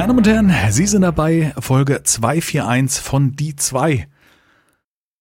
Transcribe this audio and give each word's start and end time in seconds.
Meine 0.00 0.14
Damen 0.14 0.18
und 0.20 0.26
Herren, 0.54 0.72
Sie 0.72 0.86
sind 0.86 1.02
dabei, 1.02 1.52
Folge 1.58 2.02
241 2.02 3.02
von 3.02 3.36
Die 3.36 3.54
2. 3.54 4.08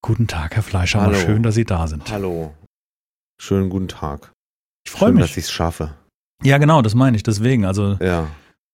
Guten 0.02 0.28
Tag, 0.28 0.56
Herr 0.56 0.64
Fleischer. 0.64 1.02
Hallo. 1.02 1.16
Schön, 1.16 1.44
dass 1.44 1.56
Sie 1.56 1.66
da 1.66 1.86
sind. 1.88 2.10
Hallo. 2.10 2.54
Schönen 3.42 3.70
guten 3.70 3.90
Tag. 3.90 4.32
Ich 4.86 4.92
freue 4.94 5.12
mich. 5.12 5.22
dass 5.22 5.32
ich 5.32 5.44
es 5.44 5.52
schaffe. 5.52 5.96
Ja, 6.46 6.60
genau, 6.60 6.82
das 6.82 6.96
meine 6.96 7.18
ich. 7.18 7.24
Deswegen. 7.24 7.66
Also, 7.66 7.98
Ja. 8.00 8.28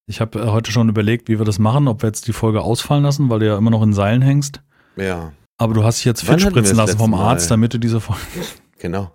ich 0.06 0.22
habe 0.22 0.38
äh, 0.40 0.46
heute 0.50 0.72
schon 0.72 0.90
überlegt, 0.90 1.28
wie 1.28 1.40
wir 1.40 1.46
das 1.46 1.58
machen, 1.58 1.88
ob 1.88 2.04
wir 2.04 2.08
jetzt 2.10 2.28
die 2.28 2.34
Folge 2.34 2.62
ausfallen 2.62 3.02
lassen, 3.04 3.32
weil 3.32 3.40
du 3.40 3.48
ja 3.48 3.58
immer 3.58 3.72
noch 3.72 3.82
in 3.82 3.94
Seilen 3.94 4.22
hängst. 4.22 4.62
Ja, 4.98 5.32
Aber 5.58 5.74
du 5.74 5.84
hast 5.84 5.98
dich 5.98 6.06
jetzt 6.06 6.24
fit 6.24 6.40
spritzen 6.40 6.78
lassen 6.78 7.00
vom? 7.00 7.16
Arzt, 7.16 7.50
damit 7.50 7.74
du 7.74 7.80
diese 7.80 8.00
Folge. 8.00 8.22
genau. 8.78 9.12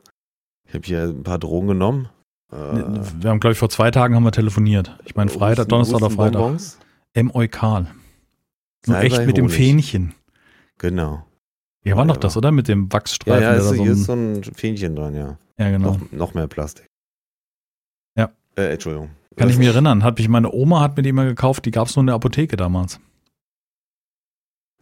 Ich 0.66 0.74
habe 0.74 0.84
hier 0.84 1.04
ein 1.04 1.22
paar 1.22 1.38
Drogen 1.38 1.68
genommen. 1.68 2.08
Äh, 2.52 2.56
wir 2.56 3.30
haben, 3.30 3.38
glaube 3.38 3.52
ich, 3.52 3.58
vor 3.60 3.70
zwei 3.70 3.92
Tagen 3.92 4.16
haben 4.16 4.24
wir 4.24 4.32
telefoniert. 4.32 4.98
Ich 5.04 5.14
meine, 5.14 5.30
Freitag, 5.30 5.68
Donnerstag 5.68 5.98
oder 5.98 6.10
Freitag. 6.10 6.40
Hustenbonbons. 6.42 6.80
M. 7.14 7.30
Eukal. 7.34 7.86
So 8.86 8.94
echt 8.94 9.26
mit 9.26 9.36
dem. 9.36 9.48
Fähnchen. 9.48 10.14
Genau. 10.78 11.24
Ja, 11.84 11.96
war 11.96 12.04
Ja, 12.04 12.08
doch 12.08 12.14
ja. 12.16 12.20
das, 12.20 12.36
oder? 12.36 12.50
Mit 12.52 12.68
dem 12.68 12.84
Ja, 12.84 12.92
Wachsstreifen. 12.92 13.42
ja, 13.42 13.50
der 13.52 13.58
ist, 13.60 13.68
so, 13.68 13.74
hier 13.74 13.92
ist 13.92 14.04
so 14.04 14.12
ein 14.12 14.42
Fähnchen 14.44 14.96
dran, 14.96 15.14
ja. 15.14 15.38
ja, 15.58 15.70
genau. 15.70 15.92
Noch, 15.94 16.12
noch 16.12 16.34
mehr 16.34 16.46
Plastik. 16.46 16.86
Ja. 18.16 18.30
Äh, 18.56 18.72
Entschuldigung. 18.72 19.10
Kann 19.36 19.48
ich 19.48 19.56
mich 19.58 19.68
erinnern. 19.68 20.02
Hat 20.02 20.18
mich 20.18 20.28
meine 20.28 20.52
Oma 20.52 20.80
hat 20.80 20.96
mir 20.96 21.02
die 21.02 21.12
mal 21.12 21.26
gekauft, 21.26 21.64
die 21.64 21.70
gab 21.70 21.88
es 21.88 21.96
nur 21.96 22.02
in 22.02 22.08
der 22.08 22.16
Apotheke 22.16 22.56
damals. 22.56 23.00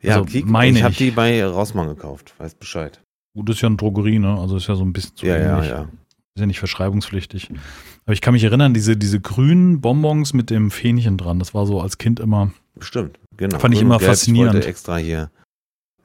Ja, 0.00 0.14
also, 0.14 0.24
Kiek, 0.26 0.46
meine 0.46 0.78
ich 0.78 0.82
habe 0.82 0.92
ich. 0.92 0.98
die 0.98 1.10
bei 1.10 1.44
Rossmann 1.44 1.88
gekauft. 1.88 2.34
Weiß 2.38 2.54
Bescheid. 2.54 3.00
Gut, 3.34 3.48
das 3.48 3.56
ist 3.56 3.62
ja 3.62 3.66
eine 3.68 3.76
Drogerie, 3.76 4.18
ne? 4.18 4.38
Also 4.38 4.56
ist 4.56 4.66
ja 4.68 4.74
so 4.74 4.84
ein 4.84 4.92
bisschen 4.92 5.16
zu 5.16 5.26
Ja, 5.26 5.38
ja, 5.38 5.56
ähnlich. 5.56 5.70
ja. 5.70 5.88
Ist 6.38 6.42
ja 6.42 6.46
nicht 6.46 6.60
verschreibungspflichtig. 6.60 7.50
Aber 8.04 8.12
ich 8.12 8.20
kann 8.20 8.32
mich 8.32 8.44
erinnern, 8.44 8.72
diese, 8.72 8.96
diese 8.96 9.18
grünen 9.20 9.80
Bonbons 9.80 10.34
mit 10.34 10.50
dem 10.50 10.70
Fähnchen 10.70 11.16
dran, 11.18 11.40
das 11.40 11.52
war 11.52 11.66
so 11.66 11.80
als 11.80 11.98
Kind 11.98 12.20
immer. 12.20 12.52
Bestimmt. 12.76 13.18
Genau. 13.36 13.58
Fand 13.58 13.74
ich 13.74 13.80
immer 13.82 13.98
Gelb. 13.98 14.08
faszinierend. 14.10 14.52
Ich 14.54 14.58
wollte 14.58 14.68
extra 14.68 14.96
hier 14.98 15.32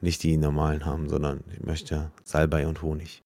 nicht 0.00 0.24
die 0.24 0.36
normalen 0.36 0.84
haben, 0.84 1.08
sondern 1.08 1.44
ich 1.52 1.60
möchte 1.64 2.10
Salbei 2.24 2.66
und 2.66 2.82
Honig. 2.82 3.22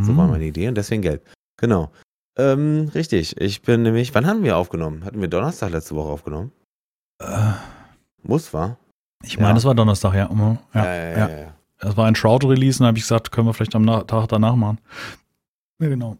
So 0.00 0.16
war 0.16 0.24
Hm. 0.24 0.32
meine 0.32 0.46
Idee 0.46 0.66
und 0.66 0.74
deswegen 0.74 1.02
gelb. 1.02 1.24
Genau. 1.60 1.92
Ähm, 2.36 2.90
richtig. 2.92 3.40
Ich 3.40 3.62
bin 3.62 3.82
nämlich, 3.82 4.12
wann 4.16 4.26
haben 4.26 4.42
wir 4.42 4.56
aufgenommen? 4.56 5.04
Hatten 5.04 5.20
wir 5.20 5.28
Donnerstag 5.28 5.70
letzte 5.70 5.94
Woche 5.94 6.08
aufgenommen? 6.10 6.50
Äh, 7.20 7.52
Muss, 8.24 8.52
war? 8.52 8.78
ich 9.22 9.36
meine, 9.38 9.50
Ja. 9.50 9.54
das 9.54 9.64
war 9.64 9.74
Donnerstag, 9.76 10.14
ja. 10.14 10.28
Mhm. 10.28 10.58
ja, 10.74 10.84
ja, 10.94 11.28
ja. 11.28 11.54
Das 11.78 11.96
war 11.96 12.06
ein 12.06 12.16
Shroud-Release 12.16 12.78
und 12.80 12.84
da 12.84 12.88
habe 12.88 12.98
ich 12.98 13.04
gesagt, 13.04 13.30
können 13.30 13.46
wir 13.46 13.54
vielleicht 13.54 13.76
am 13.76 13.82
Na 13.84 14.02
Tag 14.02 14.26
danach 14.28 14.56
machen. 14.56 14.80
Ja, 15.80 15.88
genau. 15.88 16.16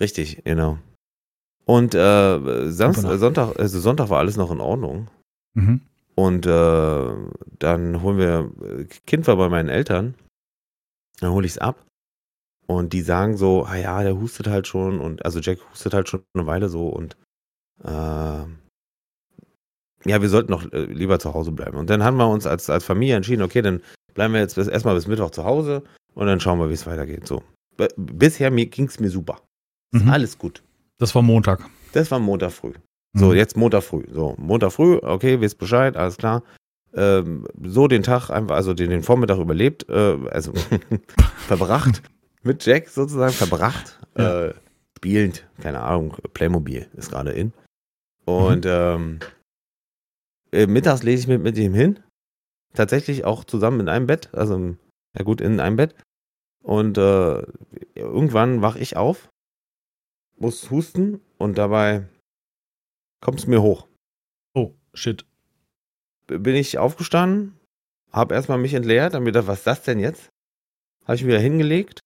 Richtig, 0.00 0.42
genau. 0.44 0.78
Und 1.66 1.94
äh, 1.94 2.70
Samstag. 2.70 3.18
Sonntag, 3.18 3.58
also 3.58 3.78
Sonntag 3.78 4.08
war 4.08 4.18
alles 4.18 4.36
noch 4.36 4.50
in 4.50 4.60
Ordnung. 4.60 5.08
Mhm. 5.54 5.82
Und 6.14 6.46
äh, 6.46 7.14
dann 7.58 8.02
holen 8.02 8.18
wir, 8.18 8.88
Kind 9.06 9.26
war 9.26 9.36
bei 9.36 9.48
meinen 9.48 9.68
Eltern, 9.68 10.14
dann 11.20 11.30
hole 11.30 11.46
ich 11.46 11.52
es 11.52 11.58
ab. 11.58 11.86
Und 12.66 12.92
die 12.92 13.02
sagen 13.02 13.36
so, 13.36 13.64
ah 13.64 13.76
ja, 13.76 14.02
der 14.02 14.18
hustet 14.18 14.46
halt 14.46 14.66
schon 14.66 15.00
und 15.00 15.24
also 15.24 15.40
Jack 15.40 15.58
hustet 15.70 15.92
halt 15.92 16.08
schon 16.08 16.22
eine 16.34 16.46
Weile 16.46 16.68
so 16.68 16.88
und 16.88 17.16
äh, 17.82 18.44
ja, 20.04 20.22
wir 20.22 20.28
sollten 20.28 20.52
noch 20.52 20.70
äh, 20.72 20.84
lieber 20.84 21.18
zu 21.18 21.34
Hause 21.34 21.52
bleiben. 21.52 21.76
Und 21.76 21.90
dann 21.90 22.04
haben 22.04 22.16
wir 22.16 22.28
uns 22.28 22.46
als, 22.46 22.70
als 22.70 22.84
Familie 22.84 23.16
entschieden, 23.16 23.42
okay, 23.42 23.62
dann 23.62 23.82
bleiben 24.14 24.34
wir 24.34 24.40
jetzt 24.40 24.54
bis, 24.54 24.68
erstmal 24.68 24.94
bis 24.94 25.06
Mittwoch 25.06 25.30
zu 25.30 25.44
Hause 25.44 25.82
und 26.14 26.26
dann 26.26 26.40
schauen 26.40 26.58
wir, 26.58 26.68
wie 26.68 26.74
es 26.74 26.86
weitergeht. 26.86 27.26
So. 27.26 27.42
Bisher 27.96 28.50
ging 28.50 28.86
es 28.86 29.00
mir 29.00 29.10
super. 29.10 29.40
Ist 29.92 30.04
Mhm. 30.04 30.10
Alles 30.10 30.38
gut. 30.38 30.62
Das 30.98 31.14
war 31.14 31.22
Montag. 31.22 31.68
Das 31.92 32.10
war 32.10 32.18
Montag 32.18 32.52
früh. 32.52 32.72
So, 33.14 33.26
Mhm. 33.30 33.34
jetzt 33.36 33.56
Montag 33.56 33.82
früh. 33.82 34.04
So, 34.12 34.34
Montag 34.38 34.72
früh, 34.72 34.96
okay, 35.02 35.40
wisst 35.40 35.58
Bescheid, 35.58 35.96
alles 35.96 36.16
klar. 36.16 36.42
Ähm, 36.94 37.46
so 37.62 37.88
den 37.88 38.02
Tag 38.02 38.30
einfach, 38.30 38.54
also 38.56 38.74
den, 38.74 38.90
den 38.90 39.02
Vormittag 39.02 39.38
überlebt, 39.38 39.88
äh, 39.88 40.18
also 40.30 40.52
verbracht 41.48 42.02
mit 42.42 42.64
Jack 42.64 42.88
sozusagen, 42.88 43.32
verbracht, 43.32 43.98
Ja. 44.16 44.46
äh, 44.46 44.54
spielend, 44.98 45.46
keine 45.60 45.80
Ahnung, 45.82 46.16
Playmobil 46.34 46.88
ist 46.96 47.10
gerade 47.10 47.32
in. 47.32 47.52
Und 48.26 48.66
ähm, 48.66 49.18
äh, 50.52 50.66
mittags 50.66 51.02
lese 51.02 51.22
ich 51.22 51.28
mit, 51.28 51.42
mit 51.42 51.56
ihm 51.58 51.74
hin. 51.74 52.00
Tatsächlich 52.74 53.24
auch 53.24 53.42
zusammen 53.44 53.80
in 53.80 53.88
einem 53.88 54.06
Bett, 54.06 54.28
also 54.32 54.76
ja 55.16 55.24
gut, 55.24 55.40
in 55.40 55.58
einem 55.60 55.76
Bett. 55.76 55.94
Und 56.62 56.98
äh, 56.98 57.42
irgendwann 57.94 58.62
wach 58.62 58.76
ich 58.76 58.96
auf, 58.96 59.29
muss 60.40 60.70
husten 60.70 61.20
und 61.38 61.58
dabei 61.58 62.08
kommt 63.20 63.38
es 63.38 63.46
mir 63.46 63.62
hoch. 63.62 63.86
Oh, 64.54 64.72
shit. 64.94 65.24
bin 66.26 66.54
ich 66.54 66.78
aufgestanden, 66.78 67.58
habe 68.12 68.34
erstmal 68.34 68.58
mich 68.58 68.74
entleert, 68.74 69.14
dann 69.14 69.22
mir 69.24 69.32
gedacht, 69.32 69.46
was 69.48 69.58
ist 69.58 69.66
das 69.66 69.82
denn 69.82 69.98
jetzt? 69.98 70.28
Habe 71.04 71.16
ich 71.16 71.22
mich 71.22 71.28
wieder 71.28 71.40
hingelegt. 71.40 72.00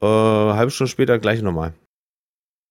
Äh, 0.00 0.06
halbe 0.06 0.70
Stunde 0.70 0.90
später 0.90 1.18
gleich 1.18 1.42
nochmal. 1.42 1.74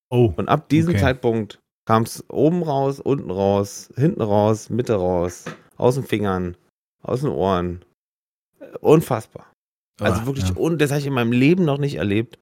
Oh. 0.09 0.33
Und 0.35 0.49
ab 0.49 0.67
diesem 0.69 0.91
Okay. 0.91 0.99
Zeitpunkt 1.01 1.59
kam 1.85 2.03
es 2.03 2.27
oben 2.29 2.63
raus, 2.63 2.99
unten 2.99 3.31
raus, 3.31 3.91
hinten 3.95 4.21
raus, 4.21 4.69
Mitte 4.69 4.95
raus, 4.95 5.45
aus 5.77 5.95
den 5.95 6.03
Fingern, 6.03 6.57
aus 7.01 7.21
den 7.21 7.29
Ohren. 7.29 7.85
Unfassbar. 8.81 9.51
Also 9.99 10.21
Ah, 10.21 10.25
wirklich, 10.25 10.49
Ja. 10.49 10.55
und 10.55 10.79
das 10.81 10.89
habe 10.91 10.99
ich 10.99 11.05
in 11.07 11.13
meinem 11.13 11.31
Leben 11.31 11.63
noch 11.65 11.77
nicht 11.77 11.95
erlebt. 11.95 12.39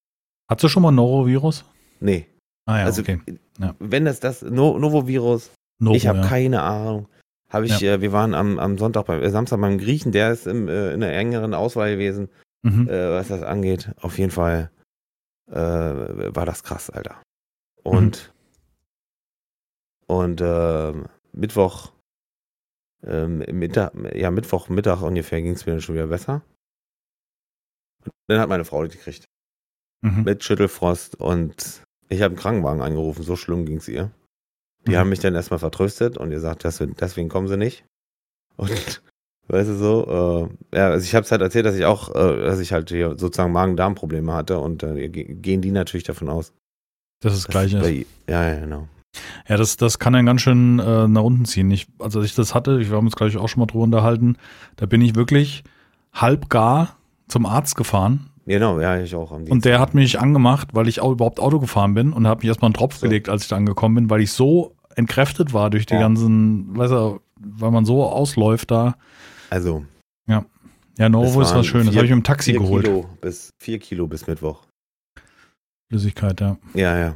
Hattest 0.49 0.63
du 0.63 0.69
schon 0.69 0.83
mal 0.83 0.91
Norovirus? 0.91 1.65
Nee. 1.99 2.27
Ah 2.65 2.79
ja, 2.79 2.85
also, 2.85 3.01
okay. 3.01 3.19
Ja. 3.59 3.75
wenn 3.79 4.05
das 4.05 4.19
das 4.19 4.41
no 4.41 4.77
Novovirus 4.77 5.51
Noro, 5.79 5.95
ich 5.95 6.07
habe 6.07 6.19
ja. 6.19 6.27
keine 6.27 6.61
Ahnung. 6.61 7.07
Habe 7.49 7.65
ich, 7.65 7.81
äh, 7.81 7.99
wir 8.01 8.11
waren 8.11 8.35
am, 8.35 8.59
am 8.59 8.77
Sonntag 8.77 9.05
beim 9.07 9.21
äh, 9.23 9.29
Samstag 9.31 9.59
beim 9.59 9.79
Griechen, 9.79 10.11
der 10.11 10.31
ist 10.31 10.45
im, 10.45 10.67
äh, 10.67 10.93
in 10.93 10.99
der 10.99 11.17
engeren 11.17 11.53
Auswahl 11.53 11.91
gewesen, 11.91 12.29
Mhm. 12.63 12.87
äh, 12.89 13.11
was 13.11 13.29
das 13.29 13.41
angeht. 13.41 13.91
Auf 14.01 14.17
jeden 14.19 14.31
Fall 14.31 14.69
äh, 15.47 15.55
war 15.55 16.45
das 16.45 16.63
krass, 16.63 16.89
Alter. 16.89 17.21
Und 17.83 18.33
und 20.07 20.41
äh, 20.41 20.93
Mittwoch 21.31 21.91
ähm, 23.03 23.37
Mittag, 23.51 23.93
ja 24.13 24.29
Mittwoch 24.29 24.67
Mittag 24.69 25.01
ungefähr 25.01 25.41
ging 25.41 25.53
es 25.53 25.65
mir 25.65 25.71
dann 25.73 25.81
schon 25.81 25.95
wieder 25.95 26.07
besser. 26.07 26.43
Und 28.05 28.11
dann 28.27 28.39
hat 28.39 28.49
meine 28.49 28.65
Frau 28.65 28.83
die 28.83 28.95
gekriegt 28.95 29.25
Mhm. 30.01 30.23
mit 30.23 30.43
Schüttelfrost 30.43 31.15
und 31.15 31.83
ich 32.09 32.21
habe 32.21 32.33
einen 32.33 32.39
Krankenwagen 32.41 32.81
angerufen, 32.81 33.23
so 33.23 33.35
schlimm 33.35 33.65
ging 33.65 33.77
es 33.77 33.87
ihr. 33.87 34.11
Die 34.87 34.91
Mhm. 34.91 34.95
haben 34.97 35.09
mich 35.09 35.19
dann 35.19 35.35
erstmal 35.35 35.59
vertröstet 35.59 36.17
und 36.17 36.29
gesagt, 36.29 36.63
deswegen, 36.63 36.95
deswegen 36.99 37.29
kommen 37.29 37.47
sie 37.47 37.57
nicht. 37.57 37.83
Und 38.57 38.69
weißt 39.47 39.69
du 39.69 39.75
so, 39.75 40.49
äh, 40.73 40.77
ja, 40.77 40.89
also 40.89 41.03
ich 41.03 41.15
habe 41.15 41.23
es 41.25 41.31
halt 41.31 41.41
erzählt, 41.41 41.65
dass 41.65 41.75
ich 41.75 41.85
auch, 41.85 42.09
äh, 42.15 42.41
dass 42.45 42.59
ich 42.59 42.71
halt 42.73 42.89
hier 42.89 43.17
sozusagen 43.17 43.51
Magen-Darm-Probleme 43.51 44.33
hatte 44.33 44.59
und 44.59 44.83
äh, 44.83 45.09
ge- 45.09 45.33
gehen 45.35 45.61
die 45.61 45.71
natürlich 45.71 46.03
davon 46.05 46.29
aus. 46.29 46.53
Das 47.21 47.33
ist 47.33 47.47
das 47.47 47.53
dass 47.53 47.69
Gleiche. 47.69 47.79
bei- 47.79 48.05
Ja, 48.31 48.47
ja, 48.53 48.59
genau. 48.59 48.87
Ja, 49.47 49.57
das, 49.57 49.75
das 49.75 49.97
kann 49.99 50.13
dann 50.13 50.27
ganz 50.27 50.41
schön 50.41 50.77
äh, 50.79 51.07
nach 51.07 51.23
unten 51.23 51.45
ziehen. 51.45 51.69
Ich, 51.71 51.87
also 51.97 52.19
als 52.19 52.29
ich 52.29 52.35
das 52.35 52.53
hatte, 52.53 52.79
ich 52.79 52.89
wir 52.91 52.97
haben 52.97 53.07
uns 53.07 53.15
gleich 53.15 53.35
auch 53.37 53.49
schon 53.49 53.59
mal 53.59 53.65
drüber 53.65 53.83
unterhalten, 53.83 54.37
da 54.75 54.85
bin 54.85 55.01
ich 55.01 55.15
wirklich 55.15 55.63
halb 56.13 56.49
gar 56.49 56.95
zum 57.27 57.45
Arzt 57.47 57.75
gefahren 57.75 58.29
Genau, 58.49 58.79
ja, 58.79 58.99
ich 58.99 59.13
auch 59.13 59.29
und 59.29 59.63
der 59.63 59.79
hat 59.79 59.93
mich 59.93 60.19
angemacht, 60.19 60.69
weil 60.73 60.87
ich 60.87 61.01
auch 61.01 61.11
überhaupt 61.11 61.39
Auto 61.39 61.59
gefahren 61.59 61.93
bin 61.93 62.11
und 62.13 62.25
habe 62.25 62.39
mich 62.39 62.47
erstmal 62.47 62.69
einen 62.69 62.73
Tropf 62.73 62.95
So. 62.97 63.05
gelegt, 63.05 63.29
als 63.29 63.43
ich 63.43 63.47
da 63.49 63.55
angekommen 63.57 63.93
bin, 63.93 64.09
weil 64.09 64.21
ich 64.21 64.31
so 64.31 64.75
entkräftet 64.95 65.53
war 65.53 65.69
durch 65.69 65.85
die 65.85 65.93
Ja. 65.93 65.99
ganzen, 65.99 66.75
weißt 66.75 66.91
du, 66.91 67.19
weil 67.39 67.69
man 67.69 67.85
so 67.85 68.03
ausläuft 68.03 68.71
da. 68.71 68.95
Also, 69.51 69.85
Ja, 70.27 71.07
Novo 71.07 71.41
ist 71.41 71.53
was 71.55 71.65
Schönes. 71.65 71.85
Das 71.85 71.93
vier- 71.93 71.99
habe 71.99 72.05
ich 72.07 72.11
dem 72.11 72.23
Taxi 72.23 72.51
vier 72.51 72.59
geholt. 72.59 72.83
Kilo 72.85 73.05
bis, 73.21 73.51
vier 73.61 73.79
Kilo 73.79 74.05
bis 74.07 74.27
Mittwoch. 74.27 74.65
Flüssigkeit, 75.89 76.41
ja. 76.41 76.57
Ja, 76.73 76.97
ja. 76.97 77.15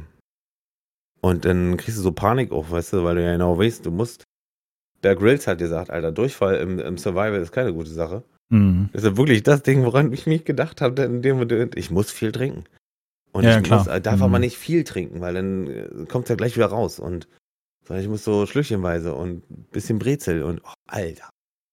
Und 1.20 1.44
dann 1.44 1.76
kriegst 1.76 1.98
du 1.98 2.02
so 2.02 2.12
Panik 2.12 2.50
auch, 2.52 2.70
weißt 2.70 2.94
du, 2.94 3.04
weil 3.04 3.16
du 3.16 3.22
ja 3.24 3.32
genau 3.32 3.58
weißt, 3.58 3.84
du 3.84 3.90
musst. 3.90 4.24
Bear 5.02 5.16
Grylls 5.16 5.46
hat 5.46 5.58
gesagt, 5.58 5.90
Alter, 5.90 6.12
Durchfall 6.12 6.56
im, 6.56 6.78
im 6.78 6.96
Survival 6.96 7.34
ist 7.42 7.52
keine 7.52 7.74
gute 7.74 7.90
Sache. 7.90 8.22
Mhm. 8.50 8.90
Das 8.92 9.02
ist 9.02 9.08
ja 9.10 9.16
wirklich 9.16 9.42
das 9.42 9.62
Ding, 9.62 9.84
woran 9.84 10.12
ich 10.12 10.26
mich 10.26 10.44
gedacht 10.44 10.80
habe, 10.80 11.02
in 11.02 11.22
dem 11.22 11.38
Moment, 11.38 11.76
ich 11.76 11.90
muss 11.90 12.10
viel 12.10 12.32
trinken. 12.32 12.64
Und 13.32 13.44
Ja, 13.44 13.58
ich. 13.60 13.68
Muss, 13.68 13.86
äh, 13.86 14.00
darf 14.00 14.16
Mhm. 14.18 14.22
aber 14.22 14.38
nicht 14.38 14.56
viel 14.56 14.84
trinken, 14.84 15.20
weil 15.20 15.34
dann 15.34 16.06
kommt 16.08 16.24
es 16.26 16.28
ja 16.30 16.36
gleich 16.36 16.56
wieder 16.56 16.66
raus. 16.66 16.98
Und 17.00 17.26
ich 17.90 18.08
muss 18.08 18.24
so 18.24 18.46
schlückchenweise 18.46 19.14
und 19.14 19.48
ein 19.50 19.66
bisschen 19.72 19.98
Brezel 19.98 20.42
und 20.42 20.60
oh, 20.64 20.72
Alter. 20.88 21.28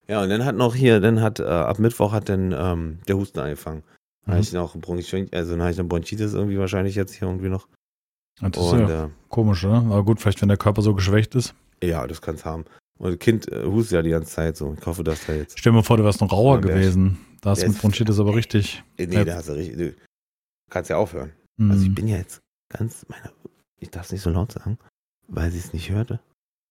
Ja, 0.08 0.24
und 0.24 0.30
dann 0.30 0.44
hat 0.44 0.56
noch 0.56 0.76
hier, 0.76 1.00
dann 1.00 1.22
hat, 1.22 1.40
äh, 1.40 1.44
ab 1.44 1.80
Mittwoch 1.80 2.12
hat 2.12 2.28
dann 2.30 2.52
ähm, 2.58 3.00
der 3.08 3.16
Husten 3.18 3.40
angefangen. 3.40 3.84
Dann 4.26 4.32
Mhm. 4.32 4.32
habe 4.34 4.42
ich 4.42 4.54
noch 4.54 4.76
Bronchitis, 4.76 5.32
also 5.34 5.52
dann 5.52 5.62
habe 5.62 5.72
ich 5.72 5.78
noch 5.78 5.86
Bronchitis 5.88 6.34
irgendwie 6.34 6.58
wahrscheinlich 6.58 6.96
jetzt 6.96 7.14
hier 7.14 7.28
irgendwie 7.28 7.50
noch. 7.50 7.68
Das 8.42 8.50
ist 8.52 8.58
Und 8.74 8.80
ja 8.90 9.06
äh, 9.06 9.10
komisch, 9.30 9.64
oder? 9.64 9.76
Aber 9.78 10.04
gut, 10.04 10.20
vielleicht 10.20 10.42
wenn 10.42 10.50
der 10.50 10.58
Körper 10.58 10.82
so 10.82 10.94
geschwächt 10.96 11.36
ist. 11.36 11.54
ja, 11.84 12.06
das 12.08 12.22
kann 12.22 12.36
es 12.36 12.44
haben. 12.46 12.66
Und 13.02 13.12
das 13.14 13.20
Kind 13.20 13.52
äh, 13.52 13.66
hustet 13.66 13.94
ja 13.96 14.02
die 14.04 14.12
ganze 14.12 14.30
Zeit 14.32 14.56
so. 14.58 14.76
Ich 14.80 14.86
hoffe, 14.86 15.04
dass 15.04 15.26
da 15.26 15.34
jetzt. 15.34 15.58
Stell 15.58 15.72
dir 15.72 15.78
mal 15.78 15.84
vor, 15.84 15.98
du 15.98 16.04
wärst 16.04 16.22
noch 16.22 16.32
rauer 16.32 16.56
Ja, 16.56 16.62
gewesen. 16.62 17.18
Da 17.42 17.50
hast 17.52 17.64
du 17.64 17.68
mit 17.68 17.76
ist- 17.76 17.82
Bronchitis 17.82 18.20
aber 18.20 18.36
richtig. 18.36 18.84
Äh, 18.98 19.08
Nee, 19.08 19.16
Ja. 19.16 19.26
da 19.26 19.36
hast 19.38 19.50
du 19.50 19.54
richtig. 19.54 19.78
Du 19.78 19.94
kannst 20.70 20.90
ja 20.92 20.98
aufhören. 20.98 21.32
Also 21.60 21.82
ich 21.84 21.90
Mhm. 21.90 21.96
bin 21.96 22.08
ja 22.08 22.18
jetzt 22.18 22.40
ganz, 22.70 23.06
meine, 23.10 23.32
ich 23.80 23.90
darf 23.90 24.06
es 24.06 24.12
nicht 24.12 24.22
so 24.22 24.30
laut 24.30 24.52
sagen, 24.52 24.78
weil 25.28 25.50
sie 25.52 25.58
es 25.60 25.74
nicht 25.74 25.90
hörte. 25.90 26.20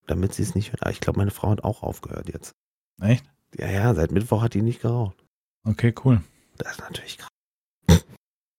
damit 0.07 0.35
sie 0.35 0.43
es 0.43 0.57
nicht 0.57 0.73
hört. 0.73 0.83
Aber 0.83 0.91
ich 0.91 0.99
glaube, 1.01 1.19
meine 1.21 1.31
Frau 1.31 1.51
hat 1.51 1.63
auch 1.63 1.85
aufgehört 1.85 2.29
jetzt. 2.33 2.51
Echt? 3.01 3.25
Ja, 3.57 3.69
ja, 3.71 3.95
seit 3.95 4.11
Mittwoch 4.11 4.43
hat 4.43 4.55
die 4.55 4.63
nicht 4.63 4.83
geraucht. 4.83 5.17
Okay, 5.65 5.95
cool. 6.05 6.21
Das 6.59 6.73
ist 6.73 6.81
natürlich 6.81 7.19
krass. 7.19 7.29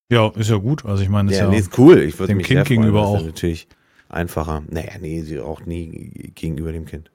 Ja, 0.09 0.29
ist 0.29 0.49
ja 0.49 0.57
gut. 0.57 0.85
Also 0.85 1.03
ich 1.03 1.09
meine, 1.09 1.31
ist 1.31 1.37
Ja, 1.37 1.45
ja, 1.45 1.49
nee, 1.51 1.57
ist 1.57 1.77
cool. 1.77 1.99
Ich 1.99 2.17
würde 2.19 2.27
dem 2.33 2.37
mich 2.37 2.47
Kind 2.47 2.59
freuen. 2.59 2.67
gegenüber 2.81 3.05
auch. 3.05 3.21
natürlich 3.23 3.67
einfacher. 4.09 4.63
Naja, 4.69 4.93
nee, 4.99 5.21
sie 5.23 5.37
raucht 5.37 5.67
nie 5.67 6.31
gegenüber 6.35 6.71
dem 6.71 6.85
Kind. 6.85 7.11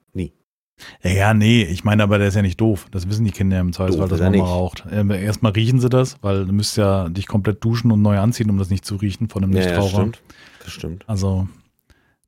Ja, 1.02 1.10
ja, 1.10 1.34
nee, 1.34 1.62
ich 1.62 1.84
meine, 1.84 2.02
aber 2.02 2.18
der 2.18 2.28
ist 2.28 2.34
ja 2.34 2.42
nicht 2.42 2.60
doof. 2.60 2.86
Das 2.90 3.08
wissen 3.08 3.24
die 3.24 3.30
Kinder 3.30 3.58
im 3.60 3.72
Zweifelsfall, 3.72 4.08
dass 4.08 4.18
ist 4.20 4.24
Mama 4.24 4.36
nicht. 4.36 4.42
raucht. 4.44 4.84
Ähm, 4.90 5.10
Erstmal 5.10 5.52
riechen 5.52 5.80
sie 5.80 5.88
das, 5.88 6.22
weil 6.22 6.44
du 6.46 6.52
müsst 6.52 6.76
ja 6.76 7.08
dich 7.08 7.26
komplett 7.26 7.64
duschen 7.64 7.90
und 7.90 8.02
neu 8.02 8.18
anziehen, 8.18 8.50
um 8.50 8.58
das 8.58 8.68
nicht 8.70 8.84
zu 8.84 8.96
riechen 8.96 9.28
von 9.28 9.42
einem 9.42 9.52
Ja, 9.54 9.60
ja, 9.62 9.66
Nichtraucher. 9.68 9.96
stimmt. 10.02 10.22
Das 10.62 10.72
stimmt. 10.72 11.08
Also, 11.08 11.48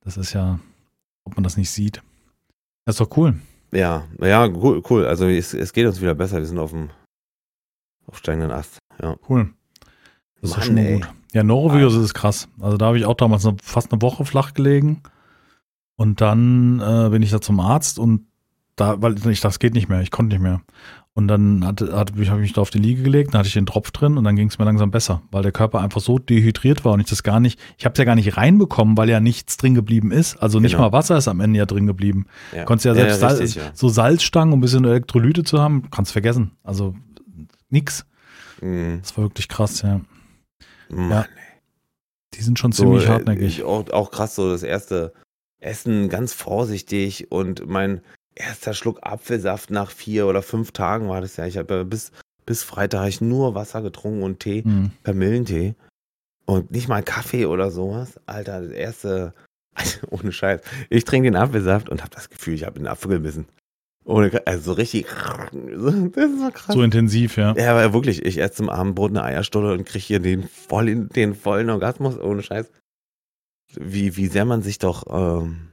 das 0.03 0.17
ist 0.17 0.33
ja, 0.33 0.59
ob 1.25 1.37
man 1.37 1.45
das 1.45 1.57
nicht 1.59 1.71
sieht. 1.71 2.03
Das 2.87 2.95
ist 2.95 3.01
doch 3.01 3.15
cool. 3.19 3.35
Ja, 3.71 4.05
ja, 4.21 4.47
cool. 4.47 4.83
cool. 4.89 5.05
Also 5.05 5.27
es, 5.27 5.53
es 5.53 5.75
geht 5.75 5.87
uns 5.87 6.01
wieder 6.01 6.15
besser. 6.15 6.39
Wir 6.39 6.47
sind 6.47 6.59
auf 6.59 6.71
dem 6.71 6.89
auf 8.07 8.17
steigenden 8.17 8.51
Ast. 8.51 8.79
Ja. 9.03 9.17
Cool. 9.29 9.51
Das 10.41 10.51
ist 10.53 10.57
Mann, 10.57 10.67
schon 10.67 10.75
mal 10.77 10.81
ey. 10.85 10.95
gut. 10.95 11.09
Ja, 11.35 11.43
Norovirus 11.43 11.95
ist 11.97 12.15
krass. 12.15 12.49
Also 12.59 12.79
da 12.79 12.87
habe 12.87 12.99
ich 12.99 13.05
auch 13.05 13.15
damals 13.17 13.47
fast 13.63 13.93
eine 13.93 14.01
Woche 14.01 14.25
flach 14.25 14.55
gelegen. 14.55 15.03
Und 15.97 16.23
dann 16.23 16.81
äh, 16.81 17.11
bin 17.11 17.21
ich 17.23 17.31
da 17.31 17.43
zum 17.43 17.61
Arzt 17.61 17.99
und 17.99 18.28
da, 18.81 19.01
weil 19.03 19.17
ich 19.29 19.41
das 19.41 19.59
geht 19.59 19.75
nicht 19.75 19.89
mehr, 19.89 20.01
ich 20.01 20.11
konnte 20.11 20.35
nicht 20.35 20.43
mehr. 20.43 20.61
Und 21.15 21.27
dann 21.27 21.67
hatte, 21.67 21.87
hatte, 21.97 22.13
habe 22.15 22.23
ich 22.23 22.31
mich 22.31 22.53
da 22.53 22.61
auf 22.61 22.71
die 22.71 22.79
Liege 22.79 23.03
gelegt, 23.03 23.35
dann 23.35 23.41
hatte 23.41 23.49
ich 23.49 23.55
den 23.55 23.67
Tropf 23.67 23.91
drin 23.91 24.17
und 24.17 24.23
dann 24.25 24.37
ging 24.37 24.49
es 24.49 24.59
mir 24.61 24.65
langsam 24.65 24.93
besser, 24.93 25.21
weil 25.33 25.43
der 25.43 25.51
Körper 25.51 25.81
einfach 25.81 26.01
so 26.01 26.19
dehydriert 26.21 26.85
war 26.85 26.93
und 26.93 27.01
ich 27.01 27.09
das 27.09 27.25
gar 27.25 27.41
nicht, 27.41 27.59
ich 27.77 27.85
habe 27.85 27.95
es 27.95 27.99
ja 27.99 28.05
gar 28.05 28.15
nicht 28.15 28.37
reinbekommen, 28.37 28.97
weil 28.97 29.09
ja 29.11 29.19
nichts 29.19 29.57
drin 29.57 29.75
geblieben 29.75 30.13
ist. 30.13 30.37
Also 30.37 30.61
nicht 30.61 30.73
Genau. 30.73 30.85
mal 30.85 30.93
Wasser 30.93 31.17
ist 31.19 31.27
am 31.27 31.41
Ende 31.41 31.59
ja 31.59 31.67
drin 31.67 31.89
geblieben. 31.89 32.27
ja. 32.55 32.65
Konntest 32.65 32.85
ja 32.85 32.95
selbst 32.95 33.19
Sal- 33.21 33.35
richtig, 33.37 33.57
ja. 33.57 33.71
so 33.75 33.89
Salzstangen, 33.89 34.53
um 34.55 34.61
ein 34.61 34.63
bisschen 34.63 34.85
Elektrolyte 34.85 35.43
zu 35.43 35.61
haben, 35.61 35.91
kannst 35.91 36.13
vergessen. 36.13 36.53
Also 36.63 36.95
nix. 37.69 38.07
Mhm. 38.61 39.01
Das 39.03 39.17
war 39.17 39.25
wirklich 39.25 39.49
krass, 39.49 39.83
ja. 39.83 40.01
Mann, 40.89 41.11
Ja, 41.11 41.27
Die 42.35 42.43
sind 42.43 42.59
schon 42.61 42.71
so, 42.71 42.85
ziemlich 42.85 43.05
äh, 43.07 43.09
hartnäckig. 43.09 43.65
Auch, 43.65 43.91
auch 43.91 44.13
krass, 44.13 44.37
so 44.37 44.51
das 44.51 44.63
erste 44.63 45.13
Essen 45.59 46.09
ganz 46.09 46.33
vorsichtig 46.33 47.33
und 47.33 47.67
mein 47.69 48.03
erster 48.39 48.75
Schluck 48.75 49.01
Apfelsaft 49.03 49.71
nach 49.71 49.91
vier 49.91 50.27
oder 50.27 50.43
fünf 50.43 50.73
Tagen 50.73 51.09
war 51.09 51.21
das 51.21 51.37
ja. 51.37 51.47
Ich 51.47 51.59
habe 51.59 51.75
ja 51.75 51.83
bis, 51.85 52.13
bis 52.47 52.63
Freitag 52.63 53.09
ich 53.09 53.21
nur 53.21 53.55
Wasser 53.55 53.83
getrunken 53.83 54.23
und 54.23 54.41
Tee, 54.41 54.63
Hm. 54.63 54.91
Kamillentee 55.03 55.75
und 56.47 56.71
nicht 56.71 56.89
mal 56.89 57.03
Kaffee 57.03 57.47
oder 57.47 57.71
sowas. 57.71 58.19
Alter, 58.27 58.63
das 58.63 58.71
erste, 58.71 59.35
ohne 60.11 60.33
Scheiß. 60.33 60.61
Ich 60.91 61.05
trinke 61.05 61.31
den 61.31 61.37
Apfelsaft 61.37 61.89
und 61.89 62.01
habe 62.03 62.15
das 62.15 62.31
Gefühl, 62.31 62.55
ich 62.55 62.65
habe 62.65 62.79
den 62.79 62.87
Apfel 62.89 63.11
gebissen. 63.11 63.47
Ohne, 64.05 64.31
also 64.47 64.63
so 64.63 64.73
richtig, 64.73 65.07
das 65.53 65.95
ist 65.95 66.41
so 66.41 66.51
krass. 66.51 66.75
So 66.75 66.83
intensiv, 66.83 67.37
ja. 67.37 67.55
Ja, 67.57 67.73
aber 67.73 67.93
wirklich, 67.93 68.25
ich 68.25 68.39
esse 68.39 68.55
zum 68.55 68.71
Abendbrot 68.71 69.11
eine 69.11 69.23
Eierstulle 69.23 69.75
und 69.75 69.85
kriege 69.85 70.03
hier 70.05 70.21
den 70.21 70.49
vollen, 70.49 71.11
den 71.11 71.35
vollen 71.35 71.69
Orgasmus, 71.69 72.19
ohne 72.19 72.43
Scheiß. 72.43 72.71
Wie, 73.75 74.17
wie 74.17 74.29
sehr 74.29 74.47
man 74.47 74.63
sich 74.63 74.79
doch, 74.79 75.05
ähm, 75.11 75.68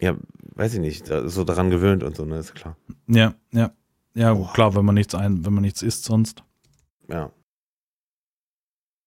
ja, 0.00 0.16
weiß 0.54 0.74
ich 0.74 0.80
nicht, 0.80 1.06
so 1.06 1.44
daran 1.44 1.70
gewöhnt 1.70 2.02
und 2.02 2.16
so, 2.16 2.24
ne, 2.24 2.38
ist 2.38 2.54
klar. 2.54 2.76
Ja, 3.06 3.34
ja. 3.52 3.70
Ja, 4.14 4.32
Boah. 4.32 4.52
klar, 4.54 4.74
wenn 4.74 4.84
man 4.84 4.94
nichts 4.94 5.14
ein, 5.14 5.44
wenn 5.44 5.52
man 5.52 5.62
nichts 5.62 5.82
isst 5.82 6.04
sonst. 6.04 6.42
Ja, 7.08 7.30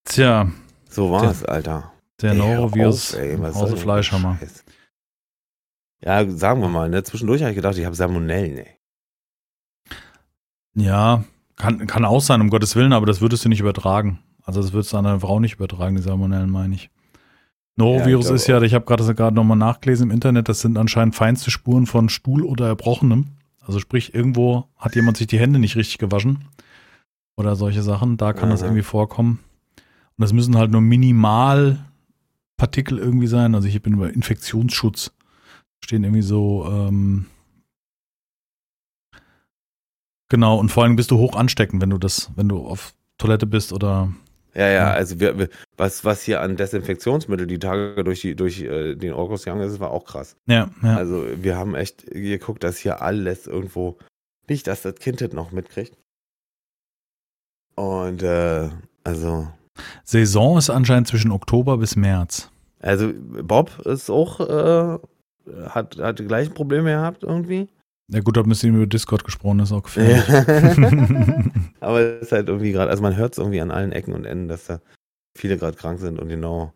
Tja, 0.09 0.51
so 0.89 1.11
war's, 1.11 1.43
Alter. 1.43 1.91
der 2.21 2.31
Ey, 2.31 2.37
hör 2.37 2.55
Norovirus 2.55 3.13
auf, 3.13 3.19
ey, 3.19 3.37
Hause 3.37 3.73
der 3.73 3.77
Fleischhammer. 3.77 4.37
Scheiß? 4.39 4.63
Ja, 6.03 6.29
sagen 6.29 6.61
wir 6.61 6.69
mal, 6.69 6.89
ne, 6.89 7.03
zwischendurch 7.03 7.41
habe 7.41 7.51
ich 7.51 7.55
gedacht, 7.55 7.77
ich 7.77 7.85
habe 7.85 7.95
Salmonellen, 7.95 8.57
ey. 8.57 8.75
Ja, 10.75 11.23
kann, 11.55 11.85
kann 11.87 12.05
auch 12.05 12.21
sein, 12.21 12.41
um 12.41 12.49
Gottes 12.49 12.75
Willen, 12.75 12.93
aber 12.93 13.05
das 13.05 13.21
würdest 13.21 13.45
du 13.45 13.49
nicht 13.49 13.59
übertragen. 13.59 14.19
Also 14.43 14.61
das 14.61 14.73
würdest 14.73 14.93
du 14.93 14.97
an 14.97 15.05
einer 15.05 15.19
Frau 15.19 15.39
nicht 15.39 15.55
übertragen, 15.55 15.95
die 15.95 16.01
Salmonellen, 16.01 16.49
meine 16.49 16.73
ich. 16.75 16.89
Norovirus 17.79 18.29
Ja, 18.29 18.35
ist 18.35 18.47
ja, 18.47 18.61
ich 18.61 18.73
habe 18.73 18.85
gerade 18.85 19.15
gerade 19.15 19.35
nochmal 19.35 19.57
nachgelesen 19.57 20.09
im 20.09 20.11
Internet, 20.11 20.49
das 20.49 20.59
sind 20.59 20.77
anscheinend 20.77 21.15
feinste 21.15 21.49
Spuren 21.49 21.85
von 21.85 22.09
Stuhl 22.09 22.43
oder 22.43 22.67
Erbrochenem. 22.67 23.27
Also 23.61 23.79
sprich, 23.79 24.13
irgendwo 24.13 24.65
hat 24.77 24.95
jemand 24.95 25.17
sich 25.17 25.27
die 25.27 25.39
Hände 25.39 25.59
nicht 25.59 25.75
richtig 25.75 25.97
gewaschen 25.97 26.45
oder 27.37 27.55
solche 27.55 27.81
Sachen. 27.81 28.17
Da 28.17 28.33
kann 28.33 28.49
das 28.49 28.61
Aha. 28.61 28.67
irgendwie 28.67 28.83
vorkommen. 28.83 29.39
Und 29.77 30.21
das 30.21 30.33
müssen 30.33 30.57
halt 30.57 30.71
nur 30.71 30.81
minimal 30.81 31.79
Partikel 32.57 32.97
irgendwie 32.97 33.27
sein. 33.27 33.55
Also 33.55 33.67
ich 33.67 33.81
bin 33.81 33.93
über 33.93 34.13
Infektionsschutz. 34.13 35.11
Stehen 35.81 36.03
irgendwie 36.03 36.21
so, 36.21 36.67
ähm, 36.69 37.27
genau, 40.27 40.57
und 40.59 40.69
vor 40.69 40.83
allem 40.83 40.97
bist 40.97 41.11
du 41.11 41.17
hoch 41.17 41.35
ansteckend, 41.35 41.81
wenn 41.81 41.91
du 41.91 41.97
das, 41.97 42.29
wenn 42.35 42.49
du 42.49 42.67
auf 42.67 42.93
Toilette 43.17 43.47
bist 43.47 43.71
oder 43.71 44.11
Ja, 44.55 44.67
ja, 44.67 44.91
also 44.91 45.19
wir, 45.19 45.37
wir, 45.37 45.49
was, 45.77 46.03
was 46.05 46.23
hier 46.23 46.41
an 46.41 46.55
Desinfektionsmittel 46.55 47.45
die 47.45 47.59
Tage 47.59 48.03
durch, 48.03 48.21
die, 48.21 48.35
durch 48.35 48.61
äh, 48.61 48.95
den 48.95 49.13
Orkus 49.13 49.43
gegangen 49.43 49.61
ist, 49.61 49.79
war 49.79 49.91
auch 49.91 50.05
krass. 50.05 50.35
ja, 50.47 50.69
ja. 50.81 50.97
Also 50.97 51.25
wir 51.35 51.55
haben 51.55 51.75
echt 51.75 52.07
geguckt, 52.07 52.63
dass 52.63 52.77
hier 52.77 53.01
alles 53.01 53.45
irgendwo, 53.47 53.97
nicht, 54.47 54.67
dass 54.67 54.81
das 54.81 54.95
Kind 54.95 55.21
das 55.21 55.33
noch 55.33 55.51
mitkriegt. 55.51 55.95
Und 57.75 58.23
äh, 58.23 58.69
also, 59.03 59.47
Saison 60.03 60.57
ist 60.57 60.69
anscheinend 60.69 61.07
zwischen 61.07 61.31
Oktober 61.31 61.77
bis 61.77 61.95
März. 61.95 62.49
also 62.81 63.13
Bob 63.15 63.79
ist 63.85 64.09
auch, 64.09 64.39
äh, 64.39 64.99
hat, 65.69 65.97
hat 65.97 66.19
die 66.19 66.25
gleichen 66.25 66.53
Probleme 66.53 66.89
gehabt 66.89 67.23
irgendwie. 67.23 67.69
Ja 68.11 68.21
gut, 68.21 68.37
da 68.37 68.43
müsst 68.43 68.63
ihr 68.63 68.71
über 68.71 68.87
Discord 68.87 69.23
gesprochen, 69.23 69.59
ist 69.59 69.71
auch 69.71 69.83
gefährlich. 69.83 70.27
Aber 71.79 72.01
es 72.01 72.23
ist 72.23 72.31
halt 72.31 72.47
irgendwie 72.47 72.71
gerade, 72.71 72.89
also 72.89 73.03
man 73.03 73.15
hört 73.15 73.33
es 73.33 73.37
irgendwie 73.37 73.61
an 73.61 73.71
allen 73.71 73.91
Ecken 73.91 74.13
und 74.13 74.25
Enden, 74.25 74.47
dass 74.47 74.65
da 74.65 74.81
viele 75.37 75.57
gerade 75.57 75.77
krank 75.77 75.99
sind 75.99 76.19
und 76.19 76.29
genau 76.29 76.73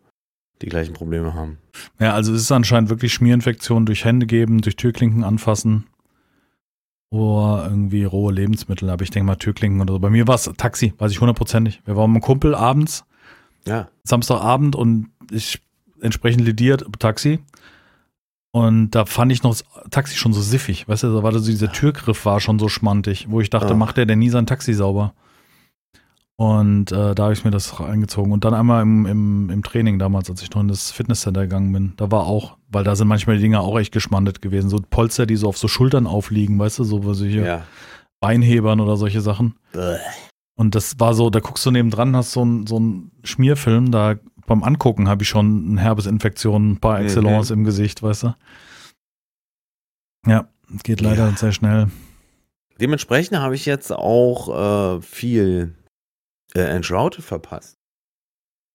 die 0.62 0.66
gleichen 0.66 0.94
Probleme 0.94 1.34
haben. 1.34 1.58
Ja, 1.98 2.14
also 2.14 2.32
es 2.32 2.42
ist 2.42 2.52
anscheinend 2.52 2.88
wirklich 2.88 3.12
Schmierinfektionen 3.12 3.86
durch 3.86 4.04
Hände 4.04 4.26
geben, 4.26 4.60
durch 4.60 4.76
Türklinken 4.76 5.24
anfassen 5.24 5.86
oder 7.10 7.66
irgendwie 7.68 8.04
rohe 8.04 8.32
Lebensmittel. 8.32 8.88
Aber 8.90 9.02
ich 9.02 9.10
denke 9.10 9.26
mal 9.26 9.36
Türklinken 9.36 9.80
oder 9.80 9.94
so. 9.94 9.98
Bei 9.98 10.10
mir 10.10 10.26
war 10.26 10.36
es 10.36 10.50
Taxi, 10.56 10.94
weiß 10.98 11.12
ich 11.12 11.20
hundertprozentig. 11.20 11.82
Wir 11.84 11.96
waren 11.96 12.10
mit 12.10 12.22
einem 12.22 12.26
Kumpel 12.26 12.54
abends, 12.54 13.04
Ja, 13.66 13.88
Samstagabend 14.04 14.76
und 14.76 15.10
ich 15.30 15.60
entsprechend 16.00 16.44
lidiert 16.44 16.84
Taxi. 16.98 17.40
Und 18.54 18.90
da 18.92 19.04
fand 19.04 19.32
ich 19.32 19.42
noch 19.42 19.50
das 19.50 19.64
Taxi 19.90 20.16
schon 20.16 20.32
so 20.32 20.40
siffig. 20.40 20.86
Weißt 20.86 21.02
du, 21.02 21.12
da 21.12 21.24
war 21.24 21.32
so 21.32 21.44
dieser 21.44 21.72
Türgriff 21.72 22.24
war 22.24 22.38
schon 22.38 22.60
so 22.60 22.68
schmantig, 22.68 23.26
wo 23.28 23.40
ich 23.40 23.50
dachte, 23.50 23.72
Ah. 23.72 23.76
macht 23.76 23.96
der 23.96 24.06
denn 24.06 24.20
nie 24.20 24.28
sein 24.30 24.46
Taxi 24.46 24.74
sauber? 24.74 25.12
Und 26.36 26.92
äh, 26.92 27.16
da 27.16 27.24
habe 27.24 27.32
ich 27.32 27.44
mir 27.44 27.50
das 27.50 27.80
eingezogen. 27.80 28.30
Und 28.30 28.44
dann 28.44 28.54
einmal 28.54 28.82
im, 28.82 29.06
im, 29.06 29.50
im 29.50 29.62
Training 29.64 29.98
damals, 29.98 30.30
als 30.30 30.40
ich 30.40 30.52
noch 30.52 30.60
in 30.60 30.68
das 30.68 30.92
Fitnesscenter 30.92 31.42
gegangen 31.42 31.72
bin, 31.72 31.94
da 31.96 32.12
war 32.12 32.26
auch, 32.28 32.56
weil 32.68 32.84
da 32.84 32.94
sind 32.94 33.08
manchmal 33.08 33.36
die 33.36 33.42
Dinger 33.42 33.60
auch 33.60 33.76
echt 33.76 33.90
geschmandet 33.90 34.40
gewesen. 34.40 34.70
So 34.70 34.78
Polster, 34.88 35.26
die 35.26 35.34
so 35.34 35.48
auf 35.48 35.58
so 35.58 35.66
Schultern 35.66 36.06
aufliegen, 36.06 36.56
weißt 36.56 36.78
du, 36.78 36.84
so 36.84 37.12
hier 37.12 37.44
ja. 37.44 37.62
Beinhebern 38.20 38.78
oder 38.78 38.96
solche 38.96 39.20
Sachen. 39.20 39.56
Bäh. 39.72 39.96
Und 40.56 40.76
das 40.76 41.00
war 41.00 41.14
so, 41.14 41.28
da 41.28 41.40
guckst 41.40 41.66
du 41.66 41.72
nebendran, 41.72 42.14
hast 42.14 42.30
so 42.30 42.44
ein, 42.44 42.68
so 42.68 42.78
ein 42.78 43.10
Schmierfilm, 43.24 43.90
da 43.90 44.14
beim 44.46 44.62
Angucken 44.62 45.08
habe 45.08 45.22
ich 45.22 45.28
schon 45.28 45.66
eine 45.70 45.80
Herbesinfektion 45.80 46.78
par 46.78 47.00
excellence 47.00 47.50
im 47.50 47.64
Gesicht, 47.64 48.02
weißt 48.02 48.24
du? 48.24 48.34
Ja, 50.26 50.48
geht 50.82 51.00
leider 51.00 51.28
Ja. 51.28 51.36
sehr 51.36 51.52
schnell. 51.52 51.90
Dementsprechend 52.80 53.38
habe 53.38 53.54
ich 53.54 53.66
jetzt 53.66 53.92
auch 53.92 54.96
äh, 54.96 55.02
viel 55.02 55.74
äh, 56.54 56.60
Enshrouded 56.60 57.22
verpasst. 57.22 57.74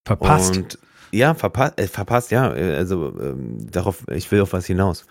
Verpasst. 0.08 0.58
Und 0.58 0.80
ja, 1.12 1.34
verpasst, 1.34 1.80
äh, 1.80 1.88
verpasst, 1.88 2.32
ja. 2.32 2.54
äh, 2.56 2.76
Also 2.76 3.20
ähm, 3.20 3.70
darauf, 3.72 4.08
ich 4.10 4.32
will 4.32 4.42
auf 4.42 4.54
was 4.54 4.66
hinaus. 4.68 5.06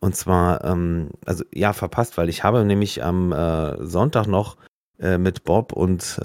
Und 0.00 0.16
zwar, 0.16 0.64
ähm, 0.64 1.10
also 1.26 1.44
ja, 1.52 1.72
verpasst, 1.74 2.16
weil 2.16 2.28
ich 2.30 2.42
habe 2.42 2.64
nämlich 2.64 3.02
am 3.04 3.32
äh, 3.32 3.84
Sonntag 3.84 4.26
noch 4.26 4.56
äh, 4.98 5.18
mit 5.18 5.44
Bob 5.44 5.72
und 5.72 6.18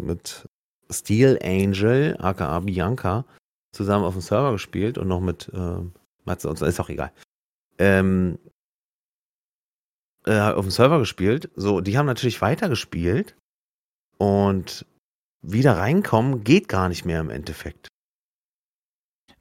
mit 0.00 0.48
Steel 0.90 1.38
Angel, 1.42 2.16
aka 2.18 2.60
Bianca, 2.60 3.24
zusammen 3.72 4.04
auf 4.04 4.14
dem 4.14 4.22
Server 4.22 4.52
gespielt 4.52 4.98
und 4.98 5.08
noch 5.08 5.20
mit 5.20 5.50
äh, 5.52 5.80
Matze 6.24 6.48
und 6.48 6.58
so, 6.58 6.64
ist 6.66 6.80
auch 6.80 6.88
egal. 6.88 7.12
Ähm, 7.78 8.38
äh, 10.26 10.38
auf 10.38 10.64
dem 10.64 10.70
Server 10.70 10.98
gespielt. 10.98 11.50
So, 11.54 11.80
die 11.80 11.96
haben 11.96 12.06
natürlich 12.06 12.40
weitergespielt 12.40 13.36
und 14.18 14.84
wieder 15.42 15.76
reinkommen 15.78 16.42
geht 16.44 16.68
gar 16.68 16.88
nicht 16.88 17.04
mehr 17.04 17.20
im 17.20 17.30
Endeffekt. 17.30 17.88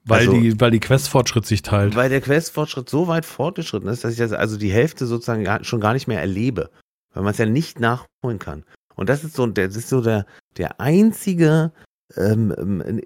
weil, 0.03 0.19
also- 0.19 0.39
die, 0.39 0.59
weil 0.61 0.71
die 0.71 0.79
Quest-Fortschritt 0.79 1.45
sich 1.45 1.63
teilt. 1.63 1.95
Weil 1.95 2.09
der 2.09 2.21
Questfortschritt 2.21 2.89
so 2.89 3.07
weit 3.07 3.25
fortgeschritten 3.25 3.89
ist, 3.89 4.03
dass 4.05 4.13
ich 4.13 4.19
das 4.19 4.31
also 4.31 4.57
die 4.57 4.71
Hälfte 4.71 5.05
sozusagen 5.05 5.65
schon 5.65 5.81
gar 5.81 5.93
nicht 5.93 6.07
mehr 6.07 6.21
erlebe. 6.21 6.69
Weil 7.13 7.23
man 7.23 7.31
es 7.31 7.37
ja 7.39 7.45
nicht 7.45 7.79
nachholen 7.79 8.39
kann. 8.39 8.63
Und 8.97 9.07
das 9.09 9.23
ist 9.23 9.35
so, 9.35 9.45
das 9.47 9.75
ist 9.77 9.87
so 9.89 10.01
der, 10.01 10.25
der 10.57 10.81
einzige 10.81 11.71
ähm, 12.17 12.53
ähm, 12.57 13.01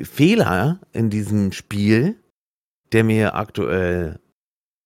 Fehler 0.00 0.80
in 0.92 1.10
diesem 1.10 1.52
Spiel, 1.52 2.16
der 2.92 3.04
mir 3.04 3.34
aktuell 3.34 4.18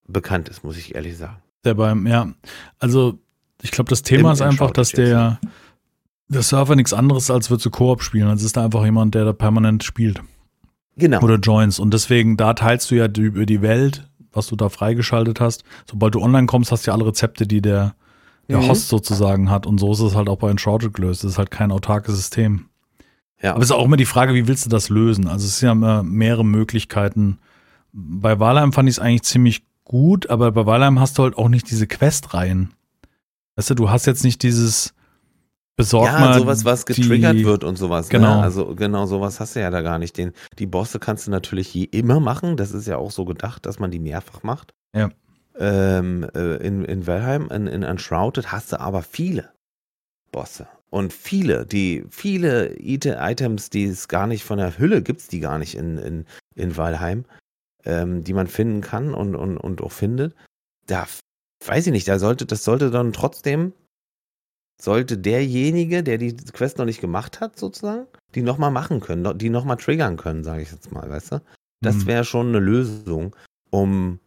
bekannt 0.06 0.48
ist, 0.48 0.64
muss 0.64 0.76
ich 0.76 0.94
ehrlich 0.94 1.16
sagen. 1.16 1.38
Der 1.64 1.74
beim, 1.74 2.06
ja, 2.06 2.32
also 2.78 3.18
ich 3.62 3.70
glaube, 3.70 3.88
das 3.90 4.02
Thema 4.02 4.28
Im- 4.30 4.34
ist 4.34 4.42
einfach, 4.42 4.70
dass 4.70 4.90
Shoutout 4.90 5.02
jetzt, 5.02 5.10
der, 5.12 5.40
der 6.28 6.42
Server 6.42 6.76
nichts 6.76 6.92
anderes 6.92 7.30
als 7.30 7.50
wird 7.50 7.60
zu 7.60 7.70
Koop 7.70 8.02
spielen. 8.02 8.28
Also 8.28 8.40
es 8.42 8.46
ist 8.46 8.56
da 8.56 8.64
einfach 8.64 8.84
jemand, 8.84 9.14
der 9.14 9.24
da 9.24 9.32
permanent 9.32 9.84
spielt 9.84 10.20
Genau. 10.96 11.20
oder 11.22 11.36
joins. 11.36 11.78
Und 11.78 11.94
deswegen, 11.94 12.36
da 12.36 12.52
teilst 12.54 12.90
du 12.90 12.96
ja 12.96 13.06
über 13.06 13.46
die 13.46 13.62
Welt, 13.62 14.08
was 14.32 14.48
du 14.48 14.56
da 14.56 14.68
freigeschaltet 14.68 15.40
hast. 15.40 15.64
Sobald 15.88 16.14
du 16.14 16.20
online 16.20 16.46
kommst, 16.46 16.70
hast 16.72 16.86
du 16.86 16.90
ja 16.90 16.94
alle 16.94 17.06
Rezepte, 17.06 17.46
die 17.46 17.62
der, 17.62 17.94
der 18.48 18.58
Mhm. 18.58 18.68
Host 18.68 18.88
sozusagen 18.88 19.50
hat. 19.50 19.66
Und 19.66 19.78
so 19.78 19.92
ist 19.92 20.00
es 20.00 20.14
halt 20.14 20.28
auch 20.28 20.36
bei 20.38 20.50
Enshrouded 20.50 20.92
gelöst. 20.94 21.24
Es 21.24 21.32
ist 21.32 21.38
halt 21.38 21.50
kein 21.50 21.72
autarkes 21.72 22.14
System. 22.16 22.66
ja. 23.42 23.52
Aber 23.52 23.60
es 23.60 23.66
ist 23.70 23.72
auch 23.72 23.84
immer 23.84 23.96
die 23.96 24.04
Frage, 24.06 24.34
wie 24.34 24.46
willst 24.48 24.64
du 24.66 24.70
das 24.70 24.88
lösen? 24.88 25.26
Also 25.28 25.46
es 25.46 25.58
sind 25.58 25.82
ja 25.82 26.02
mehrere 26.02 26.44
Möglichkeiten. 26.44 27.38
Bei 27.92 28.38
Valheim 28.40 28.72
fand 28.72 28.88
ich 28.88 28.96
es 28.96 28.98
eigentlich 28.98 29.22
ziemlich 29.22 29.62
gut, 29.84 30.30
aber 30.30 30.50
bei 30.52 30.64
Valheim 30.66 30.98
hast 30.98 31.18
du 31.18 31.22
halt 31.24 31.36
auch 31.36 31.48
nicht 31.48 31.70
diese 31.70 31.86
Questreihen. 31.86 32.72
Weißt 33.56 33.70
du, 33.70 33.74
du 33.74 33.90
hast 33.90 34.06
jetzt 34.06 34.24
nicht 34.24 34.42
dieses 34.42 34.94
besorgt 35.76 36.12
ja, 36.12 36.20
mal 36.20 36.38
sowas, 36.38 36.64
was 36.64 36.84
die- 36.84 36.94
getriggert 37.02 37.42
wird 37.44 37.64
und 37.64 37.76
sowas. 37.76 38.08
Genau. 38.08 38.36
Ne? 38.36 38.42
Also 38.42 38.74
genau 38.76 39.06
sowas 39.06 39.40
hast 39.40 39.56
du 39.56 39.60
ja 39.60 39.70
da 39.70 39.82
gar 39.82 39.98
nicht. 39.98 40.16
Den, 40.16 40.32
die 40.58 40.66
Bosse 40.66 40.98
kannst 41.00 41.26
du 41.26 41.30
natürlich 41.32 41.74
je 41.74 41.84
immer 41.84 42.20
machen. 42.20 42.56
Das 42.56 42.70
ist 42.72 42.86
ja 42.86 42.96
auch 42.96 43.10
so 43.10 43.24
gedacht, 43.24 43.66
dass 43.66 43.78
man 43.80 43.90
die 43.90 43.98
mehrfach 43.98 44.42
macht. 44.44 44.72
Ja. 44.94 45.10
Ähm, 45.56 46.28
äh, 46.34 46.56
in, 46.56 46.84
in 46.84 47.06
Valheim, 47.06 47.48
in, 47.50 47.66
in 47.66 47.84
Unshrouded 47.84 48.50
hast 48.50 48.72
du 48.72 48.80
aber 48.80 49.02
viele 49.02 49.52
Bosse. 50.32 50.66
Und 50.90 51.12
viele, 51.12 51.64
die, 51.66 52.04
viele 52.10 52.76
Ite- 52.78 53.18
Items, 53.20 53.70
die 53.70 53.84
es 53.84 54.08
gar 54.08 54.26
nicht 54.26 54.44
von 54.44 54.58
der 54.58 54.78
Hülle 54.78 55.02
gibt's 55.02 55.28
die 55.28 55.40
gar 55.40 55.58
nicht 55.58 55.76
in, 55.76 55.98
in, 55.98 56.26
in 56.54 56.76
Valheim, 56.76 57.24
ähm, 57.84 58.24
die 58.24 58.32
man 58.32 58.46
finden 58.46 58.80
kann 58.80 59.14
und, 59.14 59.34
und, 59.36 59.56
und 59.56 59.80
auch 59.80 59.92
findet. 59.92 60.34
Da 60.86 61.06
weiß 61.64 61.86
ich 61.86 61.92
nicht, 61.92 62.08
da 62.08 62.18
sollte, 62.18 62.46
das 62.46 62.64
sollte 62.64 62.90
dann 62.90 63.12
trotzdem, 63.12 63.72
sollte 64.80 65.18
derjenige, 65.18 66.02
der 66.02 66.18
die 66.18 66.36
Quest 66.36 66.78
noch 66.78 66.84
nicht 66.84 67.00
gemacht 67.00 67.40
hat, 67.40 67.58
sozusagen, 67.58 68.06
die 68.34 68.42
nochmal 68.42 68.70
machen 68.70 69.00
können, 69.00 69.38
die 69.38 69.50
nochmal 69.50 69.76
triggern 69.76 70.16
können, 70.16 70.44
sage 70.44 70.62
ich 70.62 70.72
jetzt 70.72 70.92
mal, 70.92 71.08
weißt 71.08 71.32
du? 71.32 71.40
Das 71.80 71.96
Hm. 71.96 72.06
wäre 72.06 72.24
schon 72.24 72.48
eine 72.48 72.58
Lösung, 72.58 73.34
um, 73.70 74.18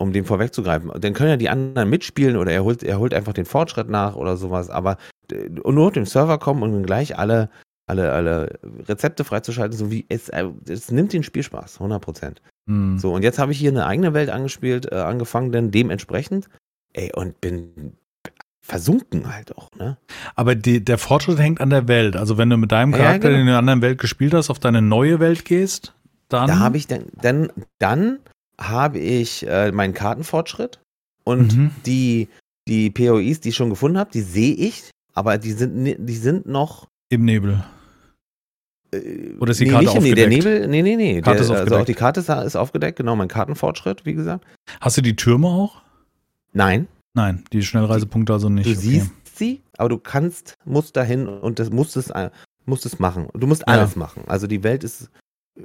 um 0.00 0.12
dem 0.12 0.24
vorwegzugreifen. 0.24 0.90
Dann 0.98 1.12
können 1.12 1.30
ja 1.30 1.36
die 1.36 1.50
anderen 1.50 1.90
mitspielen 1.90 2.36
oder 2.38 2.50
er 2.50 2.64
holt, 2.64 2.82
er 2.82 2.98
holt 2.98 3.12
einfach 3.12 3.34
den 3.34 3.44
Fortschritt 3.44 3.90
nach 3.90 4.16
oder 4.16 4.38
sowas, 4.38 4.70
aber 4.70 4.96
äh, 5.30 5.50
und 5.60 5.74
nur 5.74 5.88
auf 5.88 5.92
den 5.92 6.06
Server 6.06 6.38
kommen 6.38 6.62
und 6.62 6.72
dann 6.72 6.86
gleich 6.86 7.18
alle, 7.18 7.50
alle, 7.86 8.10
alle 8.10 8.58
Rezepte 8.88 9.24
freizuschalten, 9.24 9.76
so 9.76 9.90
wie 9.90 10.06
es, 10.08 10.30
äh, 10.30 10.46
es 10.66 10.90
nimmt 10.90 11.12
den 11.12 11.22
Spielspaß, 11.22 11.74
100 11.76 12.00
Prozent. 12.00 12.42
Hm. 12.66 12.98
So, 12.98 13.12
und 13.12 13.22
jetzt 13.22 13.38
habe 13.38 13.52
ich 13.52 13.58
hier 13.58 13.70
eine 13.70 13.84
eigene 13.84 14.14
Welt 14.14 14.30
angespielt, 14.30 14.90
äh, 14.90 14.96
angefangen, 14.96 15.52
denn 15.52 15.70
dementsprechend, 15.70 16.48
ey, 16.94 17.12
und 17.14 17.38
bin 17.42 17.92
versunken 18.62 19.34
halt 19.34 19.56
auch, 19.58 19.68
ne? 19.76 19.98
Aber 20.34 20.54
die, 20.54 20.82
der 20.82 20.96
Fortschritt 20.96 21.38
hängt 21.38 21.60
an 21.60 21.70
der 21.70 21.88
Welt. 21.88 22.16
Also 22.16 22.38
wenn 22.38 22.48
du 22.48 22.56
mit 22.56 22.72
deinem 22.72 22.92
Ja, 22.92 22.98
Charakter, 22.98 23.28
genau. 23.28 23.32
den 23.32 23.36
du 23.38 23.42
in 23.42 23.48
einer 23.48 23.58
anderen 23.58 23.82
Welt 23.82 23.98
gespielt 23.98 24.32
hast, 24.32 24.48
auf 24.48 24.60
deine 24.60 24.80
neue 24.80 25.20
Welt 25.20 25.44
gehst, 25.44 25.94
dann 26.28 26.46
Da 26.46 26.58
habe 26.58 26.78
ich 26.78 26.86
dann, 26.86 27.06
dann, 27.20 27.52
dann 27.78 28.20
habe 28.60 28.98
ich 28.98 29.46
äh, 29.46 29.72
meinen 29.72 29.94
Kartenfortschritt 29.94 30.80
und 31.24 31.56
Mhm. 31.56 31.70
die, 31.86 32.28
die 32.68 32.90
POIs, 32.90 33.40
die 33.40 33.48
ich 33.50 33.56
schon 33.56 33.70
gefunden 33.70 33.98
habe, 33.98 34.10
die 34.12 34.20
sehe 34.20 34.54
ich, 34.54 34.90
aber 35.14 35.38
die 35.38 35.52
sind, 35.52 35.96
die 36.08 36.16
sind 36.16 36.46
noch. 36.46 36.86
im 37.10 37.24
Nebel. 37.24 37.64
Äh, 38.92 39.34
Oder 39.38 39.52
ist 39.52 39.60
die 39.60 39.66
Karte 39.66 39.86
nee, 40.00 40.14
der 40.14 40.26
aufgedeckt? 40.26 40.28
Nebel, 40.30 40.68
nee, 40.68 40.82
nee, 40.82 40.96
nee. 40.96 41.20
Karte 41.22 41.36
der, 41.38 41.44
ist 41.44 41.50
Also 41.50 41.60
aufgedeckt. 41.62 41.80
auch 41.82 41.86
die 41.86 41.94
Karte 41.94 42.20
ist, 42.46 42.56
aufgedeckt, 42.56 42.96
genau, 42.98 43.16
mein 43.16 43.28
Kartenfortschritt, 43.28 44.04
wie 44.04 44.14
gesagt. 44.14 44.44
Hast 44.80 44.96
du 44.96 45.02
die 45.02 45.16
Türme 45.16 45.46
auch? 45.48 45.82
Nein, 46.52 46.88
Nein, 47.14 47.44
die 47.52 47.62
Schnellreisepunkte 47.62 48.32
also 48.32 48.48
nicht. 48.48 48.66
du 48.66 48.70
okay. 48.70 48.80
siehst 48.80 49.10
sie, 49.36 49.62
aber 49.76 49.88
du 49.88 49.98
kannst, 49.98 50.54
musst 50.64 50.96
dahin 50.96 51.26
und 51.26 51.58
das 51.58 51.70
musst 51.70 51.96
es, 51.96 52.10
äh, 52.10 52.30
musst 52.66 52.86
es 52.86 53.00
machen. 53.00 53.28
Du 53.34 53.46
musst 53.48 53.62
Ja. 53.62 53.74
alles 53.74 53.96
machen. 53.96 54.22
Also 54.28 54.46
die 54.46 54.62
Welt 54.62 54.84
ist, 54.84 55.10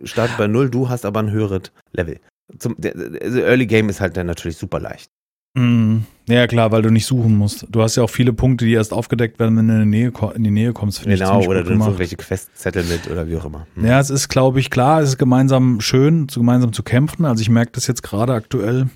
startet 0.03 0.37
bei 0.37 0.47
null, 0.47 0.69
du 0.71 0.89
hast 0.89 1.05
aber 1.05 1.19
ein 1.19 1.29
höheres 1.29 1.71
Level. 1.91 2.19
Zum, 2.59 2.75
der, 2.77 2.95
also 3.21 3.39
Early 3.39 3.65
Game 3.65 3.89
ist 3.89 4.01
halt 4.01 4.15
dann 4.17 4.27
natürlich 4.27 4.57
super 4.57 4.79
leicht. 4.79 5.09
Mm, 5.57 5.99
Ja, 6.27 6.47
klar, 6.47 6.71
weil 6.71 6.81
du 6.81 6.89
nicht 6.91 7.05
suchen 7.05 7.37
musst. 7.37 7.65
Du 7.69 7.81
hast 7.81 7.95
ja 7.95 8.03
auch 8.03 8.09
viele 8.09 8.33
Punkte, 8.33 8.65
die 8.65 8.73
erst 8.73 8.91
aufgedeckt 8.93 9.39
werden, 9.39 9.57
wenn 9.57 9.67
du 9.67 9.73
in 9.75 9.91
die 9.91 9.97
Nähe, 9.97 10.11
in 10.35 10.43
die 10.43 10.51
Nähe 10.51 10.73
kommst. 10.73 11.03
Genau, 11.03 11.43
oder 11.45 11.63
du 11.63 11.69
nimmst 11.71 11.87
irgendwelche 11.87 12.17
Questzettel 12.17 12.83
mit 12.83 13.09
oder 13.09 13.27
wie 13.27 13.37
auch 13.37 13.45
immer. 13.45 13.65
Hm. 13.75 13.85
Ja, 13.85 13.99
es 13.99 14.09
ist, 14.09 14.27
glaube 14.27 14.59
ich, 14.59 14.69
klar, 14.69 15.01
es 15.01 15.09
ist 15.09 15.17
gemeinsam 15.17 15.79
schön, 15.81 16.27
zu 16.27 16.41
gemeinsam 16.41 16.73
zu 16.73 16.83
kämpfen. 16.83 17.25
Also 17.25 17.41
ich 17.41 17.49
merke 17.49 17.71
das 17.71 17.87
jetzt 17.87 18.03
gerade 18.03 18.33
aktuell. 18.33 18.89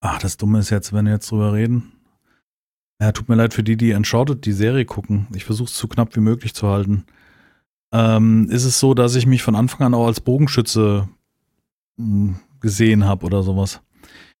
Ach, 0.00 0.18
das 0.20 0.36
Dumme 0.36 0.58
ist 0.58 0.70
jetzt, 0.70 0.92
wenn 0.92 1.06
wir 1.06 1.12
jetzt 1.14 1.30
drüber 1.30 1.52
reden. 1.54 1.92
Ja, 3.00 3.12
tut 3.12 3.28
mir 3.28 3.34
leid 3.34 3.52
für 3.54 3.62
die, 3.62 3.76
die 3.76 3.90
Enshrouded 3.90 4.44
die 4.44 4.52
Serie 4.52 4.84
gucken. 4.84 5.26
Ich 5.34 5.44
versuche 5.44 5.68
es 5.68 5.76
so 5.78 5.88
knapp 5.88 6.14
wie 6.16 6.20
möglich 6.20 6.54
zu 6.54 6.68
halten. 6.68 7.04
Ähm, 7.92 8.48
ist 8.50 8.64
es 8.64 8.78
so, 8.78 8.94
dass 8.94 9.14
ich 9.14 9.26
mich 9.26 9.42
von 9.42 9.54
Anfang 9.54 9.86
an 9.86 9.94
auch 9.94 10.06
als 10.06 10.20
Bogenschütze 10.20 11.08
gesehen 12.60 13.04
habe 13.04 13.26
oder 13.26 13.42
sowas. 13.42 13.80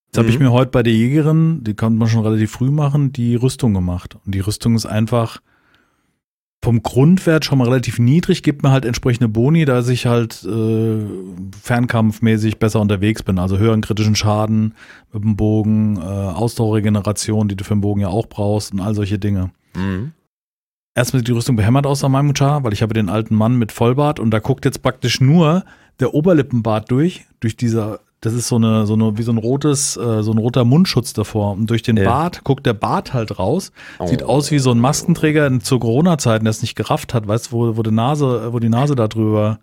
Jetzt 0.06 0.18
habe 0.18 0.28
ich 0.28 0.38
Mhm. 0.38 0.46
mir 0.46 0.52
heute 0.52 0.70
bei 0.70 0.82
der 0.82 0.92
Jägerin, 0.92 1.62
die 1.64 1.74
konnte 1.74 1.98
man 1.98 2.08
schon 2.08 2.22
relativ 2.24 2.50
früh 2.52 2.70
machen, 2.70 3.12
die 3.12 3.34
Rüstung 3.34 3.74
gemacht. 3.74 4.16
Und 4.24 4.34
die 4.34 4.40
Rüstung 4.40 4.74
ist 4.74 4.86
einfach 4.86 5.40
vom 6.64 6.82
Grundwert 6.82 7.44
schon 7.44 7.58
mal 7.58 7.68
relativ 7.68 7.98
niedrig, 7.98 8.42
gibt 8.42 8.62
mir 8.62 8.70
halt 8.72 8.84
entsprechende 8.84 9.28
Boni, 9.28 9.64
da 9.66 9.86
ich 9.86 10.06
halt 10.06 10.42
äh, 10.44 11.04
fernkampfmäßig 11.62 12.58
besser 12.58 12.80
unterwegs 12.80 13.22
bin. 13.22 13.38
Also 13.38 13.58
höheren 13.58 13.82
kritischen 13.82 14.16
Schaden 14.16 14.74
mit 15.12 15.22
dem 15.22 15.36
Bogen, 15.36 15.96
äh, 15.96 16.00
Ausdauerregeneration, 16.00 17.48
die 17.48 17.56
du 17.56 17.64
für 17.64 17.74
den 17.74 17.82
Bogen 17.82 18.00
ja 18.00 18.08
auch 18.08 18.26
brauchst 18.26 18.72
und 18.72 18.80
all 18.80 18.94
solche 18.94 19.18
Dinge. 19.18 19.50
Mhm. 19.76 20.12
Erstmal 20.94 21.20
sieht 21.20 21.28
die 21.28 21.32
Rüstung 21.32 21.56
behämmert 21.56 21.86
aus 21.86 22.02
an 22.02 22.12
meinem 22.12 22.34
Char, 22.34 22.64
weil 22.64 22.72
ich 22.72 22.82
habe 22.82 22.94
den 22.94 23.10
alten 23.10 23.34
Mann 23.34 23.56
mit 23.56 23.70
Vollbart 23.70 24.18
und 24.18 24.30
da 24.30 24.38
guckt 24.38 24.64
jetzt 24.64 24.82
praktisch 24.82 25.20
nur 25.20 25.64
der 26.00 26.14
Oberlippenbart 26.14 26.90
durch, 26.90 27.24
durch 27.40 27.56
dieser, 27.56 28.00
das 28.20 28.32
ist 28.34 28.48
so 28.48 28.56
eine, 28.56 28.86
so 28.86 28.94
eine, 28.94 29.16
wie 29.18 29.22
so 29.22 29.32
ein 29.32 29.38
rotes, 29.38 29.96
äh, 29.96 30.22
so 30.22 30.32
ein 30.32 30.38
roter 30.38 30.64
Mundschutz 30.64 31.12
davor. 31.12 31.52
Und 31.52 31.68
durch 31.70 31.82
den 31.82 31.96
Ja. 31.96 32.04
Bart 32.10 32.44
guckt 32.44 32.66
der 32.66 32.74
Bart 32.74 33.12
halt 33.14 33.38
raus. 33.38 33.72
Sieht 34.04 34.22
Oh. 34.22 34.26
aus 34.26 34.50
wie 34.50 34.58
so 34.58 34.70
ein 34.72 34.78
Maskenträger 34.80 35.60
zu 35.60 35.78
Corona-Zeiten, 35.78 36.44
der 36.44 36.50
es 36.50 36.62
nicht 36.62 36.74
gerafft 36.76 37.14
hat, 37.14 37.26
weißt 37.28 37.48
du, 37.48 37.52
wo, 37.52 37.76
wo 37.76 37.82
die 37.82 37.90
Nase, 37.92 38.52
wo 38.52 38.58
die 38.58 38.68
Nase 38.68 38.94
da 38.94 39.08
drüber, 39.08 39.58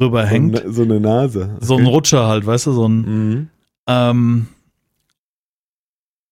rüber 0.00 0.24
hängt. 0.26 0.56
So, 0.64 0.72
so 0.72 0.82
eine 0.82 1.00
Nase. 1.00 1.56
So 1.60 1.76
ein 1.76 1.86
Rutscher 1.86 2.26
halt, 2.26 2.46
weißt 2.46 2.66
du, 2.66 2.72
so 2.72 2.88
ein, 2.88 2.96
Mhm. 3.02 3.48
ähm, 3.86 4.46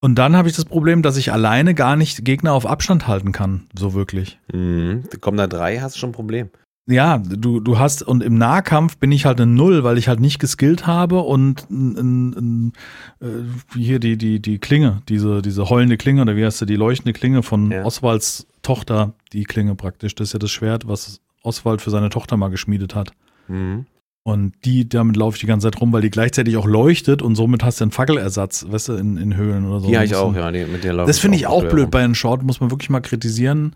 und 0.02 0.14
dann 0.14 0.34
habe 0.34 0.48
ich 0.48 0.56
das 0.56 0.64
Problem, 0.64 1.02
dass 1.02 1.18
ich 1.18 1.30
alleine 1.32 1.74
gar 1.74 1.94
nicht 1.94 2.24
Gegner 2.24 2.54
auf 2.54 2.64
Abstand 2.64 3.06
halten 3.06 3.32
kann, 3.32 3.64
so 3.78 3.92
wirklich. 3.92 4.38
Mhm. 4.52 5.04
Kommen 5.20 5.36
da 5.36 5.46
drei, 5.46 5.78
hast 5.78 5.96
du 5.96 5.98
schon 6.00 6.10
ein 6.10 6.14
Problem. 6.14 6.48
Ja, 6.86 7.18
du, 7.18 7.60
du 7.60 7.78
hast, 7.78 8.02
und 8.02 8.22
im 8.22 8.36
Nahkampf 8.36 8.96
bin 8.96 9.12
ich 9.12 9.24
halt 9.24 9.40
eine 9.40 9.50
Null, 9.50 9.84
weil 9.84 9.96
ich 9.98 10.08
halt 10.08 10.18
nicht 10.18 10.38
geskillt 10.40 10.86
habe 10.86 11.20
und 11.20 11.66
n, 11.70 11.96
n, 11.96 12.32
n, 12.36 12.72
äh, 13.20 13.78
hier 13.78 14.00
die, 14.00 14.16
die, 14.16 14.40
die 14.40 14.58
Klinge, 14.58 15.02
diese, 15.08 15.40
diese 15.40 15.68
heulende 15.70 15.96
Klinge, 15.96 16.22
oder 16.22 16.36
wie 16.36 16.44
heißt 16.44 16.58
sie, 16.58 16.66
die 16.66 16.76
leuchtende 16.76 17.12
Klinge 17.12 17.42
von 17.42 17.70
Ja. 17.70 17.84
Oswalds 17.84 18.46
Tochter, 18.62 19.14
die 19.32 19.44
Klinge 19.44 19.74
praktisch. 19.74 20.14
Das 20.14 20.28
ist 20.28 20.32
ja 20.32 20.38
das 20.38 20.50
Schwert, 20.50 20.88
was 20.88 21.20
Oswald 21.42 21.80
für 21.80 21.90
seine 21.90 22.08
Tochter 22.10 22.36
mal 22.36 22.48
geschmiedet 22.48 22.94
hat. 22.94 23.12
Mhm. 23.48 23.86
Und 24.22 24.52
die, 24.64 24.88
damit 24.88 25.16
laufe 25.16 25.36
ich 25.36 25.40
die 25.40 25.46
ganze 25.46 25.70
Zeit 25.70 25.80
rum, 25.80 25.92
weil 25.92 26.02
die 26.02 26.10
gleichzeitig 26.10 26.56
auch 26.56 26.66
leuchtet 26.66 27.22
und 27.22 27.36
somit 27.36 27.64
hast 27.64 27.80
du 27.80 27.84
einen 27.84 27.90
Fackelersatz, 27.90 28.66
weißt 28.68 28.88
du, 28.88 28.92
in, 28.94 29.16
in 29.16 29.34
Höhlen 29.36 29.64
oder 29.66 29.80
so. 29.80 29.94
Habe 29.94 30.04
ich 30.04 30.14
auch, 30.14 30.34
ja. 30.34 30.50
Die, 30.52 30.64
mit 30.64 30.84
der 30.84 30.92
laufe 30.92 31.06
Das 31.06 31.18
finde 31.18 31.36
ich 31.38 31.46
auch 31.46 31.62
blöd 31.64 31.84
rum. 31.84 31.90
bei 31.90 32.04
einem 32.04 32.14
Short, 32.14 32.42
muss 32.42 32.60
man 32.60 32.70
wirklich 32.70 32.90
mal 32.90 33.00
kritisieren, 33.00 33.74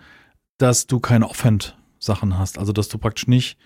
dass 0.58 0.87
du 0.87 1.00
keine 1.00 1.26
Offhand-Sachen 2.04 2.38
hast. 2.38 2.58
Also, 2.58 2.73
dass 2.73 2.88
du 2.88 2.99
praktisch 2.99 3.26
nicht 3.26 3.56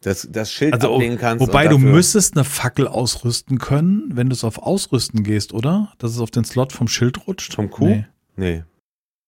Das, 0.00 0.28
das 0.30 0.52
Schild 0.52 0.74
Also, 0.74 0.94
ablegen 0.94 1.18
kannst. 1.18 1.46
Wobei 1.46 1.66
du 1.68 1.78
müsstest 1.78 2.36
eine 2.36 2.44
Fackel 2.44 2.86
ausrüsten 2.86 3.58
können, 3.58 4.10
wenn 4.14 4.28
du 4.28 4.34
es 4.34 4.44
auf 4.44 4.58
Ausrüsten 4.58 5.24
gehst, 5.24 5.52
oder? 5.52 5.92
Dass 5.98 6.12
es 6.12 6.20
auf 6.20 6.30
den 6.30 6.44
Slot 6.44 6.72
vom 6.72 6.88
Schild 6.88 7.26
rutscht? 7.26 7.54
Vom 7.54 7.70
Q? 7.70 7.86
Nee. 7.86 8.06
Nee. 8.36 8.64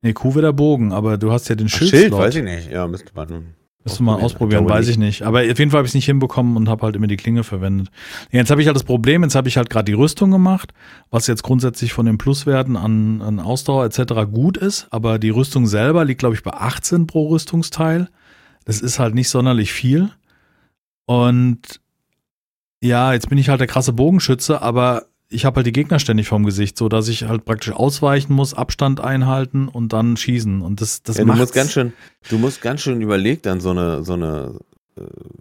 Nee, 0.02 0.12
Q 0.12 0.30
wäre 0.35 0.47
der 0.47 0.52
Bogen, 0.52 0.92
aber 0.92 1.19
du 1.19 1.33
hast 1.33 1.49
ja 1.49 1.54
den 1.54 1.69
Schild. 1.69 1.90
Schild, 1.90 2.12
weiß 2.12 2.37
ich 2.37 2.45
nicht. 2.45 2.71
Ja, 2.71 2.87
müsste 2.87 3.12
man. 3.14 3.54
Müsst 3.83 3.99
du 3.99 4.02
mal 4.02 4.21
ausprobieren. 4.21 4.64
Ich 4.64 4.71
weiß 4.71 4.88
ich 4.88 4.99
nicht. 4.99 5.23
Aber 5.23 5.40
auf 5.40 5.59
jeden 5.59 5.71
Fall 5.71 5.78
habe 5.78 5.87
ich 5.87 5.90
es 5.90 5.95
nicht 5.95 6.04
hinbekommen 6.04 6.57
und 6.57 6.69
habe 6.69 6.83
halt 6.83 6.97
immer 6.97 7.07
die 7.07 7.16
Klinge 7.16 7.45
verwendet. 7.45 7.88
Jetzt 8.30 8.50
habe 8.50 8.61
ich 8.61 8.66
halt 8.66 8.76
das 8.76 8.85
Problem, 8.85 9.23
jetzt 9.23 9.35
habe 9.35 9.49
ich 9.49 9.57
halt 9.57 9.71
gerade 9.71 9.87
die 9.87 9.95
Rüstung 9.95 10.30
gemacht, 10.30 10.75
was 11.11 11.26
jetzt 11.26 11.42
grundsätzlich 11.42 11.95
von 11.95 12.04
den 12.04 12.19
Pluswerten 12.19 12.76
an, 12.76 13.23
an 13.23 13.40
Ausdauer 13.40 13.87
etc. 13.87 14.30
gut 14.30 14.59
ist, 14.59 14.87
aber 14.90 15.19
die 15.19 15.30
Rüstung 15.30 15.66
selber 15.66 16.04
liegt, 16.04 16.19
glaube 16.21 16.35
ich, 16.35 16.42
bei 16.42 16.52
18 16.52 17.07
pro 17.07 17.28
Rüstungsteil. 17.28 18.09
Das 18.71 18.81
ist 18.81 19.00
halt 19.00 19.17
nicht 19.17 19.29
sonderlich 19.29 19.73
viel. 19.73 20.11
Und 21.05 21.81
ja, 22.81 23.12
jetzt 23.12 23.29
bin 23.29 23.37
ich 23.37 23.49
halt 23.49 23.59
der 23.59 23.67
krasse 23.67 23.93
Bogenschütze, 23.93 24.62
aber 24.62 25.07
ich 25.29 25.45
habe 25.45 25.57
halt 25.57 25.67
die 25.67 25.73
Gegner 25.73 25.99
ständig 25.99 26.29
vorm 26.29 26.45
Gesicht, 26.45 26.79
so 26.79 26.89
dass 26.89 27.09
ich 27.09 27.25
halt 27.25 27.45
praktisch 27.45 27.73
ausweichen 27.73 28.33
muss, 28.33 28.55
Abstand 28.55 29.00
einhalten 29.00 29.67
und 29.67 29.93
dann 29.93 30.17
schießen. 30.17 30.62
Und 30.62 30.81
das, 30.81 31.03
das 31.03 31.17
Ja, 31.17 31.25
du 31.25 31.33
musst 31.33 31.53
ganz 31.53 31.73
schön, 31.73 31.93
du 32.29 32.39
musst 32.39 32.62
ganz 32.62 32.83
schön 32.83 33.00
überlegt 33.00 33.45
dann 33.45 33.61
so 33.61 33.71
eine, 33.71 34.05
so 34.05 34.12
eine 34.12 34.61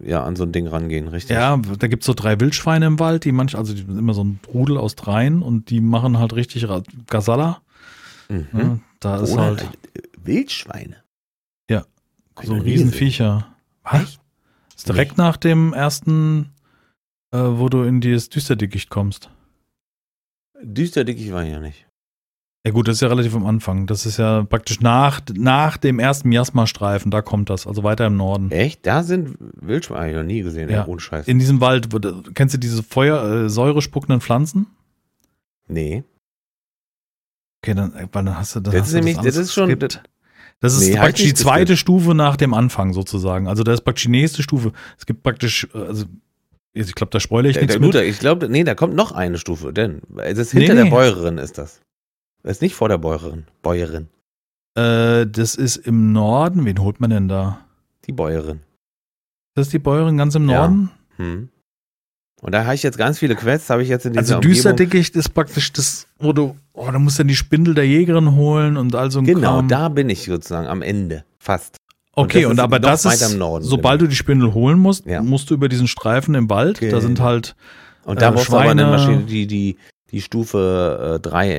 ja, 0.02 0.24
an 0.24 0.34
so 0.34 0.42
ein 0.42 0.50
Ding 0.50 0.66
rangehen, 0.66 1.06
richtig? 1.06 1.36
Ja, 1.36 1.56
da 1.56 1.86
gibt's 1.86 2.06
so 2.06 2.14
drei 2.14 2.40
Wildschweine 2.40 2.86
im 2.86 2.98
Wald, 2.98 3.24
die 3.24 3.30
manch, 3.30 3.56
also 3.56 3.72
die 3.74 3.82
sind 3.82 3.96
immer 3.96 4.14
so 4.14 4.24
ein 4.24 4.40
Rudel 4.52 4.76
aus 4.76 4.96
dreien 4.96 5.40
und 5.40 5.70
die 5.70 5.80
machen 5.80 6.18
halt 6.18 6.32
richtig 6.32 6.66
Gasalla. 7.06 7.60
Mhm. 8.28 8.48
Ja, 8.54 8.78
da 8.98 9.20
ist 9.22 9.34
Oder 9.34 9.42
halt 9.42 9.62
äh, 9.94 10.02
Wildschweine. 10.24 10.96
So 12.42 12.54
Eine 12.54 12.64
Riesenviecher. 12.64 13.46
Was? 13.82 14.02
Echt? 14.02 14.20
Ist 14.76 14.88
direkt 14.88 15.18
nach 15.18 15.36
dem 15.36 15.72
ersten, 15.74 16.50
äh, 17.32 17.38
wo 17.38 17.68
du 17.68 17.82
in 17.82 18.00
dieses 18.00 18.28
Düsterdickicht 18.30 18.88
kommst. 18.90 19.30
Düsterdickicht 20.62 21.32
war 21.32 21.42
ich 21.44 21.50
ja 21.50 21.60
nicht. 21.60 21.86
Ja 22.66 22.72
gut, 22.72 22.88
das 22.88 22.96
ist 22.96 23.00
ja 23.00 23.08
relativ 23.08 23.34
am 23.34 23.46
Anfang. 23.46 23.86
Das 23.86 24.04
ist 24.04 24.18
ja 24.18 24.42
praktisch 24.44 24.80
nach, 24.80 25.22
nach 25.32 25.78
dem 25.78 25.98
ersten 25.98 26.28
Miasma-Streifen, 26.28 27.10
da 27.10 27.22
kommt 27.22 27.48
das, 27.48 27.66
also 27.66 27.82
weiter 27.84 28.06
im 28.06 28.16
Norden. 28.18 28.50
Echt? 28.50 28.86
Da 28.86 29.02
sind 29.02 29.36
Wildschweine, 29.38 30.00
hab 30.02 30.08
ich 30.10 30.16
noch 30.16 30.22
nie 30.24 30.42
gesehen, 30.42 30.68
Ja. 30.68 30.86
ohne 30.86 31.00
Scheiß. 31.00 31.26
In 31.26 31.38
diesem 31.38 31.62
Wald, 31.62 31.90
wo- 31.92 31.98
kennst 32.34 32.54
du 32.54 32.58
diese 32.58 32.82
Feuer, 32.82 33.44
äh, 33.44 33.48
säurespuckenden 33.50 34.20
Pflanzen? 34.20 34.66
nee. 35.68 36.04
Okay, 37.62 37.74
dann, 37.74 37.92
äh, 37.94 38.08
weil 38.12 38.24
dann 38.24 38.38
hast 38.38 38.56
du 38.56 38.60
dann 38.60 38.72
Das 38.74 38.88
ist 38.88 38.94
nämlich- 38.94 39.18
das 39.18 39.36
ist 39.36 39.52
schon- 39.52 39.68
geskippt. 39.68 40.02
Das 40.60 40.74
ist 40.74 40.88
Nee, 40.88 40.96
praktisch 40.96 41.24
die 41.24 41.34
zweite. 41.34 41.76
Stufe 41.76 42.14
nach 42.14 42.36
dem 42.36 42.52
Anfang 42.54 42.92
sozusagen. 42.92 43.48
Also 43.48 43.62
das 43.62 43.74
ist 43.76 43.80
praktisch 43.82 44.04
die 44.04 44.10
nächste 44.10 44.42
Stufe. 44.42 44.72
Es 44.98 45.06
gibt 45.06 45.22
praktisch, 45.22 45.66
äh, 45.74 45.78
also 45.78 46.04
ich 46.72 46.94
glaube, 46.94 47.10
da 47.10 47.18
spoilere 47.18 47.50
ich 47.50 47.56
Äh, 47.56 47.60
nichts 47.62 47.72
der 47.78 47.80
mit. 47.80 47.94
Ich 47.96 48.18
glaube, 48.20 48.48
nee, 48.48 48.62
da 48.64 48.74
kommt 48.74 48.94
noch 48.94 49.12
eine 49.12 49.38
Stufe, 49.38 49.72
denn 49.72 50.02
es 50.18 50.38
ist 50.38 50.54
Nee, 50.54 50.60
hinter 50.66 50.74
nee. 50.74 50.84
der 50.84 50.90
Bäuerin 50.96 51.38
ist 51.38 51.56
das. 51.58 51.80
Das 52.42 52.52
ist 52.52 52.62
nicht 52.62 52.74
vor 52.74 52.88
der 52.88 52.98
Bäuerin. 52.98 53.44
Bäuerin. 53.62 54.08
Äh, 54.76 55.26
das 55.26 55.56
ist 55.56 55.76
im 55.78 56.12
Norden. 56.12 56.64
Wen 56.64 56.80
holt 56.80 57.00
man 57.00 57.10
denn 57.10 57.28
da? 57.28 57.60
Die 58.06 58.12
Bäuerin. 58.12 58.60
Das 59.54 59.66
ist 59.66 59.72
die 59.72 59.78
Bäuerin 59.78 60.16
ganz 60.16 60.34
im 60.34 60.48
Ja. 60.48 60.58
Norden? 60.68 60.90
Hm. 61.16 61.48
Und 62.42 62.52
da 62.52 62.64
habe 62.64 62.74
ich 62.74 62.82
jetzt 62.82 62.96
ganz 62.96 63.18
viele 63.18 63.34
Quests, 63.36 63.68
habe 63.70 63.82
ich 63.82 63.88
jetzt 63.88 64.06
in 64.06 64.12
dieser 64.14 64.36
Also. 64.36 64.40
Düsterdickicht 64.40 65.14
ist 65.14 65.28
praktisch 65.34 65.72
das, 65.72 66.06
wo 66.18 66.32
du, 66.32 66.56
oh, 66.72 66.90
da 66.90 66.98
musst 66.98 67.18
du 67.18 67.22
dann 67.22 67.28
die 67.28 67.36
Spindel 67.36 67.74
der 67.74 67.86
Jägerin 67.86 68.34
holen 68.34 68.76
und 68.78 68.94
all 68.94 69.10
so 69.10 69.18
ein 69.18 69.26
Genau, 69.26 69.56
Kram. 69.58 69.68
da 69.68 69.88
bin 69.90 70.08
ich 70.08 70.24
sozusagen 70.24 70.66
am 70.66 70.80
Ende. 70.82 71.24
Fast. 71.38 71.76
Okay, 72.14 72.42
das 72.42 72.50
und, 72.50 72.58
aber 72.60 72.80
das 72.80 73.04
ist, 73.04 73.36
Norden, 73.38 73.64
sobald 73.64 73.98
genau. 74.00 74.06
du 74.06 74.10
die 74.10 74.16
Spindel 74.16 74.54
holen 74.54 74.78
musst, 74.78 75.06
Ja. 75.06 75.22
musst 75.22 75.50
du 75.50 75.54
über 75.54 75.68
diesen 75.68 75.86
Streifen 75.86 76.34
im 76.34 76.48
Wald, 76.50 76.80
da 76.82 76.86
Genau. 76.86 77.00
sind 77.00 77.20
halt, 77.20 77.54
Und 78.04 78.20
da 78.22 78.30
Äh, 78.30 78.32
brauchst 78.32 78.48
du 78.48 78.56
aber 78.56 78.70
eine 78.70 78.82
Schweine- 78.82 78.90
Maschine, 78.90 79.22
die, 79.24 79.46
die, 79.46 79.76
die 80.10 80.20
Stufe 80.22 81.20
3 81.22 81.50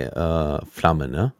äh, 0.62 0.66
Flamme, 0.72 1.08
ne? 1.08 1.34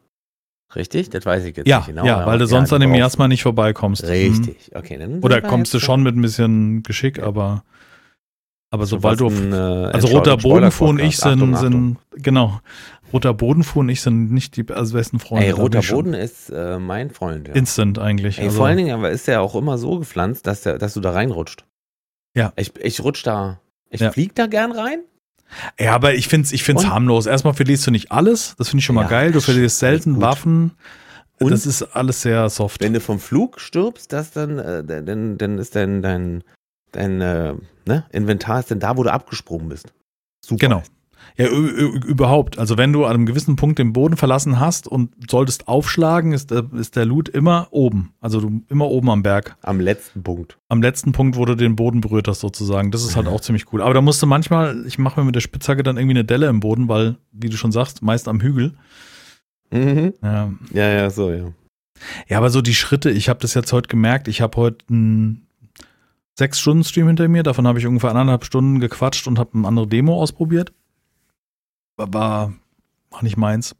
Richtig? 0.74 1.10
Das 1.10 1.26
weiß 1.26 1.44
ich 1.44 1.56
jetzt 1.56 1.66
ja, 1.66 1.78
nicht 1.78 1.88
genau. 1.88 2.06
ja, 2.06 2.24
weil 2.24 2.38
du 2.38 2.44
ja, 2.44 2.48
sonst 2.48 2.70
die 2.70 2.76
an 2.76 2.80
dem 2.80 2.92
Miasma 2.92 3.28
nicht 3.28 3.42
vorbeikommst. 3.42 4.04
Mhm. 4.04 4.08
Richtig, 4.08 4.70
okay. 4.74 4.96
Dann 4.98 5.18
Oder 5.20 5.42
kommst 5.42 5.74
du 5.74 5.80
schon 5.80 6.02
mit 6.02 6.16
ein 6.16 6.22
bisschen 6.22 6.82
Geschick, 6.82 7.20
aber, 7.22 7.64
aber 8.72 8.82
schon 8.82 8.88
sobald 9.00 9.20
du, 9.20 9.28
ein, 9.28 9.52
äh, 9.52 9.56
also 9.56 10.08
roter 10.08 10.36
Bodenfuhr 10.36 10.88
und 10.88 10.98
ich 10.98 11.16
sind, 11.18 11.42
Achtung, 11.42 11.56
sind, 11.56 11.96
genau, 12.16 12.60
roter 13.12 13.34
Bodenfuhr 13.34 13.80
und 13.80 13.88
ich 13.90 14.00
sind 14.00 14.32
nicht 14.32 14.56
die 14.56 14.66
also 14.72 14.94
besten 14.94 15.16
Achtung. 15.18 15.28
Freunde. 15.38 15.46
Ey, 15.46 15.52
roter 15.52 15.82
Boden 15.82 16.14
ist 16.14 16.50
äh, 16.50 16.78
mein 16.78 17.10
Freund. 17.10 17.48
Ja. 17.48 17.54
Instant 17.54 17.98
eigentlich. 17.98 18.38
Ey, 18.38 18.46
also, 18.46 18.56
vor 18.56 18.66
allen 18.66 18.78
Dingen 18.78 18.92
aber 18.94 19.10
ist 19.10 19.28
der 19.28 19.42
auch 19.42 19.54
immer 19.54 19.78
so 19.78 19.98
gepflanzt, 19.98 20.46
dass, 20.46 20.62
der, 20.62 20.78
dass 20.78 20.94
du 20.94 21.00
da 21.00 21.12
reinrutscht. 21.12 21.64
Ja. 22.34 22.52
Ich, 22.56 22.72
ich 22.80 23.00
rutsch 23.04 23.24
da, 23.26 23.60
ich 23.90 24.00
Ja. 24.00 24.10
flieg 24.10 24.34
da 24.34 24.46
gern 24.46 24.72
rein. 24.72 25.00
Ja, 25.78 25.94
aber 25.94 26.14
ich 26.14 26.28
find's, 26.28 26.50
ich 26.52 26.64
find's 26.64 26.84
Und- 26.84 26.90
harmlos. 26.90 27.26
Erstmal 27.26 27.52
verlierst 27.54 27.86
du 27.86 27.90
nicht 27.90 28.10
alles, 28.10 28.54
das 28.56 28.70
finde 28.70 28.80
ich 28.80 28.86
schon 28.86 28.94
mal 28.96 29.02
Ja, 29.02 29.08
geil. 29.08 29.32
Du 29.32 29.40
verlierst 29.40 29.78
selten. 29.78 30.20
Waffen. 30.20 30.72
Und 31.38 31.50
das 31.50 31.66
ist 31.66 31.82
alles 31.82 32.22
sehr 32.22 32.48
soft. 32.48 32.80
wenn 32.80 32.92
du 32.94 33.00
vom 33.00 33.18
Flug 33.18 33.60
stirbst, 33.60 34.12
das 34.12 34.30
dann, 34.30 34.58
äh, 34.58 34.84
dann, 34.84 35.36
dann 35.38 35.58
ist 35.58 35.74
dein, 35.76 36.00
dein, 36.00 36.44
dein 36.92 37.20
äh, 37.20 37.54
ne, 37.86 38.04
Inventar 38.12 38.60
ist 38.60 38.70
dann 38.70 38.80
da, 38.80 38.96
wo 38.96 39.02
du 39.02 39.12
abgesprungen 39.12 39.68
bist. 39.68 39.92
Super. 40.44 40.68
Genau. 40.68 40.82
Ja, 41.36 41.48
überhaupt. 41.48 42.58
Also 42.58 42.76
wenn 42.76 42.92
du 42.92 43.04
an 43.04 43.14
einem 43.14 43.26
gewissen 43.26 43.56
Punkt 43.56 43.78
den 43.78 43.92
Boden 43.92 44.16
verlassen 44.16 44.60
hast 44.60 44.86
und 44.86 45.12
solltest 45.30 45.66
aufschlagen, 45.66 46.32
ist 46.32 46.50
der, 46.50 46.66
ist 46.74 46.96
der 46.96 47.06
Loot 47.06 47.28
immer 47.28 47.68
oben. 47.70 48.12
Also 48.20 48.40
du 48.40 48.62
immer 48.68 48.88
oben 48.88 49.08
am 49.08 49.22
Berg. 49.22 49.56
Am 49.62 49.80
letzten 49.80 50.22
Punkt. 50.22 50.58
Am 50.68 50.82
letzten 50.82 51.12
Punkt, 51.12 51.36
wo 51.36 51.44
du 51.44 51.54
den 51.54 51.76
Boden 51.76 52.00
berührt 52.02 52.28
hast, 52.28 52.40
sozusagen. 52.40 52.90
Das 52.90 53.04
ist 53.04 53.16
halt 53.16 53.28
auch 53.28 53.40
ziemlich 53.40 53.72
cool. 53.72 53.80
Aber 53.80 53.94
da 53.94 54.02
musst 54.02 54.20
du 54.20 54.26
manchmal, 54.26 54.84
ich 54.86 54.98
mache 54.98 55.20
mir 55.20 55.24
mit 55.24 55.34
der 55.34 55.40
Spitzhacke 55.40 55.82
dann 55.82 55.96
irgendwie 55.96 56.18
eine 56.18 56.24
Delle 56.24 56.48
im 56.48 56.60
Boden, 56.60 56.88
weil, 56.88 57.16
wie 57.30 57.48
du 57.48 57.56
schon 57.56 57.72
sagst, 57.72 58.02
meist 58.02 58.28
am 58.28 58.40
Hügel. 58.40 58.74
Mhm. 59.70 60.12
Ja, 60.22 60.52
Ja, 60.72 60.88
ja, 60.88 61.10
so, 61.10 61.30
ja. 61.30 61.52
Ja, 62.28 62.38
aber 62.38 62.50
so 62.50 62.60
die 62.62 62.74
Schritte, 62.74 63.10
ich 63.10 63.28
habe 63.28 63.40
das 63.40 63.54
jetzt 63.54 63.72
heute 63.72 63.88
gemerkt, 63.88 64.28
ich 64.28 64.40
habe 64.40 64.56
heute 64.56 64.84
einen 64.90 65.46
sechs 66.38 66.60
Stunden 66.60 66.84
Stream 66.84 67.06
hinter 67.06 67.28
mir, 67.28 67.42
davon 67.42 67.66
habe 67.66 67.78
ich 67.78 67.86
ungefähr 67.86 68.10
anderthalb 68.10 68.44
Stunden 68.44 68.80
gequatscht 68.80 69.26
und 69.26 69.38
habe 69.38 69.50
eine 69.54 69.68
andere 69.68 69.86
Demo 69.86 70.20
ausprobiert. 70.20 70.72
War 71.96 72.52
war 73.10 73.22
nicht 73.22 73.36
meins. 73.36 73.76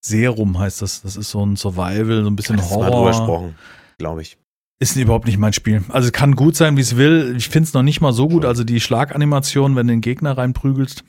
Serum 0.00 0.58
heißt 0.58 0.82
das, 0.82 1.02
das 1.02 1.16
ist 1.16 1.30
so 1.30 1.44
ein 1.44 1.56
Survival, 1.56 2.22
so 2.24 2.30
ein 2.30 2.36
bisschen 2.36 2.56
Das 2.56 2.70
mal 2.70 2.86
Horror. 2.86 3.08
gesprochen, 3.08 3.54
glaube 3.98 4.22
ich. 4.22 4.38
Ist 4.78 4.96
überhaupt 4.96 5.26
nicht 5.26 5.36
mein 5.38 5.52
Spiel. 5.52 5.84
Also 5.90 6.06
es 6.06 6.12
kann 6.12 6.34
gut 6.36 6.56
sein, 6.56 6.78
wie 6.78 6.80
es 6.80 6.96
will. 6.96 7.34
Ich 7.36 7.50
finde 7.50 7.66
es 7.66 7.74
noch 7.74 7.82
nicht 7.82 8.00
mal 8.00 8.14
so 8.14 8.28
gut. 8.28 8.46
Also 8.46 8.64
die 8.64 8.80
Schlaganimation, 8.80 9.76
wenn 9.76 9.86
du 9.86 9.92
den 9.92 10.00
Gegner 10.00 10.38
reinprügelst, 10.38 11.04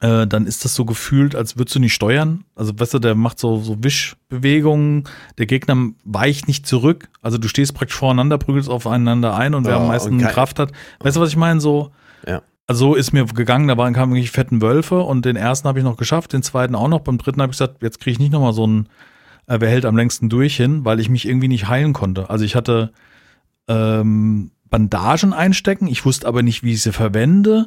äh, 0.00 0.26
dann 0.26 0.46
ist 0.46 0.64
das 0.64 0.74
so 0.74 0.84
gefühlt, 0.84 1.34
als 1.34 1.56
würdest 1.56 1.74
du 1.76 1.80
nicht 1.80 1.94
steuern. 1.94 2.44
Also 2.54 2.72
weißt 2.78 2.94
du, 2.94 2.98
der 2.98 3.14
macht 3.14 3.38
so, 3.38 3.56
so 3.58 3.82
Wischbewegungen, 3.82 5.04
der 5.38 5.46
Gegner 5.46 5.76
weicht 6.04 6.48
nicht 6.48 6.66
zurück. 6.66 7.08
Also 7.22 7.38
du 7.38 7.48
stehst 7.48 7.74
praktisch 7.74 7.96
voreinander, 7.96 8.38
prügelst 8.38 8.68
aufeinander 8.68 9.36
ein 9.36 9.54
und 9.54 9.66
wer 9.66 9.76
am 9.76 9.82
und 9.82 9.88
meisten 9.88 10.18
Kraft 10.18 10.58
hat. 10.58 10.72
Weißt 11.00 11.16
du, 11.16 11.20
was 11.20 11.30
ich 11.30 11.36
meine? 11.36 11.60
So, 11.60 11.90
Ja. 12.26 12.42
also 12.66 12.88
so 12.88 12.94
ist 12.94 13.12
mir 13.12 13.24
gegangen, 13.26 13.68
da 13.68 13.76
waren 13.78 13.94
kamen 13.94 14.12
wirklich 14.12 14.30
fetten 14.30 14.60
Wölfe 14.60 15.00
und 15.00 15.24
den 15.24 15.36
ersten 15.36 15.66
habe 15.68 15.78
ich 15.78 15.84
noch 15.84 15.96
geschafft, 15.96 16.32
den 16.32 16.42
zweiten 16.42 16.74
auch 16.74 16.88
noch. 16.88 17.00
Beim 17.00 17.18
dritten 17.18 17.40
habe 17.40 17.50
ich 17.52 17.58
gesagt, 17.58 17.82
jetzt 17.82 18.00
kriege 18.00 18.12
ich 18.12 18.18
nicht 18.18 18.32
nochmal 18.32 18.52
so 18.52 18.66
ein, 18.66 18.88
äh, 19.46 19.58
wer 19.60 19.70
hält 19.70 19.86
am 19.86 19.96
längsten 19.96 20.28
durch 20.28 20.56
hin, 20.56 20.84
weil 20.84 21.00
ich 21.00 21.08
mich 21.08 21.26
irgendwie 21.26 21.48
nicht 21.48 21.68
heilen 21.68 21.92
konnte. 21.92 22.28
Also 22.28 22.44
ich 22.44 22.54
hatte 22.54 22.92
ähm, 23.68 24.50
Bandagen 24.68 25.32
einstecken, 25.32 25.86
ich 25.86 26.04
wusste 26.04 26.26
aber 26.26 26.42
nicht, 26.42 26.62
wie 26.62 26.72
ich 26.72 26.82
sie 26.82 26.92
verwende. 26.92 27.66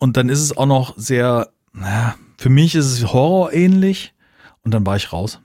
Und 0.00 0.16
dann 0.16 0.28
ist 0.28 0.40
es 0.40 0.56
auch 0.56 0.66
noch 0.66 0.94
sehr, 0.96 1.48
naja, 1.80 2.14
für 2.36 2.50
mich 2.50 2.74
ist 2.74 2.86
es 2.86 3.12
horrorähnlich. 3.12 4.14
Und 4.62 4.74
dann 4.74 4.86
war 4.86 4.96
ich 4.96 5.12
raus. 5.12 5.40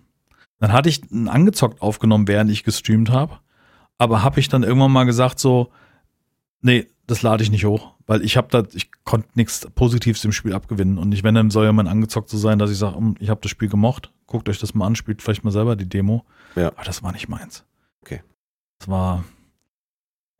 Dann 0.60 0.74
hatte 0.74 0.89
ich 0.89 1.12
einen 1.12 1.28
angezockt 1.28 1.82
aufgenommen, 1.82 2.28
während 2.28 2.52
ich 2.52 2.63
gestreamt 2.63 3.10
habe. 3.10 3.39
Aber 3.98 4.24
habe 4.24 4.39
ich 4.39 4.50
dann 4.50 4.63
irgendwann 4.63 4.91
mal 4.91 5.06
gesagt 5.06 5.39
so, 5.39 5.72
nee, 6.62 6.88
das 7.08 7.22
lade 7.22 7.43
ich 7.43 7.52
nicht 7.52 7.65
hoch, 7.65 7.93
weil 8.08 8.24
ich 8.24 8.38
habe 8.38 8.48
da, 8.50 8.63
ich 8.74 8.89
konnte 9.04 9.28
nichts 9.36 9.67
Positives 9.76 10.24
im 10.26 10.32
Spiel 10.32 10.54
abgewinnen. 10.54 10.98
Und 10.98 11.13
ich, 11.13 11.24
wenn 11.24 11.36
dann 11.36 11.52
soll 11.52 11.65
ja 11.65 11.74
mal 11.74 11.88
angezockt 11.88 12.30
zu 12.30 12.38
sein, 12.38 12.60
dass 12.60 12.72
ich 12.72 12.78
sage, 12.78 12.98
ich 13.19 13.30
habe 13.30 13.41
das 13.41 13.52
Spiel 13.52 13.69
gemocht, 13.69 14.12
guckt 14.26 14.50
euch 14.50 14.60
das 14.60 14.74
mal 14.74 14.88
an, 14.88 14.96
spielt 14.96 15.22
vielleicht 15.22 15.43
mal 15.43 15.52
selber 15.52 15.76
die 15.76 15.88
Demo. 15.88 16.26
Ja. 16.56 16.67
Aber 16.67 16.84
das 16.84 17.04
war 17.04 17.12
nicht 17.12 17.30
meins. 17.30 17.65
Okay. 18.02 18.24
Das 18.80 18.88
war, 18.88 19.24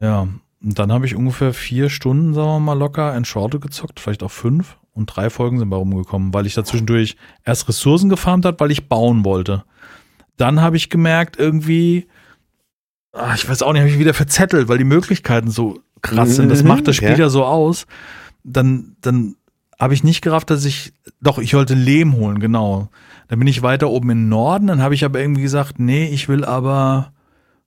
ja, 0.02 0.28
und 0.64 0.80
dann 0.80 0.92
habe 0.92 1.06
ich 1.06 1.16
ungefähr 1.16 1.54
vier 1.54 1.90
Stunden, 1.90 2.34
sagen 2.34 2.48
wir 2.48 2.60
mal, 2.60 2.78
locker 2.78 3.16
in 3.16 3.26
Shorte 3.26 3.60
gezockt, 3.60 4.00
vielleicht 4.00 4.24
auch 4.24 4.32
fünf. 4.32 4.78
Und 4.94 5.08
drei 5.08 5.30
Folgen 5.30 5.58
sind 5.60 5.70
bei 5.70 5.78
rumgekommen, 5.78 6.34
weil 6.34 6.46
ich 6.46 6.54
da 6.54 6.64
zwischendurch 6.64 7.16
erst 7.44 7.68
Ressourcen 7.68 8.10
gefarmt 8.10 8.46
hat, 8.46 8.60
weil 8.60 8.72
ich 8.72 8.88
bauen 8.88 9.26
wollte. 9.26 9.64
Dann 10.38 10.62
habe 10.62 10.78
ich 10.78 10.90
gemerkt, 10.90 11.38
irgendwie, 11.38 12.08
ah, 13.12 13.34
ich 13.36 13.48
weiß 13.50 13.64
auch 13.64 13.74
nicht, 13.74 13.82
habe 13.82 13.90
ich 13.92 14.00
wieder 14.00 14.14
verzettelt, 14.14 14.68
weil 14.68 14.78
die 14.78 14.84
Möglichkeiten 14.84 15.50
so 15.50 15.80
krass 16.02 16.36
sind. 16.36 16.50
Das 16.50 16.62
Mhm, 16.62 16.68
macht 16.70 16.88
das 16.88 16.96
Spiel 16.96 17.10
ja. 17.10 17.18
ja 17.18 17.30
so 17.30 17.44
aus. 17.44 17.86
Dann, 18.44 18.96
dann 19.02 19.36
habe 19.80 19.94
ich 19.94 20.04
nicht 20.04 20.22
gerafft, 20.22 20.50
dass 20.50 20.66
ich, 20.66 20.94
doch, 21.22 21.40
ich 21.40 21.54
wollte 21.54 21.74
Lehm 21.74 22.14
holen, 22.14 22.40
genau. 22.40 22.90
Dann 23.30 23.40
bin 23.40 23.48
ich 23.48 23.62
weiter 23.64 23.90
oben 23.90 24.10
im 24.12 24.30
Norden, 24.30 24.68
dann 24.68 24.82
habe 24.82 24.94
ich 24.94 25.06
aber 25.06 25.20
irgendwie 25.20 25.42
gesagt, 25.42 25.80
nee, 25.80 26.08
ich 26.08 26.30
will 26.30 26.46
aber, 26.46 27.14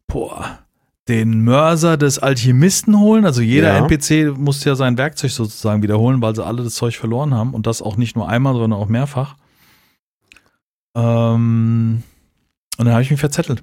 boah, 0.07 0.61
den 1.09 1.43
Mörser 1.45 1.97
des 1.97 2.19
Alchemisten 2.19 2.99
holen. 2.99 3.25
Also 3.25 3.41
jeder 3.41 3.75
Ja. 3.77 3.87
NPC 3.87 4.37
muss 4.37 4.65
ja 4.65 4.75
sein 4.75 4.99
Werkzeug 4.99 5.31
sozusagen 5.31 5.83
wiederholen, 5.83 6.21
weil 6.21 6.35
sie 6.35 6.45
alle 6.45 6.65
das 6.65 6.75
Zeug 6.75 6.97
verloren 6.97 7.33
haben. 7.35 7.55
Und 7.55 7.67
das 7.67 7.81
auch 7.83 7.97
nicht 7.97 8.17
nur 8.17 8.29
einmal, 8.29 8.55
sondern 8.55 8.73
auch 8.81 8.89
mehrfach. 8.89 9.37
Ähm, 10.95 12.03
und 12.79 12.85
dann 12.85 12.93
habe 12.93 13.03
ich 13.03 13.11
mich 13.11 13.21
verzettelt. 13.21 13.63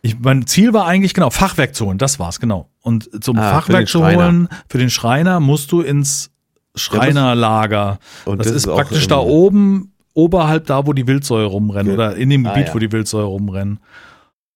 Ich, 0.00 0.18
mein 0.20 0.46
Ziel 0.46 0.72
war 0.72 0.86
eigentlich, 0.86 1.12
genau, 1.14 1.30
Fachwerk 1.30 1.74
zu 1.74 1.86
holen. 1.86 1.98
Das 1.98 2.18
war's, 2.18 2.38
genau. 2.40 2.68
Und 2.82 3.24
zum 3.24 3.38
Ah, 3.38 3.50
Fachwerk 3.50 3.88
zu 3.88 4.04
holen, 4.06 4.48
für 4.68 4.78
den 4.78 4.90
Schreiner, 4.90 5.40
musst 5.40 5.72
du 5.72 5.80
ins 5.80 6.30
Schreinerlager. 6.76 7.98
Und 8.24 8.38
Das, 8.38 8.46
ist 8.48 8.68
auch 8.68 8.76
praktisch 8.76 9.08
da 9.08 9.18
oben, 9.18 9.92
oberhalb 10.14 10.66
da, 10.66 10.86
wo 10.86 10.92
die 10.92 11.06
Wildsäure 11.06 11.46
rumrennen 11.46 11.86
Ge- 11.86 11.94
oder 11.94 12.16
in 12.16 12.30
dem 12.30 12.46
Ah, 12.46 12.50
Gebiet, 12.50 12.68
ja. 12.68 12.74
wo 12.74 12.78
die 12.78 12.92
Wildsäure 12.92 13.26
rumrennen. 13.26 13.80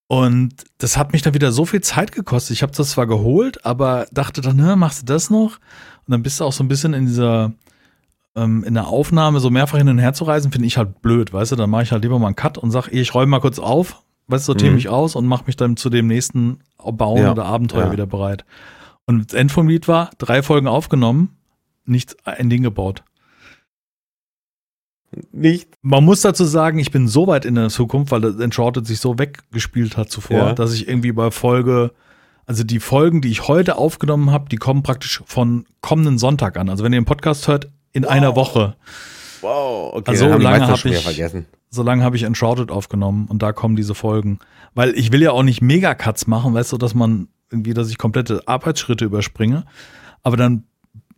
Und 0.08 0.54
das 0.78 0.96
hat 0.96 1.12
mich 1.12 1.22
dann 1.22 1.34
wieder 1.34 1.50
so 1.50 1.64
viel 1.64 1.80
Zeit 1.80 2.12
gekostet. 2.12 2.54
Ich 2.54 2.62
habe 2.62 2.72
das 2.72 2.90
zwar 2.90 3.06
geholt, 3.06 3.64
aber 3.64 4.06
dachte 4.12 4.40
dann, 4.40 4.56
ne, 4.56 4.76
machst 4.76 5.02
du 5.02 5.06
das 5.06 5.30
noch? 5.30 5.56
Und 6.06 6.12
dann 6.12 6.22
bist 6.22 6.38
du 6.38 6.44
auch 6.44 6.52
so 6.52 6.62
ein 6.62 6.68
bisschen 6.68 6.94
in 6.94 7.06
dieser, 7.06 7.52
ähm, 8.36 8.62
in 8.62 8.74
der 8.74 8.86
Aufnahme 8.86 9.40
so 9.40 9.50
mehrfach 9.50 9.78
hin 9.78 9.88
und 9.88 9.98
her 9.98 10.12
zu 10.14 10.24
reisen, 10.24 10.52
finde 10.52 10.68
ich 10.68 10.76
halt 10.78 11.02
blöd, 11.02 11.32
weißt 11.32 11.52
du? 11.52 11.56
Dann 11.56 11.70
mache 11.70 11.82
ich 11.82 11.92
halt 11.92 12.04
lieber 12.04 12.18
mal 12.20 12.28
einen 12.28 12.36
Cut 12.36 12.56
und 12.56 12.70
sag, 12.70 12.88
ich 12.92 13.14
räume 13.14 13.30
mal 13.30 13.40
kurz 13.40 13.58
auf, 13.58 14.02
weißt 14.28 14.44
du, 14.44 14.52
sortiere 14.52 14.70
Mhm. 14.70 14.76
mich 14.76 14.88
aus 14.88 15.16
und 15.16 15.26
mache 15.26 15.44
mich 15.46 15.56
dann 15.56 15.76
zu 15.76 15.90
dem 15.90 16.06
nächsten 16.06 16.60
Bauen 16.78 17.22
Ja, 17.22 17.32
oder 17.32 17.44
Abenteuer 17.46 17.86
ja. 17.86 17.92
wieder 17.92 18.06
bereit. 18.06 18.44
Und 19.06 19.32
das 19.32 19.36
End 19.38 19.50
vom 19.50 19.66
Lied 19.68 19.88
war, 19.88 20.10
drei 20.18 20.42
Folgen 20.42 20.68
aufgenommen, 20.68 21.36
nicht 21.84 22.16
ein 22.26 22.48
Ding 22.48 22.62
gebaut. 22.62 23.02
Nicht. 25.32 25.68
Man 25.82 26.04
muss 26.04 26.20
dazu 26.20 26.44
sagen, 26.44 26.78
ich 26.78 26.90
bin 26.90 27.08
so 27.08 27.26
weit 27.26 27.44
in 27.44 27.54
der 27.54 27.68
Zukunft, 27.68 28.10
weil 28.10 28.20
das 28.20 28.36
Uncharted 28.36 28.86
sich 28.86 29.00
so 29.00 29.18
weggespielt 29.18 29.96
hat 29.96 30.10
zuvor, 30.10 30.36
Ja. 30.38 30.52
dass 30.52 30.74
ich 30.74 30.88
irgendwie 30.88 31.12
bei 31.12 31.30
Folge, 31.30 31.92
also 32.44 32.64
die 32.64 32.80
Folgen, 32.80 33.20
die 33.20 33.28
ich 33.30 33.48
heute 33.48 33.76
aufgenommen 33.76 34.30
habe, 34.30 34.48
die 34.48 34.56
kommen 34.56 34.82
praktisch 34.82 35.22
von 35.26 35.64
kommenden 35.80 36.18
Sonntag 36.18 36.56
an. 36.58 36.68
Also 36.68 36.84
wenn 36.84 36.92
ihr 36.92 37.00
den 37.00 37.06
Podcast 37.06 37.48
hört, 37.48 37.70
in 37.92 38.04
einer 38.04 38.36
Woche. 38.36 38.76
Wow, 39.40 39.94
okay. 39.94 40.10
Also 40.10 40.24
die 40.26 40.30
lange 40.32 40.44
meisten 40.44 40.66
hab 40.68 40.78
schon 40.78 40.90
wieder 40.90 40.98
ich- 41.00 41.04
vergessen. 41.06 41.46
So 41.70 41.82
lange 41.82 42.04
habe 42.04 42.16
ich 42.16 42.24
Uncharted 42.24 42.70
aufgenommen 42.70 43.26
und 43.28 43.42
da 43.42 43.52
kommen 43.52 43.74
diese 43.76 43.94
Folgen. 43.94 44.38
Weil 44.74 44.90
ich 44.98 45.12
will 45.12 45.22
ja 45.22 45.32
auch 45.32 45.42
nicht 45.42 45.62
Megacuts 45.62 46.26
machen, 46.26 46.54
weißt 46.54 46.72
du, 46.72 46.78
dass 46.78 46.94
man 46.94 47.28
irgendwie, 47.50 47.74
dass 47.74 47.90
ich 47.90 47.98
komplette 47.98 48.42
Arbeitsschritte 48.46 49.04
überspringe. 49.04 49.64
Aber 50.22 50.36
dann 50.36 50.64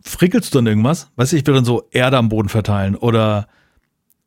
frickelst 0.01 0.53
du 0.53 0.57
dann 0.59 0.67
irgendwas, 0.67 1.11
weißt 1.17 1.33
du, 1.33 1.37
ich 1.37 1.45
will 1.47 1.53
dann 1.53 1.65
so 1.65 1.83
Erde 1.91 2.17
am 2.17 2.29
Boden 2.29 2.49
verteilen 2.49 2.95
oder 2.95 3.47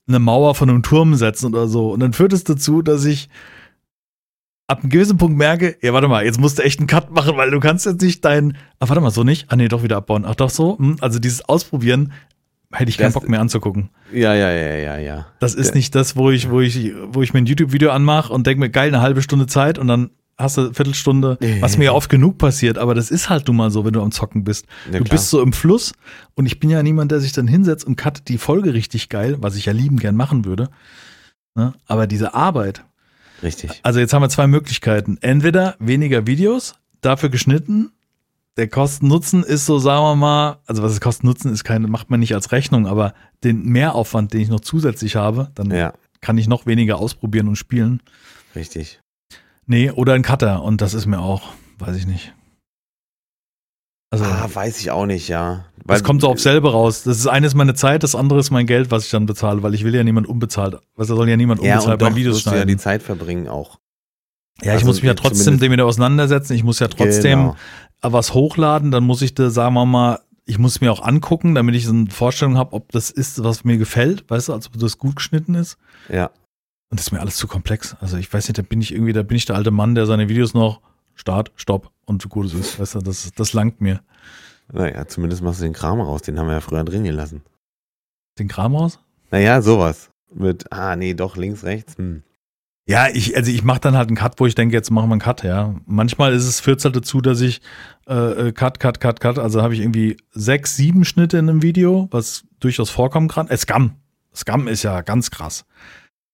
eine 0.09 0.19
Mauer 0.19 0.55
von 0.55 0.69
einem 0.69 0.83
Turm 0.83 1.15
setzen 1.15 1.47
oder 1.47 1.69
so. 1.69 1.93
Und 1.93 2.01
dann 2.01 2.13
führt 2.13 2.33
es 2.33 2.45
dazu, 2.45 2.83
dass 2.83 3.05
ich 3.05 3.29
ab 4.67 4.81
einem 4.81 4.91
gewissen 4.91 5.17
Punkt 5.19 5.37
merke, 5.37 5.77
ja, 5.83 5.93
warte 5.93 6.09
mal, 6.09 6.25
jetzt 6.25 6.41
musst 6.41 6.59
du 6.59 6.63
echt 6.63 6.79
einen 6.81 6.87
Cut 6.87 7.11
machen, 7.11 7.37
weil 7.37 7.51
du 7.51 7.61
kannst 7.61 7.87
jetzt 7.87 8.01
nicht 8.03 8.25
dein, 8.25 8.57
ach, 8.81 8.89
warte 8.89 9.01
mal, 9.01 9.11
so 9.11 9.23
nicht? 9.25 9.47
Ah, 9.49 9.57
nee, 9.57 9.69
doch 9.69 9.83
wieder 9.83 9.97
abbauen. 9.97 10.25
Ach, 10.27 10.35
doch 10.35 10.51
so? 10.51 10.79
Hm, 10.79 10.97
Also 11.01 11.19
dieses 11.19 11.47
Ausprobieren 11.49 12.13
hätte 12.73 12.89
ich 12.89 12.97
keinen 12.97 13.09
Das- 13.09 13.15
Bock 13.15 13.29
mehr 13.29 13.41
anzugucken. 13.41 13.91
Ja, 14.13 14.35
ja, 14.35 14.51
ja, 14.51 14.77
ja, 14.77 14.99
ja. 14.99 15.27
Das 15.41 15.55
ist 15.55 15.69
Ja. 15.69 15.75
nicht 15.75 15.95
das, 15.95 16.17
wo 16.17 16.31
ich, 16.31 16.51
wo 16.51 16.61
ich, 16.61 16.93
wo 17.09 17.23
ich 17.23 17.33
mir 17.35 17.41
ein 17.41 17.47
YouTube-Video 17.47 17.91
anmache 17.91 18.33
und 18.33 18.47
denke 18.47 18.61
mir, 18.61 18.71
geil, 18.71 18.89
eine 18.89 19.03
halbe 19.03 19.21
Stunde 19.23 19.47
Zeit 19.47 19.79
und 19.79 19.89
dann 19.89 20.11
hast 20.39 20.57
du 20.57 20.63
eine 20.63 20.75
Viertelstunde, 20.75 21.39
was 21.61 21.77
mir 21.79 21.85
ja 21.87 21.93
oft 21.93 22.09
genug 22.11 22.39
passiert, 22.39 22.79
aber 22.79 22.95
das 22.95 23.11
ist 23.11 23.29
halt 23.29 23.47
nun 23.49 23.57
mal 23.57 23.71
so, 23.71 23.85
wenn 23.85 23.93
du 23.93 24.03
am 24.03 24.11
Zocken 24.13 24.45
bist. 24.45 24.67
Ja, 24.91 24.99
du 24.99 25.05
klar. 25.05 25.17
bist 25.17 25.31
so 25.31 25.41
im 25.43 25.53
Fluss 25.53 25.93
und 26.35 26.47
ich 26.47 26.59
bin 26.61 26.71
ja 26.71 26.83
niemand, 26.83 27.13
der 27.13 27.21
sich 27.21 27.33
dann 27.33 27.47
hinsetzt 27.47 27.85
und 27.85 27.97
cuttet 27.97 28.29
die 28.29 28.39
Folge 28.39 28.75
richtig 28.75 29.09
geil, 29.09 29.37
was 29.41 29.57
ich 29.57 29.67
ja 29.67 29.73
lieben 29.73 29.99
gern 29.99 30.17
machen 30.17 30.45
würde. 30.45 30.69
Ne? 31.55 31.75
Aber 31.87 32.07
diese 32.07 32.35
Arbeit, 32.35 32.83
Richtig. 33.43 33.81
also 33.83 34.01
jetzt 34.01 34.13
haben 34.15 34.23
wir 34.23 34.29
zwei 34.31 34.47
Möglichkeiten. 34.47 35.19
Entweder 35.21 35.77
weniger 35.79 36.27
Videos, 36.27 36.75
dafür 37.03 37.29
geschnitten. 37.29 37.93
Der 38.57 38.69
Kosten-Nutzen 38.69 39.43
ist 39.45 39.67
so, 39.67 39.79
sagen 39.79 40.03
wir 40.03 40.17
mal, 40.17 40.59
also 40.67 40.83
was 40.83 40.93
ist 40.93 41.01
Kosten-Nutzen 41.01 41.53
ist 41.53 41.65
keine, 41.65 41.89
macht 41.89 42.11
man 42.11 42.21
nicht 42.21 42.35
als 42.35 42.53
Rechnung, 42.53 42.87
aber 42.87 43.15
den 43.45 43.65
Mehraufwand, 43.65 44.33
den 44.33 44.41
ich 44.43 44.49
noch 44.49 44.61
zusätzlich 44.61 45.17
habe, 45.17 45.51
dann 45.55 45.71
Ja, 45.71 45.93
kann 46.21 46.39
ich 46.39 46.49
noch 46.49 46.67
weniger 46.67 46.99
ausprobieren 46.99 47.49
und 47.49 47.57
spielen. 47.57 48.01
richtig. 48.55 49.01
Nee, 49.67 49.91
oder 49.91 50.15
ein 50.15 50.23
Cutter 50.23 50.63
und 50.63 50.81
das 50.81 50.95
ist 50.95 51.07
mir 51.07 51.21
auch, 51.21 51.43
weiß 51.79 51.97
ich 51.97 52.07
nicht. 52.07 52.35
Also, 54.11 54.25
Ah, 54.25 54.49
weiß 54.53 54.79
ich 54.81 54.91
auch 54.91 55.07
nicht, 55.07 55.29
ja. 55.29 55.65
das 55.87 56.05
kommt 56.05 56.21
so 56.21 56.29
auf 56.29 56.39
selber 56.41 56.73
raus. 56.73 57.03
Das 57.05 57.17
ist 57.19 57.27
eines 57.27 57.55
meine 57.55 57.73
Zeit, 57.75 58.03
das 58.03 58.15
andere 58.15 58.41
ist 58.41 58.51
mein 58.51 58.67
Geld, 58.67 58.91
was 58.91 59.07
ich 59.07 59.11
dann 59.11 59.25
bezahle, 59.25 59.63
weil 59.63 59.73
ich 59.75 59.85
will 59.85 59.95
ja 59.95 60.05
niemand 60.05 60.27
unbezahlt. 60.27 60.77
Was 60.97 61.09
soll 61.09 61.29
ja 61.31 61.37
niemand 61.37 61.63
Ja, 61.63 61.75
unbezahlt 61.77 62.03
und 62.03 62.11
doch 62.11 62.17
Videos 62.17 62.35
musst 62.35 62.47
du 62.47 62.51
ja 62.51 62.57
schneiden. 62.57 62.69
die 62.69 62.77
Zeit 62.77 63.03
verbringen 63.03 63.49
auch. 63.49 63.79
Ja, 64.61 64.67
ich 64.67 64.71
Also 64.75 64.87
muss 64.87 64.97
mich 64.97 65.05
ja 65.09 65.15
trotzdem 65.15 65.59
dem 65.59 65.73
wieder 65.73 65.87
auseinandersetzen. 65.87 66.53
Ich 66.53 66.63
muss 66.63 66.79
ja 66.79 66.89
trotzdem 66.89 67.39
Genau. 67.41 67.57
was 68.03 68.35
hochladen. 68.35 68.91
Dann 68.91 69.03
muss 69.05 69.23
ich 69.23 69.35
da, 69.35 69.49
sagen 69.49 69.75
wir 69.75 69.87
mal, 69.87 70.21
ich 70.45 70.59
muss 70.59 70.73
es 70.73 70.81
mir 70.83 70.93
auch 70.93 71.03
angucken, 71.03 71.55
damit 71.55 71.75
ich 71.75 71.87
so 71.87 71.93
eine 71.93 72.11
Vorstellung 72.11 72.59
habe, 72.59 72.75
ob 72.75 72.93
das 72.93 73.11
ist, 73.11 73.43
was 73.43 73.65
mir 73.65 73.79
gefällt. 73.79 74.29
Weißt 74.31 74.49
du, 74.49 74.53
als 74.53 74.67
ob 74.67 74.79
das 74.79 74.99
gut 74.99 75.17
geschnitten 75.17 75.55
ist. 75.55 75.79
Ja. 76.11 76.31
Und 76.93 76.99
das 76.99 77.07
ist 77.07 77.13
mir 77.13 77.21
alles 77.21 77.39
zu 77.39 77.47
komplex. 77.47 77.97
Also 78.03 78.19
ich 78.19 78.31
weiß 78.31 78.49
nicht, 78.49 78.59
da 78.59 78.63
bin 78.63 78.83
ich 78.83 78.93
irgendwie, 78.93 79.15
da 79.15 79.23
bin 79.23 79.39
ich 79.39 79.47
der 79.47 79.57
alte 79.57 79.71
Mann, 79.71 79.95
der 79.95 80.05
seine 80.05 80.29
Videos 80.29 80.53
noch 80.53 80.83
Start, 81.15 81.51
Stopp 81.57 81.91
und 82.05 82.29
gut 82.29 82.45
es 82.45 82.53
ist. 82.53 82.79
Weißt 82.79 82.97
du, 82.97 82.99
das, 82.99 83.33
das 83.35 83.55
langt 83.55 83.81
mir. 83.81 84.03
Naja, 84.71 85.09
zumindest 85.09 85.41
machst 85.41 85.61
du 85.61 85.65
den 85.65 85.73
Kram 85.73 86.03
raus. 86.03 86.21
Den 86.21 86.39
haben 86.39 86.49
wir 86.49 86.53
ja 86.53 86.61
früher 86.61 86.85
drin 86.85 87.05
gelassen. 87.05 87.41
Den 88.39 88.47
Kram 88.47 88.77
raus? 88.77 88.99
Naja, 89.31 89.63
sowas. 89.63 90.11
Mit, 90.35 90.71
ah, 90.71 90.95
nee, 90.95 91.15
doch, 91.15 91.39
links, 91.39 91.65
rechts. 91.65 91.97
Hm. 91.97 92.25
Ja, 92.87 93.09
ich, 93.09 93.35
also 93.39 93.51
ich 93.51 93.65
mache 93.65 93.81
dann 93.81 93.97
halt 93.97 94.09
einen 94.09 94.19
Cut, 94.19 94.39
wo 94.39 94.45
ich 94.45 94.55
denke, 94.55 94.75
jetzt 94.75 94.91
machen 94.91 95.09
wir 95.09 95.15
einen 95.15 95.23
Cut, 95.23 95.45
ja. 95.45 95.75
Manchmal 95.87 96.35
ist 96.35 96.45
es, 96.45 96.61
führt 96.61 96.81
es 96.81 96.85
halt 96.85 96.95
dazu, 96.95 97.23
dass 97.23 97.41
ich 97.41 97.63
äh, 98.07 98.49
äh, 98.49 98.53
Cut, 98.53 98.81
Cut, 98.81 99.01
Cut, 99.01 99.19
Cut, 99.19 99.39
also 99.39 99.63
habe 99.63 99.73
ich 99.73 99.81
irgendwie 99.81 100.19
sechs, 100.33 100.77
sieben 100.77 101.07
Schnitte 101.07 101.39
in 101.39 101.49
einem 101.49 101.63
Video, 101.63 102.09
was 102.11 102.45
durchaus 102.61 102.91
vorkommen 102.91 103.29
kann. 103.29 103.49
Äh, 103.49 103.57
Scam. 103.57 103.97
Scam 104.35 104.69
ist 104.69 104.83
ja 104.83 105.01
ganz 105.01 105.31
krass. 105.31 105.65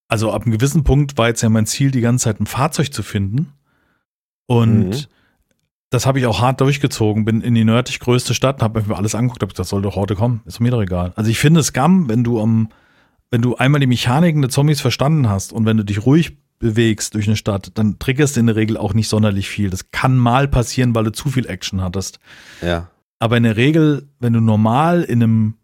Also 0.09 0.33
ab 0.33 0.43
einem 0.43 0.53
gewissen 0.53 0.85
Punkt 0.85 1.19
war 1.19 1.29
jetzt 1.29 1.43
ja 1.43 1.49
mein 1.49 1.67
Ziel, 1.67 1.91
die 1.91 2.01
ganze 2.01 2.25
Zeit 2.25 2.41
ein 2.41 2.47
Fahrzeug 2.47 2.93
zu 2.93 3.03
finden. 3.03 3.53
Und 4.47 4.89
Mhm. 4.89 5.05
das 5.91 6.07
habe 6.07 6.19
ich 6.19 6.27
auch 6.27 6.41
hart 6.41 6.61
durchgezogen. 6.61 7.25
Bin 7.25 7.43
in 7.43 7.55
die 7.55 7.65
nördlich 7.65 8.01
größte 8.01 8.35
Stadt, 8.35 8.63
habe 8.63 8.83
mir 8.83 8.97
alles 8.97 9.15
angeguckt, 9.15 9.43
habe 9.43 9.53
das 9.53 9.69
soll 9.69 9.83
doch 9.83 9.97
heute 9.97 10.15
kommen. 10.15 10.41
Ist 10.47 10.61
mir 10.61 10.71
doch 10.71 10.81
egal. 10.83 11.13
Also 11.17 11.31
ich 11.31 11.39
finde 11.39 11.63
Scam, 11.63 12.09
wenn 12.09 12.25
du 12.25 12.41
am, 12.41 12.71
wenn 13.31 13.43
du 13.43 13.57
einmal 13.57 13.81
die 13.81 13.87
Mechaniken 13.87 14.41
der 14.41 14.51
Zombies 14.51 14.81
verstanden 14.81 15.29
hast 15.29 15.53
und 15.53 15.67
wenn 15.67 15.77
du 15.77 15.85
dich 15.85 16.05
ruhig 16.07 16.39
bewegst 16.59 17.15
durch 17.15 17.27
eine 17.29 17.37
Stadt, 17.37 17.71
dann 17.75 17.99
triggerst 17.99 18.35
du 18.37 18.41
in 18.41 18.47
der 18.47 18.57
Regel 18.57 18.77
auch 18.79 18.95
nicht 18.95 19.09
sonderlich 19.09 19.49
viel. 19.49 19.71
Das 19.71 19.91
kann 19.93 20.17
mal 20.17 20.49
passieren, 20.49 20.95
weil 20.95 21.05
du 21.05 21.13
zu 21.13 21.29
viel 21.29 21.47
Action 21.47 21.83
hattest. 21.83 22.19
Ja. 22.63 22.89
Aber 23.21 23.37
in 23.37 23.43
der 23.45 23.57
Regel, 23.57 24.09
wenn 24.19 24.33
du 24.33 24.41
normal 24.41 25.03
in 25.03 25.23
einem 25.23 25.55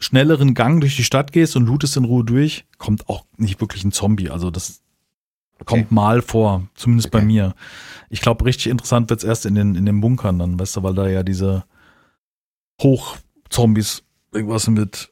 schnelleren 0.00 0.54
Gang 0.54 0.80
durch 0.80 0.96
die 0.96 1.04
Stadt 1.04 1.30
gehst 1.32 1.54
und 1.54 1.66
lootest 1.66 1.96
in 1.96 2.04
Ruhe 2.04 2.24
durch, 2.24 2.64
kommt 2.78 3.08
auch 3.08 3.24
nicht 3.36 3.60
wirklich 3.60 3.84
ein 3.84 3.92
Zombie. 3.92 4.30
Also 4.30 4.50
das 4.50 4.80
kommt 5.66 5.92
mal 5.92 6.22
vor, 6.22 6.66
zumindest 6.74 7.10
bei 7.10 7.18
Okay. 7.18 7.26
mir. 7.26 7.54
Ich 8.08 8.20
glaube, 8.22 8.44
richtig 8.46 8.68
interessant 8.68 9.10
wird's 9.10 9.24
erst 9.24 9.46
in 9.46 9.54
den, 9.54 9.74
in 9.76 9.86
den 9.86 10.00
Bunkern 10.00 10.38
dann, 10.38 10.58
weißt 10.58 10.76
du, 10.76 10.82
weil 10.82 10.94
da 10.94 11.06
ja 11.06 11.22
diese 11.22 11.64
Hochzombies, 12.82 14.02
irgendwas 14.32 14.68
mit 14.68 15.10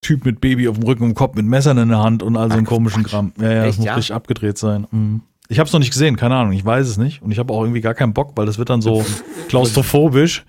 Typ 0.00 0.24
mit 0.24 0.40
Baby 0.40 0.68
auf 0.68 0.78
dem 0.78 0.84
Rücken, 0.84 1.04
im 1.04 1.14
Kopf, 1.14 1.34
mit 1.34 1.46
Messern 1.46 1.76
in 1.78 1.88
der 1.88 1.98
Hand 1.98 2.22
und 2.22 2.36
all 2.36 2.50
so 2.50 2.56
einen 2.56 2.66
komischen. 2.66 3.02
Kram. 3.02 3.32
Ja, 3.40 3.50
ja, 3.52 3.66
das 3.66 3.78
muss 3.78 3.86
ja? 3.86 3.94
richtig 3.94 4.14
abgedreht 4.14 4.56
sein. 4.56 4.86
Mhm. 4.90 5.22
Ich 5.48 5.58
habe 5.58 5.66
es 5.66 5.72
noch 5.72 5.80
nicht 5.80 5.90
gesehen, 5.92 6.16
keine 6.16 6.36
Ahnung, 6.36 6.52
ich 6.52 6.64
weiß 6.64 6.86
es 6.86 6.98
nicht. 6.98 7.22
Und 7.22 7.32
ich 7.32 7.38
habe 7.38 7.52
auch 7.52 7.62
irgendwie 7.62 7.80
gar 7.80 7.94
keinen 7.94 8.12
Bock, 8.12 8.32
weil 8.36 8.46
das 8.46 8.58
wird 8.58 8.70
dann 8.70 8.82
so 8.82 9.04
klaustrophobisch. 9.48 10.44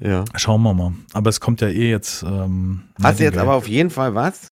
Ja. 0.00 0.24
Schauen 0.34 0.62
wir 0.62 0.74
mal. 0.74 0.92
Aber 1.12 1.30
es 1.30 1.40
kommt 1.40 1.60
ja 1.60 1.68
eh 1.68 1.90
jetzt. 1.90 2.22
Ähm, 2.22 2.82
Hast 3.02 3.20
du 3.20 3.24
jetzt 3.24 3.38
aber 3.38 3.54
auf 3.54 3.68
jeden 3.68 3.90
Fall 3.90 4.14
was? 4.14 4.48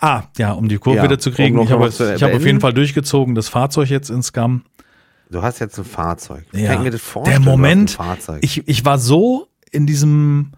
Ah, 0.00 0.24
ja, 0.36 0.52
um 0.52 0.68
die 0.68 0.78
Kurve 0.78 0.98
Ja, 0.98 1.04
wieder 1.04 1.18
zu 1.18 1.30
kriegen. 1.30 1.58
um 1.58 1.64
ich 1.64 1.72
habe 1.72 1.88
ich 1.88 2.24
auf 2.24 2.44
jeden. 2.44 2.60
Fall 2.60 2.74
durchgezogen, 2.74 3.34
das 3.34 3.48
Fahrzeug 3.48 3.88
jetzt 3.88 4.10
in 4.10 4.22
Scam. 4.22 4.64
Du 5.30 5.40
hast 5.42 5.60
jetzt 5.60 5.78
ein 5.78 5.84
Fahrzeug. 5.84 6.44
Ja. 6.52 6.74
kann 6.74 6.82
mir 6.82 6.90
das 6.90 7.00
vorstellen? 7.00 7.42
Der 7.42 7.50
Moment. 7.50 7.98
Ich, 8.42 8.68
ich 8.68 8.84
war 8.84 8.98
so 8.98 9.48
in 9.70 9.86
diesem 9.86 10.52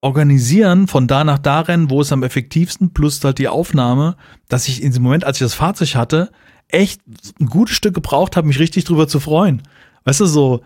Organisieren 0.00 0.86
von 0.88 1.06
da 1.06 1.24
nach 1.24 1.38
da 1.38 1.60
rennen, 1.60 1.90
wo 1.90 2.00
es 2.00 2.12
am 2.12 2.22
effektivsten, 2.22 2.94
plus 2.94 3.22
halt 3.24 3.38
die 3.38 3.48
Aufnahme, 3.48 4.16
dass 4.48 4.68
ich 4.68 4.82
in 4.82 4.88
diesem 4.90 5.02
Moment, 5.02 5.24
als 5.24 5.36
ich 5.38 5.44
das 5.44 5.54
Fahrzeug 5.54 5.94
hatte, 5.96 6.30
echt 6.68 7.02
ein 7.40 7.46
gutes 7.46 7.76
Stück 7.76 7.94
gebraucht 7.94 8.36
habe, 8.36 8.46
mich 8.46 8.58
richtig 8.58 8.84
drüber 8.84 9.06
zu 9.08 9.20
freuen. 9.20 9.62
Weißt 10.04 10.20
du, 10.20 10.26
so, 10.26 10.62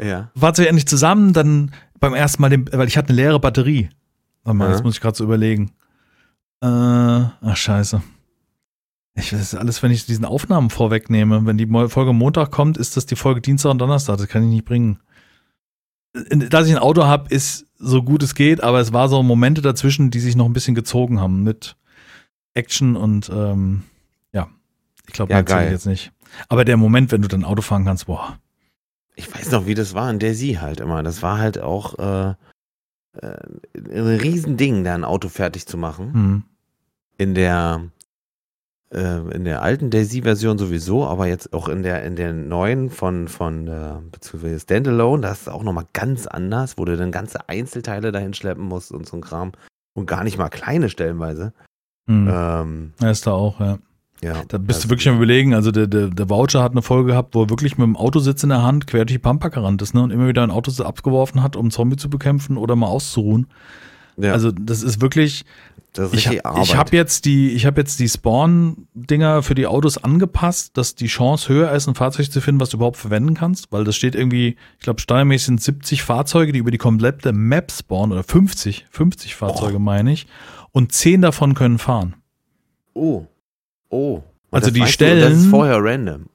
ja. 0.00 0.30
Fahrzeug 0.36 0.66
endlich 0.68 0.86
zusammen, 0.86 1.32
dann 1.32 1.72
beim 2.00 2.14
ersten 2.14 2.42
Mal, 2.42 2.48
den, 2.50 2.68
weil 2.72 2.88
ich 2.88 2.96
hatte 2.96 3.08
eine 3.10 3.16
leere 3.16 3.40
Batterie. 3.40 3.88
Warte 4.44 4.56
mal, 4.56 4.66
Ja. 4.66 4.72
jetzt 4.72 4.84
muss 4.84 4.94
ich 4.94 5.00
gerade 5.00 5.16
so 5.16 5.24
überlegen. 5.24 5.72
Äh, 6.60 6.66
ach 6.66 7.56
scheiße. 7.56 8.02
Ich 9.14 9.32
weiß 9.32 9.56
alles, 9.56 9.82
wenn 9.82 9.90
ich 9.90 10.06
diesen 10.06 10.24
Aufnahmen 10.24 10.70
vorwegnehme. 10.70 11.44
Wenn 11.44 11.58
die 11.58 11.66
Folge 11.88 12.12
Montag 12.12 12.50
kommt, 12.52 12.76
ist 12.76 12.96
das 12.96 13.04
die 13.06 13.16
Folge 13.16 13.40
Dienstag 13.40 13.70
und 13.70 13.78
Donnerstag. 13.78 14.16
Das 14.18 14.28
kann 14.28 14.44
ich 14.44 14.48
nicht 14.48 14.64
bringen. 14.64 15.00
Dass 16.30 16.66
ich 16.66 16.72
ein 16.72 16.78
Auto 16.82 17.04
habe, 17.04 17.32
ist 17.34 17.66
so 17.78 18.02
gut 18.02 18.22
es 18.22 18.34
geht, 18.34 18.62
aber 18.62 18.80
es 18.80 18.92
war 18.92 19.08
so 19.08 19.22
Momente 19.22 19.60
dazwischen, 19.60 20.10
die 20.10 20.20
sich 20.20 20.36
noch 20.36 20.46
ein 20.46 20.52
bisschen 20.52 20.74
gezogen 20.74 21.20
haben 21.20 21.42
mit 21.42 21.76
Action 22.54 22.96
und 22.96 23.28
ähm, 23.32 23.82
ja, 24.32 24.48
ich 25.06 25.12
glaube, 25.12 25.32
Ja, 25.32 25.42
das 25.42 25.52
zähle 25.52 25.66
ich 25.66 25.72
jetzt 25.72 25.86
nicht. 25.86 26.12
Aber 26.48 26.64
der 26.64 26.76
Moment, 26.76 27.12
wenn 27.12 27.22
du 27.22 27.28
dann 27.28 27.44
Auto 27.44 27.62
fahren 27.62 27.84
kannst, 27.84 28.06
boah, 28.06 28.38
Ich 29.18 29.34
weiß 29.34 29.50
noch, 29.50 29.66
wie 29.66 29.74
das 29.74 29.94
war 29.94 30.08
in 30.10 30.20
der 30.20 30.34
Sie 30.34 30.60
halt 30.60 30.78
immer. 30.78 31.02
Das 31.02 31.22
war 31.22 31.38
halt 31.38 31.60
auch 31.60 31.98
äh, 31.98 32.34
äh, 33.20 33.36
ein 33.74 34.06
Riesending, 34.20 34.84
da 34.84 34.94
ein 34.94 35.04
Auto 35.04 35.28
fertig 35.28 35.66
zu 35.66 35.76
machen. 35.76 36.14
hm. 36.14 36.42
In 37.20 37.34
der 37.34 37.90
äh, 38.94 39.18
in 39.34 39.44
der 39.44 39.62
alten 39.62 39.90
Daisy-Version 39.90 40.56
sowieso, 40.56 41.04
aber 41.04 41.26
jetzt 41.26 41.52
auch 41.52 41.68
in 41.68 41.82
der 41.82 42.04
in 42.04 42.14
der 42.14 42.32
neuen 42.32 42.90
von 42.90 43.26
von 43.26 43.66
äh, 43.66 43.94
beziehungsweise 44.12 44.60
Standalone, 44.60 45.22
das 45.22 45.42
ist 45.42 45.48
auch 45.48 45.64
nochmal 45.64 45.86
ganz 45.92 46.28
anders, 46.28 46.78
wo 46.78 46.84
du 46.84 46.96
dann 46.96 47.10
ganze 47.10 47.48
Einzelteile 47.48 48.12
dahin 48.12 48.34
schleppen 48.34 48.64
musst 48.64 48.92
und 48.92 49.04
so 49.04 49.16
ein 49.16 49.20
Kram 49.20 49.50
und 49.94 50.06
gar 50.06 50.22
nicht 50.22 50.38
mal 50.38 50.48
kleine 50.48 50.88
stellenweise. 50.90 51.52
Hm. 52.06 52.28
Ähm, 52.30 52.92
ist 53.00 53.26
da 53.26 53.32
auch, 53.32 53.58
ja. 53.58 53.78
Ja, 54.22 54.42
Da 54.48 54.58
bist 54.58 54.84
du 54.84 54.88
wirklich 54.90 55.08
am 55.08 55.16
überlegen, 55.16 55.54
also 55.54 55.70
der, 55.70 55.86
der, 55.86 56.08
der 56.08 56.28
Voucher 56.28 56.62
hat 56.62 56.72
eine 56.72 56.82
Folge 56.82 57.12
gehabt, 57.12 57.34
wo 57.34 57.42
er 57.42 57.50
wirklich 57.50 57.78
mit 57.78 57.86
dem 57.86 57.96
Autositz 57.96 58.42
in 58.42 58.48
der 58.48 58.62
Hand 58.62 58.86
quer 58.86 59.04
durch 59.04 59.14
die 59.14 59.18
Pampa 59.18 59.48
gerannt 59.48 59.80
ist, 59.82 59.94
ne? 59.94 60.02
Und 60.02 60.10
immer 60.10 60.26
wieder 60.26 60.42
ein 60.42 60.50
Autositz 60.50 60.84
abgeworfen 60.84 61.42
hat, 61.42 61.54
um 61.54 61.66
einen 61.66 61.70
Zombie 61.70 61.96
zu 61.96 62.10
bekämpfen 62.10 62.56
oder 62.56 62.74
mal 62.74 62.88
auszuruhen. 62.88 63.46
Ja, 64.16 64.32
Also 64.32 64.50
das 64.50 64.82
ist 64.82 65.00
wirklich, 65.00 65.44
das 65.92 66.12
ist 66.12 66.18
ich 66.18 66.28
richtig 66.30 66.44
habe 66.44 66.56
Arbeit. 66.56 66.76
hab 66.76 66.92
jetzt 66.92 67.24
die, 67.24 67.50
ich 67.50 67.64
habe 67.64 67.80
jetzt 67.80 68.00
die 68.00 68.08
Spawn-Dinger 68.08 69.42
für 69.44 69.54
die 69.54 69.68
Autos 69.68 69.98
angepasst, 69.98 70.76
dass 70.76 70.96
die 70.96 71.06
Chance 71.06 71.48
höher 71.48 71.70
ist, 71.70 71.86
ein 71.86 71.94
Fahrzeug 71.94 72.30
zu 72.30 72.40
finden, 72.40 72.60
was 72.60 72.70
du 72.70 72.78
überhaupt 72.78 72.96
verwenden 72.96 73.34
kannst, 73.34 73.70
weil 73.70 73.84
das 73.84 73.94
steht 73.94 74.16
irgendwie, 74.16 74.56
ich 74.78 74.82
glaube, 74.82 75.00
standardmäßig 75.00 75.46
sind 75.46 75.62
70 75.62 76.02
Fahrzeuge, 76.02 76.52
die 76.52 76.58
über 76.58 76.72
die 76.72 76.78
komplette 76.78 77.32
Map 77.32 77.70
spawnen 77.70 78.12
oder 78.12 78.24
50, 78.24 78.86
50 78.90 79.36
Fahrzeuge 79.36 79.78
meine 79.78 80.12
ich, 80.12 80.26
und 80.72 80.90
10 80.92 81.22
davon 81.22 81.54
können 81.54 81.78
fahren. 81.78 82.16
oh. 82.94 83.26
Oh. 83.90 84.22
Also 84.50 84.66
Das 84.70 84.74
die 84.74 84.86
Stellen- 84.86 85.20
Du, 85.20 85.28
das 85.30 85.38
ist 85.38 85.46
vorher 85.50 85.78
random. 85.82 86.26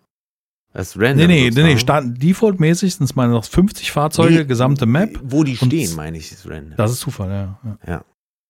Das 0.73 0.89
ist 0.89 0.97
random. 1.01 1.27
Nee, 1.27 1.49
nee, 1.51 1.63
nee, 1.63 1.75
nee, 1.75 2.13
defaultmäßig 2.17 2.95
sind 2.95 3.03
es 3.05 3.15
meine 3.15 3.31
noch 3.33 3.45
50 3.45 3.91
Fahrzeuge, 3.91 4.39
Nee, 4.39 4.45
gesamte 4.45 4.85
Map. 4.85 5.19
Wo 5.23 5.43
die 5.43 5.55
stehen, 5.55 5.95
meine 5.95 6.17
ich, 6.17 6.31
ist 6.31 6.49
random. 6.49 6.75
Das 6.77 6.91
ist 6.91 6.99
Zufall, 6.99 7.29
ja. 7.29 7.59
ja. 7.63 7.77
Ja. 7.93 8.05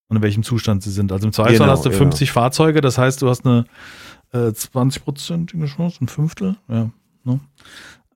Und 0.08 0.18
in 0.18 0.24
welchem 0.24 0.44
Zustand 0.44 0.84
sie 0.84 0.92
sind. 0.92 1.12
Also 1.12 1.28
im 1.28 1.34
Zweifelsfall 1.34 1.66
Genau, 1.68 1.72
hast 1.78 1.86
du 1.86 1.90
genau. 1.90 2.00
50 2.04 2.32
Fahrzeuge, 2.32 2.82
das 2.82 2.98
heißt, 2.98 3.22
du 3.22 3.30
hast 3.30 3.46
eine 3.46 3.66
äh, 4.32 4.38
20-prozentige 4.52 5.66
Chance, 5.66 5.98
ein 6.04 6.08
Fünftel, 6.08 6.56
ja. 6.70 6.90
Ne? 7.24 7.40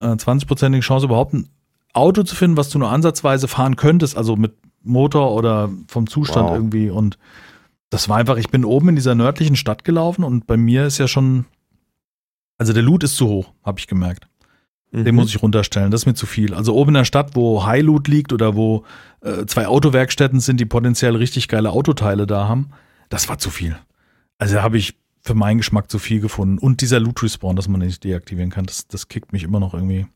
Äh, 0.01 0.05
20-prozentige 0.07 0.81
Chance, 0.81 1.05
überhaupt 1.05 1.33
ein 1.33 1.49
Auto 1.93 2.23
zu 2.23 2.35
finden, 2.35 2.55
was 2.57 2.69
du 2.69 2.79
nur 2.79 2.89
ansatzweise 2.91 3.47
fahren 3.47 3.75
könntest, 3.75 4.15
also 4.15 4.35
mit 4.35 4.53
Motor 4.83 5.31
oder 5.33 5.69
vom 5.87 6.07
Zustand 6.07 6.49
Wow. 6.49 6.55
irgendwie. 6.55 6.89
Und 6.91 7.17
das 7.89 8.09
war 8.09 8.17
einfach, 8.17 8.37
ich 8.37 8.49
bin 8.49 8.65
oben 8.65 8.89
in 8.89 8.95
dieser 8.95 9.15
nördlichen 9.15 9.55
Stadt 9.55 9.83
gelaufen 9.83 10.23
und 10.23 10.47
bei 10.47 10.57
mir 10.57 10.85
ist 10.85 10.97
ja 10.97 11.07
schon, 11.07 11.45
also 12.57 12.73
der 12.73 12.83
Loot 12.83 13.03
ist 13.03 13.15
zu 13.15 13.27
hoch, 13.27 13.53
habe 13.63 13.79
ich 13.79 13.87
gemerkt. 13.87 14.27
Den 14.91 15.03
Mhm. 15.03 15.15
muss 15.15 15.29
ich 15.29 15.41
runterstellen, 15.41 15.91
das 15.91 16.01
ist 16.01 16.05
mir 16.05 16.13
zu 16.13 16.25
viel. 16.25 16.53
Also 16.53 16.73
oben 16.73 16.89
in 16.91 16.95
der 16.95 17.05
Stadt, 17.05 17.35
wo 17.35 17.65
High 17.65 17.83
Loot 17.83 18.07
liegt 18.07 18.31
oder 18.31 18.55
wo 18.55 18.85
äh, 19.21 19.45
zwei 19.45 19.67
Autowerkstätten 19.67 20.39
sind, 20.39 20.59
die 20.59 20.65
potenziell 20.65 21.15
richtig 21.15 21.49
geile 21.49 21.71
Autoteile 21.71 22.25
da 22.25 22.47
haben, 22.47 22.69
das 23.09 23.27
war 23.27 23.37
zu 23.37 23.49
viel. 23.49 23.77
Also 24.37 24.55
da 24.55 24.63
habe 24.63 24.77
ich 24.77 24.95
für 25.21 25.33
meinen 25.33 25.57
Geschmack 25.57 25.91
zu 25.91 25.99
viel 25.99 26.21
gefunden. 26.21 26.57
Und 26.57 26.79
dieser 26.79 27.01
Loot 27.01 27.21
Respawn, 27.21 27.57
dass 27.57 27.67
man 27.67 27.81
nicht 27.81 28.01
deaktivieren 28.05 28.49
kann, 28.49 28.65
das, 28.65 28.87
das 28.87 29.09
kickt 29.09 29.33
mich 29.33 29.43
immer 29.43 29.59
noch 29.59 29.73
irgendwie. 29.73 30.07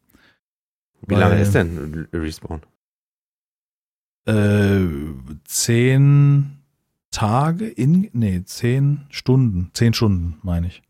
Wie 1.06 1.16
lange 1.16 1.42
ist 1.42 1.54
denn 1.54 2.08
Respawn? 2.14 2.62
Äh, 4.26 4.86
zehn 5.46 6.61
Tage 7.12 7.68
in, 7.68 8.10
nee, 8.14 8.42
zehn 8.46 9.02
Stunden, 9.10 9.70
zehn 9.74 9.94
Stunden 9.94 10.38
meine 10.44 10.68
ich. 10.68 10.82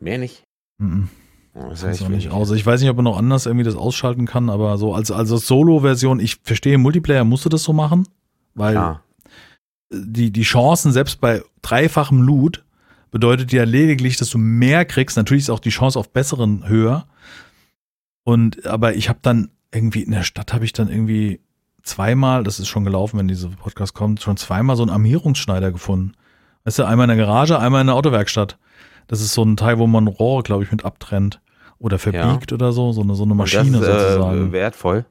Mehr 0.00 0.18
nicht. 0.18 0.44
Mhm. 0.78 1.08
Oh, 1.54 1.68
das 1.70 1.82
noch 1.82 1.90
nicht 2.08 2.24
wenig. 2.24 2.30
aus. 2.30 2.50
Ich 2.50 2.66
weiß 2.66 2.80
nicht, 2.80 2.90
ob 2.90 2.96
man 2.96 3.04
noch 3.04 3.16
anders 3.16 3.46
irgendwie 3.46 3.64
das 3.64 3.76
ausschalten 3.76 4.26
kann, 4.26 4.50
aber 4.50 4.76
so 4.76 4.92
als, 4.94 5.12
als 5.12 5.28
Solo-Version, 5.28 6.18
ich 6.18 6.38
verstehe, 6.42 6.76
Multiplayer 6.78 7.22
musst 7.24 7.44
du 7.44 7.48
das 7.48 7.62
so 7.62 7.72
machen, 7.72 8.08
weil 8.54 8.74
Ja. 8.74 9.02
die, 9.92 10.32
die 10.32 10.42
Chancen, 10.42 10.90
selbst 10.90 11.20
bei 11.20 11.42
dreifachem 11.62 12.20
Loot, 12.22 12.64
bedeutet 13.12 13.52
ja 13.52 13.62
lediglich, 13.62 14.16
dass 14.16 14.30
du 14.30 14.38
mehr 14.38 14.84
kriegst. 14.84 15.16
Natürlich 15.16 15.44
ist 15.44 15.50
auch 15.50 15.60
die 15.60 15.70
Chance 15.70 15.96
auf 16.00 16.10
besseren 16.12 16.68
höher. 16.68 17.06
Und, 18.24 18.66
aber 18.66 18.96
ich 18.96 19.08
habe 19.08 19.20
dann 19.22 19.50
irgendwie, 19.72 20.02
in 20.02 20.10
der 20.10 20.24
Stadt 20.24 20.52
habe 20.52 20.64
ich 20.64 20.72
dann 20.72 20.88
irgendwie 20.88 21.38
zweimal, 21.84 22.42
das 22.42 22.58
ist 22.58 22.68
schon 22.68 22.84
gelaufen, 22.84 23.18
wenn 23.18 23.28
dieser 23.28 23.48
Podcast 23.48 23.94
kommt, 23.94 24.20
schon 24.20 24.36
zweimal 24.36 24.76
so 24.76 24.82
einen 24.82 24.90
Armierungsschneider 24.90 25.70
gefunden. 25.70 26.12
Weißt 26.64 26.78
du, 26.78 26.84
einmal 26.84 27.08
in 27.08 27.16
der 27.16 27.26
Garage, 27.26 27.58
einmal 27.58 27.82
in 27.82 27.86
der 27.88 27.96
Autowerkstatt. 27.96 28.58
Das 29.06 29.20
ist 29.20 29.34
so 29.34 29.44
ein 29.44 29.56
Teil, 29.56 29.78
wo 29.78 29.86
man 29.86 30.06
Rohre, 30.08 30.42
glaube 30.42 30.64
ich, 30.64 30.72
mit 30.72 30.84
abtrennt. 30.84 31.40
Oder 31.78 31.98
verbiegt 31.98 32.52
oder 32.52 32.72
so, 32.72 32.92
so 32.92 33.02
eine, 33.02 33.14
so 33.14 33.24
eine 33.24 33.34
Maschine 33.34 33.78
das 33.80 33.88
ist, 33.88 34.02
sozusagen. 34.12 34.48
Äh, 34.48 34.52
wertvoll. 34.52 35.04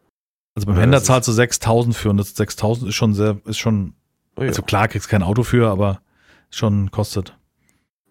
also 0.56 0.66
beim 0.66 0.76
ja, 0.76 0.82
Händler 0.82 1.04
zahlst 1.04 1.28
du 1.28 1.32
6000 1.32 1.96
für 1.96 2.10
und 2.10 2.18
das 2.18 2.36
6000 2.36 2.90
ist 2.90 2.96
schon 2.96 3.14
sehr, 3.14 3.38
ist 3.46 3.60
schon, 3.60 3.94
Oh, 4.36 4.42
ja. 4.42 4.48
also 4.48 4.64
klar 4.64 4.88
kriegst 4.88 5.10
kein 5.10 5.22
Auto 5.22 5.44
für, 5.44 5.70
aber 5.70 6.02
schon 6.50 6.90
kostet. 6.90 7.38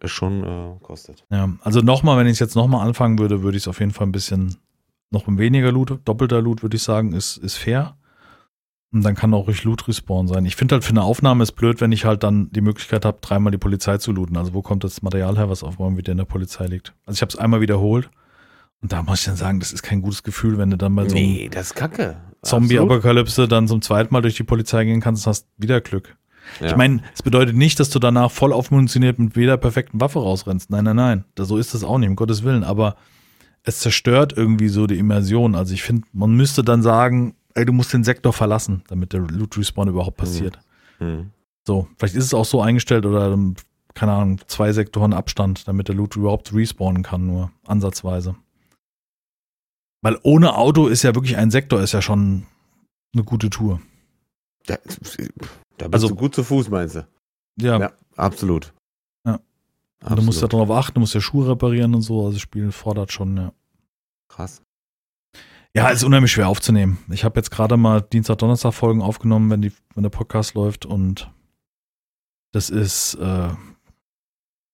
ist 0.01 0.13
schon 0.13 0.45
äh, 0.45 0.79
kostet. 0.83 1.25
Ja, 1.31 1.49
also 1.63 1.81
nochmal, 1.81 2.17
wenn 2.19 2.27
ich 2.29 2.35
es 2.35 2.39
jetzt 2.39 2.55
nochmal 2.55 2.87
anfangen 2.87 3.19
würde, 3.19 3.43
würde 3.43 3.57
ich 3.57 3.65
es 3.65 3.69
auf 3.69 3.81
jeden 3.81 3.91
Fall 3.93 4.07
ein 4.07 4.13
bisschen 4.13 4.57
noch 5.11 5.25
weniger 5.27 5.73
Loot, 5.73 5.99
doppelter 6.05 6.41
Loot, 6.41 6.63
würde 6.63 6.77
ich 6.77 6.83
sagen, 6.83 7.13
ist, 7.13 7.39
ist 7.39 7.57
fair. 7.57 7.97
Und 8.93 9.03
dann 9.03 9.15
kann 9.15 9.33
auch 9.33 9.47
ruhig 9.47 9.65
Loot 9.65 9.89
respawn 9.89 10.29
sein. 10.29 10.45
Ich 10.45 10.55
finde 10.55 10.75
halt 10.75 10.85
für 10.85 10.91
eine 10.91 11.03
Aufnahme 11.03 11.43
ist 11.43 11.53
blöd, 11.53 11.81
wenn 11.81 11.93
ich 11.93 12.05
halt 12.05 12.23
dann 12.23 12.51
die 12.53 12.61
Möglichkeit 12.61 13.07
habe, 13.07 13.19
dreimal 13.23 13.51
die 13.51 13.59
Polizei 13.59 13.97
zu 13.97 14.13
looten. 14.13 14.37
Also 14.37 14.53
wo 14.53 14.61
kommt 14.61 14.85
das 14.85 15.01
Material 15.01 15.37
her, 15.39 15.49
was 15.49 15.63
auf 15.63 15.81
einmal 15.81 15.97
wieder 15.97 16.13
in 16.13 16.19
der 16.19 16.27
Polizei 16.27 16.67
liegt? 16.67 16.93
Also 17.07 17.17
ich 17.17 17.23
habe 17.23 17.31
es 17.31 17.37
einmal 17.37 17.63
wiederholt 17.63 18.11
und 18.83 18.93
da 18.93 19.03
muss 19.03 19.21
ich 19.21 19.25
dann 19.25 19.37
sagen, 19.37 19.61
das 19.61 19.73
ist 19.73 19.83
kein 19.83 20.03
gutes 20.03 20.23
Gefühl, 20.23 20.59
wenn 20.59 20.71
du 20.71 20.77
dann 20.77 20.95
bei 20.95 21.09
so 21.09 21.15
nee, 21.15 21.49
das 21.51 21.69
ist 21.69 21.75
kacke. 21.75 22.17
Zombie-Apokalypse 22.43 23.49
dann 23.49 23.69
zum 23.69 23.81
zweiten 23.81 24.13
Mal 24.13 24.21
durch 24.21 24.35
die 24.35 24.43
Polizei 24.43 24.85
gehen 24.85 25.01
kannst, 25.01 25.27
hast 25.27 25.47
wieder 25.57 25.81
Glück. 25.81 26.17
Ja. 26.61 26.67
Ich 26.67 26.77
meine, 26.77 27.01
es 27.15 27.23
bedeutet 27.23 27.57
nicht, 27.57 27.79
dass 27.79 27.91
du 27.91 28.01
danach 28.01 28.31
voll 28.31 28.53
aufmunitioniert 28.53 29.19
mit 29.21 29.37
jeder 29.37 29.57
perfekten 29.57 30.01
Waffe 30.01 30.19
rausrennst. 30.19 30.71
Nein, 30.71 30.85
nein, 30.85 30.97
nein. 30.97 31.25
Da, 31.37 31.45
so 31.45 31.57
ist 31.57 31.73
das 31.73 31.85
auch 31.85 31.99
nicht, 31.99 32.09
um 32.09 32.17
Gottes 32.17 32.43
Willen. 32.43 32.65
Aber 32.65 32.97
es 33.63 33.79
zerstört 33.79 34.35
irgendwie 34.37 34.69
so 34.69 34.89
die 34.89 34.99
Immersion. 34.99 35.55
Also 35.55 35.73
ich 35.73 35.83
finde, 35.85 36.09
man 36.13 36.33
müsste 36.33 36.65
dann 36.65 36.83
sagen, 36.83 37.37
ey, 37.55 37.65
du 37.65 37.73
musst 37.73 37.93
den 37.93 38.05
Sektor 38.05 38.33
verlassen, 38.33 38.83
damit 38.89 39.13
der 39.13 39.21
Loot 39.21 39.57
Respawn 39.57 39.89
überhaupt 39.89 40.17
passiert. 40.17 40.59
Hm. 40.99 41.31
So, 41.67 41.89
vielleicht 41.97 42.15
ist 42.15 42.25
es 42.25 42.35
auch 42.35 42.45
so 42.45 42.61
eingestellt 42.61 43.07
oder, 43.07 43.33
ähm, 43.33 43.55
keine 43.95 44.13
Ahnung, 44.13 44.41
zwei 44.47 44.73
Sektoren 44.73 45.13
Abstand, 45.13 45.69
damit 45.69 45.89
der 45.89 45.95
Loot 45.95 46.17
überhaupt 46.17 46.53
respawnen 46.55 47.03
kann, 47.03 47.27
nur 47.27 47.53
ansatzweise. 47.67 48.35
Weil 50.03 50.19
ohne 50.23 50.57
Auto 50.57 50.89
ist 50.89 51.03
ja 51.03 51.15
wirklich 51.15 51.37
ein 51.37 51.51
Sektor, 51.51 51.81
ist 51.81 51.93
ja 51.93 52.03
schon 52.03 52.47
eine 53.15 53.23
gute 53.25 53.51
Tour. 53.51 53.81
Da, 54.67 54.77
da 55.79 55.89
bist 55.89 55.95
Also- 55.95 56.09
du 56.09 56.15
gut 56.17 56.35
zu 56.35 56.43
Fuß, 56.43 56.71
meinst 56.71 56.97
du? 56.97 57.07
Ja, 57.61 57.79
Ja, 57.79 57.93
absolut. 58.17 58.73
Ja. 59.27 59.39
Und 60.05 60.19
du 60.19 60.23
musst 60.23 60.41
ja 60.43 60.49
darauf 60.49 60.71
achten, 60.71 60.95
du 60.95 61.01
musst 61.01 61.15
ja 61.15 61.21
Schuhe 61.21 61.49
reparieren 61.51 61.95
und 61.95 62.03
so. 62.03 62.21
Also 62.21 62.33
das 62.33 62.41
Spiel 62.43 62.73
fordert 62.73 63.13
schon, 63.13 63.37
ja. 63.37 63.53
Krass. 64.29 64.63
Ja, 65.75 65.89
ist 65.89 66.05
unheimlich 66.05 66.33
schwer 66.33 66.49
aufzunehmen. 66.49 66.99
Ich 67.11 67.25
habe 67.25 67.39
jetzt 67.41 67.51
gerade 67.51 67.79
mal 67.79 68.03
Dienstag, 68.03 68.39
Donnerstag 68.39 68.75
Folgen 68.75 69.01
aufgenommen, 69.01 69.51
wenn, 69.51 69.63
die, 69.63 69.73
wenn 69.95 70.03
der 70.03 70.11
Podcast 70.11 70.53
läuft 70.55 70.85
und 70.85 71.31
das 72.53 72.69
ist, 72.69 73.15
äh, 73.15 73.49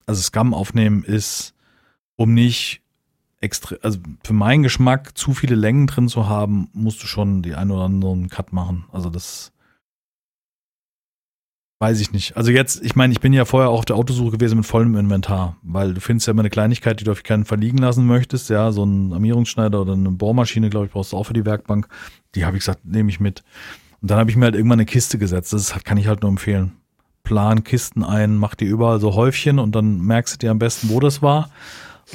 also 0.06 0.22
Scam 0.22 0.52
aufnehmen 0.54 1.04
ist, 1.04 1.54
um 2.16 2.34
nicht 2.34 2.82
extra, 3.40 3.76
also 3.82 4.00
für 4.24 4.32
meinen 4.32 4.64
Geschmack 4.64 5.16
zu 5.16 5.34
viele 5.34 5.54
Längen 5.54 5.86
drin 5.86 6.08
zu 6.08 6.28
haben, 6.28 6.68
musst 6.72 7.00
du 7.00 7.06
schon 7.06 7.42
die 7.42 7.54
ein 7.54 7.70
oder 7.70 7.84
anderen 7.84 8.28
Cut 8.28 8.52
machen. 8.52 8.86
Also 8.90 9.08
das 9.08 9.52
weiß 11.80 12.00
ich 12.00 12.12
nicht. 12.12 12.36
Also 12.36 12.50
jetzt, 12.50 12.82
ich 12.84 12.96
meine, 12.96 13.12
ich 13.12 13.20
bin 13.20 13.32
ja 13.32 13.44
vorher 13.44 13.70
auch 13.70 13.78
auf 13.80 13.84
der 13.84 13.96
Autosuche 13.96 14.32
gewesen 14.32 14.56
mit 14.56 14.66
vollem 14.66 14.96
Inventar, 14.96 15.56
weil 15.62 15.94
du 15.94 16.00
findest 16.00 16.26
ja 16.26 16.32
immer 16.32 16.42
eine 16.42 16.50
Kleinigkeit, 16.50 17.00
die 17.00 17.04
du 17.04 17.12
auf 17.12 17.22
keinen 17.22 17.44
Fall 17.44 17.58
liegen 17.60 17.78
lassen 17.78 18.06
möchtest, 18.06 18.50
ja, 18.50 18.72
so 18.72 18.84
ein 18.84 19.12
Armierungsschneider 19.12 19.80
oder 19.80 19.92
eine 19.92 20.10
Bohrmaschine, 20.10 20.70
glaube 20.70 20.86
ich, 20.86 20.92
brauchst 20.92 21.12
du 21.12 21.16
auch 21.16 21.24
für 21.24 21.34
die 21.34 21.44
Werkbank. 21.46 21.88
Die 22.34 22.44
habe 22.44 22.56
ich 22.56 22.62
gesagt, 22.62 22.84
nehme 22.84 23.10
ich 23.10 23.20
mit. 23.20 23.42
Und 24.00 24.10
dann 24.10 24.18
habe 24.18 24.30
ich 24.30 24.36
mir 24.36 24.46
halt 24.46 24.54
irgendwann 24.54 24.78
eine 24.80 24.86
Kiste 24.86 25.18
gesetzt. 25.18 25.52
Das 25.52 25.74
kann 25.84 25.98
ich 25.98 26.06
halt 26.08 26.22
nur 26.22 26.30
empfehlen. 26.30 26.72
Plan 27.24 27.62
Kisten 27.64 28.04
ein, 28.04 28.36
mach 28.36 28.54
die 28.54 28.64
überall 28.64 29.00
so 29.00 29.14
Häufchen 29.14 29.58
und 29.58 29.74
dann 29.74 30.00
merkst 30.00 30.34
du 30.34 30.38
dir 30.38 30.50
am 30.50 30.58
besten, 30.58 30.88
wo 30.88 30.98
das 31.00 31.20
war. 31.22 31.50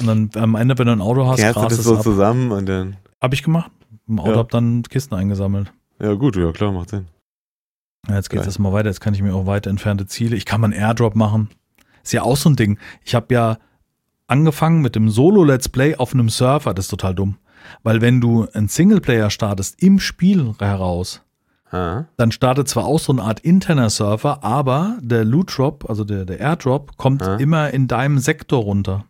Und 0.00 0.06
dann 0.06 0.30
am 0.42 0.56
Ende, 0.56 0.76
wenn 0.78 0.86
du 0.86 0.92
ein 0.92 1.00
Auto 1.00 1.26
hast, 1.26 1.38
Kehrst 1.38 1.56
du 1.56 1.62
das 1.62 1.78
es 1.78 1.84
so 1.84 1.96
ab. 1.96 2.02
zusammen 2.02 2.50
und 2.50 2.66
dann. 2.68 2.96
Hab 3.20 3.32
ich 3.32 3.42
gemacht. 3.42 3.70
Im 4.08 4.18
Auto 4.18 4.32
Ja. 4.32 4.36
hab 4.38 4.50
dann 4.50 4.82
Kisten 4.82 5.14
eingesammelt. 5.14 5.72
Ja, 6.00 6.14
gut, 6.14 6.36
ja, 6.36 6.50
klar, 6.52 6.72
macht 6.72 6.90
Sinn. 6.90 7.06
Ja, 8.08 8.16
jetzt 8.16 8.30
geht 8.30 8.40
es 8.40 8.46
erstmal 8.46 8.72
weiter. 8.72 8.88
Jetzt 8.88 9.00
kann 9.00 9.14
ich 9.14 9.22
mir 9.22 9.34
auch 9.34 9.46
weiter 9.46 9.70
entfernte 9.70 10.06
Ziele. 10.06 10.36
Ich 10.36 10.44
kann 10.44 10.60
mal 10.60 10.66
einen 10.72 10.74
Airdrop 10.80 11.14
machen. 11.16 11.48
Ist 12.02 12.12
ja 12.12 12.22
auch 12.22 12.36
so 12.36 12.50
ein 12.50 12.56
Ding. 12.56 12.78
Ich 13.04 13.14
habe 13.14 13.32
ja 13.34 13.58
angefangen 14.26 14.80
mit 14.82 14.94
dem 14.94 15.08
Solo-Let's 15.10 15.68
Play 15.68 15.96
auf 15.96 16.12
einem 16.14 16.28
Surfer. 16.28 16.74
Das 16.74 16.86
ist 16.86 16.90
total 16.90 17.14
dumm. 17.14 17.36
Weil 17.82 18.00
wenn 18.02 18.20
du 18.20 18.46
einen 18.52 18.68
Singleplayer 18.68 19.30
startest 19.30 19.82
im 19.82 19.98
Spiel 19.98 20.54
heraus, 20.58 21.22
Ha? 21.72 22.04
dann 22.18 22.30
startet 22.30 22.68
zwar 22.68 22.84
auch 22.84 23.00
so 23.00 23.10
eine 23.12 23.22
Art 23.22 23.40
interner 23.40 23.88
Surfer, 23.90 24.44
aber 24.44 24.98
der 25.00 25.24
Loot 25.24 25.56
Drop, 25.56 25.88
also 25.88 26.04
der, 26.04 26.24
der 26.24 26.38
Airdrop, 26.40 26.96
kommt 26.98 27.22
Ja. 27.22 27.36
immer 27.36 27.70
in 27.70 27.88
deinem 27.88 28.18
Sektor 28.18 28.62
runter. 28.62 29.06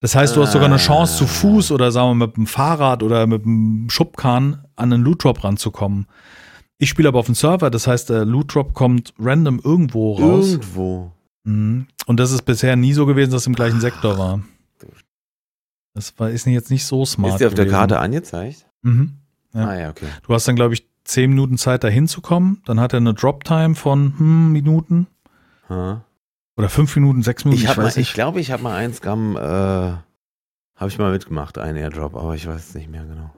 Das 0.00 0.14
heißt, 0.14 0.36
du 0.36 0.42
hast 0.42 0.52
sogar 0.52 0.68
eine 0.68 0.76
Chance, 0.76 1.16
zu 1.16 1.24
Ah. 1.24 1.28
Fuß 1.28 1.72
oder 1.72 1.90
sagen 1.90 2.10
wir 2.18 2.26
mit 2.26 2.36
dem 2.36 2.46
Fahrrad 2.46 3.02
oder 3.02 3.26
mit 3.26 3.44
dem 3.46 3.88
Schubkahn 3.90 4.62
an 4.76 4.92
einen 4.92 5.02
Loot 5.02 5.24
Drop 5.24 5.42
ranzukommen. 5.42 6.06
Ich 6.78 6.88
spiele 6.88 7.08
aber 7.08 7.20
auf 7.20 7.26
dem 7.26 7.34
Server, 7.34 7.70
das 7.70 7.86
heißt, 7.86 8.10
der 8.10 8.24
Loot 8.24 8.54
Drop 8.54 8.74
kommt 8.74 9.14
random 9.18 9.60
irgendwo 9.62 10.14
raus. 10.14 10.52
Irgendwo. 10.52 11.12
Mhm. 11.44 11.86
Und 12.06 12.20
das 12.20 12.32
ist 12.32 12.42
bisher 12.42 12.76
nie 12.76 12.92
so 12.92 13.06
gewesen, 13.06 13.30
dass 13.30 13.42
es 13.42 13.46
im 13.46 13.54
gleichen 13.54 13.80
Sektor 13.80 14.18
war. 14.18 14.40
Das 15.94 16.18
war, 16.18 16.30
ist 16.30 16.46
jetzt 16.46 16.70
nicht 16.70 16.84
so 16.84 17.04
smart. 17.04 17.34
Ist 17.34 17.40
die 17.40 17.46
auf 17.46 17.54
der 17.54 17.66
gewesen. 17.66 17.78
Karte 17.78 17.98
angezeigt? 18.00 18.66
Mhm. 18.82 19.14
Ja. 19.54 19.68
Ah 19.68 19.78
ja, 19.78 19.90
okay. 19.90 20.06
Du 20.26 20.34
hast 20.34 20.48
dann, 20.48 20.56
glaube 20.56 20.74
ich, 20.74 20.88
10 21.04 21.30
Minuten 21.30 21.58
Zeit, 21.58 21.84
da 21.84 21.88
hinzukommen. 21.88 22.62
Dann 22.66 22.80
hat 22.80 22.92
er 22.92 22.96
eine 22.96 23.14
Drop-Time 23.14 23.76
von 23.76 24.18
hm, 24.18 24.52
Minuten. 24.52 25.06
Ha? 25.68 26.04
Oder 26.56 26.68
5 26.68 26.96
Minuten, 26.96 27.22
6 27.22 27.44
Minuten, 27.44 27.62
Ich, 27.62 27.70
ich, 27.70 27.76
weiß 27.76 27.92
ich 27.92 27.96
nicht. 27.98 28.14
glaube, 28.14 28.40
ich 28.40 28.50
habe 28.50 28.62
mal 28.62 28.74
einen 28.74 28.94
Scam, 28.94 29.36
äh, 29.36 29.40
habe 29.40 30.02
ich 30.88 30.98
mal 30.98 31.12
mitgemacht, 31.12 31.58
einen 31.58 31.76
Airdrop, 31.78 32.16
aber 32.16 32.34
ich 32.34 32.46
weiß 32.46 32.68
es 32.68 32.74
nicht 32.74 32.90
mehr 32.90 33.04
genau. 33.04 33.30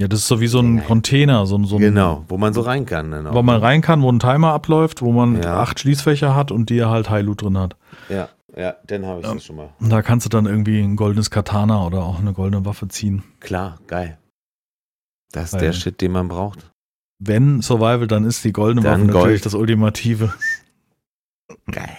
Ja, 0.00 0.06
das 0.08 0.20
ist 0.20 0.28
so 0.28 0.40
wie 0.40 0.46
so 0.46 0.60
ein 0.60 0.84
Container, 0.84 1.44
so, 1.46 1.56
ein- 1.58 1.64
so 1.64 1.76
ein, 1.76 1.80
Genau, 1.82 2.24
wo 2.28 2.38
man 2.38 2.52
so 2.54 2.60
rein 2.60 2.86
kann. 2.86 3.10
Dann 3.10 3.26
auch. 3.26 3.34
wo 3.34 3.42
man 3.42 3.60
rein 3.60 3.80
kann, 3.80 4.00
wo 4.02 4.10
ein 4.10 4.20
Timer 4.20 4.52
abläuft, 4.52 5.02
wo 5.02 5.10
man 5.12 5.42
Ja. 5.42 5.60
acht 5.60 5.80
Schließfächer 5.80 6.36
hat 6.36 6.52
und 6.52 6.70
die 6.70 6.84
halt 6.84 7.10
High 7.10 7.24
Loot 7.24 7.42
drin 7.42 7.58
hat. 7.58 7.76
Ja, 8.08 8.28
ja, 8.56 8.76
dann 8.86 9.04
habe 9.06 9.20
ich 9.20 9.26
Ja. 9.26 9.34
das 9.34 9.44
schon 9.44 9.56
mal. 9.56 9.70
Und 9.80 9.90
da 9.90 10.00
kannst 10.02 10.24
du 10.24 10.30
dann 10.30 10.46
irgendwie 10.46 10.80
ein 10.80 10.94
goldenes 10.94 11.30
Katana 11.30 11.84
oder 11.84 12.04
auch 12.04 12.20
eine 12.20 12.32
goldene 12.32 12.64
Waffe 12.64 12.86
ziehen. 12.86 13.24
Klar, 13.40 13.78
geil. 13.88 14.18
Das 15.32 15.46
ist 15.46 15.50
Geil. 15.54 15.60
der 15.62 15.72
Shit, 15.72 16.00
den 16.00 16.12
man 16.12 16.28
braucht. 16.28 16.70
Wenn 17.18 17.60
Survival, 17.60 18.06
dann 18.06 18.24
ist 18.24 18.44
die 18.44 18.52
goldene 18.52 18.82
Dann 18.82 19.00
Waffe 19.00 19.06
natürlich 19.12 19.42
Gold. 19.42 19.46
das 19.46 19.54
Ultimative. 19.54 20.32
Geil. 21.72 21.96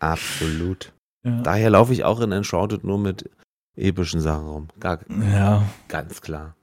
Absolut. 0.00 0.92
Ja. 1.22 1.40
Daher 1.42 1.70
laufe 1.70 1.92
ich 1.92 2.02
auch 2.02 2.20
in 2.20 2.32
Enshrouded 2.32 2.82
nur 2.82 2.98
mit 2.98 3.30
epischen 3.76 4.20
Sachen 4.20 4.48
rum. 4.48 4.68
Gar, 4.80 4.98
ja. 5.32 5.62
ganz 5.86 6.20
klar. 6.20 6.55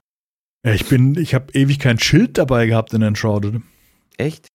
Ja, 0.66 0.74
Ich 0.74 0.88
bin, 0.88 1.16
ich 1.18 1.34
habe 1.34 1.52
ewig 1.54 1.80
kein 1.80 2.00
Schild 2.00 2.38
dabei 2.38 2.66
gehabt 2.68 2.94
in 2.94 3.02
Enshrouded. 3.02 3.62
Echt? 4.18 4.48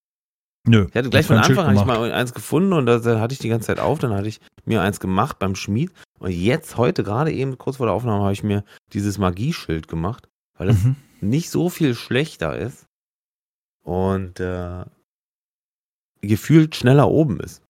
Nö. 0.67 0.87
Ich 0.89 0.95
hatte 0.97 1.11
gleich 1.11 1.27
von 1.27 1.39
Anfang 1.39 1.67
an 1.67 1.77
ich 1.77 1.85
mal 1.85 2.13
eins 2.13 2.35
gefunden 2.35 2.73
und 2.73 2.87
das, 2.87 3.03
dann 3.03 3.21
hatte 3.21 3.33
ich 3.33 3.39
die 3.39 3.49
ganze 3.49 3.69
Zeit 3.69 3.79
auf. 3.79 3.99
Dann 3.99 4.13
hatte 4.13 4.29
ich 4.29 4.41
mir 4.65 4.83
eins 4.83 5.01
gemacht 5.01 5.39
beim 5.39 5.55
Schmied. 5.55 5.93
Und 6.19 6.31
jetzt, 6.31 6.77
heute, 6.77 7.05
gerade 7.05 7.33
eben, 7.33 7.59
kurz 7.59 7.77
vor 7.77 7.87
der 7.87 7.95
Aufnahme, 7.95 8.23
habe 8.23 8.33
ich 8.33 8.43
mir 8.43 8.65
dieses 8.93 9.19
Magieschild 9.19 9.89
gemacht, 9.89 10.29
weil 10.57 10.69
es 10.71 10.85
Mhm. 10.85 10.97
nicht 11.21 11.51
so 11.51 11.69
viel 11.71 11.95
schlechter 11.95 12.57
ist 12.59 12.87
und 13.83 14.41
äh, 14.41 14.85
gefühlt 16.21 16.75
schneller 16.75 17.09
oben 17.09 17.41
ist. 17.41 17.63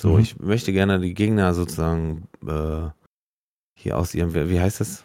So, 0.00 0.14
Mhm. 0.14 0.20
ich 0.20 0.38
möchte 0.38 0.72
gerne 0.72 1.00
die 1.00 1.14
Gegner 1.14 1.52
sozusagen 1.54 2.28
äh, 2.46 2.88
hier 3.74 3.98
aus 3.98 4.14
ihrem, 4.14 4.34
wie 4.34 4.60
heißt 4.60 4.80
das? 4.80 5.04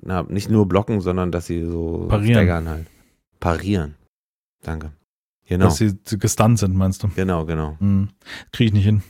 Na, 0.00 0.22
nicht 0.22 0.50
nur 0.50 0.66
blocken, 0.66 1.00
sondern 1.00 1.30
dass 1.30 1.46
sie 1.46 1.64
so 1.64 2.06
Parieren. 2.08 2.34
staggern 2.34 2.68
halt. 2.68 2.86
Parieren. 3.40 3.94
Danke. 4.62 4.92
Genau. 5.46 5.66
Dass 5.66 5.76
sie 5.78 5.94
gestunt 6.18 6.58
sind, 6.58 6.74
meinst 6.74 7.02
du? 7.02 7.08
Genau, 7.14 7.44
genau. 7.44 7.76
Hm. 7.78 8.08
Kriege 8.52 8.68
ich 8.68 8.72
nicht 8.72 8.84
hin. 8.84 9.02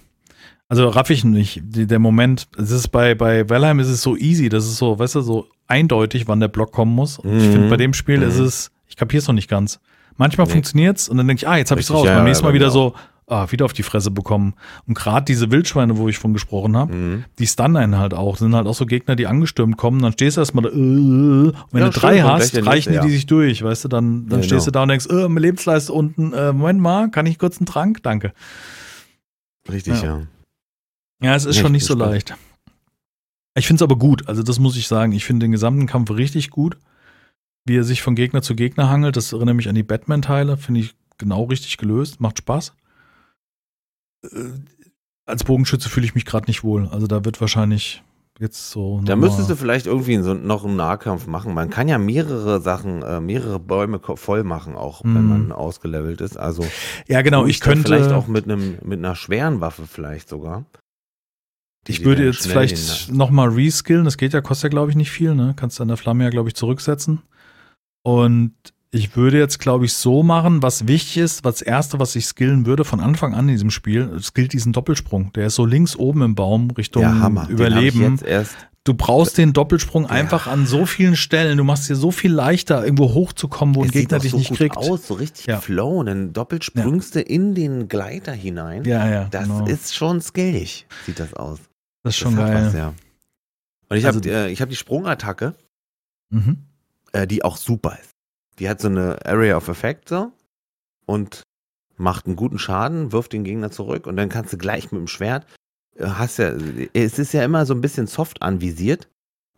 Also 0.69 0.89
raff 0.89 1.11
ich 1.11 1.23
nicht. 1.25 1.61
Der 1.65 1.99
Moment, 1.99 2.49
es 2.57 2.71
ist 2.71 2.89
bei, 2.89 3.15
bei 3.15 3.49
Valheim 3.49 3.79
ist 3.79 3.89
es 3.89 4.01
so 4.03 4.17
easy, 4.17 4.49
das 4.49 4.65
ist 4.65 4.79
so, 4.79 4.99
weißt 4.99 5.17
du, 5.17 5.21
so 5.21 5.47
eindeutig, 5.67 6.27
wann 6.29 6.41
der 6.41 6.49
Block 6.49 6.73
kommen 6.73 6.95
muss. 6.95 7.19
Und 7.19 7.37
ich 7.37 7.47
Mhm. 7.49 7.53
finde, 7.53 7.69
bei 7.69 7.77
dem 7.77 7.93
Spiel 7.93 8.19
Mhm. 8.19 8.23
ist 8.29 8.39
es, 8.39 8.71
ich 8.89 8.97
kapier's 8.97 9.27
noch 9.29 9.35
nicht 9.35 9.49
ganz. 9.51 9.81
Manchmal 10.17 10.47
Nee. 10.47 10.53
funktioniert's 10.55 11.09
und 11.09 11.19
dann 11.19 11.29
denke 11.29 11.41
ich, 11.43 11.49
ah, 11.49 11.57
jetzt 11.59 11.71
habe 11.71 11.81
ich's 11.81 11.91
Richtig, 11.91 12.01
raus. 12.05 12.09
ja, 12.09 12.17
Beim 12.17 12.25
nächsten 12.25 12.45
Mal 12.45 12.55
wieder 12.55 12.71
so, 12.71 12.95
ah, 13.29 13.51
wieder 13.51 13.65
auf 13.65 13.73
die 13.73 13.83
Fresse 13.83 14.11
bekommen. 14.11 14.55
Und 14.87 14.95
gerade 14.95 15.25
diese 15.25 15.51
Wildschweine, 15.51 15.97
wo 15.97 16.09
ich 16.09 16.19
von 16.19 16.33
gesprochen 16.33 16.77
habe, 16.77 16.93
Mhm. 16.93 17.25
die 17.39 17.47
stunnen 17.47 17.77
einen 17.77 17.97
halt 17.99 18.13
auch. 18.15 18.33
Das 18.33 18.41
sind 18.41 18.55
halt 18.55 18.67
auch 18.67 18.75
so 18.75 18.85
Gegner, 18.87 19.17
die 19.17 19.27
angestürmt 19.27 19.77
kommen. 19.77 20.03
Dann 20.03 20.13
stehst 20.13 20.37
du 20.37 20.41
erstmal 20.43 20.65
da, 20.65 20.71
äh, 20.71 20.73
und 20.73 21.55
wenn 21.71 21.81
Ja, 21.81 21.87
du 21.87 21.93
stimmt, 21.93 22.03
drei 22.03 22.25
und 22.25 22.31
hast, 22.31 22.67
reichen 22.67 22.91
die 22.91 22.97
ja. 22.97 23.09
sich 23.09 23.27
durch, 23.27 23.63
weißt 23.63 23.85
du, 23.85 23.89
dann, 23.89 24.27
dann 24.29 24.41
Genau. 24.41 24.43
stehst 24.43 24.67
du 24.67 24.71
da 24.71 24.83
und 24.83 24.89
denkst, 24.89 25.07
äh, 25.07 25.29
meine 25.29 25.41
Lebensleiste 25.41 25.93
unten, 25.93 26.33
äh, 26.33 26.53
Moment 26.53 26.81
mal, 26.81 27.11
kann 27.11 27.25
ich 27.27 27.39
kurz 27.39 27.59
einen 27.59 27.67
Trank? 27.67 28.03
Danke. 28.03 28.33
Richtig, 29.71 30.03
Ja. 30.03 30.05
ja. 30.05 30.27
Ja, 31.23 31.37
es 31.37 31.45
ist 31.45 31.57
Ja, 31.57 31.63
schon 31.63 31.71
ich 31.73 31.83
nicht 31.83 31.87
so 31.87 31.95
gespannt. 31.95 32.13
leicht. 32.13 32.35
Ich 33.55 33.67
finde 33.67 33.85
es 33.85 33.89
aber 33.89 33.97
gut, 33.97 34.29
also 34.29 34.43
das 34.43 34.59
muss 34.59 34.77
ich 34.77 34.89
sagen. 34.89 35.13
Ich 35.13 35.25
finde 35.25 35.45
den 35.45 35.53
gesamten 35.53 35.87
Kampf 35.87 36.11
richtig 36.11 36.51
gut. 36.51 36.77
Wie 37.65 37.77
er 37.77 37.85
sich 37.85 38.03
von 38.03 38.17
Gegner 38.17 38.43
zu 38.43 38.57
Gegner 38.57 38.91
hangelt, 38.91 39.17
das 39.17 39.33
erinnert 39.33 39.55
mich 39.55 39.69
an 39.69 39.77
die 39.77 39.85
Batman-Teile, 39.85 40.57
finde 40.57 40.81
ich 40.81 40.95
genau 41.19 41.45
richtig 41.45 41.77
gelöst, 41.77 42.21
macht 42.21 42.39
Spaß. 42.39 42.73
Äh, 44.25 44.29
als 45.27 45.45
Bogenschütze 45.45 45.89
fühle 45.89 46.07
ich 46.07 46.15
mich 46.15 46.25
gerade 46.25 46.47
nicht 46.47 46.65
wohl. 46.65 46.89
Also 46.89 47.07
da 47.07 47.25
wird 47.25 47.41
wahrscheinlich 47.41 48.03
jetzt 48.41 48.71
so. 48.71 49.01
Da 49.05 49.15
müsstest 49.15 49.51
du 49.51 49.57
vielleicht 49.57 49.87
irgendwie 49.87 50.17
so 50.19 50.35
noch 50.35 50.65
einen 50.65 50.75
Nahkampf 50.77 51.27
machen. 51.29 51.55
Man 51.55 51.71
kann 51.71 51.87
ja 51.87 51.99
mehrere 51.99 52.61
Sachen, 52.61 53.03
äh, 53.03 53.21
mehrere 53.21 53.61
Bäume 53.61 54.01
voll 54.17 54.43
machen, 54.43 54.75
auch 54.75 55.03
wenn 55.05 55.23
Mhm. 55.23 55.29
man 55.29 55.53
ausgelevelt 55.53 56.21
ist. 56.21 56.37
Also 56.37 56.67
Ja, 57.07 57.23
genau, 57.23 57.47
ich 57.47 57.61
könnte. 57.61 57.85
vielleicht 57.85 58.11
auch 58.11 58.27
mit 58.27 58.45
einem 58.45 58.79
mit 58.83 58.99
einer 58.99 59.15
schweren 59.15 59.61
Waffe 59.61 59.87
vielleicht 59.87 60.29
sogar. 60.29 60.65
Ich 61.87 62.05
würde 62.05 62.25
jetzt 62.25 62.47
vielleicht 62.47 63.09
den- 63.09 63.17
nochmal 63.17 63.49
reskillen. 63.49 64.05
Das 64.05 64.17
geht 64.17 64.33
ja, 64.33 64.41
kostet 64.41 64.65
ja, 64.65 64.69
glaube 64.71 64.91
ich, 64.91 64.97
nicht 64.97 65.11
viel. 65.11 65.35
Ne? 65.35 65.53
Kannst 65.57 65.79
du 65.79 65.83
an 65.83 65.89
der 65.89 65.97
Flamme 65.97 66.25
ja, 66.25 66.31
glaube 66.31 66.49
ich, 66.49 66.55
zurücksetzen. 66.55 67.23
Und 68.05 68.55
ich 68.95 69.17
würde 69.17 69.39
jetzt, 69.39 69.59
glaube 69.59 69.87
ich, 69.87 69.95
so 69.95 70.23
machen, 70.23 70.63
was 70.63 70.87
wichtig 70.87 71.17
ist, 71.17 71.45
was 71.45 71.57
das 71.57 71.63
Erste, 71.63 71.99
was 71.99 72.15
ich 72.15 72.27
skillen 72.27 72.67
würde 72.67 72.85
von 72.85 73.01
Anfang 73.01 73.35
an 73.35 73.49
in 73.49 73.55
diesem 73.55 73.71
Spiel, 73.71 74.19
skillt 74.21 74.53
diesen 74.53 74.73
Doppelsprung. 74.75 75.33
Der 75.33 75.47
ist 75.47 75.55
so 75.55 75.65
links 75.65 75.97
oben 75.97 76.21
im 76.23 76.35
Baum 76.35 76.71
Richtung 76.73 77.03
ja, 77.03 77.19
Hammer. 77.19 77.49
Überleben. 77.49 78.21
Du 78.85 78.95
brauchst 78.95 79.39
den 79.39 79.53
Doppelsprung 79.53 80.05
Ja. 80.05 80.11
einfach 80.11 80.47
an 80.49 80.67
so 80.67 80.87
vielen 80.87 81.15
Stellen. 81.17 81.57
Du 81.57 81.63
machst 81.65 81.89
dir 81.89 81.95
so 81.95 82.11
viel 82.11 82.33
leichter, 82.33 82.83
irgendwo 82.85 83.15
hochzukommen, 83.15 83.77
wo 83.77 83.83
ein 83.83 83.87
es 83.87 83.93
sieht 83.93 84.03
Gegner 84.09 84.19
dich 84.19 84.33
so 84.33 84.39
nicht 84.39 84.49
gut 84.49 84.59
kriegt. 84.59 84.77
aus, 84.77 85.07
so 85.07 85.15
richtig 85.15 85.47
Ja. 85.47 85.61
flow. 85.61 86.01
Und 86.01 86.07
dann 86.07 86.33
doppelt 86.33 86.65
sprüngst 86.65 87.15
du 87.15 87.21
in 87.23 87.55
den 87.55 87.89
Gleiter 87.89 88.33
hinein. 88.33 88.85
Ja, 88.85 89.09
ja, 89.09 89.25
Das 89.31 89.45
genau. 89.45 89.67
ist 89.67 89.95
schon 89.95 90.21
skillig, 90.21 90.87
sieht 91.07 91.19
das 91.21 91.33
aus. 91.35 91.61
das 92.03 92.15
ist 92.15 92.19
schon 92.19 92.35
das 92.37 92.51
geil. 92.51 92.67
Was, 92.67 92.75
ja. 92.75 92.95
Und 93.89 93.97
ich 93.97 94.05
Also- 94.05 94.19
habe 94.19 94.29
äh, 94.31 94.51
ich 94.51 94.61
hab 94.61 94.69
die 94.69 94.77
Sprungattacke, 94.77 95.55
mhm. 96.31 96.57
äh, 97.13 97.27
die 97.29 97.45
auch 97.45 97.57
super 97.57 97.97
ist. 98.03 98.12
Die 98.63 98.69
hat 98.69 98.81
so 98.81 98.87
eine 98.87 99.19
Area 99.27 99.57
of 99.57 99.67
Effect 99.67 100.09
so 100.09 100.31
und 101.05 101.43
macht 101.97 102.27
einen 102.27 102.37
guten 102.37 102.61
Schaden, 102.61 103.11
wirft 103.11 103.33
den 103.33 103.43
Gegner 103.43 103.73
zurück 103.73 104.07
und 104.07 104.17
dann 104.17 104.29
kannst 104.29 104.53
du 104.53 104.57
gleich 104.57 104.93
mit 104.93 105.01
dem 105.01 105.09
Schwert, 105.09 105.47
äh, 105.97 106.07
hast 106.07 106.39
ja, 106.39 106.53
es 106.93 107.19
ist 107.19 107.33
ja 107.33 107.43
immer 107.45 107.67
so 107.67 107.75
ein 107.75 107.81
bisschen 107.81 108.07
soft 108.07 108.41
anvisiert. 108.41 109.09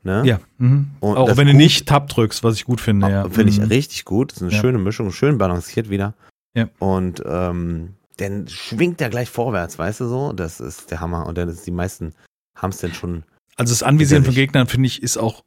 Ne? 0.04 0.22
Ja. 0.24 0.40
Mhm. 0.56 0.90
Und 1.00 1.18
Auch 1.18 1.36
wenn 1.36 1.46
du 1.46 1.52
gut- 1.52 1.60
nicht 1.60 1.86
Tab 1.86 2.08
drückst, 2.08 2.42
was 2.44 2.54
ich 2.54 2.64
gut 2.64 2.80
finde. 2.80 3.10
Ja. 3.10 3.28
Finde 3.28 3.50
ich 3.52 3.58
Mhm. 3.60 3.66
richtig 3.66 4.06
gut. 4.06 4.30
Das 4.32 4.38
ist 4.38 4.42
eine 4.44 4.52
Ja. 4.52 4.60
schöne 4.60 4.78
Mischung, 4.78 5.12
schön 5.12 5.36
balanciert 5.36 5.90
wieder. 5.90 6.14
Ja. 6.54 6.70
Und 6.78 7.22
ähm, 7.26 7.94
dann 8.16 8.48
schwingt 8.48 9.02
er 9.02 9.10
gleich 9.10 9.28
vorwärts, 9.28 9.78
weißt 9.78 10.00
du 10.00 10.06
so? 10.08 10.32
Das 10.32 10.60
ist 10.60 10.90
der 10.90 11.00
Hammer. 11.00 11.26
Und 11.26 11.36
dann 11.36 11.50
ist 11.50 11.66
die 11.66 11.70
meisten 11.70 12.14
haben 12.56 12.70
es 12.70 12.78
dann 12.78 12.94
schon. 12.94 13.24
Also 13.56 13.72
das 13.72 13.82
Anvisieren 13.82 14.24
von. 14.24 14.32
Gegnern, 14.34 14.66
finde 14.66 14.86
ich, 14.86 15.02
ist 15.02 15.18
auch 15.18 15.44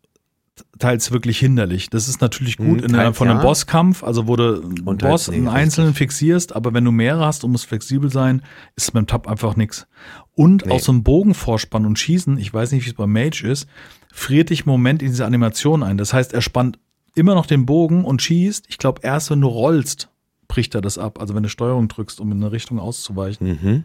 teils 0.79 1.11
wirklich 1.11 1.39
hinderlich. 1.39 1.89
Das 1.89 2.07
ist 2.07 2.21
natürlich 2.21 2.57
gut 2.57 2.79
Mhm, 2.81 2.85
in 2.85 2.95
einer, 2.95 3.13
von 3.13 3.27
einem 3.27 3.37
ja. 3.39 3.43
Bosskampf, 3.43 4.03
also 4.03 4.27
wo 4.27 4.35
du 4.35 4.61
einen 4.63 4.97
Boss 4.97 5.27
nee, 5.27 5.37
einen 5.37 5.47
einzelnen 5.47 5.93
fixierst, 5.93 6.55
aber 6.55 6.73
wenn 6.73 6.83
du 6.85 6.91
mehrere 6.91 7.25
hast 7.25 7.43
und 7.43 7.51
muss 7.51 7.63
flexibel 7.63 8.11
sein, 8.11 8.41
ist 8.75 8.93
beim 8.93 9.07
Tab 9.07 9.27
einfach 9.27 9.55
nix. 9.55 9.87
Und 10.35 10.65
Nee. 10.65 10.73
aus 10.73 10.85
so 10.85 10.91
einem 10.91 11.03
Bogenvorspann 11.03 11.85
und 11.85 11.97
Schießen, 11.99 12.37
ich 12.37 12.53
weiß 12.53 12.71
nicht, 12.71 12.85
wie 12.85 12.89
es 12.89 12.95
beim 12.95 13.11
Mage 13.11 13.43
ist, 13.47 13.67
friert 14.13 14.49
dich 14.49 14.61
im 14.61 14.69
Moment 14.71 15.01
in 15.01 15.09
diese 15.09 15.25
Animation 15.25 15.83
ein. 15.83 15.97
Das 15.97 16.13
heißt, 16.13 16.33
er 16.33 16.41
spannt 16.41 16.79
immer 17.15 17.33
noch 17.35 17.45
den 17.47 17.65
Bogen 17.65 18.05
und 18.05 18.21
schießt. 18.21 18.65
Ich 18.69 18.77
glaube, 18.77 19.01
erst 19.03 19.31
wenn 19.31 19.41
du 19.41 19.47
rollst, 19.47 20.09
bricht 20.47 20.75
er 20.75 20.81
das 20.81 20.97
ab. 20.97 21.19
Also 21.19 21.33
wenn 21.35 21.43
du 21.43 21.49
Steuerung 21.49 21.87
drückst, 21.87 22.19
um 22.21 22.31
in 22.31 22.37
eine 22.43 22.51
Richtung 22.51 22.79
auszuweichen. 22.79 23.47
Mhm. 23.47 23.83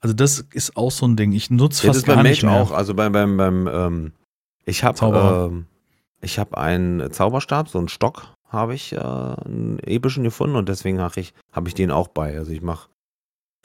Also 0.00 0.14
das 0.14 0.44
ist 0.52 0.76
auch 0.76 0.90
so 0.90 1.06
ein 1.06 1.16
Ding. 1.16 1.32
Ich 1.32 1.50
nutze 1.50 1.86
Ja, 1.86 1.88
das 1.88 1.96
fast 1.96 1.98
ist 1.98 2.06
beim 2.06 2.16
gar 2.16 2.22
Mage 2.22 2.30
nicht 2.30 2.42
mehr. 2.44 2.52
auch. 2.52 2.70
Also 2.72 2.94
beim, 2.94 3.12
beim, 3.12 3.36
beim 3.36 3.66
ähm, 3.68 4.12
ich 4.64 4.84
habe 4.84 4.98
ähm, 5.50 5.66
ich 6.20 6.38
habe 6.38 6.58
einen 6.58 7.10
Zauberstab, 7.12 7.68
so 7.68 7.78
einen 7.78 7.88
Stock 7.88 8.34
habe 8.48 8.74
ich, 8.74 8.92
äh, 8.92 8.98
einen 8.98 9.78
epischen 9.80 10.24
gefunden 10.24 10.56
und 10.56 10.68
deswegen 10.68 11.00
habe 11.00 11.20
ich, 11.20 11.34
hab 11.52 11.68
ich 11.68 11.74
den 11.74 11.90
auch 11.90 12.08
bei. 12.08 12.36
Also 12.36 12.50
ich 12.50 12.62
mache 12.62 12.88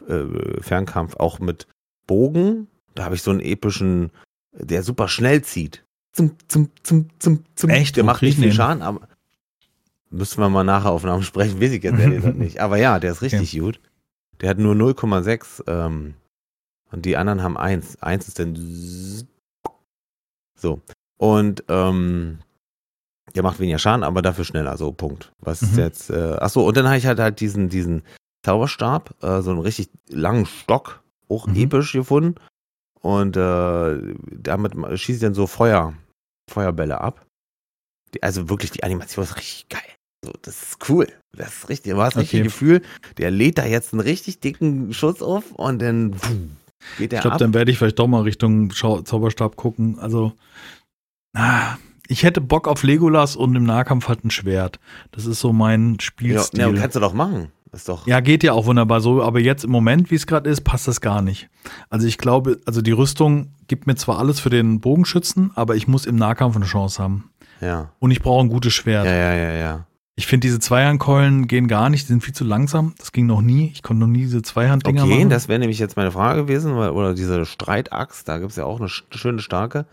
äh, 0.08 0.62
Fernkampf 0.62 1.16
auch 1.16 1.40
mit 1.40 1.68
Bogen. 2.06 2.68
Da 2.96 3.06
habe 3.06 3.16
ich 3.16 3.22
so 3.22 3.32
einen 3.32 3.40
epischen, 3.40 4.12
der 4.52 4.84
super 4.84 5.08
schnell 5.08 5.42
zieht. 5.42 5.86
Zum, 6.12 6.36
zum, 6.48 6.70
zum, 6.84 7.08
zum, 7.18 7.44
zum. 7.56 7.70
Echt? 7.70 7.96
Der 7.96 8.04
macht 8.04 8.22
nicht 8.22 8.32
ich 8.32 8.36
viel 8.36 8.50
den? 8.50 8.54
Schaden, 8.54 8.84
aber 8.84 9.08
müssen 10.10 10.40
wir 10.40 10.50
mal 10.50 10.64
nachher 10.64 10.92
Aufnahmen 10.92 11.24
sprechen, 11.24 11.60
weiß 11.60 11.72
ich 11.72 11.84
jetzt 11.84 12.00
ehrlich 12.00 12.18
gesagt 12.18 12.38
nicht. 12.40 12.60
Aber 12.60 12.78
ja, 12.78 13.00
der 13.00 13.14
ist 13.14 13.22
richtig 13.22 13.58
gut. 13.58 13.80
Der 14.42 14.50
hat 14.50 14.60
nur 14.60 14.76
0,6 14.76 15.64
ähm, 15.68 16.16
und 16.92 17.06
die 17.06 17.18
anderen 17.18 17.42
haben 17.42 17.58
1. 17.58 18.02
1 18.02 18.28
ist 18.28 18.40
dann 18.40 18.56
so. 20.56 20.82
Und 21.18 21.64
ähm, 21.70 22.40
der 23.36 23.44
macht 23.44 23.60
weniger 23.60 23.80
Schaden, 23.80 24.04
aber 24.04 24.22
dafür 24.22 24.46
schneller, 24.46 24.78
so 24.78 24.92
Punkt. 24.92 25.32
Was 25.40 25.62
ist 25.62 25.74
Mhm. 25.74 25.80
jetzt, 25.80 26.10
äh, 26.10 26.38
ach 26.40 26.50
so, 26.50 26.66
und 26.66 26.76
dann 26.78 26.86
habe 26.88 26.98
ich 26.98 27.06
halt 27.06 27.20
halt 27.20 27.40
diesen, 27.40 27.70
diesen 27.70 28.04
Zauberstab, 28.46 29.16
äh, 29.24 29.42
so 29.42 29.52
einen 29.52 29.60
richtig 29.62 29.90
langen 30.10 30.46
Stock, 30.46 31.02
auch 31.30 31.48
Mhm. 31.48 31.56
episch 31.56 31.94
gefunden. 31.94 32.36
Und 33.02 33.36
äh, 33.38 34.16
damit 34.32 34.74
schieße 35.00 35.18
ich 35.18 35.22
dann 35.22 35.34
so 35.34 35.48
Feuer, 35.48 35.94
Feuerbälle 36.50 37.02
ab. 37.02 37.26
Die, 38.14 38.22
also 38.24 38.50
wirklich, 38.50 38.72
die 38.72 38.84
Animation 38.84 39.24
ist 39.24 39.36
richtig 39.38 39.68
geil. 39.70 39.82
So, 40.24 40.32
das 40.42 40.62
ist 40.64 40.90
cool. 40.90 41.08
Das 41.36 41.50
ist 41.50 41.70
richtig, 41.70 41.94
du 41.94 42.02
hast 42.02 42.16
richtig 42.18 42.40
Okay. 42.42 42.48
Gefühl, 42.48 42.82
der 43.18 43.32
lädt 43.32 43.58
da 43.58 43.66
jetzt 43.66 43.94
einen 43.94 44.00
richtig 44.02 44.40
dicken 44.40 44.94
Schuss 44.94 45.22
auf 45.22 45.52
und 45.52 45.82
dann 45.82 46.14
pff, 46.14 46.30
geht 46.98 47.12
der 47.12 47.20
Ich 47.20 47.22
glaube, 47.24 47.34
ab. 47.36 47.40
dann 47.40 47.54
werde 47.54 47.72
ich 47.72 47.78
vielleicht 47.78 48.00
doch 48.00 48.08
mal 48.08 48.22
Richtung 48.22 48.72
Schau 48.72 49.02
Zauberstab 49.02 49.56
gucken. 49.58 50.00
Also, 50.00 50.32
ah, 51.34 51.76
ich 52.08 52.24
hätte 52.24 52.42
Bock 52.42 52.68
auf 52.68 52.84
Legolas 52.84 53.36
und 53.36 53.56
im 53.56 53.64
Nahkampf 53.64 54.08
halt 54.08 54.24
ein 54.26 54.32
Schwert. 54.32 54.80
Das 55.12 55.26
ist 55.26 55.40
so 55.40 55.54
mein 55.54 55.94
ja, 55.94 56.02
Spielstil. 56.02 56.60
ja, 56.60 56.70
Ja, 56.70 56.80
kannst 56.82 56.96
du 56.96 57.00
doch 57.00 57.14
machen. 57.14 57.50
Ist 57.72 57.90
doch. 57.90 58.06
geht 58.22 58.44
ja 58.44 58.54
auch 58.54 58.68
wunderbar 58.68 59.02
so, 59.02 59.24
aber 59.24 59.40
jetzt 59.40 59.64
im 59.64 59.72
Moment, 59.72 60.12
wie 60.12 60.16
es 60.16 60.28
gerade 60.28 60.48
ist, 60.48 60.62
passt 60.62 60.88
das 60.88 61.02
gar 61.02 61.24
nicht. 61.24 61.50
Also 61.90 62.06
ich 62.06 62.20
glaube, 62.20 62.60
also 62.68 62.84
die 62.84 62.92
Rüstung 62.92 63.48
gibt 63.68 63.88
mir 63.88 63.96
zwar 63.96 64.20
alles 64.20 64.40
für 64.40 64.52
den 64.52 64.80
Bogenschützen, 64.80 65.50
aber 65.56 65.76
ich 65.76 65.88
muss 65.88 66.06
im 66.06 66.16
Nahkampf 66.16 66.56
eine 66.56 66.66
Chance 66.66 67.02
haben. 67.02 67.32
ja. 67.62 67.90
und 67.98 68.12
ich 68.12 68.22
brauche 68.22 68.46
ein 68.46 68.50
gutes 68.50 68.74
Schwert. 68.74 69.06
Ja, 69.08 69.16
ja, 69.16 69.34
ja, 69.34 69.54
ja. 69.54 69.88
Ich 70.16 70.28
finde, 70.28 70.46
diese 70.46 70.60
Zweihandkeulen 70.60 71.48
gehen 71.48 71.68
gar 71.68 71.90
nicht, 71.90 72.04
die 72.04 72.10
sind 72.10 72.24
viel 72.24 72.36
zu 72.36 72.44
langsam. 72.44 72.94
Das 73.00 73.12
ging 73.12 73.26
noch 73.26 73.42
nie. 73.42 73.72
Ich 73.74 73.82
konnte 73.82 74.02
noch 74.02 74.08
nie 74.08 74.20
diese 74.20 74.44
Zweihanddinger 74.44 75.06
Okay, 75.06 75.16
machen. 75.18 75.30
das 75.32 75.48
wäre 75.48 75.58
nämlich 75.58 75.80
jetzt 75.80 75.98
meine 75.98 76.12
Frage 76.12 76.42
gewesen, 76.44 76.76
weil, 76.78 76.92
oder 76.92 77.16
diese 77.16 77.44
Streitaxt, 77.48 78.28
da 78.30 78.38
gibt 78.38 78.52
es 78.52 78.58
ja 78.58 78.66
auch 78.66 78.80
eine 78.80 78.90
sch- 78.90 79.02
schöne 79.18 79.40
starke. 79.40 79.88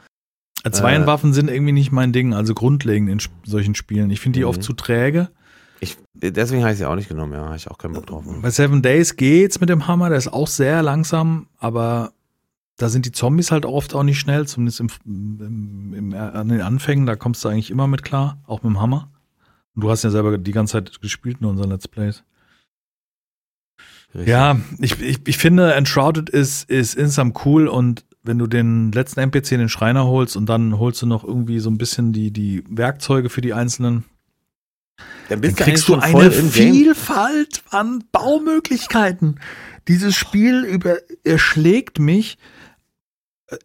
Äh, 0.64 0.70
Zweihandwaffen 0.70 1.32
sind 1.32 1.48
irgendwie 1.50 1.72
nicht 1.72 1.90
mein 1.92 2.12
Ding, 2.12 2.34
also 2.34 2.54
grundlegend 2.54 3.08
in 3.10 3.18
sp- 3.22 3.32
solchen 3.44 3.74
Spielen. 3.74 4.10
Ich 4.10 4.20
finde 4.20 4.38
die 4.38 4.44
Mhm. 4.44 4.50
oft 4.50 4.62
zu 4.62 4.72
träge. 4.74 5.30
Ich, 5.82 5.96
deswegen 6.14 6.62
habe 6.62 6.72
ich 6.72 6.78
sie 6.78 6.84
auch 6.86 6.94
nicht 6.96 7.08
genommen, 7.08 7.32
ja, 7.32 7.46
habe 7.46 7.56
ich 7.56 7.70
auch 7.70 7.78
keinen 7.78 7.94
Bock 7.94 8.06
drauf. 8.06 8.24
Bei 8.42 8.50
Seven 8.50 8.82
Days 8.82 9.16
geht's 9.16 9.60
mit 9.60 9.70
dem 9.70 9.86
Hammer, 9.86 10.10
der 10.10 10.18
ist 10.18 10.28
auch 10.28 10.48
sehr 10.48 10.82
langsam, 10.82 11.46
aber 11.58 12.12
da 12.76 12.90
sind 12.90 13.06
die 13.06 13.12
Zombies 13.12 13.50
halt 13.50 13.64
oft 13.64 13.94
auch 13.94 14.02
nicht 14.02 14.18
schnell, 14.20 14.46
zumindest 14.46 14.80
im, 14.80 14.88
im, 15.06 15.94
im, 15.94 16.14
an 16.14 16.48
den 16.48 16.60
Anfängen, 16.60 17.06
da 17.06 17.16
kommst 17.16 17.42
du 17.44 17.48
eigentlich 17.48 17.70
immer 17.70 17.86
mit 17.86 18.02
klar, 18.02 18.38
auch 18.46 18.62
mit 18.62 18.72
dem 18.74 18.80
Hammer. 18.80 19.10
Und 19.74 19.84
du 19.84 19.90
hast 19.90 20.02
ja 20.02 20.10
selber 20.10 20.36
die 20.36 20.52
ganze 20.52 20.72
Zeit 20.72 21.00
gespielt 21.00 21.38
in 21.40 21.46
unseren 21.46 21.70
Let's 21.70 21.88
Plays. 21.88 22.24
Richtig. 24.14 24.28
Ja, 24.28 24.58
ich, 24.78 25.00
ich, 25.00 25.20
ich 25.26 25.38
finde, 25.38 25.72
Enshrouded 25.74 26.28
ist, 26.28 26.68
ist 26.68 26.94
insgesamt 26.94 27.44
cool 27.46 27.68
und 27.68 28.04
wenn 28.30 28.38
du 28.38 28.46
den 28.46 28.92
letzten 28.92 29.18
NPC 29.18 29.52
in 29.52 29.58
den 29.58 29.68
Schreiner 29.68 30.06
holst 30.06 30.36
und 30.36 30.46
dann 30.46 30.78
holst 30.78 31.02
du 31.02 31.06
noch 31.06 31.24
irgendwie 31.24 31.58
so 31.58 31.68
ein 31.68 31.78
bisschen 31.78 32.12
die, 32.12 32.30
die 32.30 32.62
Werkzeuge 32.68 33.28
für 33.28 33.40
die 33.40 33.52
einzelnen, 33.52 34.04
dann 35.28 35.28
dann 35.28 35.40
bist 35.40 35.56
kriegst 35.56 35.88
du 35.88 35.96
eine. 35.96 36.30
Vielfalt 36.30 37.64
an 37.70 38.04
Baumöglichkeiten. 38.12 39.40
Dieses 39.88 40.14
Spiel 40.14 40.62
über, 40.64 40.98
erschlägt 41.24 41.98
mich. 41.98 42.38
Äh, 43.48 43.56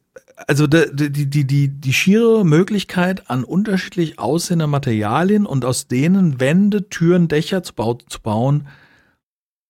Also 0.47 0.65
die, 0.65 1.11
die, 1.11 1.29
die, 1.29 1.45
die, 1.45 1.67
die 1.67 1.93
schiere 1.93 2.43
Möglichkeit 2.43 3.29
an 3.29 3.43
unterschiedlich 3.43 4.17
aussehenden 4.17 4.71
Materialien 4.71 5.45
und 5.45 5.63
aus 5.63 5.87
denen 5.87 6.39
Wände, 6.39 6.89
Türen, 6.89 7.27
Dächer 7.27 7.61
zu, 7.61 7.75
bau 7.75 7.99
zu 8.09 8.19
bauen, 8.19 8.67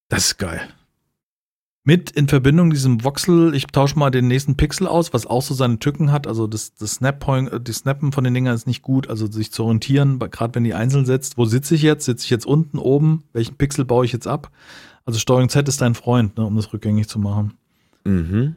das 0.07 0.27
ist 0.27 0.37
geil. 0.37 0.61
Mit 1.87 2.09
in 2.09 2.27
Verbindung 2.27 2.71
diesem 2.71 3.03
Voxel, 3.03 3.53
ich 3.53 3.67
tausche 3.67 3.97
mal 3.99 4.09
den 4.09 4.27
nächsten 4.27 4.57
Pixel 4.57 4.87
aus, 4.87 5.13
was 5.13 5.27
auch 5.27 5.43
so 5.43 5.53
seine 5.53 5.77
Tücken 5.77 6.11
hat. 6.11 6.25
Also 6.25 6.47
das, 6.47 6.73
das 6.73 6.95
Snap-Point, 6.95 7.53
äh, 7.53 7.61
die 7.61 7.73
Snappen 7.73 8.11
von 8.11 8.23
den 8.23 8.33
Dingern 8.33 8.55
ist 8.55 8.65
nicht 8.65 8.81
gut. 8.81 9.07
Also 9.07 9.31
sich 9.31 9.51
zu 9.51 9.63
orientieren, 9.63 10.17
gerade 10.17 10.55
wenn 10.55 10.63
die 10.63 10.73
einzeln 10.73 11.05
setzt, 11.05 11.37
wo 11.37 11.45
sitze 11.45 11.75
ich 11.75 11.83
jetzt? 11.83 12.05
Sitze 12.05 12.25
ich 12.25 12.31
jetzt 12.31 12.47
unten, 12.47 12.79
oben? 12.79 13.23
Welchen 13.33 13.55
Pixel 13.55 13.85
baue 13.85 14.03
ich 14.03 14.11
jetzt 14.11 14.25
ab? 14.25 14.49
Also 15.05 15.19
Steuerung 15.19 15.47
Z 15.47 15.67
ist 15.67 15.79
dein 15.79 15.93
Freund, 15.93 16.35
ne, 16.37 16.45
um 16.45 16.55
das 16.55 16.73
rückgängig 16.73 17.07
zu 17.07 17.19
machen. 17.19 17.53
Mhm. 18.03 18.55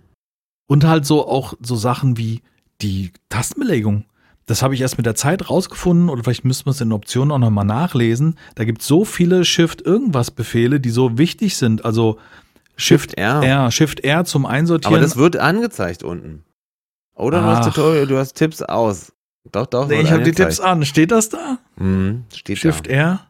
Und 0.67 0.85
halt 0.85 1.05
so 1.05 1.29
auch 1.29 1.53
so 1.61 1.77
Sachen 1.77 2.17
wie 2.17 2.41
die 2.81 3.13
Tastenbelegung. 3.29 4.07
Das 4.47 4.63
habe 4.63 4.75
ich 4.75 4.81
erst 4.81 4.97
mit 4.97 5.05
der 5.05 5.15
Zeit 5.15 5.51
rausgefunden 5.51 6.09
oder 6.09 6.25
vielleicht 6.25 6.47
müssten 6.47 6.65
wir 6.65 6.71
es 6.71 6.81
in 6.81 6.89
den 6.89 6.95
Optionen 6.95 7.33
auch 7.33 7.39
nochmal 7.39 7.67
nachlesen. 7.67 8.37
Da 8.55 8.65
gibt 8.65 8.81
es 8.81 8.87
so 8.87 9.05
viele 9.05 9.45
Shift-Irgendwas-Befehle, 9.45 10.81
die 10.81 10.89
so 10.89 11.19
wichtig 11.19 11.59
sind. 11.59 11.85
Also 11.85 12.17
Shift, 12.79 13.15
R. 13.15 13.43
R, 13.43 13.71
Shift 13.71 14.01
R 14.05 14.25
zum 14.25 14.47
Einsortieren. 14.47 14.95
Aber 14.95 15.03
das 15.03 15.17
wird 15.17 15.37
angezeigt 15.37 16.03
unten. 16.03 16.45
Oder 17.15 17.41
du 17.41 17.47
hast. 17.47 17.67
Tutorial, 17.67 18.07
du 18.07 18.17
hast 18.17 18.35
Tipps 18.35 18.63
aus. 18.63 19.13
Doch, 19.51 19.67
doch. 19.67 19.89
nee, 19.89 20.01
ich 20.01 20.11
habe 20.13 20.23
die. 20.23 20.33
Tipps 20.33 20.61
an. 20.61 20.85
Steht 20.85 21.11
das 21.11 21.29
da? 21.31 21.59
Mhm, 21.77 22.25
steht 22.35 22.59
Shift 22.59 22.87
da. 22.87 22.91
R? 22.91 23.21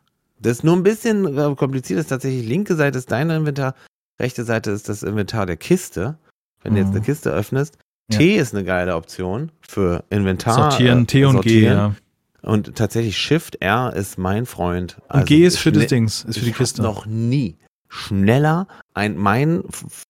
Das 0.40 0.59
ist 0.59 0.64
nur 0.64 0.76
ein 0.76 0.82
bisschen 0.82 1.36
äh, 1.38 1.55
kompliziert. 1.57 1.99
Das 1.99 2.05
ist 2.07 2.11
tatsächlich 2.11 2.46
linke 2.46 2.74
Seite 2.76 2.99
ist 2.99 3.11
dein 3.11 3.30
Inventar, 3.30 3.74
rechte 4.20 4.44
Seite 4.44 4.70
ist 4.70 4.88
das 4.88 5.03
Inventar 5.03 5.46
der 5.46 5.57
Kiste. 5.57 6.18
Wenn 6.62 6.74
du 6.74 6.80
jetzt 6.80 6.88
Mhm. 6.90 6.96
eine 6.96 7.05
Kiste 7.05 7.30
öffnest, 7.30 7.78
Ja. 8.11 8.18
T 8.18 8.36
ist 8.36 8.55
eine 8.55 8.64
geile 8.64 8.94
Option 8.96 9.51
für 9.61 10.05
Inventar. 10.11 10.70
Sortieren, 10.70 11.03
äh, 11.05 11.07
T 11.07 11.24
und 11.24 11.40
G, 11.40 11.49
sortieren. 11.51 11.76
ja. 11.76 11.94
Und 12.42 12.76
tatsächlich 12.76 13.16
Shift 13.16 13.57
R 13.61 13.92
ist 13.94 14.16
mein 14.18 14.44
Freund. 14.46 14.99
Und 15.09 15.26
G 15.26 15.44
ist 15.44 15.59
für 15.59 15.72
das 15.72 15.86
Dings, 15.86 16.24
ist 16.24 16.38
für 16.38 16.44
die 16.44 16.51
ich 16.51 16.57
Kiste. 16.57 16.82
Hab 16.82 16.94
noch 16.94 17.07
nie 17.07 17.57
schneller 17.88 18.66
ein 18.99 19.16
mein 19.16 19.62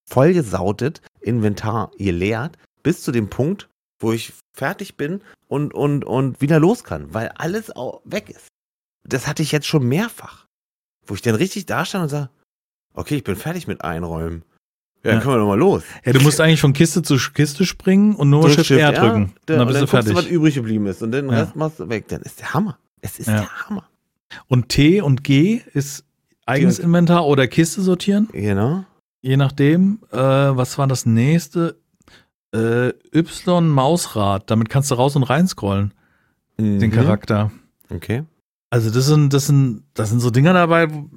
vollgesautet 0.09 1.01
Inventar 1.21 1.91
geleert 1.99 2.57
bis 2.83 3.03
zu 3.03 3.13
dem 3.13 3.29
Punkt, 3.31 3.69
wo 4.01 4.13
ich 4.13 4.33
fertig 4.57 4.97
bin 4.97 5.21
und 5.47 5.75
und 5.75 6.05
und 6.05 6.41
wieder 6.41 6.59
los 6.59 6.85
kann, 6.85 7.13
weil 7.15 7.29
alles 7.37 7.69
weg 8.05 8.31
ist. 8.31 8.49
Das 9.05 9.27
hatte 9.27 9.43
ich 9.43 9.53
jetzt 9.53 9.67
schon 9.67 9.87
mehrfach, 9.89 10.47
wo 11.07 11.15
ich 11.15 11.23
dann 11.23 11.35
richtig 11.35 11.67
da 11.67 11.85
stand 11.85 12.05
und 12.05 12.09
sage, 12.09 12.31
okay, 12.95 13.17
ich 13.17 13.25
bin 13.25 13.37
fertig 13.37 13.67
mit 13.67 13.83
Einräumen. 13.83 14.45
Ja, 15.05 15.13
dann 15.13 15.15
Ja. 15.15 15.21
können 15.21 15.35
wir 15.35 15.39
doch 15.39 15.47
mal 15.47 15.59
los. 15.59 15.85
Ja, 16.05 16.13
du 16.13 16.21
musst 16.21 16.41
eigentlich 16.41 16.61
von 16.61 16.73
Kiste 16.73 17.03
zu 17.03 17.17
Kiste 17.33 17.65
springen 17.67 18.17
und 18.17 18.31
nur 18.31 18.51
Shift 18.51 18.71
R 18.73 18.93
drücken. 18.93 19.23
und 19.25 19.35
dann 19.47 19.61
und 19.61 19.67
bist 19.69 19.77
dann 19.81 19.87
du 19.87 19.91
guckst 19.93 20.09
du, 20.09 20.15
was 20.15 20.23
fertig. 20.25 20.33
übrig 20.33 20.55
geblieben 20.57 20.87
ist 20.87 21.03
und 21.03 21.13
den 21.13 21.31
Ja. 21.31 21.39
Rest 21.43 21.55
machst 21.57 21.79
du 21.79 21.89
weg. 21.89 22.09
Dann 22.09 22.23
ist 22.23 22.41
der 22.41 22.53
Hammer. 22.55 22.79
Es 23.01 23.19
ist 23.21 23.29
Ja. 23.29 23.41
der 23.41 23.67
Hammer. 23.69 23.89
Und 24.49 24.69
T 24.71 25.01
und 25.01 25.23
G 25.25 25.63
ist 25.73 26.05
eigenes 26.49 26.79
Inventar 26.79 27.27
oder 27.27 27.47
Kiste 27.47 27.83
sortieren. 27.83 28.29
Genau. 28.33 28.85
Je 29.21 29.37
nachdem. 29.37 30.01
Äh, 30.11 30.17
was 30.19 30.79
war 30.79 30.87
das 30.87 31.07
nächste? 31.07 31.77
Äh, 32.55 32.93
Y 33.15 33.69
Mausrad. 33.69 34.51
Damit 34.51 34.69
kannst 34.69 34.91
du 34.91 34.95
raus 34.95 35.17
und 35.17 35.25
rein 35.25 35.47
scrollen, 35.49 35.93
den 36.59 36.79
Mhm. 36.79 36.91
Charakter. 36.91 37.51
Okay. 37.91 38.25
Also 38.71 38.91
das 38.91 39.07
sind, 39.07 39.33
das 39.33 39.47
sind, 39.47 39.83
das 39.95 40.11
sind 40.11 40.21
so 40.21 40.31
Dinger 40.31 40.53
dabei. 40.53 40.93
Wo, 40.93 41.09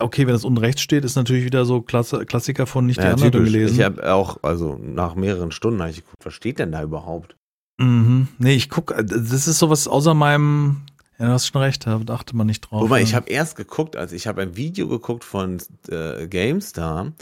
okay, 0.00 0.26
wenn 0.26 0.32
das 0.34 0.44
unten 0.44 0.58
rechts 0.58 0.82
steht, 0.82 1.04
ist 1.04 1.14
natürlich 1.16 1.44
wieder 1.44 1.64
so 1.64 1.80
Klasse, 1.80 2.26
Klassiker 2.26 2.66
von 2.66 2.84
nicht 2.86 2.98
Ja, 3.00 3.12
anderen 3.12 3.30
typisch. 3.32 3.52
gelesen. 3.52 3.78
Ich 3.78 3.84
habe 3.84 4.12
auch, 4.12 4.42
also 4.42 4.76
nach 4.82 5.14
mehreren 5.14 5.52
Stunden 5.52 5.80
habe 5.80 5.90
ich 5.90 5.98
geguckt, 6.04 6.24
was 6.24 6.34
steht 6.34 6.58
denn 6.58 6.72
da 6.72 6.82
überhaupt? 6.82 7.36
mhm. 7.78 8.26
Nee, 8.38 8.54
ich 8.54 8.70
guck, 8.70 8.90
äh, 8.92 9.04
das 9.04 9.46
ist 9.46 9.58
sowas 9.58 9.86
außer 9.86 10.14
meinem, 10.14 10.82
ja, 11.18 11.26
du 11.26 11.32
hast 11.32 11.46
schon 11.46 11.62
recht, 11.62 11.86
da 11.86 12.00
achte 12.08 12.36
man 12.36 12.46
nicht 12.46 12.62
drauf. 12.62 12.80
Guck 12.80 12.90
mal, 12.90 12.98
ja. 12.98 13.02
ich 13.04 13.14
habe 13.14 13.30
erst 13.30 13.56
geguckt, 13.56 13.96
also 13.96 14.14
ich 14.14 14.26
habe 14.26 14.42
ein 14.42 14.56
Video 14.56 14.88
geguckt 14.88 15.24
von 15.24 15.58
äh, 15.88 16.26
GameStar 16.26 17.12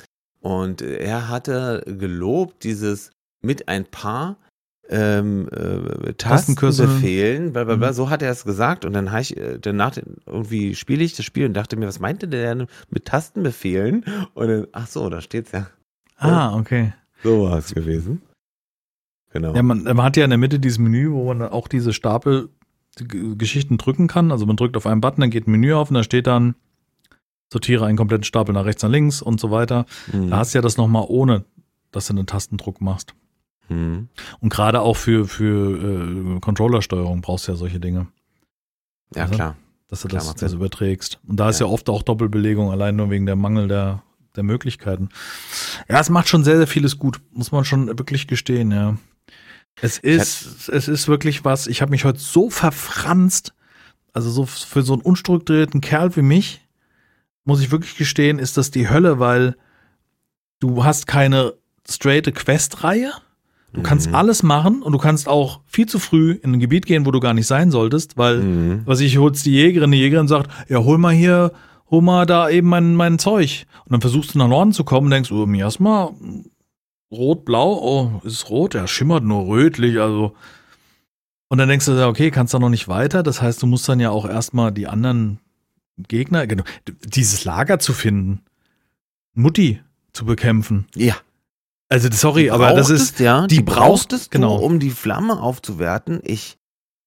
und 0.41 0.83
er 0.83 1.29
hatte 1.29 1.83
gelobt, 1.87 2.65
dieses 2.65 3.11
mit 3.43 3.69
ein 3.69 3.85
paar 3.85 4.37
ähm, 4.89 5.49
äh. 5.51 6.13
Tastenbefehlen, 6.13 7.53
bla, 7.53 7.65
bla, 7.65 7.77
bla, 7.77 7.91
Mhm. 7.91 7.95
so 7.95 8.11
hat 8.11 8.21
er 8.23 8.31
es 8.31 8.45
gesagt 8.45 8.85
und 8.85 8.93
dann 8.93 9.13
habe 9.13 9.23
ich 9.23 9.37
äh, 9.37 9.59
danach 9.59 9.97
irgendwie 10.27 10.75
spiele 10.75 11.03
ich 11.03 11.15
das 11.17 11.25
Spiel 11.25 11.47
und 11.47 11.55
dachte 11.55 11.77
mir, 11.77 11.87
was 11.87 12.01
meinte 12.01 12.29
der 12.29 12.55
denn 12.55 12.67
mit 12.91 13.07
Tastenbefehlen? 13.07 14.05
Und 14.35 14.49
dann, 14.49 14.67
ach 14.73 14.87
so, 14.87 15.09
da 15.09 15.21
steht's 15.21 15.53
ja. 15.53 15.69
Ah, 16.17 16.57
okay. 16.57 16.93
So 17.23 17.45
war 17.45 17.59
es 17.59 17.75
gewesen. 17.75 18.21
Genau. 19.33 19.55
Ja, 19.55 19.63
man, 19.63 19.83
man 19.83 20.03
hat 20.03 20.17
ja 20.17 20.25
in 20.25 20.31
der 20.31 20.39
Mitte 20.39 20.61
dieses 20.61 20.79
Menü, 20.79 21.11
wo 21.11 21.25
man 21.25 21.41
dann 21.41 21.51
auch 21.51 21.67
diese 21.67 21.93
Stapel 21.93 22.51
Geschichten 22.97 23.79
drücken 23.79 24.07
kann. 24.07 24.31
Also 24.33 24.47
man 24.47 24.57
drückt 24.57 24.77
auf 24.77 24.87
einen 24.87 25.01
Button, 25.01 25.21
dann 25.23 25.31
geht 25.31 25.47
ein 25.47 25.51
Menü 25.51 25.73
auf 25.75 25.91
und 25.91 25.95
da 25.95 26.03
steht 26.03 26.27
dann 26.27 26.55
sortiere 27.53 27.87
einen 27.87 27.97
kompletten 27.97 28.25
Stapel 28.25 28.53
nach 28.53 28.65
rechts, 28.65 28.83
nach 28.83 28.91
links 28.91 29.23
und 29.23 29.39
so 29.41 29.51
weiter. 29.51 29.87
Mhm. 30.13 30.31
Da 30.31 30.39
hast 30.39 30.55
du 30.55 30.59
ja 30.59 30.63
das 30.63 30.77
nochmal 30.77 31.05
ohne, 31.09 31.45
dass 31.93 32.07
du 32.07 32.13
einen 32.15 32.27
Tastendruck 32.27 32.81
machst. 32.81 33.15
Mhm. 33.69 34.09
Und 34.41 34.49
gerade 34.51 34.81
auch 34.81 34.97
für, 34.97 35.27
für 35.27 36.37
äh, 36.37 36.41
Controllersteuerung 36.41 37.21
brauchst 37.21 37.47
du 37.49 37.53
ja 37.53 37.57
solche 37.57 37.79
Dinge, 37.81 38.09
Ja, 39.15 39.23
Also, 39.23 39.35
klar. 39.35 39.57
dass 39.89 40.03
du 40.03 40.09
Klar, 40.09 40.23
das, 40.25 40.35
das 40.35 40.53
überträgst. 40.53 41.21
Und 41.27 41.39
da 41.39 41.49
ist 41.49 41.61
ja. 41.61 41.67
Ja. 41.67 41.73
oft 41.73 41.89
auch 41.89 42.03
Doppelbelegung, 42.03 42.71
allein 42.71 42.97
nur 42.97 43.11
wegen 43.11 43.27
der 43.27 43.37
Mangel 43.37 43.69
der, 43.69 44.03
der 44.35 44.43
Möglichkeiten. 44.43 45.09
Ja, 45.89 46.01
es 46.01 46.11
macht 46.11 46.29
schon 46.29 46.43
sehr, 46.45 46.57
sehr 46.57 46.67
vieles 46.67 46.99
gut, 46.99 47.21
muss 47.33 47.53
man 47.53 47.65
schon 47.65 47.87
wirklich 47.87 48.27
gestehen, 48.27 48.73
ja. 48.73 48.97
Es 49.81 49.99
ist, 49.99 50.69
es 50.69 50.89
ist 50.89 51.09
wirklich 51.09 51.45
was, 51.45 51.67
ich 51.67 51.83
habe 51.83 51.91
mich 51.91 52.05
heute 52.05 52.19
so 52.21 52.49
verfranst, 52.51 53.53
also 54.13 54.31
so 54.31 54.47
für 54.47 54.83
so 54.83 54.93
einen 54.95 55.03
unstrukturierten 55.03 55.81
Kerl 55.81 56.15
wie 56.17 56.23
mich, 56.23 56.61
muss 57.45 57.61
ich 57.61 57.71
wirklich 57.71 57.97
gestehen, 57.97 58.39
ist 58.39 58.57
das 58.57 58.71
die 58.71 58.89
Hölle, 58.89 59.19
weil 59.19 59.57
du 60.61 60.85
hast 60.85 61.07
keine 61.07 61.53
straighte 61.89 62.33
Questreihe, 62.33 63.13
du 63.73 63.83
kannst 63.83 64.09
Mhm. 64.09 64.15
alles 64.15 64.43
machen 64.43 64.83
und 64.83 64.93
du 64.93 64.99
kannst 64.99 65.29
auch 65.29 65.61
viel 65.67 65.87
zu 65.87 65.99
früh 65.99 66.33
in 66.43 66.53
ein 66.55 66.61
Gebiet 66.61 66.87
gehen, 66.87 67.05
wo 67.05 67.11
du 67.11 67.21
gar 67.21 67.35
nicht 67.35 67.47
sein 67.49 67.71
solltest, 67.71 68.17
weil 68.17 68.39
Mhm. 68.39 68.83
was 68.87 69.01
ich 69.01 69.19
holst 69.19 69.45
die 69.45 69.53
Jägerin, 69.53 69.91
die 69.91 69.99
Jägerin 69.99 70.29
sagt, 70.29 70.51
ja, 70.71 70.79
hol 70.79 70.97
mal 70.97 71.13
hier, 71.13 71.53
hol 71.91 72.01
mal 72.01 72.25
da 72.25 72.49
eben 72.49 72.69
mein, 72.69 72.95
mein 72.95 73.19
Zeug. 73.19 73.67
Und 73.85 73.93
dann 73.93 74.01
versuchst 74.01 74.35
du 74.35 74.39
nach 74.39 74.49
Norden 74.49 74.73
zu 74.73 74.85
kommen 74.85 75.09
und 75.09 75.11
denkst, 75.11 75.33
oh, 75.33 75.45
Miasma, 75.45 76.05
rot, 76.05 76.17
blau, 77.45 77.73
oh, 77.81 78.21
ist 78.27 78.33
es 78.35 78.51
rot? 78.51 78.75
Ja, 78.75 78.87
schimmert 78.87 79.25
nur 79.25 79.47
rötlich, 79.47 79.99
also. 80.01 80.35
Und 81.49 81.59
dann 81.59 81.69
denkst 81.69 81.87
du, 81.87 81.93
ja, 81.93 82.09
okay, 82.09 82.31
kannst 82.31 82.55
da 82.55 82.59
noch 82.59 82.69
nicht 82.71 82.89
weiter. 82.89 83.23
Das 83.23 83.41
heißt, 83.43 83.63
du 83.63 83.67
musst 83.67 83.89
dann 83.89 84.01
ja 84.01 84.11
auch 84.11 84.27
erstmal 84.27 84.73
die 84.73 84.87
anderen 84.89 85.39
Gegner, 85.97 86.47
genau, 86.47 86.65
dieses 87.05 87.45
Lager 87.45 87.79
zu 87.79 87.93
finden, 87.93 88.41
Mutti 89.35 89.81
zu 90.13 90.25
bekämpfen. 90.25 90.87
Ja. 90.97 91.15
Also, 91.89 92.09
sorry, 92.13 92.51
aber 92.51 92.73
das 92.75 92.91
ist, 92.91 93.21
ja, 93.21 93.47
die 93.47 93.57
die 93.59 93.63
brauchst- 93.63 94.09
brauchtest 94.09 94.31
genau. 94.31 94.59
du, 94.59 94.65
um 94.65 94.81
die 94.81 94.91
Flamme 94.91 95.41
aufzuwerten. 95.41 96.21
Ich, 96.25 96.57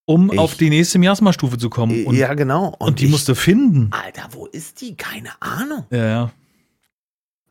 um 0.06 0.32
ich- 0.32 0.40
auf 0.40 0.56
die 0.56 0.70
nächste 0.70 1.00
Miasma-Stufe 1.00 1.58
zu 1.58 1.70
kommen. 1.70 2.06
Und, 2.06 2.16
ja 2.16 2.34
genau. 2.36 2.74
und 2.80 3.00
die 3.02 3.06
ich, 3.06 3.12
musst 3.12 3.28
du 3.28 3.36
finden. 3.36 3.90
Alter, 3.92 4.30
wo 4.32 4.46
ist 4.46 4.80
die? 4.80 4.96
Keine 4.96 5.30
Ahnung. 5.42 5.86
Ja, 5.90 6.06
ja. 6.06 6.32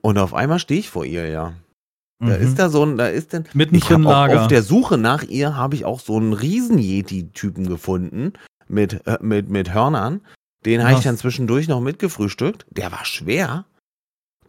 Und 0.00 0.16
auf 0.18 0.32
einmal 0.32 0.58
stehe 0.60 0.80
ich 0.80 0.88
vor 0.88 1.04
ihr, 1.04 1.28
ja. 1.28 1.52
Da 2.18 2.26
Mhm. 2.36 2.42
ist 2.42 2.58
da 2.58 2.68
so 2.70 2.82
ein, 2.84 2.96
da 2.96 3.08
ist 3.08 3.32
denn. 3.34 3.44
Ich 3.46 3.54
Mittendrin 3.54 4.06
auch 4.06 4.10
Lager. 4.10 4.42
auf 4.42 4.48
der 4.48 4.62
Suche 4.62 4.96
nach 4.96 5.22
ihr 5.22 5.54
habe 5.56 5.74
ich 5.74 5.84
auch 5.84 6.00
so 6.00 6.16
einen 6.16 6.32
Riesen-Yeti-Typen 6.32 7.66
gefunden. 7.68 8.32
mit, 8.68 9.06
äh, 9.06 9.18
mit, 9.20 9.48
mit 9.48 9.72
Hörnern. 9.72 10.22
Den 10.64 10.82
habe 10.82 10.94
ich 10.94 11.04
dann 11.04 11.16
zwischendurch 11.16 11.68
noch 11.68 11.80
mitgefrühstückt. 11.80 12.66
Der 12.70 12.90
war 12.90 13.04
schwer. 13.04 13.64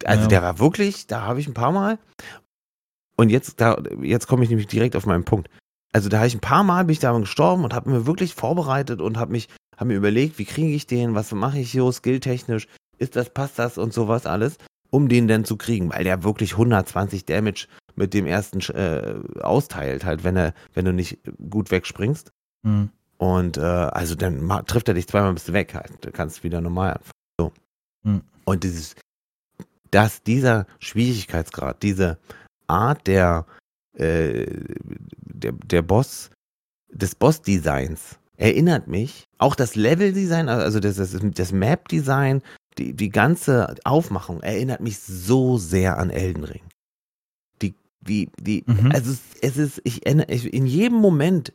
Also 0.04 0.22
Ja. 0.22 0.26
der 0.28 0.42
war 0.42 0.58
wirklich, 0.58 1.06
da 1.06 1.20
habe 1.22 1.38
ich 1.38 1.46
ein 1.46 1.54
paar 1.54 1.70
Mal. 1.70 1.98
Und 3.16 3.30
jetzt, 3.30 3.60
da, 3.60 3.80
jetzt 4.02 4.26
komme 4.26 4.42
ich 4.42 4.48
nämlich 4.50 4.66
direkt 4.66 4.96
auf 4.96 5.06
meinen 5.06 5.24
Punkt. 5.24 5.48
Also 5.92 6.08
da 6.08 6.16
habe 6.18 6.26
ich 6.26 6.34
ein 6.34 6.40
paar 6.40 6.64
Mal 6.64 6.84
bin 6.84 6.92
ich 6.94 6.98
daran 6.98 7.20
gestorben 7.22 7.62
und 7.64 7.74
habe 7.74 7.90
mir 7.90 8.06
wirklich 8.06 8.34
vorbereitet 8.34 9.00
und 9.00 9.16
habe 9.18 9.30
mich, 9.30 9.48
habe 9.76 9.86
mir 9.88 9.94
überlegt, 9.96 10.38
wie 10.40 10.44
kriege 10.44 10.74
ich 10.74 10.86
den, 10.88 11.14
was 11.14 11.30
mache 11.32 11.58
ich 11.60 11.70
so 11.70 11.92
skilltechnisch, 11.92 12.66
ist 12.98 13.14
das, 13.14 13.30
passt 13.30 13.58
das 13.60 13.78
und 13.78 13.92
sowas 13.92 14.26
alles, 14.26 14.58
um 14.90 15.08
den 15.08 15.28
dann 15.28 15.44
zu 15.44 15.56
kriegen, 15.56 15.90
weil 15.90 16.04
der 16.04 16.24
wirklich 16.24 16.52
120 16.52 17.24
Damage 17.24 17.66
mit 17.94 18.14
dem 18.14 18.26
ersten 18.26 18.60
äh, 18.74 19.16
austeilt, 19.40 20.04
halt, 20.04 20.24
wenn 20.24 20.36
er, 20.36 20.54
wenn 20.74 20.84
du 20.84 20.92
nicht 20.92 21.18
gut 21.50 21.70
wegspringst. 21.70 22.32
Hm. 22.64 22.90
Und 23.18 23.56
äh, 23.56 23.60
also 23.60 24.14
dann 24.14 24.48
trifft 24.66 24.88
er 24.88 24.94
dich 24.94 25.08
zweimal 25.08 25.34
bist 25.34 25.48
du 25.48 25.52
weg 25.52 25.74
halt. 25.74 25.92
Du 26.00 26.12
kannst 26.12 26.44
wieder 26.44 26.60
normal 26.60 26.92
anfangen. 26.92 27.12
So. 27.38 27.52
Hm. 28.04 28.22
Und 28.44 28.64
dieses, 28.64 28.94
dass 29.90 30.22
dieser 30.22 30.66
Schwierigkeitsgrad, 30.78 31.82
diese 31.82 32.18
Art 32.68 33.06
der, 33.06 33.46
äh, 33.96 34.46
der, 35.20 35.52
der 35.52 35.82
Boss, 35.82 36.30
des 36.90 37.14
Boss-Designs 37.14 38.18
erinnert 38.36 38.86
mich, 38.86 39.24
auch 39.38 39.54
das 39.54 39.74
Level-Design, 39.74 40.48
also 40.48 40.80
das, 40.80 40.96
das, 40.96 41.16
das 41.20 41.52
Map-Design, 41.52 42.42
die, 42.78 42.94
die 42.94 43.10
ganze 43.10 43.74
Aufmachung 43.84 44.40
erinnert 44.42 44.80
mich 44.80 44.98
so 45.00 45.58
sehr 45.58 45.98
an 45.98 46.10
Elden 46.10 46.44
Ring. 46.44 46.62
Die, 47.62 47.74
die, 48.00 48.30
die, 48.40 48.64
Mhm. 48.66 48.92
also 48.92 49.10
es, 49.10 49.20
es 49.42 49.56
ist, 49.56 49.80
ich, 49.84 50.06
erinnere- 50.06 50.30
ich, 50.30 50.52
in 50.52 50.66
jedem 50.66 50.98
Moment 50.98 51.52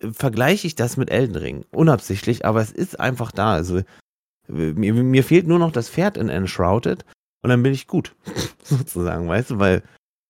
äh, 0.00 0.10
vergleiche 0.12 0.66
ich 0.66 0.74
das 0.74 0.96
mit 0.96 1.10
Elden 1.10 1.36
Ring. 1.36 1.64
Unabsichtlich, 1.72 2.44
aber 2.46 2.60
es 2.62 2.72
ist 2.72 2.98
einfach 2.98 3.32
da. 3.32 3.52
Also 3.52 3.78
äh, 3.78 3.82
mir, 4.48 4.94
mir 4.94 5.24
fehlt 5.24 5.46
nur 5.46 5.58
noch 5.58 5.72
das 5.72 5.90
Pferd 5.90 6.16
in 6.16 6.28
Enshrouded 6.28 7.04
und 7.42 7.50
dann 7.50 7.62
bin 7.62 7.72
ich 7.72 7.86
gut. 7.86 8.14
Sozusagen, 8.64 9.28
weißt 9.28 9.50
du, 9.50 9.58
weil 9.58 9.82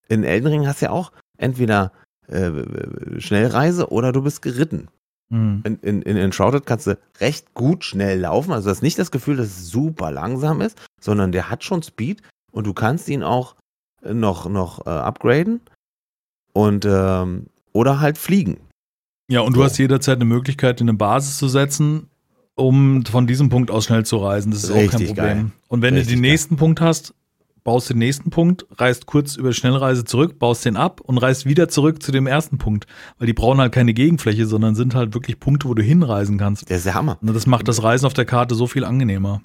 in 0.08 0.24
Elden 0.24 0.48
Ring 0.48 0.66
hast 0.66 0.82
du 0.82 0.86
ja 0.86 0.90
auch 0.92 1.12
entweder 1.38 1.92
äh, 2.28 3.20
Schnellreise 3.20 3.90
oder 3.90 4.12
du 4.12 4.22
bist 4.22 4.42
geritten. 4.42 4.88
Hm. 5.32 5.62
In, 5.64 5.78
in, 5.80 6.02
in 6.02 6.16
Enshrouded 6.18 6.66
kannst 6.66 6.86
du 6.86 6.98
recht 7.18 7.54
gut 7.54 7.84
schnell 7.84 8.20
laufen. 8.20 8.52
Also 8.52 8.66
du 8.66 8.70
hast 8.70 8.82
nicht 8.82 8.98
das 8.98 9.10
Gefühl, 9.10 9.36
dass 9.38 9.46
es 9.46 9.68
super 9.70 10.10
langsam 10.12 10.60
ist, 10.60 10.78
sondern 11.00 11.32
der 11.32 11.48
hat 11.48 11.64
schon 11.64 11.82
Speed 11.82 12.22
und 12.52 12.66
du 12.66 12.74
kannst 12.74 13.08
ihn 13.08 13.22
auch 13.22 13.56
äh, 14.02 14.12
noch, 14.12 14.46
noch 14.48 14.86
äh, 14.86 14.90
upgraden 14.90 15.60
und 16.52 16.84
ähm, 16.84 17.46
oder 17.72 18.00
halt 18.00 18.18
fliegen. 18.18 18.58
Ja, 19.30 19.40
und 19.40 19.54
du 19.56 19.60
So. 19.60 19.64
hast 19.64 19.78
jederzeit 19.78 20.16
eine 20.16 20.26
Möglichkeit, 20.26 20.82
in 20.82 20.88
eine 20.90 20.98
Basis 20.98 21.38
zu 21.38 21.48
setzen, 21.48 22.08
um 22.54 23.02
von 23.06 23.26
diesem 23.26 23.48
Punkt 23.48 23.70
aus 23.70 23.86
schnell 23.86 24.04
zu 24.04 24.18
reisen. 24.18 24.52
Das 24.52 24.64
ist 24.64 24.70
auch 24.70 24.74
kein 24.74 24.88
Richtig 24.88 25.08
Problem. 25.08 25.24
geil. 25.24 25.50
Und 25.68 25.80
wenn 25.80 25.94
Richtig 25.94 26.08
du 26.08 26.16
den 26.16 26.22
geil. 26.22 26.30
nächsten 26.32 26.56
Punkt 26.56 26.82
hast, 26.82 27.14
baust 27.64 27.90
den 27.90 27.98
nächsten 27.98 28.30
Punkt, 28.30 28.66
reist 28.72 29.06
kurz 29.06 29.36
über 29.36 29.52
Schnellreise 29.52 30.04
zurück, 30.04 30.38
baust 30.38 30.64
den 30.64 30.76
ab 30.76 31.00
und 31.00 31.18
reist 31.18 31.46
wieder 31.46 31.68
zurück 31.68 32.02
zu 32.02 32.12
dem 32.12 32.26
ersten 32.26 32.58
Punkt. 32.58 32.86
Weil 33.18 33.26
die 33.26 33.32
brauchen 33.32 33.60
halt 33.60 33.72
keine 33.72 33.94
Gegenfläche, 33.94 34.46
sondern 34.46 34.74
sind 34.74 34.94
halt 34.94 35.14
wirklich 35.14 35.38
Punkte, 35.38 35.68
wo 35.68 35.74
du 35.74 35.82
hinreisen 35.82 36.38
kannst. 36.38 36.68
Der 36.68 36.78
ist 36.78 36.86
der 36.86 36.94
Hammer. 36.94 37.18
Und 37.20 37.34
das 37.34 37.46
macht 37.46 37.68
das 37.68 37.82
Reisen 37.82 38.06
auf 38.06 38.14
der 38.14 38.24
Karte 38.24 38.54
so 38.54 38.66
viel 38.66 38.84
angenehmer. 38.84 39.42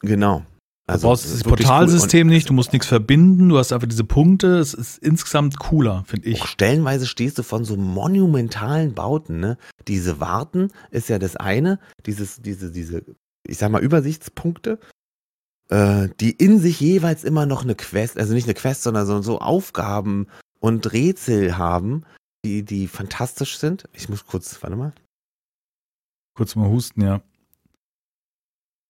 Genau. 0.00 0.42
Du 0.88 0.98
brauchst 1.00 1.26
das 1.26 1.44
wirklich 1.44 1.66
Portalsystem 1.66 2.28
cool. 2.28 2.34
Nicht, 2.34 2.48
du 2.48 2.54
musst 2.54 2.72
nichts 2.72 2.88
verbinden, 2.88 3.50
du 3.50 3.58
hast 3.58 3.72
einfach 3.72 3.88
diese 3.88 4.04
Punkte. 4.04 4.58
Es 4.58 4.72
ist 4.72 4.96
insgesamt 4.98 5.58
cooler, 5.58 6.04
finde 6.06 6.28
ich. 6.28 6.40
Auch 6.40 6.46
stellenweise 6.46 7.06
stehst 7.06 7.38
du 7.38 7.42
von 7.42 7.64
so 7.64 7.76
monumentalen 7.76 8.94
Bauten, 8.94 9.38
ne? 9.38 9.58
Diese 9.86 10.18
Warten 10.18 10.70
ist 10.90 11.10
ja 11.10 11.18
das 11.18 11.36
eine, 11.36 11.78
dieses, 12.06 12.40
diese, 12.40 12.72
diese, 12.72 13.02
ich 13.46 13.58
sag 13.58 13.70
mal, 13.70 13.82
Übersichtspunkte, 13.82 14.78
äh, 15.68 16.08
die 16.20 16.30
in 16.30 16.58
sich 16.58 16.80
jeweils 16.80 17.24
immer 17.24 17.46
noch 17.46 17.62
eine 17.62 17.74
Quest, 17.74 18.18
also 18.18 18.34
nicht 18.34 18.44
eine 18.44 18.54
Quest, 18.54 18.82
sondern 18.82 19.06
so, 19.06 19.20
so 19.22 19.38
Aufgaben 19.40 20.28
und 20.60 20.92
Rätsel 20.92 21.56
haben, 21.58 22.04
die, 22.44 22.62
die 22.64 22.88
fantastisch 22.88 23.58
sind. 23.58 23.88
Ich 23.92 24.08
muss 24.08 24.26
kurz, 24.26 24.62
warte 24.62 24.76
mal. 24.76 24.92
Kurz 26.36 26.54
mal 26.56 26.68
husten, 26.68 27.02
ja. 27.02 27.20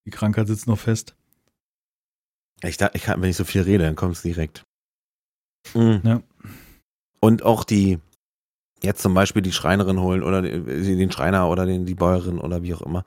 Die 0.06 0.10
Krankheit 0.10 0.46
sitzt 0.46 0.66
noch 0.66 0.78
fest. 0.78 1.14
Ich, 2.62 2.76
da- 2.76 2.90
ich 2.94 3.02
kann, 3.02 3.20
wenn 3.22 3.30
ich 3.30 3.36
so 3.36 3.44
viel 3.44 3.62
rede, 3.62 3.84
dann 3.84 3.96
kommt 3.96 4.16
es 4.16 4.22
direkt. 4.22 4.64
Mhm. 5.74 6.00
Ja. 6.04 6.22
Und 7.20 7.42
auch 7.42 7.64
die, 7.64 7.98
jetzt 8.82 9.02
zum 9.02 9.14
Beispiel 9.14 9.42
die 9.42 9.52
Schreinerin 9.52 10.00
holen 10.00 10.22
oder 10.22 10.42
den 10.42 10.66
den 10.66 11.10
Schreiner 11.12 11.48
oder 11.48 11.66
den, 11.66 11.84
die 11.86 11.94
Bäuerin 11.94 12.38
oder 12.38 12.62
wie 12.62 12.74
auch 12.74 12.82
immer. 12.82 13.04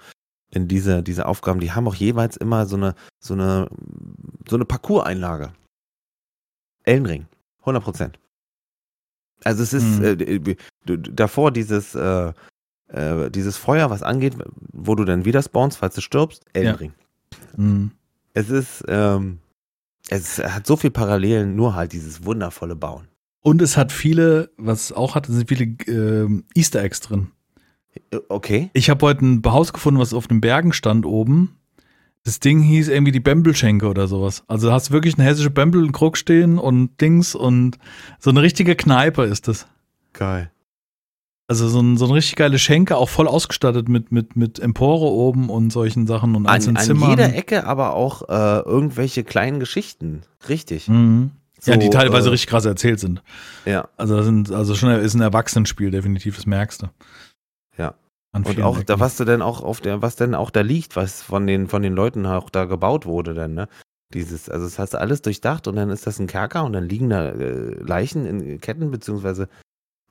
In 0.53 0.67
diese, 0.67 1.01
diese 1.01 1.25
Aufgaben, 1.25 1.59
die 1.61 1.71
haben 1.71 1.87
auch 1.87 1.95
jeweils 1.95 2.35
immer 2.37 2.65
so 2.65 2.75
eine, 2.75 2.95
so 3.19 3.33
eine, 3.33 3.69
so 4.47 4.55
eine 4.57 4.65
Parcours-Einlage. 4.65 5.53
Ellenring. 6.83 7.27
100 7.59 7.83
Prozent. 7.83 8.19
Also 9.43 9.63
es 9.63 9.73
ist 9.73 9.99
Mhm. 9.99 10.03
äh, 10.03 10.55
davor 11.13 11.51
dieses, 11.51 11.95
äh, 11.95 12.33
äh, 12.89 13.29
dieses 13.31 13.57
Feuer, 13.57 13.89
was 13.89 14.03
angeht, 14.03 14.35
wo 14.73 14.95
du 14.95 15.05
dann 15.05 15.25
wieder 15.25 15.41
spawnst, 15.41 15.77
falls 15.77 15.95
du 15.95 16.01
stirbst, 16.01 16.43
Ellenring. 16.53 16.93
Mhm. 17.55 17.91
Es 18.33 18.49
ist, 18.49 18.83
ähm, 18.87 19.39
es 20.09 20.39
hat 20.39 20.67
so 20.67 20.75
viel 20.75 20.91
Parallelen, 20.91 21.55
nur 21.55 21.75
halt 21.75 21.93
dieses 21.93 22.25
wundervolle 22.25 22.75
Bauen. 22.75 23.07
Und 23.41 23.61
es 23.61 23.77
hat 23.77 23.91
viele, 23.91 24.51
was 24.57 24.85
es 24.85 24.91
auch 24.91 25.15
hat, 25.15 25.25
sind 25.27 25.47
viele 25.47 25.63
ähm, 25.87 26.43
Easter 26.53 26.83
Eggs 26.83 26.99
drin. 26.99 27.31
Okay. 28.29 28.69
Ich 28.73 28.89
habe 28.89 29.05
heute 29.05 29.25
ein 29.25 29.41
Haus 29.45 29.73
gefunden, 29.73 29.99
was 29.99 30.13
auf 30.13 30.27
den 30.27 30.41
Bergen 30.41 30.73
stand 30.73 31.05
oben. 31.05 31.57
Das 32.23 32.39
Ding 32.39 32.61
hieß 32.61 32.87
irgendwie 32.87 33.11
die 33.11 33.19
Bembelschenke 33.19 33.87
oder 33.87 34.07
sowas. 34.07 34.43
Also 34.47 34.67
da 34.67 34.73
hast 34.73 34.89
du 34.89 34.93
wirklich 34.93 35.15
eine 35.17 35.23
hessische 35.23 35.49
Bembel 35.49 35.83
in 35.83 35.91
Krug 35.91 36.17
stehen 36.17 36.59
und 36.59 37.01
Dings 37.01 37.33
und 37.33 37.77
so 38.19 38.29
eine 38.29 38.41
richtige 38.41 38.75
Kneipe 38.75 39.23
ist 39.23 39.47
das. 39.47 39.67
Geil. 40.13 40.51
Also 41.47 41.67
so, 41.67 41.81
ein, 41.81 41.97
so 41.97 42.05
eine 42.05 42.13
richtig 42.13 42.35
geile 42.37 42.59
Schenke, 42.59 42.95
auch 42.95 43.09
voll 43.09 43.27
ausgestattet 43.27 43.89
mit, 43.89 44.11
mit, 44.11 44.37
mit 44.37 44.59
Empore 44.59 45.11
oben 45.11 45.49
und 45.49 45.71
solchen 45.71 46.07
Sachen 46.07 46.35
und 46.35 46.45
An, 46.45 46.53
einzelnen 46.53 46.77
an 46.77 46.83
Zimmern. 46.85 47.09
jeder 47.09 47.35
Ecke 47.35 47.65
aber 47.65 47.93
auch 47.93 48.29
äh, 48.29 48.59
irgendwelche 48.59 49.23
kleinen 49.25 49.59
Geschichten. 49.59 50.21
Richtig. 50.47 50.87
Mhm. 50.87 51.31
ja, 51.65 51.75
die 51.75 51.87
So, 51.87 51.91
teilweise 51.91 52.29
äh, 52.29 52.31
richtig 52.31 52.49
krass 52.49 52.63
erzählt 52.63 52.99
sind. 53.01 53.21
Ja. 53.65 53.89
Also 53.97 54.15
das 54.15 54.25
sind, 54.25 54.51
also 54.51 54.75
schon 54.75 54.91
ist 54.91 55.13
ein 55.13 55.21
Erwachsenenspiel, 55.21 55.91
definitiv, 55.91 56.35
das 56.37 56.45
merkst 56.45 56.83
du. 56.83 56.87
Und 58.34 58.47
auch 58.61 58.77
Ecken. 58.77 58.86
da, 58.86 58.99
was 58.99 59.17
du 59.17 59.25
denn 59.25 59.41
auch 59.41 59.61
auf 59.61 59.82
der, 59.82 60.01
was 60.01 60.15
denn 60.15 60.36
auch 60.36 60.51
da 60.51 60.61
liegt, 60.61 60.95
was 60.95 61.21
von 61.21 61.47
den, 61.47 61.67
von 61.67 61.82
den 61.82 61.93
Leuten 61.93 62.25
auch 62.25 62.49
da 62.49 62.65
gebaut 62.65 63.05
wurde, 63.05 63.34
dann, 63.34 63.53
ne? 63.53 63.67
Dieses, 64.13 64.49
also 64.49 64.65
das 64.65 64.77
hast 64.77 64.93
du 64.93 64.99
alles 64.99 65.21
durchdacht 65.21 65.67
und 65.67 65.75
dann 65.77 65.89
ist 65.89 66.05
das 66.05 66.19
ein 66.19 66.27
Kerker 66.27 66.65
und 66.65 66.73
dann 66.73 66.88
liegen 66.88 67.09
da 67.09 67.29
äh, 67.29 67.75
Leichen 67.82 68.25
in 68.25 68.59
Ketten, 68.59 68.91
beziehungsweise 68.91 69.47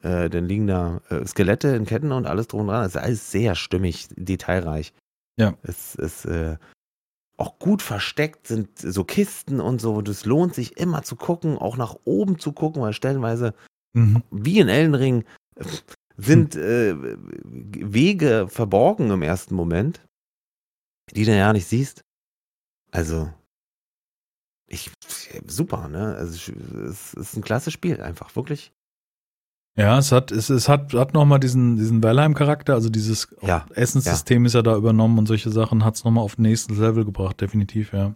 äh, 0.03 0.31
dann 0.31 0.47
liegen 0.47 0.67
da 0.67 1.03
äh, 1.11 1.27
Skelette 1.27 1.69
in 1.69 1.85
Ketten 1.85 2.13
und 2.13 2.27
alles 2.27 2.49
drum 2.49 2.63
und 2.63 2.69
dran. 2.69 2.83
Das 2.83 2.95
ist 2.95 3.01
alles 3.01 3.31
sehr 3.31 3.55
stimmig, 3.55 4.09
detailreich. 4.17 4.95
Ja. 5.39 5.55
Es 5.63 5.95
ist 5.95 6.25
äh, 6.25 6.57
auch 7.37 7.59
gut 7.59 7.83
versteckt, 7.83 8.47
sind 8.47 8.79
so 8.79 9.05
Kisten 9.05 9.61
und 9.61 9.81
so. 9.83 10.01
Das 10.01 10.25
lohnt 10.25 10.55
sich 10.55 10.79
immer 10.79 11.03
zu 11.03 11.17
gucken, 11.17 11.59
auch 11.59 11.77
nach 11.77 11.97
oben 12.05 12.39
zu 12.39 12.53
gucken, 12.53 12.83
weil 12.83 12.93
stellenweise 12.93 13.55
Mhm. 13.93 14.23
wie 14.31 14.61
in 14.61 14.69
Ellenring 14.69 15.25
sind 16.25 16.57
äh, 16.57 16.95
Wege 17.45 18.47
verborgen 18.49 19.11
im 19.11 19.23
ersten 19.23 19.55
Moment, 19.55 20.03
die 21.15 21.25
du 21.25 21.37
ja 21.37 21.53
nicht 21.53 21.67
siehst. 21.67 22.05
Also, 22.91 23.33
ich, 24.67 24.91
super, 25.47 25.89
ne? 25.89 26.15
Also, 26.17 26.53
es 26.89 27.15
ist 27.15 27.37
ein 27.37 27.43
klasse 27.43 27.71
Spiel, 27.71 28.01
einfach, 28.01 28.35
wirklich. 28.37 28.73
Ja, 29.77 29.99
es 29.99 30.13
hat, 30.13 30.33
es, 30.33 30.51
es 30.51 30.69
hat, 30.69 30.93
hat 30.95 31.15
nochmal 31.15 31.41
diesen, 31.41 31.77
diesen 31.77 32.03
Valheim-Charakter, 32.03 32.75
also 32.75 32.91
dieses 32.91 33.35
Ja, 33.41 33.67
Essenssystem 33.75 34.45
ist 34.45 34.55
ja 34.55 34.63
da 34.63 34.77
übernommen 34.77 35.19
und 35.19 35.27
solche 35.27 35.51
Sachen 35.51 35.85
hat 35.85 35.95
es 35.95 36.05
nochmal 36.05 36.25
auf 36.25 36.39
ein 36.39 36.43
nächstes 36.43 36.77
Level 36.79 37.05
gebracht, 37.05 37.41
definitiv, 37.41 37.93
ja. 37.93 38.15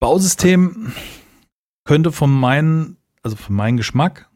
Bausystem 0.00 0.92
könnte 1.84 2.12
von 2.12 2.32
meinen, 2.32 2.96
also 3.22 3.36
von 3.36 3.54
meinem 3.54 3.76
Geschmack, 3.76 4.30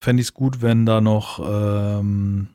fände 0.00 0.20
ich 0.20 0.28
es 0.28 0.34
gut, 0.34 0.62
wenn 0.62 0.86
da 0.86 1.00
noch 1.00 1.40
ähm, 1.44 2.48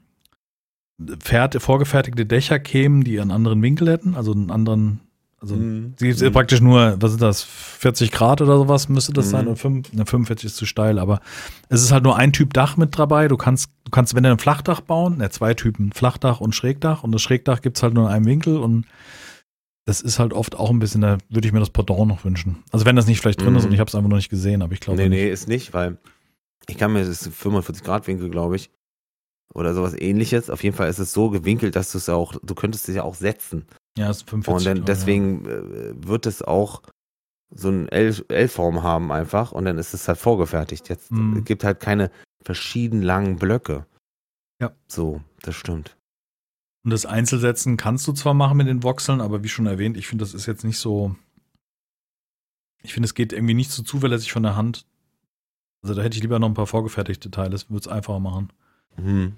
vorgefertigte 1.59 2.25
Dächer 2.25 2.59
kämen, 2.59 3.03
die 3.03 3.19
einen 3.19 3.31
anderen 3.31 3.61
Winkel 3.61 3.89
hätten, 3.89 4.15
also 4.15 4.31
einen 4.31 4.51
anderen, 4.51 5.01
also 5.41 5.55
Mhm. 5.55 5.93
Sie 5.97 6.07
ist 6.09 6.21
Mhm. 6.21 6.31
praktisch 6.31 6.61
nur, 6.61 6.95
was 7.01 7.11
ist 7.13 7.21
das, 7.21 7.41
40 7.43 8.11
Grad 8.11 8.41
oder 8.41 8.57
sowas 8.57 8.87
müsste 8.89 9.11
das 9.11 9.27
Mhm. 9.27 9.31
sein? 9.31 9.47
Oder 9.47 9.55
5, 9.57 9.93
ne, 9.93 10.05
45 10.05 10.45
ist 10.45 10.55
zu 10.55 10.65
steil, 10.65 10.99
aber 10.99 11.19
es 11.69 11.81
ist 11.83 11.91
halt 11.91 12.03
nur 12.03 12.15
ein 12.17 12.31
Typ 12.31 12.53
Dach 12.53 12.77
mit 12.77 12.97
dabei. 12.97 13.27
Du 13.27 13.35
kannst, 13.37 13.69
du 13.83 13.91
kannst, 13.91 14.15
wenn 14.15 14.23
du 14.23 14.31
ein 14.31 14.39
Flachdach 14.39 14.81
bauen, 14.81 15.17
ne, 15.17 15.29
zwei 15.29 15.53
Typen, 15.53 15.91
Flachdach 15.91 16.39
und 16.39 16.55
Schrägdach 16.55 17.03
und 17.03 17.11
das 17.11 17.21
Schrägdach 17.21 17.61
gibt's 17.61 17.83
halt 17.83 17.93
nur 17.93 18.07
in 18.07 18.13
einem 18.13 18.25
Winkel 18.25 18.57
und 18.57 18.85
das 19.85 19.99
ist 19.99 20.17
halt 20.17 20.31
oft 20.31 20.55
auch 20.55 20.69
ein 20.69 20.79
bisschen, 20.79 21.01
da 21.01 21.17
würde 21.29 21.45
ich 21.45 21.53
mir 21.53 21.59
das 21.59 21.69
Pendant 21.71 22.07
noch 22.07 22.23
wünschen. 22.23 22.63
Also 22.71 22.85
wenn 22.85 22.95
das 22.95 23.05
nicht 23.07 23.19
vielleicht 23.19 23.41
drin 23.43 23.51
Mhm. 23.51 23.57
ist 23.59 23.65
und 23.65 23.73
ich 23.73 23.79
habe 23.81 23.89
es 23.89 23.95
einfach 23.95 24.09
noch 24.09 24.15
nicht 24.15 24.29
gesehen, 24.29 24.61
aber 24.61 24.71
ich 24.71 24.79
glaube 24.79 25.01
nee, 25.01 25.09
nicht. 25.09 25.19
nee, 25.19 25.29
ist 25.29 25.49
nicht, 25.49 25.73
weil 25.73 25.97
ich 26.67 26.77
kann 26.77 26.93
mir, 26.93 26.99
das 26.99 27.09
ist 27.25 27.35
45 27.35 27.83
Grad 27.83 28.07
Winkel, 28.07 28.29
glaube 28.29 28.55
ich. 28.55 28.69
oder 29.53 29.73
sowas 29.75 29.93
ähnliches. 29.93 30.49
Auf 30.49 30.63
jeden 30.63 30.75
Fall 30.75 30.89
ist 30.89 30.97
es 30.99 31.13
so 31.13 31.29
gewinkelt, 31.29 31.75
dass 31.75 31.91
du 31.91 31.97
es 31.99 32.09
auch, 32.09 32.33
du 32.41 32.55
könntest 32.55 32.89
es 32.89 32.95
ja 32.95 33.03
auch 33.03 33.13
setzen. 33.15 33.65
Ja, 33.97 34.09
es 34.09 34.17
ist 34.17 34.29
45 34.29 34.55
Und 34.57 34.65
dann 34.65 34.77
Grad, 34.79 34.87
deswegen 34.89 35.45
äh, 35.45 36.07
wird 36.07 36.25
es 36.25 36.41
auch 36.41 36.81
so 37.55 37.67
eine 37.67 37.91
L- 37.91 38.25
L-Form 38.29 38.81
haben 38.81 39.11
einfach 39.11 39.51
und 39.51 39.65
dann 39.65 39.77
ist 39.77 39.93
es 39.93 40.07
halt 40.07 40.17
vorgefertigt. 40.17 40.89
Jetzt 40.89 41.11
Mhm. 41.11 41.37
es 41.37 41.45
gibt 41.45 41.63
halt 41.63 41.79
keine 41.79 42.09
verschieden 42.43 43.03
langen 43.03 43.35
Blöcke. 43.35 43.85
Ja. 44.59 44.71
So, 44.87 45.21
das 45.43 45.53
stimmt. 45.55 45.89
Ja. 45.89 45.95
Und 46.85 46.91
das 46.91 47.05
Einzelsetzen 47.05 47.77
kannst 47.77 48.07
du 48.07 48.13
zwar 48.13 48.33
machen 48.33 48.57
mit 48.57 48.67
den 48.67 48.81
Voxeln, 48.81 49.21
aber 49.21 49.43
wie 49.43 49.49
schon 49.49 49.67
erwähnt, 49.67 49.95
ich 49.97 50.07
finde, 50.07 50.23
das 50.25 50.33
ist 50.33 50.47
jetzt 50.47 50.63
nicht 50.63 50.79
so. 50.79 51.15
Ich 52.81 52.93
finde, 52.93 53.05
es 53.05 53.13
geht 53.13 53.31
irgendwie 53.33 53.53
nicht 53.53 53.71
so 53.71 53.83
zuverlässig 53.83 54.31
von 54.33 54.43
der 54.43 54.55
Hand. 54.55 54.85
Also 55.83 55.93
da 55.95 56.01
hätte 56.01 56.15
ich 56.15 56.21
lieber 56.23 56.39
noch 56.39 56.47
ein 56.47 56.53
paar 56.53 56.65
vorgefertigte 56.67 57.29
Teile, 57.29 57.51
das 57.51 57.69
würde 57.69 57.81
es 57.81 57.87
einfacher 57.87 58.19
machen. 58.19 58.49
Mhm. 58.97 59.33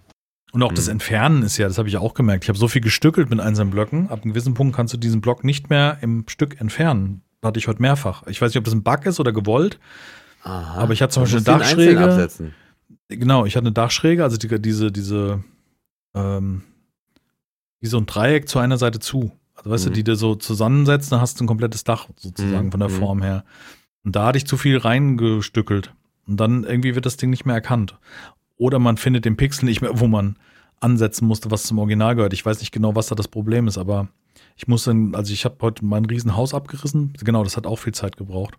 Und 0.52 0.64
auch 0.64 0.72
das 0.72 0.86
Mhm. 0.86 0.92
Entfernen 0.94 1.44
ist 1.44 1.58
ja, 1.58 1.68
das 1.68 1.78
habe 1.78 1.90
ich 1.90 1.98
auch 1.98 2.14
gemerkt. 2.14 2.46
Ich 2.46 2.50
habe 2.50 2.58
so 2.58 2.68
viel 2.68 2.82
gestückelt 2.82 3.30
mit 3.30 3.40
einzelnen 3.42 3.72
Blöcken. 3.72 4.10
Ab 4.10 4.22
einem 4.24 4.32
gewissen 4.34 4.54
Punkt 4.54 4.76
kannst 4.76 4.94
du 4.94 4.98
diesen 4.98 5.20
Block 5.20 5.44
nicht 5.44 5.70
mehr 5.70 5.98
im 6.02 6.24
Stück 6.30 6.62
entfernen. 6.62 7.22
Hatte 7.44 7.60
ich 7.60 7.68
heute 7.68 7.82
mehrfach. 7.82 8.26
Ich 8.28 8.42
weiß 8.42 8.52
nicht, 8.52 8.58
ob 8.58 8.64
das 8.64 8.74
ein 8.74 8.84
Bug 8.84 9.06
ist 9.06 9.20
oder 9.20 9.34
gewollt. 9.34 9.80
Aha. 10.44 10.76
Aber 10.82 10.94
ich 10.94 11.02
hatte 11.02 11.14
zum 11.14 11.24
Beispiel 11.24 11.40
eine 11.40 11.60
Dachschräge. 11.60 12.30
Genau, 13.10 13.46
ich 13.46 13.56
hatte 13.56 13.66
eine 13.66 13.74
Dachschräge, 13.74 14.24
also 14.24 14.38
die, 14.38 14.62
diese, 14.62 14.92
diese, 14.92 15.44
ähm, 16.16 16.62
wie 17.82 17.88
so 17.88 17.98
ein 17.98 18.06
Dreieck 18.06 18.48
zu 18.48 18.60
einer 18.60 18.78
Seite 18.78 19.00
zu. 19.00 19.32
Also 19.56 19.70
weißt 19.70 19.86
Mhm. 19.86 19.90
du, 19.90 19.94
die 19.96 20.04
du 20.04 20.16
so 20.16 20.36
zusammensetzt, 20.36 21.12
dann 21.12 21.22
hast 21.22 21.40
du 21.40 21.44
ein 21.44 21.48
komplettes 21.48 21.84
Dach 21.84 22.08
sozusagen 22.18 22.68
Mhm, 22.68 22.72
von 22.72 22.80
der 22.80 22.90
mhm. 22.90 22.94
Form 23.00 23.22
her. 23.22 23.44
Und 24.04 24.16
da 24.16 24.28
hatte 24.28 24.38
ich 24.38 24.46
zu 24.48 24.58
viel 24.58 24.78
reingestückelt. 24.78 25.94
Und 26.28 26.38
dann 26.38 26.64
irgendwie 26.64 26.96
wird 26.96 27.06
das 27.06 27.18
Ding 27.18 27.30
nicht 27.30 27.46
mehr 27.46 27.56
erkannt. 27.56 27.98
Oder 28.58 28.80
man 28.80 28.98
findet 28.98 29.26
den 29.26 29.38
Pixel 29.38 29.66
nicht 29.66 29.82
mehr, 29.82 30.00
wo 30.00 30.08
man 30.08 30.38
ansetzen 30.80 31.28
musste, 31.28 31.52
was 31.52 31.64
zum 31.64 31.80
Original 31.80 32.16
gehört. 32.16 32.34
Ich 32.34 32.46
weiß 32.46 32.60
nicht 32.60 32.72
genau, 32.72 32.96
was 32.96 33.08
da 33.08 33.16
das 33.16 33.28
Problem 33.28 33.68
ist, 33.68 33.78
aber 33.78 34.10
ich 34.56 34.68
muss 34.68 34.84
dann, 34.84 35.16
also 35.16 35.34
ich 35.34 35.46
habe 35.46 35.58
heute 35.62 35.84
mein 35.86 36.06
Riesenhaus 36.06 36.54
abgerissen. 36.54 37.14
Genau, 37.24 37.44
das 37.44 37.58
hat 37.58 37.68
auch 37.68 37.78
viel 37.78 37.94
Zeit 37.94 38.18
gebraucht. 38.18 38.56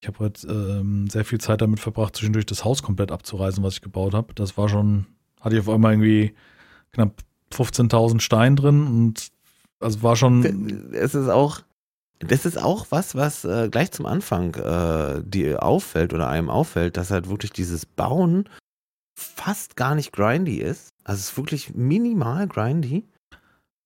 Ich 0.00 0.08
habe 0.08 0.18
heute 0.18 0.46
ähm, 0.48 1.08
sehr 1.08 1.24
viel 1.24 1.40
Zeit 1.40 1.60
damit 1.60 1.80
verbracht, 1.80 2.16
zwischendurch 2.16 2.46
das 2.46 2.64
Haus 2.64 2.82
komplett 2.82 3.10
abzureißen, 3.10 3.62
was 3.62 3.74
ich 3.74 3.82
gebaut 3.82 4.14
habe. 4.14 4.34
Das 4.34 4.56
war 4.58 4.68
schon, 4.68 5.06
hatte 5.40 5.56
ich 5.56 5.60
auf 5.60 5.68
einmal 5.68 5.92
irgendwie 5.92 6.34
knapp 6.92 7.22
15.000 7.52 8.20
Stein 8.20 8.56
drin 8.56 8.86
und 8.86 9.28
also 9.80 10.02
war 10.02 10.16
schon, 10.16 10.92
Es 10.92 11.14
ist 11.14 11.28
auch, 11.28 11.60
das 12.20 12.46
ist 12.46 12.60
auch 12.60 12.86
was, 12.90 13.14
was 13.14 13.44
äh, 13.44 13.68
gleich 13.70 13.92
zum 13.92 14.06
Anfang 14.06 14.54
äh, 14.54 15.22
dir 15.24 15.62
auffällt 15.62 16.14
oder 16.14 16.28
einem 16.28 16.50
auffällt, 16.50 16.96
dass 16.96 17.10
halt 17.10 17.28
wirklich 17.28 17.52
dieses 17.52 17.84
Bauen 17.86 18.48
fast 19.18 19.76
gar 19.76 19.94
nicht 19.94 20.12
grindy 20.12 20.56
ist. 20.58 20.90
Also 21.04 21.20
es 21.20 21.30
ist 21.30 21.36
wirklich 21.36 21.74
minimal 21.74 22.46
grindy, 22.48 23.06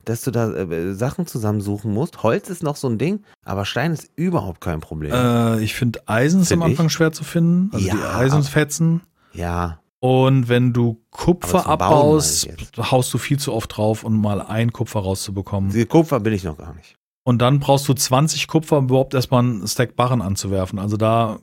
dass 0.04 0.22
du 0.22 0.30
da 0.30 0.50
äh, 0.52 0.94
Sachen 0.94 1.26
zusammensuchen 1.26 1.92
musst. 1.92 2.22
Holz 2.22 2.48
ist 2.50 2.62
noch 2.62 2.76
so 2.76 2.88
ein 2.88 2.98
Ding, 2.98 3.22
aber 3.44 3.64
Stein 3.64 3.92
ist 3.92 4.10
überhaupt 4.16 4.60
kein 4.60 4.80
Problem. 4.80 5.12
äh, 5.12 5.60
ich 5.60 5.74
finde 5.74 6.00
Eisen 6.06 6.40
ist 6.42 6.52
am 6.52 6.60
Find 6.60 6.72
ich. 6.72 6.78
Anfang 6.78 6.88
schwer 6.88 7.12
zu 7.12 7.24
finden, 7.24 7.70
also 7.74 7.86
Ja, 7.86 7.94
die 7.94 8.02
Eisenfetzen. 8.02 9.02
ja, 9.32 9.80
Und 10.00 10.48
wenn 10.48 10.72
du 10.72 11.00
Kupfer 11.10 11.66
abbaust, 11.66 12.48
haust 12.78 13.12
du 13.12 13.18
viel 13.18 13.38
zu 13.38 13.52
oft 13.52 13.76
drauf, 13.76 14.02
um 14.04 14.20
mal 14.20 14.40
ein 14.40 14.72
Kupfer 14.72 15.00
rauszubekommen. 15.00 15.70
die 15.70 15.84
Kupfer 15.84 16.18
bin 16.20 16.32
ich 16.32 16.44
noch 16.44 16.56
gar 16.56 16.74
nicht. 16.74 16.96
Und 17.22 17.38
dann 17.42 17.60
brauchst 17.60 17.86
du 17.88 17.94
20 17.94 18.48
Kupfer, 18.48 18.78
um 18.78 18.86
überhaupt 18.86 19.14
erstmal 19.14 19.40
einen 19.44 19.66
Stack 19.68 19.94
Barren 19.96 20.22
anzuwerfen. 20.22 20.78
Also 20.78 20.96
da, 20.96 21.38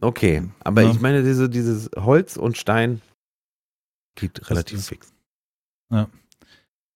Okay, 0.00 0.44
aber 0.60 0.82
Ja. 0.82 0.90
ich 0.92 1.00
meine, 1.00 1.24
diese, 1.24 1.48
dieses 1.50 1.90
Holz 1.96 2.36
und 2.36 2.56
Stein 2.56 3.00
geht 4.14 4.48
relativ 4.48 4.78
ist- 4.78 4.88
fix. 4.88 5.12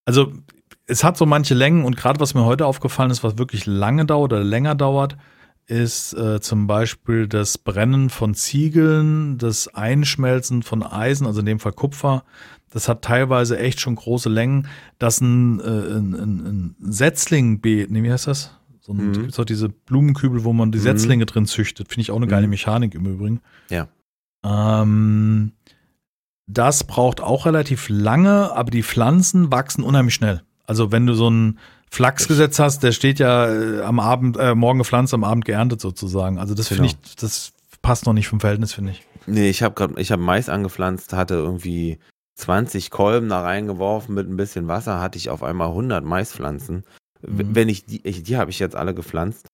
also 0.04 0.32
es 0.86 1.02
hat 1.04 1.16
so 1.16 1.26
manche 1.26 1.54
Längen 1.54 1.84
und 1.84 1.96
gerade 1.96 2.20
was 2.20 2.34
mir 2.34 2.44
heute 2.44 2.64
aufgefallen 2.66 3.10
ist, 3.10 3.24
was 3.24 3.38
wirklich 3.38 3.66
lange 3.66 4.04
dauert 4.06 4.32
oder 4.32 4.44
länger 4.44 4.74
dauert, 4.76 5.16
ist 5.66 6.12
äh, 6.14 6.40
zum 6.40 6.66
Beispiel 6.68 7.26
das 7.28 7.56
Brennen 7.58 8.08
von 8.10 8.34
Ziegeln, 8.34 9.38
das 9.38 9.68
Einschmelzen 9.68 10.62
von 10.62 10.82
Eisen, 10.84 11.26
also 11.26 11.40
in 11.40 11.46
dem 11.46 11.60
Fall 11.60 11.72
Kupfer. 11.72 12.24
Das 12.72 12.88
hat 12.88 13.02
teilweise 13.02 13.58
echt 13.58 13.80
schon 13.80 13.96
große 13.96 14.28
Längen. 14.28 14.66
Dass 14.98 15.20
ein, 15.20 15.60
äh, 15.60 15.62
ein, 15.64 16.14
ein, 16.14 16.46
ein 16.46 16.76
Setzlingbeet, 16.92 17.90
nee, 17.90 18.02
wie 18.02 18.10
heißt 18.12 18.26
das? 18.26 18.52
So 18.80 18.92
ein, 18.92 19.08
Mhm. 19.08 19.12
gibt's 19.12 19.38
auch 19.38 19.44
diese 19.44 19.68
Blumenkübel, 19.68 20.42
wo 20.44 20.52
man 20.52 20.72
die 20.72 20.78
Mhm. 20.78 20.82
Setzlinge 20.82 21.26
drin 21.26 21.46
züchtet. 21.46 21.88
Finde 21.88 22.00
ich 22.02 22.10
auch 22.10 22.16
eine 22.16 22.26
geile 22.26 22.46
Mhm. 22.46 22.50
Mechanik 22.50 22.94
im 22.94 23.06
Übrigen. 23.06 23.40
Ja. 23.70 23.88
Ähm, 24.44 25.52
das 26.46 26.84
braucht 26.84 27.20
auch 27.20 27.46
relativ 27.46 27.88
lange, 27.88 28.54
aber 28.54 28.70
die 28.70 28.82
Pflanzen 28.82 29.52
wachsen 29.52 29.84
unheimlich 29.84 30.14
schnell. 30.14 30.42
Also 30.66 30.90
wenn 30.92 31.06
du 31.06 31.14
so 31.14 31.30
ein 31.30 31.58
Flachsgesetz 31.90 32.58
hast, 32.58 32.82
der 32.82 32.92
steht 32.92 33.18
ja 33.18 33.48
äh, 33.52 33.82
am 33.82 34.00
Abend, 34.00 34.36
äh, 34.38 34.54
morgen 34.54 34.78
gepflanzt, 34.78 35.12
am 35.14 35.24
Abend 35.24 35.44
geerntet 35.44 35.80
sozusagen. 35.80 36.38
Also 36.38 36.54
das 36.54 36.68
finde 36.68 36.84
Genau. 36.88 36.98
ich, 37.04 37.16
das 37.16 37.52
passt 37.82 38.06
noch 38.06 38.14
nicht 38.14 38.28
vom 38.28 38.40
Verhältnis, 38.40 38.72
finde 38.72 38.92
ich. 38.92 39.02
Nee, 39.26 39.48
ich 39.50 39.62
habe 39.62 39.74
gerade, 39.74 40.00
ich 40.00 40.10
habe 40.10 40.22
Mais 40.22 40.48
angepflanzt, 40.48 41.12
hatte 41.12 41.34
irgendwie 41.34 41.98
20 42.34 42.90
Kolben 42.90 43.28
da 43.28 43.42
reingeworfen 43.42 44.14
mit 44.14 44.28
ein 44.28 44.36
bisschen 44.36 44.68
Wasser, 44.68 45.00
hatte 45.00 45.18
ich 45.18 45.30
auf 45.30 45.42
einmal 45.42 45.68
100 45.68 46.04
Maispflanzen. 46.04 46.84
Mhm. 47.20 47.54
Wenn 47.54 47.68
ich 47.68 47.86
die, 47.86 48.06
ich, 48.06 48.22
die 48.22 48.36
habe 48.36 48.50
ich 48.50 48.58
jetzt 48.58 48.76
alle 48.76 48.94
gepflanzt. 48.94 49.48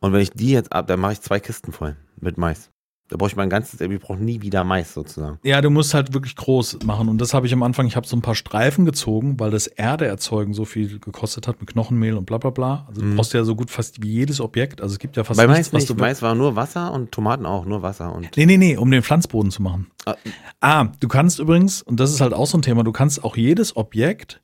Und 0.00 0.12
wenn 0.12 0.20
ich 0.20 0.30
die 0.30 0.52
jetzt 0.52 0.72
ab, 0.72 0.86
dann 0.86 1.00
mache 1.00 1.14
ich 1.14 1.20
zwei 1.20 1.40
Kisten 1.40 1.72
voll 1.72 1.96
mit 2.20 2.38
Mais. 2.38 2.70
Da 3.10 3.16
brauche 3.16 3.30
ich 3.30 3.36
mein 3.36 3.48
ganzes, 3.48 3.80
ich 3.80 4.00
brauche 4.00 4.18
nie 4.22 4.42
wieder 4.42 4.64
Mais 4.64 4.92
sozusagen. 4.92 5.38
Ja, 5.42 5.62
du 5.62 5.70
musst 5.70 5.94
halt 5.94 6.12
wirklich 6.12 6.36
groß 6.36 6.80
machen. 6.84 7.08
Und 7.08 7.18
das 7.20 7.32
habe 7.32 7.46
ich 7.46 7.52
am 7.54 7.62
Anfang, 7.62 7.86
ich 7.86 7.96
habe 7.96 8.06
so 8.06 8.14
ein 8.14 8.20
paar 8.20 8.34
Streifen 8.34 8.84
gezogen, 8.84 9.40
weil 9.40 9.50
das 9.50 9.66
Erde 9.66 10.04
erzeugen 10.06 10.52
so 10.52 10.66
viel 10.66 10.98
gekostet 10.98 11.48
hat 11.48 11.58
mit 11.60 11.70
Knochenmehl 11.70 12.14
und 12.18 12.26
bla 12.26 12.36
bla 12.36 12.50
bla. 12.50 12.84
Also 12.86 13.00
du 13.00 13.06
Mhm. 13.06 13.16
brauchst 13.16 13.32
ja 13.32 13.44
so 13.44 13.56
gut 13.56 13.70
fast 13.70 14.02
wie 14.02 14.08
jedes 14.10 14.40
Objekt. 14.42 14.82
Also 14.82 14.92
es 14.92 14.98
gibt 14.98 15.16
ja 15.16 15.24
fast 15.24 15.38
Bei 15.38 15.46
nichts, 15.46 15.72
Mais 15.72 15.72
was 15.72 15.80
nicht. 15.88 15.90
du. 15.90 15.94
Mais 16.02 16.20
war 16.20 16.34
nur 16.34 16.54
Wasser 16.54 16.92
und 16.92 17.10
Tomaten 17.10 17.46
auch, 17.46 17.64
nur 17.64 17.80
Wasser 17.80 18.14
und. 18.14 18.28
Nee, 18.36 18.44
nee, 18.44 18.58
nee, 18.58 18.76
um 18.76 18.90
den 18.90 19.02
Pflanzboden 19.02 19.50
zu 19.50 19.62
machen. 19.62 19.86
Ah. 20.04 20.14
Ah, 20.60 20.86
du 21.00 21.08
kannst 21.08 21.38
übrigens, 21.38 21.80
und 21.80 21.98
das 22.00 22.10
ist 22.10 22.20
halt 22.20 22.34
auch 22.34 22.46
so 22.46 22.58
ein 22.58 22.62
Thema, 22.62 22.84
du 22.84 22.92
kannst 22.92 23.24
auch 23.24 23.38
jedes 23.38 23.74
Objekt 23.74 24.42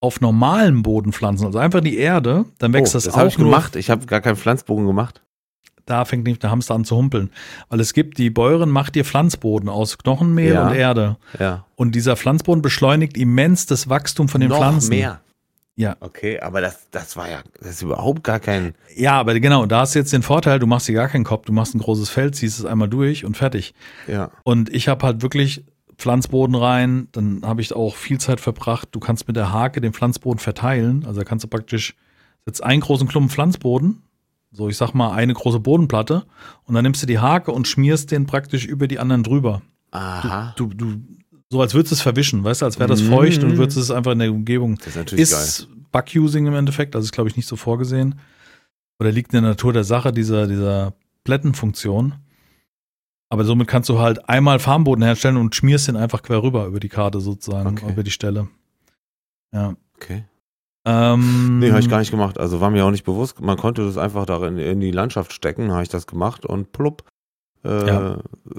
auf 0.00 0.20
normalem 0.20 0.82
Boden 0.82 1.12
pflanzen, 1.12 1.46
also 1.46 1.58
einfach 1.60 1.80
die 1.80 1.96
Erde, 1.98 2.46
dann 2.58 2.72
wächst 2.72 2.94
oh, 2.94 2.96
das, 2.96 3.04
das 3.04 3.14
auch 3.14 3.18
habe 3.18 3.28
ich 3.28 3.36
gemacht. 3.36 3.76
Ich 3.76 3.90
habe 3.90 4.06
gar 4.06 4.20
keinen 4.20 4.34
Pflanzbogen 4.34 4.86
gemacht. 4.88 5.22
Da 5.86 6.04
fängt 6.04 6.24
nicht 6.24 6.42
der 6.42 6.50
Hamster 6.50 6.74
an 6.74 6.84
zu 6.84 6.96
humpeln. 6.96 7.30
Weil 7.68 7.80
es 7.80 7.92
gibt, 7.92 8.18
die 8.18 8.30
Bäuerin 8.30 8.70
macht 8.70 8.94
dir 8.94 9.04
Pflanzboden 9.04 9.68
aus 9.68 9.98
Knochenmehl 9.98 10.54
Ja. 10.54 10.68
und 10.68 10.74
Erde. 10.74 11.16
Ja. 11.38 11.64
Und 11.76 11.94
dieser 11.94 12.16
Pflanzboden 12.16 12.62
beschleunigt 12.62 13.16
immens 13.16 13.66
das 13.66 13.88
Wachstum 13.88 14.28
von 14.28 14.40
den 14.40 14.50
Noch 14.50 14.58
Pflanzen. 14.58 14.90
mehr. 14.90 15.20
Ja. 15.74 15.96
Okay, 16.00 16.38
aber 16.38 16.60
das, 16.60 16.88
das 16.90 17.16
war 17.16 17.30
ja, 17.30 17.40
das 17.58 17.70
ist 17.70 17.82
überhaupt 17.82 18.22
gar 18.24 18.40
kein. 18.40 18.74
Ja, 18.94 19.18
aber 19.18 19.38
genau, 19.40 19.64
da 19.66 19.80
hast 19.80 19.94
du 19.94 19.98
jetzt 20.00 20.12
den 20.12 20.22
Vorteil, 20.22 20.58
du 20.58 20.66
machst 20.66 20.86
dir 20.86 20.92
gar 20.94 21.08
keinen 21.08 21.24
Kopf, 21.24 21.46
du 21.46 21.52
machst 21.52 21.74
ein 21.74 21.78
großes 21.78 22.10
Feld, 22.10 22.36
ziehst 22.36 22.58
es 22.58 22.64
einmal 22.66 22.88
durch 22.88 23.24
und 23.24 23.36
fertig. 23.38 23.72
Ja. 24.06 24.30
Und 24.44 24.68
ich 24.68 24.88
habe 24.88 25.04
halt 25.06 25.22
wirklich 25.22 25.64
Pflanzboden 25.96 26.54
rein, 26.56 27.08
dann 27.12 27.40
habe 27.44 27.62
ich 27.62 27.72
auch 27.74 27.96
viel 27.96 28.18
Zeit 28.18 28.40
verbracht. 28.40 28.88
Du 28.92 29.00
kannst 29.00 29.26
mit 29.28 29.36
der 29.36 29.52
Hake 29.52 29.80
den 29.80 29.92
Pflanzboden 29.94 30.38
verteilen. 30.40 31.04
Also 31.06 31.20
da 31.20 31.24
kannst 31.24 31.44
du 31.44 31.48
praktisch 31.48 31.94
jetzt 32.44 32.62
einen 32.62 32.80
großen 32.80 33.08
Klumpen 33.08 33.30
Pflanzboden, 33.30 34.02
so 34.52 34.68
ich 34.68 34.76
sag 34.76 34.92
mal 34.94 35.12
eine 35.12 35.34
große 35.34 35.60
Bodenplatte, 35.60 36.24
und 36.64 36.74
dann 36.74 36.84
nimmst 36.84 37.02
du 37.02 37.06
die 37.06 37.18
Hake 37.18 37.50
und 37.50 37.66
schmierst 37.66 38.10
den 38.10 38.26
praktisch 38.26 38.66
über 38.66 38.86
die 38.86 38.98
anderen 38.98 39.22
drüber. 39.22 39.62
Aha. 39.90 40.54
Du, 40.56 40.66
du, 40.68 40.94
so 41.50 41.60
als 41.60 41.74
würdest 41.74 41.90
du 41.92 41.94
es 41.96 42.00
verwischen, 42.02 42.44
weißt 42.44 42.62
du, 42.62 42.66
als 42.66 42.78
wäre 42.78 42.88
das 42.88 43.02
Mhm. 43.02 43.08
feucht 43.10 43.42
und 43.44 43.56
würdest 43.58 43.76
es 43.78 43.90
einfach 43.90 44.12
in 44.12 44.20
der 44.20 44.30
Umgebung. 44.32 44.76
Das 44.76 44.88
ist 44.88 44.96
natürlich 44.96 45.30
geil. 45.30 45.42
Ist 45.42 45.68
Bug-Using 45.90 46.46
im 46.46 46.54
Endeffekt, 46.54 46.94
also 46.96 47.04
ist 47.04 47.12
glaube 47.12 47.28
ich 47.28 47.36
nicht 47.36 47.46
so 47.46 47.56
vorgesehen. 47.56 48.18
Oder 49.00 49.10
liegt 49.12 49.34
in 49.34 49.42
der 49.42 49.50
Natur 49.50 49.72
der 49.72 49.84
Sache 49.84 50.12
dieser, 50.12 50.46
dieser 50.46 50.94
Plättenfunktion. 51.24 52.14
Aber 53.28 53.44
somit 53.44 53.66
kannst 53.68 53.88
du 53.88 53.98
halt 53.98 54.28
einmal 54.28 54.58
Farmboden 54.58 55.02
herstellen 55.04 55.36
und 55.36 55.54
schmierst 55.54 55.88
den 55.88 55.96
einfach 55.96 56.22
quer 56.22 56.42
rüber 56.42 56.66
über 56.66 56.80
die 56.80 56.88
Karte 56.88 57.20
sozusagen, 57.20 57.68
Okay. 57.78 57.90
über 57.92 58.02
die 58.02 58.10
Stelle. 58.10 58.48
Ja. 59.52 59.74
Okay. 59.96 60.24
Ähm, 60.84 61.60
Nee, 61.60 61.70
habe 61.70 61.80
ich 61.80 61.88
gar 61.88 62.00
nicht 62.00 62.10
gemacht. 62.10 62.38
Also 62.38 62.60
war 62.60 62.70
mir 62.70 62.84
auch 62.84 62.90
nicht 62.90 63.04
bewusst. 63.04 63.40
Man 63.40 63.56
konnte 63.56 63.84
das 63.84 63.96
einfach 63.98 64.26
darin 64.26 64.58
in 64.58 64.80
die 64.80 64.90
Landschaft 64.90 65.32
stecken, 65.32 65.70
habe 65.72 65.82
ich 65.84 65.88
das 65.88 66.06
gemacht 66.06 66.44
und 66.44 66.72
plupp. 66.72 67.04
Äh, 67.64 67.86
Ja. 67.86 68.18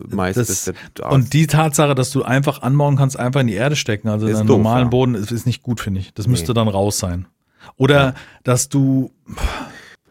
Mais 0.10 0.36
Das- 0.36 0.50
ist 0.50 0.68
der 0.98 1.12
Und 1.12 1.34
die 1.34 1.48
Tatsache, 1.48 1.94
dass 1.96 2.12
du 2.12 2.24
einfach 2.24 2.62
anbauen 2.62 2.96
kannst, 2.96 3.20
einfach 3.20 3.42
in 3.42 3.48
die 3.48 3.54
Erde 3.56 3.76
stecken, 3.76 4.08
also 4.08 4.26
in 4.28 4.32
Ist 4.34 4.40
einem 4.40 4.48
doof, 4.48 4.58
normalen 4.58 4.84
ja. 4.86 4.90
Boden, 4.90 5.16
ist, 5.16 5.32
ist 5.32 5.46
nicht 5.46 5.62
gut, 5.64 5.82
finde 5.82 6.00
ich. 6.00 6.14
Das 6.14 6.26
Nee. 6.26 6.32
müsste 6.32 6.54
dann 6.54 6.70
raus 6.70 7.00
sein. 7.00 7.28
Oder 7.76 7.96
Ja. 7.96 8.14
dass 8.44 8.70
du, 8.70 9.12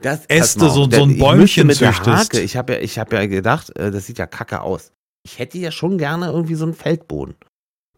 das, 0.03 0.27
Äste, 0.27 0.69
so- 0.69 0.91
so 0.91 1.03
ein 1.05 1.11
ich 1.13 1.19
Bäumchen 1.19 1.69
der 1.69 1.77
züchtest. 1.77 2.07
Hake, 2.35 2.41
ich 2.41 2.57
habe 2.59 2.75
ja, 2.75 2.79
ich 2.81 2.99
habe 2.99 3.17
ja 3.17 3.27
gedacht, 3.27 3.75
äh, 3.79 3.91
das 3.91 4.05
sieht 4.07 4.19
ja 4.19 4.27
kacke 4.27 4.61
aus. 4.61 4.93
Ich 5.25 5.39
hätte 5.39 5.57
ja 5.57 5.71
schon 5.71 5.97
gerne 5.97 6.27
irgendwie 6.27 6.57
so 6.57 6.65
einen 6.65 6.75
Feldboden. 6.75 7.37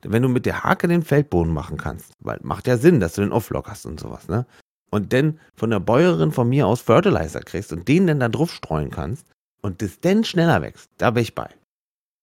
Wenn 0.04 0.22
du 0.22 0.28
mit 0.28 0.46
der 0.46 0.64
Hake 0.64 0.88
den 0.88 1.02
Feldboden 1.02 1.52
machen 1.52 1.76
kannst, 1.76 2.12
weil 2.20 2.38
macht 2.42 2.66
ja 2.66 2.76
Sinn, 2.76 3.00
dass 3.00 3.14
du 3.14 3.22
den 3.22 3.32
Offlock 3.32 3.68
hast 3.68 3.86
und 3.86 4.00
sowas, 4.00 4.28
ne? 4.28 4.46
Und 4.90 5.12
dann 5.12 5.40
von 5.54 5.70
der 5.70 5.80
Bäuerin 5.80 6.30
von 6.30 6.48
mir 6.48 6.66
aus 6.66 6.80
Fertilizer 6.80 7.40
kriegst 7.40 7.72
und 7.72 7.88
den 7.88 8.06
dann 8.06 8.20
da 8.20 8.28
drauf 8.28 8.52
streuen 8.52 8.90
kannst 8.90 9.26
und 9.60 9.82
das 9.82 9.98
dann 10.00 10.24
schneller 10.24 10.62
wächst, 10.62 10.88
da 10.98 11.10
bin 11.10 11.22
ich 11.22 11.34
bei. 11.34 11.48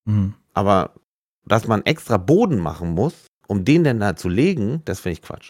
hm, 0.08 0.34
Aber 0.54 0.92
dass 1.46 1.68
man 1.68 1.82
extra 1.86 2.18
Boden 2.18 2.60
machen 2.60 2.92
muss, 2.92 3.26
um 3.48 3.66
den 3.66 3.84
dann 3.84 4.00
da 4.00 4.16
zu 4.16 4.30
legen, 4.30 4.82
das 4.86 5.02
finde 5.02 5.14
ich 5.14 5.22
Quatsch. 5.22 5.50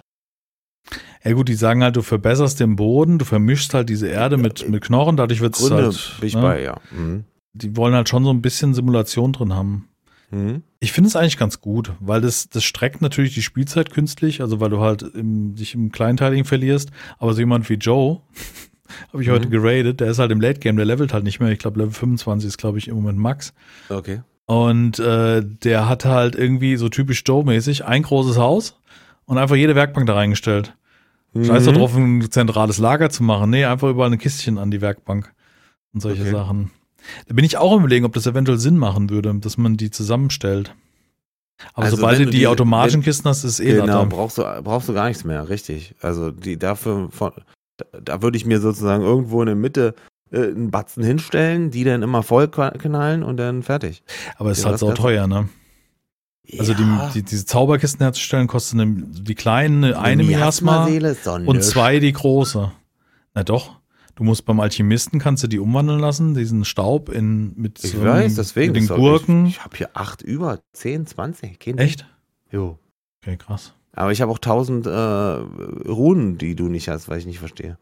Ja 1.23 1.33
gut, 1.33 1.47
die 1.49 1.53
sagen 1.53 1.83
halt, 1.83 1.95
du 1.95 2.01
verbesserst 2.01 2.59
den 2.59 2.75
Boden, 2.75 3.19
du 3.19 3.25
vermischst 3.25 3.73
halt 3.73 3.89
diese 3.89 4.07
Erde 4.07 4.37
mit, 4.37 4.67
mit 4.67 4.83
Knochen, 4.83 5.17
dadurch 5.17 5.41
wird 5.41 5.55
es 5.55 5.69
halt. 5.69 6.17
bin 6.19 6.27
ich 6.27 6.35
ne? 6.35 6.41
bei, 6.41 6.61
ja. 6.63 6.77
Mhm. 6.91 7.25
Die 7.53 7.75
wollen 7.77 7.93
halt 7.93 8.09
schon 8.09 8.23
so 8.23 8.31
ein 8.31 8.41
bisschen 8.41 8.73
Simulation 8.73 9.33
drin 9.33 9.53
haben. 9.53 9.89
Mhm. 10.31 10.63
Ich 10.83 10.91
finde 10.93 11.07
es 11.09 11.15
eigentlich 11.15 11.37
ganz 11.37 11.61
gut, 11.61 11.93
weil 11.99 12.21
das, 12.21 12.49
das 12.49 12.63
streckt 12.63 13.01
natürlich 13.03 13.35
die 13.35 13.43
Spielzeit 13.43 13.91
künstlich, 13.91 14.41
also 14.41 14.59
weil 14.59 14.71
du 14.71 14.79
halt 14.79 15.03
im, 15.03 15.53
dich 15.55 15.75
im 15.75 15.91
Kleinteiligen 15.91 16.43
verlierst. 16.43 16.89
Aber 17.19 17.33
so 17.35 17.39
jemand 17.39 17.69
wie 17.69 17.75
Joe, 17.75 18.21
habe 19.13 19.21
ich 19.21 19.29
heute 19.29 19.45
Mhm. 19.47 19.51
geradet, 19.51 19.99
der 19.99 20.09
ist 20.09 20.17
halt 20.17 20.31
im 20.31 20.41
Late 20.41 20.59
Game, 20.59 20.75
der 20.77 20.85
levelt 20.85 21.13
halt 21.13 21.23
nicht 21.23 21.39
mehr. 21.39 21.49
Ich 21.51 21.59
glaube, 21.59 21.77
Level 21.79 21.93
25 21.93 22.47
ist, 22.47 22.57
glaube 22.57 22.79
ich, 22.79 22.87
im 22.87 22.95
Moment 22.95 23.19
Max. 23.19 23.53
Okay. 23.89 24.21
Und 24.47 24.97
äh, 24.99 25.43
der 25.45 25.87
hat 25.87 26.03
halt 26.03 26.35
irgendwie 26.35 26.75
so 26.77 26.89
typisch 26.89 27.21
Joe-mäßig 27.27 27.85
ein 27.85 28.01
großes 28.01 28.37
Haus 28.37 28.75
und 29.25 29.37
einfach 29.37 29.55
jede 29.55 29.75
Werkbank 29.75 30.07
da 30.07 30.15
reingestellt. 30.15 30.75
Scheiß 31.35 31.65
Mhm. 31.67 31.73
darauf, 31.73 31.95
ein 31.95 32.29
zentrales 32.31 32.79
Lager 32.79 33.09
zu 33.11 33.21
machen. 33.23 33.51
Nee, 33.51 33.63
einfach 33.65 33.87
überall 33.87 34.11
ein 34.11 34.17
Kistchen 34.17 34.57
an 34.57 34.71
die 34.71 34.81
Werkbank 34.81 35.31
und 35.93 36.01
solche 36.01 36.23
Okay. 36.23 36.31
Sachen. 36.31 36.71
Da 37.27 37.33
bin 37.33 37.45
ich 37.45 37.57
auch 37.57 37.73
im 37.73 37.79
Überlegen, 37.79 38.05
ob 38.05 38.13
das 38.13 38.27
eventuell 38.27 38.57
Sinn 38.59 38.77
machen 38.77 39.09
würde, 39.09 39.33
dass 39.35 39.57
man 39.57 39.77
die 39.77 39.89
zusammenstellt. 39.91 40.75
Aber 41.73 41.85
Also 41.85 41.97
sobald 41.97 42.19
du 42.19 42.25
die 42.25 42.39
die- 42.39 42.47
automatischen 42.47 43.03
Kisten 43.03 43.29
hast, 43.29 43.43
ist 43.43 43.59
eh 43.59 43.73
Genau, 43.73 44.05
brauchst 44.05 44.37
du, 44.37 44.43
brauchst 44.63 44.89
du 44.89 44.93
gar 44.93 45.07
nichts 45.07 45.23
mehr, 45.23 45.47
richtig. 45.49 45.93
Also 46.01 46.31
die 46.31 46.57
dafür 46.57 47.09
von, 47.11 47.31
da, 47.77 47.85
da 48.03 48.21
würde 48.21 48.37
ich 48.37 48.45
mir 48.45 48.59
sozusagen 48.59 49.03
irgendwo 49.03 49.41
in 49.41 49.45
der 49.47 49.55
Mitte 49.55 49.93
äh, 50.31 50.37
einen 50.43 50.71
Batzen 50.71 51.03
hinstellen, 51.03 51.69
die 51.71 51.83
dann 51.83 52.01
immer 52.01 52.23
voll 52.23 52.47
knallen 52.47 53.21
und 53.23 53.37
dann 53.37 53.61
fertig. 53.63 54.01
Aber 54.37 54.51
es 54.51 54.59
ist 54.59 54.65
halt 54.65 54.79
so 54.79 54.91
teuer, 54.93 55.27
ne? 55.27 55.49
Also 56.57 56.73
Ja, 56.73 57.11
die, 57.13 57.19
die, 57.19 57.23
diese 57.23 57.45
Zauberkisten 57.45 57.99
herzustellen, 58.03 58.47
kosten 58.47 58.79
eine, 58.79 58.91
die 59.07 59.35
kleinen 59.35 59.83
eine, 59.93 60.23
Miasma 60.23 60.87
doch 60.87 61.39
und 61.47 61.63
zwei 61.63 61.99
die 61.99 62.11
große. 62.11 62.71
Na 63.35 63.43
doch. 63.43 63.79
Du 64.15 64.23
musst 64.23 64.45
beim 64.45 64.59
Alchemisten 64.59 65.19
kannst 65.19 65.43
du 65.43 65.47
die 65.47 65.59
umwandeln 65.59 65.99
lassen, 65.99 66.33
diesen 66.33 66.65
Staub 66.65 67.09
in 67.09 67.53
mit, 67.55 67.83
Ich 67.83 67.91
so 67.91 68.03
weiß, 68.03 68.35
deswegen. 68.35 68.73
mit 68.73 68.81
den 68.81 68.87
Gurken. 68.95 69.45
Ich, 69.45 69.53
ich 69.57 69.63
habe 69.63 69.77
hier 69.77 69.89
acht 69.93 70.21
über, 70.21 70.59
zehn, 70.73 71.05
zwanzig. 71.07 71.59
Kind. 71.59 71.79
Echt? 71.79 72.05
Jo. 72.51 72.77
Okay, 73.23 73.37
krass. 73.37 73.73
Aber 73.93 74.11
ich 74.11 74.21
habe 74.21 74.31
auch 74.31 74.39
tausend 74.39 74.85
äh, 74.85 74.89
Runen, 74.91 76.37
die 76.37 76.55
du 76.55 76.67
nicht 76.69 76.87
hast, 76.89 77.09
weil 77.09 77.19
ich 77.19 77.25
nicht 77.25 77.39
verstehe. 77.39 77.77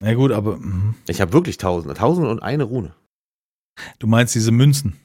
Na 0.00 0.14
gut, 0.14 0.30
aber 0.32 0.56
mhm. 0.58 0.94
Ich 1.08 1.20
habe 1.20 1.32
wirklich 1.32 1.58
tausend. 1.58 1.96
Tausend 1.96 2.26
und 2.26 2.40
eine 2.42 2.64
Rune. 2.64 2.94
du 3.98 4.06
meinst 4.06 4.34
diese 4.34 4.52
Münzen. 4.52 4.96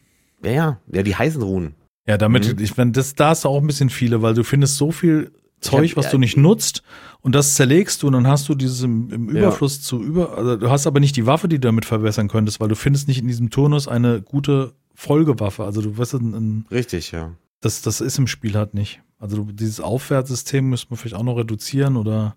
Ja, 0.44 0.52
ja. 0.52 0.80
Ja, 0.92 1.04
die 1.04 1.16
heißen 1.16 1.42
Runen. 1.42 1.76
Ja, 2.08 2.18
damit, 2.18 2.58
Mhm. 2.58 2.64
ich 2.64 2.76
meine, 2.78 2.92
das, 2.92 3.16
da 3.16 3.30
hast 3.30 3.44
du 3.46 3.50
auch 3.50 3.60
ein 3.62 3.68
bisschen 3.68 3.90
viele, 3.90 4.22
weil 4.22 4.34
du 4.34 4.44
findest 4.44 4.78
so 4.78 4.92
viel 4.92 5.32
Zeug, 5.64 5.92
hab- 5.92 5.98
was 5.98 6.06
ja, 6.06 6.12
du 6.12 6.18
nicht 6.18 6.38
nutzt 6.38 6.84
und 7.22 7.34
das 7.36 7.56
zerlegst 7.56 8.04
du 8.04 8.08
und 8.08 8.14
dann 8.14 8.28
hast 8.28 8.48
du 8.50 8.56
dieses 8.56 8.82
im, 8.84 9.12
im 9.12 9.36
Ja. 9.36 9.42
Überfluss 9.44 9.82
zu 9.82 10.02
über, 10.02 10.38
also 10.38 10.58
du 10.58 10.70
hast 10.70 10.86
aber 10.88 11.00
nicht 11.00 11.16
die 11.16 11.26
Waffe, 11.26 11.48
die 11.48 11.56
du 11.60 11.68
damit 11.68 11.86
verbessern 11.86 12.28
könntest, 12.28 12.60
weil 12.60 12.68
du 12.70 12.76
findest 12.76 13.08
nicht 13.08 13.20
in 13.20 13.28
diesem 13.28 13.50
Turnus 13.50 13.88
eine 13.88 14.22
gute 14.22 14.74
Folgewaffe. 14.96 15.64
Also 15.64 15.82
du 15.82 15.98
weißt, 15.98 16.14
ein, 16.16 16.34
ein, 16.34 16.66
Richtig, 16.70 17.12
ja. 17.12 17.32
das, 17.62 17.82
das 17.82 18.02
ist 18.02 18.18
im 18.20 18.28
Spiel 18.28 18.56
halt 18.56 18.74
nicht. 18.74 19.02
Also 19.20 19.38
du, 19.38 19.52
dieses 19.52 19.80
Aufwärtssystem 19.80 20.70
müsste 20.70 20.88
man 20.90 20.98
vielleicht 20.98 21.16
auch 21.16 21.24
noch 21.24 21.38
reduzieren 21.38 21.96
oder 21.98 22.36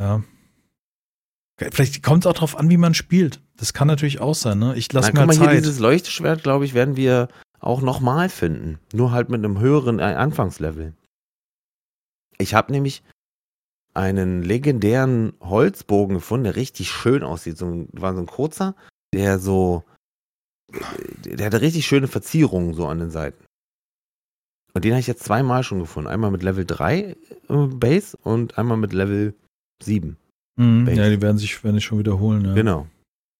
ja. 0.00 0.22
Vielleicht 1.72 2.04
kommt 2.04 2.24
es 2.24 2.30
auch 2.30 2.34
drauf 2.34 2.56
an, 2.56 2.70
wie 2.70 2.76
man 2.76 2.94
spielt. 2.94 3.40
Das 3.56 3.72
kann 3.72 3.88
natürlich 3.88 4.20
auch 4.20 4.36
sein, 4.36 4.60
ne? 4.60 4.76
Ich 4.76 4.92
lasse 4.92 5.12
mir 5.12 5.18
guck 5.20 5.26
mal, 5.26 5.36
hier 5.36 5.46
Zeit. 5.46 5.58
dieses 5.58 5.80
Leuchteschwert, 5.80 6.44
glaube 6.44 6.64
ich, 6.64 6.72
werden 6.74 6.96
wir 6.96 7.26
auch 7.58 7.80
nochmal 7.80 8.28
finden. 8.28 8.78
Nur 8.92 9.10
halt 9.10 9.28
mit 9.28 9.44
einem 9.44 9.58
höheren 9.58 9.98
äh, 9.98 10.02
Anfangslevel. 10.02 10.92
Ich 12.38 12.54
habe 12.54 12.72
nämlich 12.72 13.02
einen 13.94 14.42
legendären 14.42 15.32
Holzbogen 15.40 16.14
gefunden, 16.14 16.44
der 16.44 16.56
richtig 16.56 16.90
schön 16.90 17.22
aussieht. 17.22 17.58
So 17.58 17.66
ein, 17.66 17.88
war 17.92 18.14
so 18.14 18.20
ein 18.20 18.26
kurzer, 18.26 18.76
der 19.12 19.38
so, 19.38 19.84
der 21.24 21.46
hatte 21.46 21.60
richtig 21.60 21.86
schöne 21.86 22.06
Verzierungen 22.06 22.74
so 22.74 22.86
an 22.86 23.00
den 23.00 23.10
Seiten. 23.10 23.44
Und 24.74 24.84
den 24.84 24.92
habe 24.92 25.00
ich 25.00 25.06
jetzt 25.06 25.24
zweimal 25.24 25.64
schon 25.64 25.80
gefunden. 25.80 26.08
Einmal 26.08 26.30
mit 26.30 26.42
Level 26.42 26.64
3 26.64 26.98
äh, 27.00 27.16
Base 27.48 28.16
und 28.22 28.58
einmal 28.58 28.76
mit 28.76 28.92
Level 28.92 29.34
7. 29.82 30.16
Mhm, 30.56 30.84
Base. 30.84 31.00
ja, 31.00 31.08
die 31.08 31.20
werden 31.20 31.38
sich, 31.38 31.64
werden 31.64 31.76
sich 31.76 31.84
schon 31.84 31.98
wiederholen. 31.98 32.44
Ja. 32.44 32.54
Genau. 32.54 32.86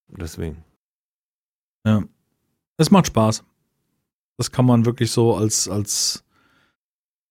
Deswegen. 0.08 0.64
Es 2.76 2.90
macht 2.90 3.08
Spaß. 3.08 3.44
Das 4.38 4.50
kann 4.50 4.64
man 4.64 4.86
wirklich 4.86 5.10
so 5.10 5.34
als, 5.34 5.68
als, 5.68 6.24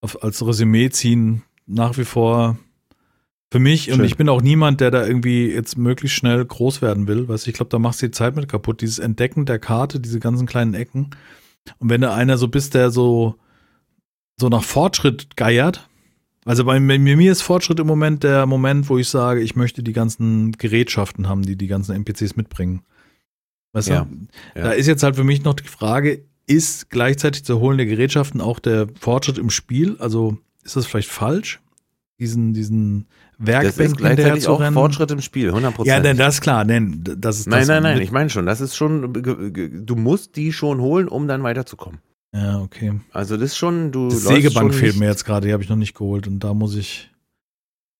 als 0.02 0.46
Resümee 0.46 0.90
ziehen. 0.90 1.44
Nach 1.68 1.98
wie 1.98 2.06
vor 2.06 2.58
für 3.52 3.60
mich. 3.60 3.90
Und 3.92 3.98
Schön. 3.98 4.06
ich 4.06 4.18
bin 4.18 4.30
auch 4.30 4.42
niemand, 4.42 4.82
der 4.82 4.92
da 4.92 5.06
irgendwie 5.06 5.48
jetzt 5.48 5.78
möglichst 5.78 6.18
schnell 6.18 6.44
groß 6.44 6.82
werden 6.82 7.08
will. 7.08 7.28
Weißt 7.28 7.46
du, 7.46 7.50
ich 7.50 7.56
glaube, 7.56 7.70
da 7.70 7.80
machst 7.80 8.02
du 8.02 8.08
die 8.08 8.12
Zeit 8.12 8.36
mit 8.36 8.48
kaputt. 8.50 8.82
Dieses 8.82 9.00
Entdecken 9.00 9.46
der 9.46 9.60
Karte, 9.60 10.00
diese 10.00 10.20
ganzen 10.20 10.48
kleinen 10.48 10.74
Ecken. 10.74 11.12
Und 11.80 11.90
wenn 11.90 12.02
du 12.02 12.12
einer 12.12 12.38
so 12.38 12.48
bist, 12.48 12.74
der 12.74 12.92
so, 12.92 13.36
so 14.40 14.50
nach 14.50 14.64
Fortschritt 14.64 15.36
geiert, 15.38 15.88
also 16.46 16.64
bei 16.64 16.80
mir, 16.80 16.98
mir 16.98 17.32
ist 17.32 17.42
Fortschritt 17.42 17.80
im 17.80 17.88
Moment 17.88 18.24
der 18.24 18.46
Moment, 18.46 18.90
wo 18.90 18.98
ich 18.98 19.10
sage, 19.10 19.42
ich 19.42 19.58
möchte 19.58 19.84
die 19.84 19.92
ganzen 19.92 20.54
Gerätschaften 20.54 21.28
haben, 21.28 21.42
die 21.42 21.58
die 21.58 21.68
ganzen 21.68 21.94
NPCs 21.94 22.38
mitbringen. 22.38 22.84
Weißt 23.74 23.90
Ja, 23.90 24.06
du? 24.06 24.28
ja. 24.56 24.64
Da 24.64 24.72
ist 24.72 24.88
jetzt 24.88 25.04
halt 25.04 25.18
für 25.18 25.26
mich 25.26 25.44
noch 25.44 25.56
die 25.56 25.68
Frage, 25.68 26.24
ist 26.46 26.90
gleichzeitig 26.90 27.44
zu 27.44 27.60
holen 27.60 27.78
der 27.78 27.86
Gerätschaften 27.86 28.40
auch 28.40 28.60
der 28.60 28.88
Fortschritt 28.98 29.38
im 29.38 29.50
Spiel? 29.50 29.98
Also 30.00 30.38
ist 30.68 30.76
das 30.76 30.86
vielleicht 30.86 31.10
falsch? 31.10 31.60
Diesen, 32.20 32.54
diesen 32.54 33.06
Das 33.38 33.48
Werkbänken 33.48 33.86
ist 33.86 33.98
gleichzeitig 33.98 34.48
auch? 34.48 34.74
Fortschritt 34.74 35.12
im 35.12 35.22
Spiel, 35.22 35.52
100%. 35.52 35.86
Ja, 35.86 36.00
denn 36.00 36.18
das 36.18 36.36
ist 36.36 36.42
klar. 36.42 36.66
Denn 36.66 37.04
das 37.04 37.40
ist 37.40 37.48
Nein, 37.48 37.60
das 37.60 37.68
nein, 37.68 37.84
nein, 37.84 38.02
ich 38.02 38.12
meine 38.12 38.30
schon, 38.30 38.46
das 38.46 38.60
ist 38.60 38.76
schon, 38.76 39.14
du 39.14 39.96
musst 39.96 40.36
die 40.36 40.52
schon 40.52 40.82
holen, 40.82 41.08
um 41.08 41.28
dann 41.28 41.44
weiterzukommen. 41.44 42.00
Ja, 42.34 42.60
okay. 42.60 43.00
Also 43.12 43.38
das 43.38 43.52
ist 43.52 43.58
schon, 43.58 43.92
du 43.92 44.10
Das 44.10 44.24
Sägebank 44.24 44.74
schon 44.74 44.80
fehlt 44.80 44.98
mir 44.98 45.06
jetzt 45.06 45.26
gerade, 45.26 45.48
die 45.48 45.54
habe 45.54 45.64
ich 45.64 45.70
noch 45.70 45.76
nicht 45.76 45.96
geholt 45.96 46.28
und 46.28 46.40
da 46.40 46.54
muss 46.54 46.76
ich. 46.76 47.12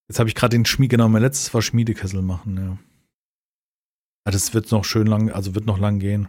Jetzt 0.08 0.18
habe 0.18 0.28
ich 0.28 0.34
gerade 0.34 0.56
den 0.56 0.64
Schmied, 0.64 0.90
genau, 0.90 1.08
mein 1.08 1.22
letztes 1.22 1.52
war 1.54 1.62
Schmiedekessel 1.62 2.22
machen, 2.22 2.56
ja. 2.56 2.78
Aber 4.24 4.32
das 4.32 4.52
wird 4.52 4.70
noch 4.72 4.84
schön 4.84 5.06
lang, 5.06 5.30
also 5.30 5.54
wird 5.54 5.66
noch 5.66 5.78
lang 5.78 6.00
gehen. 6.00 6.28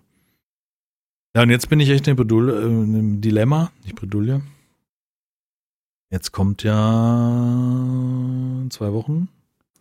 Ja, 1.35 1.43
und 1.43 1.49
jetzt 1.49 1.69
bin 1.69 1.79
ich 1.79 1.89
echt 1.89 2.07
in, 2.07 2.15
Bredouille, 2.15 2.53
äh, 2.53 2.65
in 2.65 2.95
einem 2.95 3.21
Dilemma, 3.21 3.71
nicht 3.83 3.95
Bredouille. 3.95 4.41
Jetzt 6.11 6.31
kommt 6.31 6.63
ja 6.63 6.73
zwei 8.69 8.91
Wochen 8.93 9.27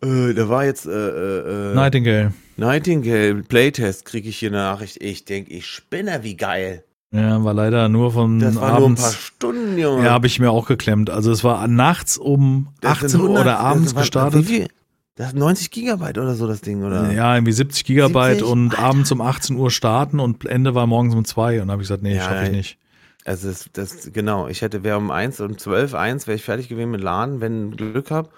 Äh, 0.03 0.33
da 0.33 0.47
war 0.47 0.63
jetzt 0.65 0.85
äh, 0.85 0.91
äh, 0.91 1.71
äh, 1.71 1.75
Nightingale. 1.75 2.33
Nightingale 2.57 3.35
Playtest, 3.43 4.05
kriege 4.05 4.29
ich 4.29 4.37
hier 4.37 4.49
eine 4.49 4.57
Nachricht. 4.57 5.01
Ich 5.01 5.25
denke, 5.25 5.51
ich 5.51 5.65
spinne, 5.65 6.19
wie 6.23 6.37
geil. 6.37 6.83
Ja, 7.11 7.43
war 7.43 7.53
leider 7.55 7.89
nur 7.89 8.11
von 8.11 8.39
Das 8.39 8.55
war 8.55 8.79
nur 8.79 8.89
ein 8.89 8.95
paar 8.95 9.05
abends. 9.05 9.15
Stunden, 9.15 9.77
Junge. 9.79 10.05
ja, 10.05 10.11
habe 10.11 10.27
ich 10.27 10.39
mir 10.39 10.51
auch 10.51 10.67
geklemmt. 10.67 11.09
Also 11.09 11.31
es 11.31 11.43
war 11.43 11.67
nachts 11.67 12.17
um 12.17 12.67
Das 12.81 12.99
sind 12.99 13.05
18 13.07 13.19
Uhr 13.21 13.25
100 13.29 13.41
oder 13.45 13.59
abends 13.59 13.95
war- 13.95 14.01
gestartet. 14.03 14.41
Wie 14.41 14.53
viel? 14.53 14.67
Das 15.15 15.29
ist 15.29 15.35
90 15.35 15.71
Gigabyte 15.71 16.17
oder 16.19 16.35
so, 16.35 16.47
das 16.47 16.61
Ding, 16.61 16.83
oder? 16.83 17.11
Ja, 17.11 17.35
irgendwie 17.35 17.51
70 17.51 17.83
Gigabyte 17.83 18.37
70? 18.39 18.47
und 18.47 18.69
Alter. 18.75 18.83
abends 18.83 19.11
um 19.11 19.19
18 19.21 19.55
Uhr 19.57 19.69
starten 19.71 20.19
und 20.19 20.45
Ende 20.45 20.75
war 20.75 20.85
morgens 20.87 21.13
um 21.15 21.25
2 21.25 21.61
und 21.61 21.71
habe 21.71 21.81
ich 21.81 21.87
gesagt, 21.89 22.03
nee, 22.03 22.15
Ja, 22.15 22.21
schaffe 22.23 22.45
ich 22.45 22.51
nicht. 22.51 22.77
Also 23.25 23.49
das, 23.49 23.69
das, 23.73 24.13
genau, 24.13 24.47
ich 24.47 24.61
hätte, 24.61 24.83
wäre 24.83 24.97
um 24.97 25.11
1 25.11 25.41
und 25.41 25.59
12, 25.59 25.93
1 25.93 26.27
wäre 26.27 26.35
ich 26.35 26.43
fertig 26.43 26.69
gewesen 26.69 26.91
mit 26.91 27.01
Laden, 27.01 27.41
wenn 27.41 27.71
ich 27.71 27.77
Glück 27.77 28.11
habe. 28.11 28.29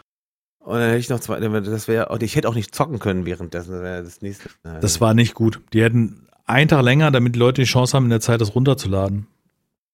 Und 0.60 0.74
dann 0.80 0.90
hätte 0.90 0.98
ich 1.00 1.10
noch 1.10 1.20
zwei, 1.20 1.40
das 1.40 1.88
wäre, 1.88 2.16
ich 2.22 2.36
hätte 2.36 2.48
auch 2.48 2.56
nicht 2.56 2.76
zocken 2.76 3.00
können 3.00 3.26
währenddessen, 3.26 3.72
das 3.72 3.82
wäre 3.82 4.04
das 4.04 4.22
nächste. 4.22 4.50
Das 4.64 5.02
war 5.02 5.14
nicht 5.14 5.34
gut. 5.34 5.62
Die 5.74 5.82
hätten 5.82 6.28
einen 6.46 6.68
Tag 6.68 6.84
länger, 6.84 7.10
damit 7.12 7.36
die 7.36 7.40
Leute 7.40 7.62
die 7.62 7.68
Chance 7.68 7.96
haben, 7.96 8.06
in 8.06 8.10
der 8.12 8.22
Zeit 8.22 8.42
das 8.42 8.54
runterzuladen. 8.54 9.28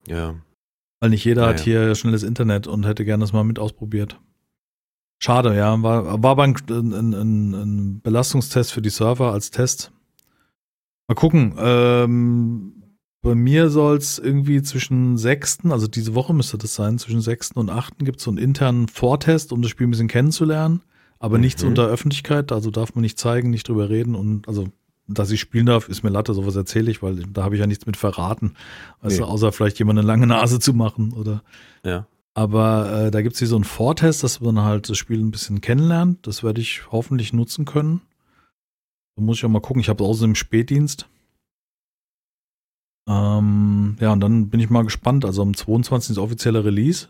Ja. 0.07 0.35
Weil 0.99 1.11
nicht 1.11 1.23
jeder 1.23 1.43
Ja, 1.43 1.49
hat 1.49 1.59
ja. 1.59 1.63
hier 1.63 1.95
schnelles 1.95 2.23
Internet 2.23 2.67
und 2.67 2.85
hätte 2.85 3.05
gerne 3.05 3.21
das 3.21 3.33
mal 3.33 3.43
mit 3.43 3.59
ausprobiert. 3.59 4.19
Schade, 5.19 5.55
ja. 5.55 5.81
War, 5.81 6.21
war 6.21 6.31
aber 6.31 6.43
ein, 6.43 6.55
ein, 6.69 7.13
ein, 7.13 7.53
ein 7.53 8.01
Belastungstest 8.01 8.71
für 8.71 8.81
die 8.81 8.89
Server 8.89 9.31
als 9.31 9.51
Test. 9.51 9.91
Mal 11.07 11.15
gucken. 11.15 11.55
Ähm, 11.57 12.76
bei 13.27 13.35
mir 13.35 13.69
soll 13.69 13.97
es 13.97 14.17
irgendwie 14.19 14.61
zwischen 14.61 15.17
6., 15.17 15.59
also 15.69 15.87
diese 15.87 16.15
Woche 16.15 16.33
müsste 16.33 16.57
das 16.57 16.73
sein, 16.75 16.97
zwischen 16.97 17.21
6. 17.21 17.51
und 17.55 17.69
8. 17.69 17.99
gibt 17.99 18.17
es 18.19 18.23
so 18.23 18.31
einen 18.31 18.37
internen 18.37 18.87
Vortest, 18.87 19.51
um 19.51 19.61
das 19.61 19.71
Spiel 19.71 19.87
ein 19.87 19.91
bisschen 19.91 20.07
kennenzulernen. 20.07 20.81
Aber 21.19 21.37
nichts 21.37 21.63
Mhm. 21.63 21.69
unter 21.69 21.87
Öffentlichkeit, 21.87 22.51
also 22.51 22.69
darf 22.71 22.95
man 22.95 23.01
nicht 23.01 23.17
zeigen, 23.19 23.49
nicht 23.49 23.67
drüber 23.67 23.89
reden 23.89 24.15
und 24.15 24.47
also 24.47 24.67
dass 25.09 25.31
ich 25.31 25.39
spielen 25.39 25.65
darf, 25.67 25.87
ist 25.87 26.03
mir 26.03 26.09
Latte, 26.09 26.33
sowas 26.33 26.55
erzähle 26.57 26.91
ich, 26.91 27.01
weil 27.01 27.15
da 27.31 27.43
habe 27.43 27.55
ich 27.55 27.61
ja 27.61 27.65
nichts 27.67 27.85
mit 27.85 27.95
verraten. 27.95 28.55
Weißt 29.01 29.15
Nee. 29.17 29.23
du, 29.23 29.29
außer 29.29 29.51
vielleicht 29.53 29.79
jemand 29.79 29.97
eine 29.99 30.05
lange 30.07 30.27
Nase 30.27 30.59
zu 30.59 30.73
machen 30.73 31.13
oder. 31.13 31.43
Ja. 31.85 32.07
Aber 32.33 32.91
äh, 33.05 33.11
da 33.11 33.21
gibt 33.21 33.33
es 33.33 33.39
hier 33.39 33.47
so 33.47 33.55
einen 33.55 33.63
Vortest, 33.63 34.23
dass 34.23 34.41
man 34.41 34.59
halt 34.61 34.89
das 34.89 34.97
Spiel 34.97 35.19
ein 35.19 35.31
bisschen 35.31 35.61
kennenlernt. 35.61 36.27
Das 36.27 36.43
werde 36.43 36.59
ich 36.61 36.91
hoffentlich 36.91 37.31
nutzen 37.33 37.63
können. 37.65 38.01
Da 39.15 39.23
muss 39.23 39.37
ich 39.37 39.45
auch 39.45 39.49
mal 39.49 39.61
gucken. 39.61 39.79
Ich 39.79 39.87
habe 39.89 40.03
es 40.03 40.09
außerdem 40.09 40.31
im 40.31 40.35
Spätdienst. 40.35 41.07
Ähm, 43.07 43.95
ja, 43.99 44.11
und 44.13 44.19
dann 44.19 44.49
bin 44.49 44.59
ich 44.59 44.69
mal 44.69 44.83
gespannt. 44.83 45.23
Also 45.25 45.41
am 45.41 45.55
22. 45.55 46.11
ist 46.11 46.17
offizielle 46.17 46.65
Release. 46.65 47.07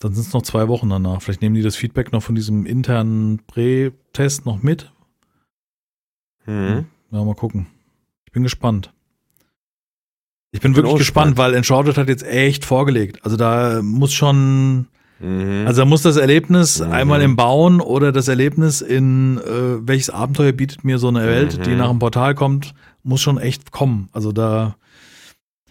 Dann 0.00 0.12
sind 0.12 0.26
es 0.26 0.32
noch 0.34 0.42
zwei 0.42 0.68
Wochen 0.68 0.90
danach. 0.90 1.22
Vielleicht 1.22 1.40
nehmen 1.40 1.54
die 1.54 1.62
das 1.62 1.76
Feedback 1.76 2.12
noch 2.12 2.22
von 2.22 2.34
diesem 2.34 2.66
internen 2.66 3.40
Prä-Test 3.46 4.44
noch 4.44 4.62
mit. 4.62 4.92
Mhm. 6.46 6.86
Ja, 7.10 7.24
mal 7.24 7.34
gucken. 7.34 7.66
Ich 8.26 8.32
bin 8.32 8.42
gespannt. 8.42 8.92
Ich 10.52 10.60
bin 10.60 10.72
bin 10.72 10.82
wirklich 10.82 10.98
gespannt, 10.98 11.32
gespannt. 11.36 11.52
weil 11.52 11.56
Uncharted 11.58 11.96
hat 11.98 12.08
jetzt 12.08 12.24
echt 12.24 12.64
vorgelegt. 12.64 13.24
Also 13.24 13.36
da 13.36 13.80
muss 13.82 14.12
schon, 14.12 14.86
Mhm. 15.20 15.64
also 15.66 15.82
da 15.82 15.84
muss 15.86 16.02
das 16.02 16.16
Erlebnis 16.16 16.80
Mhm. 16.80 16.92
einmal 16.92 17.22
im 17.22 17.36
Bauen 17.36 17.80
oder 17.80 18.12
das 18.12 18.28
Erlebnis 18.28 18.80
in 18.80 19.38
äh, 19.38 19.86
welches 19.86 20.10
Abenteuer 20.10 20.52
bietet 20.52 20.84
mir 20.84 20.98
so 20.98 21.08
eine 21.08 21.24
Welt, 21.24 21.64
die 21.66 21.70
Mhm. 21.70 21.78
nach 21.78 21.88
dem 21.90 21.98
Portal 21.98 22.34
kommt, 22.34 22.74
muss 23.06 23.20
schon 23.22 23.38
echt 23.38 23.70
kommen. 23.70 24.08
Also 24.12 24.32
da, 24.32 24.76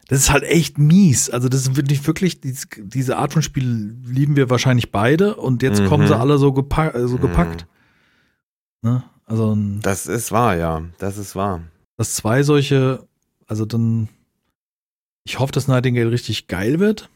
das 0.07 0.19
ist 0.19 0.31
halt 0.31 0.43
echt 0.43 0.77
mies. 0.77 1.29
Also 1.29 1.49
das 1.49 1.61
ist 1.61 1.75
wirklich, 1.75 2.05
wirklich, 2.07 2.41
dies- 2.41 2.67
diese 2.77 3.17
Art 3.17 3.33
von 3.33 3.41
Spiel 3.41 3.95
lieben 4.05 4.35
wir 4.35 4.49
wahrscheinlich 4.49 4.91
beide 4.91 5.35
und 5.35 5.61
jetzt 5.63 5.81
Mhm. 5.81 5.87
kommen 5.87 6.07
sie 6.07 6.17
alle 6.17 6.37
so, 6.37 6.53
gepa 6.53 6.89
äh, 6.89 7.07
so 7.07 7.17
Mhm. 7.17 7.21
gepackt. 7.21 7.67
Ne? 8.81 9.03
Also 9.25 9.57
Das 9.81 10.05
ist 10.07 10.31
wahr, 10.31 10.55
ja. 10.57 10.83
Das 10.99 11.17
ist 11.17 11.35
wahr. 11.35 11.61
dass 11.97 12.13
zwei 12.15 12.43
solche, 12.43 13.07
also 13.47 13.65
dann, 13.65 14.09
ich 15.23 15.39
hoffe, 15.39 15.51
dass 15.53 15.67
Nightingale 15.67 16.11
richtig 16.11 16.47
geil 16.47 16.79
wird, 16.79 17.09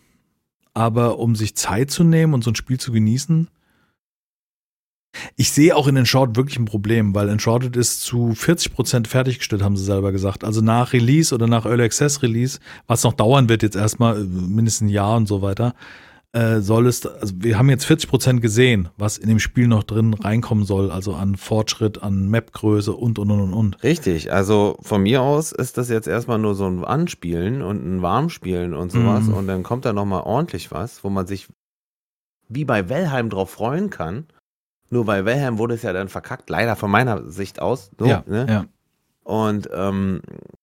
aber 0.73 1.19
um 1.19 1.35
sich 1.35 1.55
Zeit 1.55 1.91
zu 1.91 2.03
nehmen 2.03 2.33
und 2.33 2.43
so 2.43 2.51
ein 2.51 2.55
Spiel 2.55 2.79
zu 2.79 2.91
genießen, 2.91 3.49
ich 5.35 5.51
sehe 5.51 5.75
auch 5.75 5.87
in 5.87 5.95
Enshrouded 5.95 6.35
wirklich 6.35 6.59
ein 6.59 6.65
Problem, 6.65 7.15
weil 7.15 7.29
Enshrouded 7.29 7.75
ist 7.75 8.01
zu 8.01 8.29
40% 8.29 9.07
fertiggestellt, 9.07 9.63
haben 9.63 9.75
sie 9.77 9.83
selber 9.83 10.11
gesagt. 10.11 10.43
Also 10.43 10.61
nach 10.61 10.93
Release 10.93 11.33
oder 11.33 11.47
nach 11.47 11.65
Early 11.65 11.83
Access 11.83 12.21
Release, 12.21 12.59
was 12.87 13.03
noch 13.03 13.13
dauern 13.13 13.49
wird 13.49 13.63
jetzt 13.63 13.75
erstmal, 13.75 14.21
äh, 14.21 14.23
mindestens 14.23 14.87
ein 14.87 14.93
Jahr 14.93 15.17
und 15.17 15.27
so 15.27 15.41
weiter, 15.41 15.73
äh, 16.31 16.59
soll 16.59 16.85
es, 16.85 17.07
also 17.07 17.33
wir 17.37 17.57
haben 17.57 17.71
jetzt 17.71 17.85
40% 17.85 18.39
gesehen, 18.39 18.89
was 18.97 19.17
in 19.17 19.29
dem 19.29 19.39
Spiel 19.39 19.67
noch 19.67 19.83
drin 19.83 20.13
reinkommen 20.13 20.63
soll, 20.63 20.91
also 20.91 21.15
an 21.15 21.35
Fortschritt, 21.37 22.03
an 22.03 22.29
Mapgröße 22.29 22.93
und, 22.93 23.17
und, 23.17 23.31
und, 23.31 23.41
und, 23.41 23.53
und. 23.53 23.83
Richtig, 23.83 24.31
also 24.31 24.77
von 24.81 25.01
mir 25.01 25.23
aus 25.23 25.51
ist 25.51 25.79
das 25.79 25.89
jetzt 25.89 26.07
erstmal 26.07 26.37
nur 26.37 26.53
so 26.53 26.67
ein 26.67 26.83
Anspielen 26.85 27.63
und 27.63 27.83
ein 27.83 28.03
Warmspielen 28.03 28.75
und 28.75 28.91
sowas 28.91 29.23
Mhm. 29.23 29.33
und 29.33 29.47
dann 29.47 29.63
kommt 29.63 29.85
da 29.85 29.93
nochmal 29.93 30.21
ordentlich 30.21 30.69
was, 30.71 31.03
wo 31.03 31.09
man 31.09 31.25
sich 31.25 31.47
wie 32.47 32.65
bei 32.65 32.89
Wellheim 32.89 33.31
drauf 33.31 33.49
freuen 33.49 33.89
kann. 33.89 34.27
Nur 34.89 35.05
bei 35.05 35.25
Wellheim 35.25 35.57
wurde 35.57 35.75
es 35.75 35.83
ja 35.83 35.93
dann 35.93 36.09
verkackt, 36.09 36.49
leider 36.49 36.75
von 36.75 36.89
meiner 36.89 37.29
Sicht 37.29 37.61
aus. 37.61 37.91
So, 37.97 38.05
ja, 38.05 38.23
ne? 38.25 38.45
ja. 38.49 38.65
Und 39.23 39.69
ähm, 39.71 40.21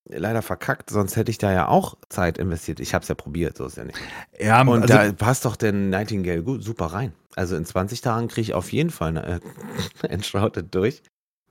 leider 0.09 0.43
verkackt, 0.43 0.91
sonst 0.91 1.15
hätte 1.15 1.31
ich 1.31 1.39
da 1.39 1.53
ja 1.53 1.69
auch 1.69 1.97
Zeit 2.09 2.37
investiert. 2.37 2.81
Ich 2.81 2.95
habe 2.95 3.03
es 3.03 3.09
ja 3.09 3.15
probiert, 3.15 3.57
so 3.57 3.67
ist 3.67 3.77
ja 3.77 3.85
nicht. 3.85 3.99
Ja, 4.41 4.61
Und 4.63 4.83
also, 4.83 4.95
da 4.95 5.13
passt 5.13 5.45
doch 5.45 5.55
der 5.55 5.73
Nightingale 5.73 6.43
gut, 6.43 6.65
super 6.65 6.87
rein. 6.87 7.13
Also 7.37 7.55
in 7.55 7.65
20 7.65 8.01
Tagen 8.01 8.29
kriege 8.29 8.41
ich 8.41 8.55
auf 8.55 8.73
jeden 8.73 8.91
Fall 8.91 9.11
eine, 9.11 9.41
äh, 10.03 10.09
Enshrouded 10.09 10.75
durch. 10.75 11.03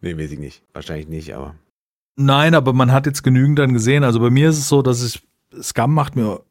Nee, 0.01 0.17
weiß 0.17 0.31
ich 0.31 0.39
nicht. 0.39 0.63
Wahrscheinlich 0.73 1.07
nicht, 1.07 1.33
aber. 1.35 1.55
Nein, 2.17 2.53
aber 2.53 2.73
man 2.73 2.91
hat 2.91 3.05
jetzt 3.05 3.23
genügend 3.23 3.59
dann 3.59 3.73
gesehen. 3.73 4.03
Also 4.03 4.19
bei 4.19 4.29
mir 4.29 4.49
ist 4.49 4.57
es 4.57 4.67
so, 4.67 4.81
dass 4.81 5.01
es 5.01 5.21
Scum 5.61 5.93
macht 5.93 6.15
mir, 6.15 6.41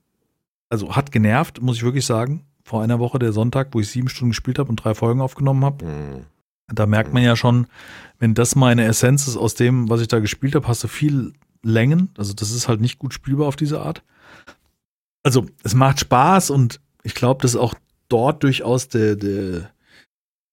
also 0.70 0.96
hat 0.96 1.12
genervt, 1.12 1.60
muss 1.60 1.76
ich 1.76 1.82
wirklich 1.82 2.06
sagen. 2.06 2.46
Vor 2.64 2.82
einer 2.82 2.98
Woche, 2.98 3.18
der 3.18 3.32
Sonntag, 3.32 3.68
wo 3.72 3.80
ich 3.80 3.88
sieben 3.88 4.08
Stunden 4.08 4.30
gespielt 4.30 4.58
habe 4.58 4.70
und 4.70 4.76
drei 4.76 4.94
Folgen 4.94 5.20
aufgenommen 5.20 5.64
habe. 5.64 5.84
Hm. 5.84 6.26
Da 6.66 6.86
merkt 6.86 7.12
man 7.12 7.22
ja 7.22 7.36
schon, 7.36 7.66
wenn 8.18 8.34
das 8.34 8.56
meine 8.56 8.84
Essenz 8.84 9.28
ist 9.28 9.36
aus 9.36 9.54
dem, 9.54 9.90
was 9.90 10.00
ich 10.00 10.08
da 10.08 10.18
gespielt 10.18 10.54
habe, 10.54 10.66
hast 10.66 10.82
du 10.82 10.88
viel 10.88 11.34
Längen. 11.62 12.10
Also 12.16 12.32
das 12.32 12.50
ist 12.50 12.68
halt 12.68 12.80
nicht 12.80 12.98
gut 12.98 13.12
spielbar 13.12 13.48
auf 13.48 13.56
diese 13.56 13.80
Art. 13.80 14.02
Also 15.22 15.46
es 15.62 15.74
macht 15.74 16.00
Spaß 16.00 16.50
und 16.50 16.80
ich 17.02 17.14
glaube, 17.14 17.42
dass 17.42 17.56
auch 17.56 17.74
dort 18.08 18.42
durchaus 18.42 18.88
der, 18.88 19.16
der, 19.16 19.70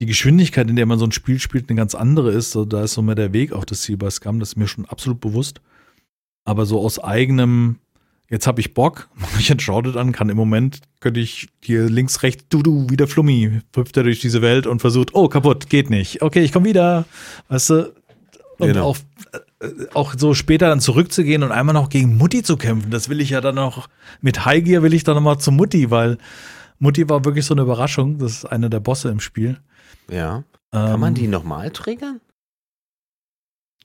die 0.02 0.06
Geschwindigkeit, 0.06 0.70
in 0.70 0.76
der 0.76 0.86
man 0.86 1.00
so 1.00 1.06
ein 1.06 1.12
Spiel 1.12 1.40
spielt, 1.40 1.70
eine 1.70 1.78
ganz 1.78 1.96
andere 1.96 2.32
ist. 2.32 2.52
So, 2.52 2.66
da 2.66 2.84
ist 2.84 2.94
so 2.94 3.02
mehr 3.02 3.16
der 3.16 3.34
Weg 3.34 3.54
auf 3.54 3.66
das 3.66 3.82
Ziel 3.82 3.98
bei 3.98 4.10
Scum, 4.10 4.40
das 4.40 4.50
ist 4.50 4.56
mir 4.58 4.68
schon 4.68 4.86
absolut 4.86 5.22
bewusst. 5.22 5.62
Aber 6.44 6.66
so 6.66 6.82
aus 6.82 7.00
eigenem, 7.00 7.78
jetzt 8.32 8.48
habe 8.48 8.60
ich 8.62 8.74
Bock, 8.74 9.10
mach 9.16 9.40
ich 9.40 9.52
Enshrouded 9.52 9.96
an, 9.98 10.12
kann 10.12 10.30
im 10.30 10.38
Moment, 10.38 10.80
könnte 11.00 11.20
ich 11.20 11.50
hier 11.62 11.88
links, 11.88 12.24
rechts, 12.24 12.46
du, 12.50 12.64
du, 12.64 12.88
wie 12.90 12.98
der 12.98 13.08
Flummi, 13.08 13.62
hüpft 13.76 13.96
er 13.98 14.04
durch 14.04 14.20
diese 14.22 14.42
Welt 14.42 14.66
und 14.66 14.80
versucht, 14.80 15.14
oh, 15.14 15.28
kaputt, 15.30 15.70
geht 15.70 15.92
nicht. 15.92 16.24
Okay, 16.24 16.42
ich 16.42 16.52
komme 16.52 16.66
wieder. 16.66 17.06
Weißt 17.50 17.70
du? 17.70 17.94
Und 18.58 18.68
Genau. 18.68 18.86
auch, 18.90 18.98
äh, 19.60 19.68
auch 19.94 20.14
so 20.18 20.34
später 20.34 20.68
dann 20.70 20.80
zurückzugehen 20.82 21.44
und 21.44 21.52
einmal 21.52 21.74
noch 21.74 21.90
gegen 21.90 22.16
Mutti 22.18 22.44
zu 22.44 22.58
kämpfen, 22.58 22.92
das 22.92 23.10
will 23.10 23.20
ich 23.22 23.32
ja 23.32 23.42
dann 23.42 23.56
noch, 23.56 23.90
mit 24.22 24.46
Highgear 24.46 24.82
will 24.84 24.94
ich 24.94 25.04
dann 25.04 25.16
nochmal 25.16 25.40
zu 25.40 25.52
Mutti, 25.52 25.90
weil 25.92 26.18
Mutti 26.80 27.08
war 27.10 27.26
wirklich 27.26 27.46
so 27.46 27.54
eine 27.54 27.62
Überraschung. 27.64 28.18
Das 28.18 28.32
ist 28.32 28.46
einer 28.46 28.70
der 28.70 28.80
Bosse 28.80 29.10
im 29.10 29.20
Spiel. 29.20 29.60
Ja. 30.10 30.44
Kann 30.72 30.94
Ähm, 30.94 31.00
man 31.00 31.14
die 31.16 31.28
nochmal 31.28 31.70
triggern? 31.72 32.22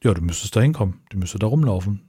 Ja, 0.03 0.15
du 0.15 0.21
müsstest 0.23 0.55
da 0.57 0.61
hinkommen. 0.61 1.01
Die 1.13 1.17
müsste 1.17 1.39
da 1.39 1.47
rumlaufen. 1.47 2.06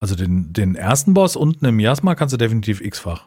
Also 0.00 0.14
den, 0.14 0.52
den 0.52 0.74
ersten 0.76 1.14
Boss 1.14 1.36
unten 1.36 1.64
im 1.64 1.76
Miasma 1.76 2.14
kannst 2.14 2.32
du 2.32 2.36
definitiv 2.36 2.80
x-fach. 2.80 3.26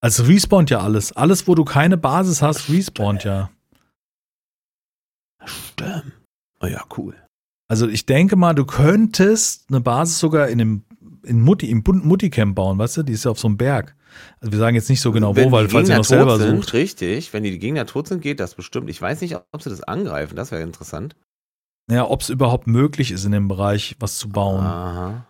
Also 0.00 0.22
respawnt 0.24 0.70
ja 0.70 0.80
alles. 0.80 1.12
Alles, 1.12 1.46
wo 1.48 1.54
du 1.54 1.64
keine 1.64 1.96
Basis 1.96 2.40
hast, 2.40 2.68
respawnt 2.70 3.24
ja. 3.24 3.50
Stimmt. 5.44 6.12
Oh 6.60 6.66
ja, 6.66 6.84
cool. 6.96 7.14
Also 7.68 7.86
ich 7.88 8.06
denke 8.06 8.36
mal, 8.36 8.54
du 8.54 8.64
könntest 8.64 9.66
eine 9.68 9.80
Basis 9.80 10.18
sogar 10.18 10.48
in 10.48 10.58
dem 10.58 10.82
in 11.24 11.40
Mutti, 11.42 11.68
im 11.70 11.82
Bund- 11.82 12.04
Mutti-Camp 12.04 12.54
bauen, 12.54 12.78
weißt 12.78 12.98
du? 12.98 13.02
Die 13.02 13.12
ist 13.12 13.24
ja 13.24 13.30
auf 13.30 13.38
so 13.38 13.48
einem 13.48 13.58
Berg. 13.58 13.94
Also 14.40 14.52
wir 14.52 14.58
sagen 14.58 14.76
jetzt 14.76 14.88
nicht 14.88 15.00
so 15.02 15.12
genau 15.12 15.36
Wenn 15.36 15.48
wo, 15.48 15.52
weil 15.52 15.68
falls 15.68 15.88
ihr 15.88 15.96
noch 15.96 16.04
selber 16.04 16.38
sind, 16.38 16.56
sucht. 16.56 16.72
Richtig, 16.72 17.32
wenn 17.34 17.42
die 17.42 17.58
Gegner 17.58 17.84
tot 17.84 18.08
sind, 18.08 18.22
geht 18.22 18.40
das 18.40 18.54
bestimmt. 18.54 18.88
Ich 18.88 19.02
weiß 19.02 19.20
nicht, 19.20 19.36
ob 19.52 19.62
sie 19.62 19.68
das 19.68 19.82
angreifen, 19.82 20.36
das 20.36 20.50
wäre 20.50 20.62
interessant. 20.62 21.16
Ja, 21.90 22.08
ob 22.08 22.22
es 22.22 22.30
überhaupt 22.30 22.66
möglich 22.66 23.10
ist, 23.10 23.24
in 23.24 23.32
dem 23.32 23.48
Bereich 23.48 23.96
was 24.00 24.18
zu 24.18 24.28
bauen. 24.30 24.64
Aha. 24.64 25.26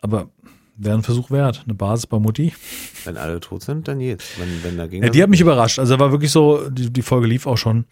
Aber 0.00 0.28
wäre 0.76 0.96
ein 0.96 1.02
Versuch 1.02 1.30
wert. 1.30 1.62
Eine 1.64 1.74
Basis 1.74 2.06
bei 2.06 2.18
Mutti. 2.18 2.54
Wenn 3.04 3.16
alle 3.16 3.40
tot 3.40 3.62
sind, 3.62 3.88
dann 3.88 3.98
geht's. 3.98 4.24
Wenn, 4.38 4.62
wenn 4.62 4.78
da 4.78 4.86
Gegner 4.86 5.06
Ja, 5.06 5.12
die 5.12 5.22
hat 5.22 5.30
mich 5.30 5.40
überrascht. 5.40 5.78
Also 5.78 5.98
war 5.98 6.12
wirklich 6.12 6.30
so, 6.30 6.68
die, 6.70 6.92
die 6.92 7.02
Folge 7.02 7.26
lief 7.26 7.46
auch 7.46 7.58
schon 7.58 7.86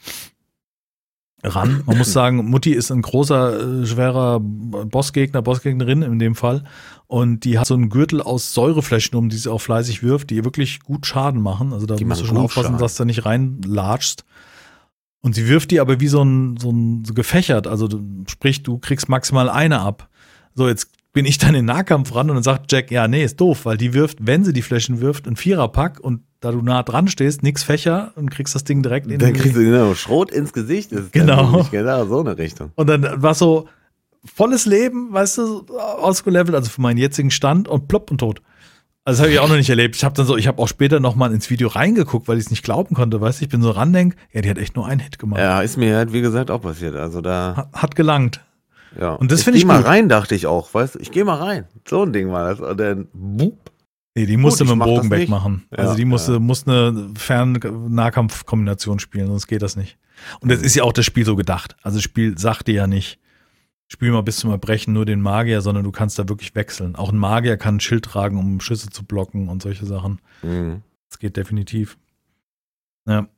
ran. 1.42 1.82
Man 1.86 1.98
muss 1.98 2.12
sagen, 2.12 2.44
Mutti 2.48 2.72
ist 2.72 2.90
ein 2.90 3.02
großer, 3.02 3.82
äh, 3.82 3.86
schwerer 3.86 4.40
Bossgegner, 4.40 5.42
Bossgegnerin 5.42 6.02
in 6.02 6.18
dem 6.18 6.34
Fall. 6.34 6.64
Und 7.08 7.44
die 7.44 7.58
hat 7.58 7.66
so 7.66 7.74
einen 7.74 7.88
Gürtel 7.88 8.20
aus 8.20 8.54
Säureflächen 8.54 9.16
um, 9.18 9.28
die 9.28 9.36
sie 9.36 9.50
auch 9.50 9.60
fleißig 9.60 10.02
wirft, 10.02 10.30
die 10.30 10.36
ihr 10.36 10.44
wirklich 10.44 10.80
gut 10.80 11.06
Schaden 11.06 11.40
machen. 11.40 11.72
Also 11.72 11.86
da 11.86 11.96
Die 11.96 12.04
musst 12.04 12.22
du 12.22 12.26
schon 12.26 12.36
aufpassen, 12.36 12.66
Schaden. 12.66 12.78
dass 12.78 12.96
du 12.96 13.04
nicht 13.04 13.24
reinlatschst. 13.24 14.24
Und 15.22 15.34
sie 15.34 15.48
wirft 15.48 15.72
die 15.72 15.80
aber 15.80 15.98
wie 16.00 16.08
so 16.08 16.22
ein, 16.22 16.56
so 16.56 16.70
ein 16.70 17.04
so 17.04 17.14
gefächert. 17.14 17.66
Also 17.66 17.88
sprich, 18.28 18.62
du 18.62 18.78
kriegst 18.78 19.08
maximal 19.08 19.48
eine 19.48 19.80
ab. 19.80 20.08
So, 20.54 20.68
jetzt 20.68 20.90
bin 21.16 21.24
ich 21.24 21.38
dann 21.38 21.54
in 21.54 21.64
Nahkampf 21.64 22.14
ran 22.14 22.28
und 22.28 22.36
dann 22.36 22.42
sagt 22.42 22.70
Jack, 22.70 22.90
ja, 22.90 23.08
nee, 23.08 23.24
ist 23.24 23.40
doof, 23.40 23.64
weil 23.64 23.78
die 23.78 23.94
wirft, 23.94 24.18
wenn 24.26 24.44
sie 24.44 24.52
die 24.52 24.60
Flächen 24.60 25.00
wirft, 25.00 25.26
ein 25.26 25.36
Viererpack 25.36 25.98
und 25.98 26.20
da 26.40 26.52
du 26.52 26.60
nah 26.60 26.82
dran 26.82 27.08
stehst, 27.08 27.42
nix 27.42 27.62
Fächer 27.62 28.12
und 28.16 28.30
kriegst 28.30 28.54
das 28.54 28.64
Ding 28.64 28.82
direkt 28.82 29.06
in 29.06 29.18
Dann 29.18 29.32
kriegst 29.32 29.56
du 29.56 29.64
genau 29.64 29.94
Schrot 29.94 30.30
ins 30.30 30.52
Gesicht. 30.52 30.92
Ist 30.92 31.14
Genau. 31.14 31.66
Genau, 31.70 32.04
so 32.04 32.20
eine 32.20 32.36
Richtung. 32.36 32.70
Und 32.74 32.88
dann 32.88 33.22
war 33.22 33.32
so 33.32 33.66
volles 34.26 34.66
Leben, 34.66 35.10
weißt 35.10 35.38
du, 35.38 35.64
ausgelevelt, 35.78 36.54
also 36.54 36.68
für 36.68 36.82
meinen 36.82 36.98
jetzigen 36.98 37.30
Stand 37.30 37.66
und 37.66 37.88
plopp 37.88 38.10
und 38.10 38.18
tot. 38.18 38.42
Also 39.06 39.22
das 39.22 39.26
habe 39.26 39.32
ich 39.32 39.40
auch 39.40 39.48
noch 39.48 39.56
nicht 39.56 39.70
erlebt. 39.70 39.96
Ich 39.96 40.04
habe 40.04 40.14
dann 40.14 40.26
so, 40.26 40.36
ich 40.36 40.46
habe 40.46 40.60
auch 40.60 40.68
später 40.68 41.00
noch 41.00 41.14
mal 41.14 41.32
ins 41.32 41.48
Video 41.48 41.68
reingeguckt, 41.68 42.28
weil 42.28 42.36
ich 42.36 42.44
es 42.44 42.50
nicht 42.50 42.62
glauben 42.62 42.94
konnte, 42.94 43.22
weißt 43.22 43.40
du, 43.40 43.44
ich 43.44 43.48
bin 43.48 43.62
so 43.62 43.70
randenk, 43.70 44.16
ja, 44.34 44.42
die 44.42 44.50
hat 44.50 44.58
echt 44.58 44.76
nur 44.76 44.86
einen 44.86 45.00
Hit 45.00 45.18
gemacht. 45.18 45.40
Ja, 45.40 45.62
ist 45.62 45.78
mir 45.78 45.96
halt, 45.96 46.12
wie 46.12 46.20
gesagt, 46.20 46.50
auch 46.50 46.60
passiert. 46.60 46.94
Also 46.94 47.22
da, 47.22 47.54
Hat, 47.56 47.72
hat 47.72 47.96
gelangt. 47.96 48.42
Ja. 48.98 49.12
Und 49.12 49.30
das 49.30 49.40
ich 49.40 49.44
finde 49.44 49.58
ich 49.58 49.64
geh 49.64 49.68
mal 49.68 49.78
gut. 49.78 49.86
rein, 49.86 50.08
dachte 50.08 50.34
ich 50.34 50.46
auch, 50.46 50.72
weißt 50.72 50.96
du, 50.96 50.98
ich 51.00 51.10
gehe 51.10 51.24
mal 51.24 51.36
rein. 51.36 51.66
So 51.88 52.02
ein 52.02 52.12
Ding 52.12 52.30
war 52.30 52.50
das. 52.50 52.60
Und 52.60 52.78
dann, 52.78 53.08
boop. 53.12 53.72
Nee, 54.16 54.24
die 54.24 54.38
musste 54.38 54.64
Gut, 54.64 54.76
mit 54.76 54.86
dem 54.86 54.94
Bogen 54.94 55.10
wegmachen. 55.10 55.66
Ja, 55.70 55.78
also 55.78 55.94
die 55.94 56.06
musste, 56.06 56.34
ja. 56.34 56.38
musste 56.38 56.70
eine 56.70 57.12
Fern-Nahkampf-Kombination 57.18 58.98
spielen, 58.98 59.26
sonst 59.26 59.46
geht 59.46 59.60
das 59.60 59.76
nicht. 59.76 59.98
Und 60.40 60.50
das 60.50 60.62
ist 60.62 60.74
ja 60.74 60.84
auch 60.84 60.94
das 60.94 61.04
Spiel 61.04 61.26
so 61.26 61.36
gedacht. 61.36 61.76
Also 61.82 61.98
das 61.98 62.04
Spiel 62.04 62.38
sagt 62.38 62.68
dir 62.68 62.74
ja 62.74 62.86
nicht, 62.86 63.18
spiel 63.88 64.10
mal 64.10 64.22
bis 64.22 64.38
zum 64.38 64.50
Erbrechen 64.50 64.94
nur 64.94 65.04
den 65.04 65.20
Magier, 65.20 65.60
sondern 65.60 65.84
du 65.84 65.92
kannst 65.92 66.18
da 66.18 66.28
wirklich 66.28 66.54
wechseln. 66.54 66.96
Auch 66.96 67.12
ein 67.12 67.18
Magier 67.18 67.58
kann 67.58 67.76
ein 67.76 67.80
Schild 67.80 68.06
tragen, 68.06 68.38
um 68.38 68.60
Schüsse 68.60 68.88
zu 68.88 69.04
blocken 69.04 69.50
und 69.50 69.62
solche 69.62 69.84
Sachen. 69.84 70.20
Mhm. 70.42 70.82
Das 71.10 71.18
geht 71.18 71.36
definitiv. 71.36 71.98
Ja. 73.06 73.28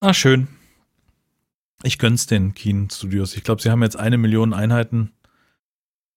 Ah, 0.00 0.14
schön. 0.14 0.48
Ich 1.82 1.98
gönn's 1.98 2.26
den 2.26 2.54
Keen 2.54 2.90
Studios. 2.90 3.36
Ich 3.36 3.44
glaube, 3.44 3.62
sie 3.62 3.70
haben 3.70 3.82
jetzt 3.82 3.96
eine 3.98 4.18
Million 4.18 4.52
Einheiten. 4.52 5.12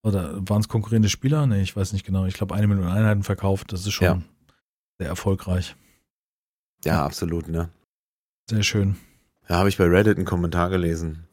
Oder 0.02 0.36
waren 0.48 0.60
es 0.60 0.68
konkurrierende 0.68 1.08
Spieler? 1.08 1.46
Nee, 1.46 1.62
ich 1.62 1.76
weiß 1.76 1.92
nicht 1.92 2.04
genau. 2.04 2.26
Ich 2.26 2.34
glaube, 2.34 2.54
eine 2.54 2.66
Million 2.66 2.88
Einheiten 2.88 3.22
verkauft. 3.22 3.72
Das 3.72 3.86
ist 3.86 3.92
schon 3.92 4.04
Ja. 4.06 4.22
sehr 4.98 5.08
erfolgreich. 5.08 5.76
Ja, 6.84 7.04
absolut, 7.04 7.48
ne? 7.48 7.68
Sehr 8.50 8.64
schön. 8.64 8.96
Da 9.46 9.58
habe 9.58 9.68
ich 9.68 9.78
bei 9.78 9.84
Reddit 9.86 10.16
einen 10.16 10.26
Kommentar 10.26 10.70
gelesen. 10.70 11.28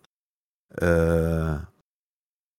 Äh, 0.77 1.57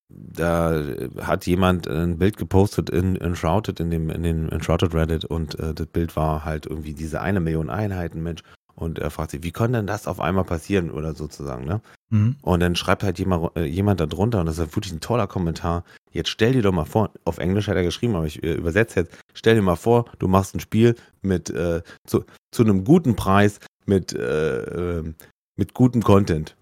da 0.09 0.83
hat 1.21 1.45
jemand 1.45 1.87
ein 1.87 2.17
Bild 2.17 2.35
gepostet 2.35 2.89
in 2.89 3.15
Enshrouded, 3.15 3.79
in 3.79 3.89
dem, 3.89 4.09
in 4.09 4.23
dem 4.23 4.49
Enshrouded 4.49 4.93
Reddit 4.93 5.23
und 5.23 5.57
äh, 5.59 5.73
das 5.73 5.87
Bild 5.87 6.17
war 6.17 6.43
halt 6.43 6.65
irgendwie 6.65 6.93
diese 6.93 7.21
eine 7.21 7.39
Million 7.39 7.69
Einheiten, 7.69 8.21
Mensch. 8.21 8.41
Und 8.75 8.99
er 8.99 9.11
fragt 9.11 9.31
sich, 9.31 9.43
wie 9.43 9.51
konnte 9.51 9.77
denn 9.77 9.87
das 9.87 10.07
auf 10.07 10.19
einmal 10.19 10.43
passieren 10.43 10.91
oder 10.91 11.13
sozusagen, 11.13 11.65
ne? 11.65 11.81
Mhm. 12.09 12.35
Und 12.41 12.59
dann 12.59 12.75
schreibt 12.75 13.03
halt 13.03 13.19
jemand, 13.19 13.55
äh, 13.55 13.63
jemand 13.63 13.99
da 13.99 14.05
drunter, 14.05 14.39
und 14.39 14.45
das 14.45 14.57
ist 14.57 14.75
wirklich 14.75 14.93
ein 14.93 14.99
toller 14.99 15.27
Kommentar. 15.27 15.83
Jetzt 16.11 16.29
stell 16.29 16.53
dir 16.53 16.61
doch 16.61 16.73
mal 16.73 16.85
vor, 16.85 17.11
auf 17.25 17.37
Englisch 17.37 17.67
hat 17.67 17.75
er 17.75 17.83
geschrieben, 17.83 18.15
aber 18.15 18.25
ich 18.25 18.43
äh, 18.43 18.53
übersetze 18.53 19.01
jetzt, 19.01 19.17
stell 19.33 19.55
dir 19.55 19.61
mal 19.61 19.75
vor, 19.75 20.05
du 20.19 20.27
machst 20.27 20.55
ein 20.55 20.59
Spiel 20.59 20.95
mit 21.21 21.49
äh, 21.49 21.81
zu, 22.05 22.25
zu 22.51 22.63
einem 22.63 22.83
guten 22.83 23.15
Preis, 23.15 23.59
mit, 23.85 24.13
äh, 24.13 24.99
äh, 24.99 25.13
mit 25.57 25.73
gutem 25.73 26.03
Content. 26.03 26.55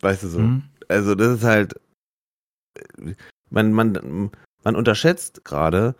Weißt 0.00 0.22
du 0.22 0.28
so? 0.28 0.38
Mhm. 0.40 0.64
Also 0.88 1.14
das 1.14 1.38
ist 1.38 1.44
halt, 1.44 1.80
man, 3.50 3.72
man, 3.72 4.30
man 4.62 4.76
unterschätzt 4.76 5.44
gerade, 5.44 5.94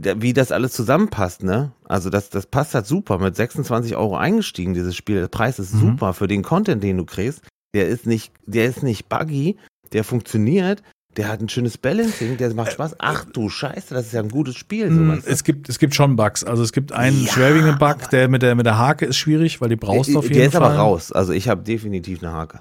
wie 0.00 0.32
das 0.32 0.52
alles 0.52 0.72
zusammenpasst, 0.72 1.42
ne? 1.42 1.72
Also 1.84 2.08
das, 2.10 2.30
das 2.30 2.46
passt 2.46 2.74
halt 2.74 2.86
super. 2.86 3.18
Mit 3.18 3.34
26 3.36 3.96
Euro 3.96 4.16
eingestiegen, 4.16 4.74
dieses 4.74 4.94
Spiel. 4.96 5.20
Der 5.20 5.28
Preis 5.28 5.58
ist 5.58 5.74
Mhm. 5.74 5.78
super 5.80 6.12
für 6.14 6.28
den 6.28 6.42
Content, 6.42 6.82
den 6.82 6.96
du 6.98 7.04
kriegst. 7.04 7.42
Der 7.74 7.88
ist 7.88 8.06
nicht, 8.06 8.32
der 8.46 8.66
ist 8.66 8.82
nicht 8.82 9.08
buggy, 9.08 9.56
der 9.92 10.04
funktioniert, 10.04 10.82
der 11.16 11.28
hat 11.28 11.40
ein 11.40 11.48
schönes 11.48 11.76
Balancing, 11.78 12.36
der 12.36 12.54
macht 12.54 12.72
Spaß. 12.72 12.96
Ach 12.98 13.24
du 13.24 13.48
Scheiße, 13.48 13.92
das 13.92 14.06
ist 14.06 14.12
ja 14.12 14.20
ein 14.22 14.28
gutes 14.28 14.54
Spiel. 14.54 14.88
Mm, 14.88 15.08
weißt 15.08 15.26
du? 15.26 15.30
Es 15.30 15.42
gibt, 15.42 15.68
es 15.68 15.78
gibt 15.80 15.94
schon 15.94 16.14
Bugs. 16.16 16.44
Also 16.44 16.62
es 16.62 16.72
gibt 16.72 16.92
einen 16.92 17.24
Ja, 17.24 17.32
schwerwiegenden 17.32 17.78
Bug, 17.78 18.08
der 18.10 18.28
mit 18.28 18.42
der 18.42 18.54
mit 18.54 18.66
der 18.66 18.78
Hake 18.78 19.04
ist 19.06 19.16
schwierig, 19.16 19.60
weil 19.60 19.68
die 19.68 19.76
brauchst 19.76 20.14
du 20.14 20.18
auf 20.18 20.26
der 20.28 20.36
jeden 20.36 20.46
ist 20.48 20.54
Fall. 20.56 20.62
aber 20.62 20.76
raus. 20.76 21.10
Also 21.10 21.32
ich 21.32 21.48
habe 21.48 21.62
definitiv 21.64 22.22
eine 22.22 22.32
Hake. 22.32 22.60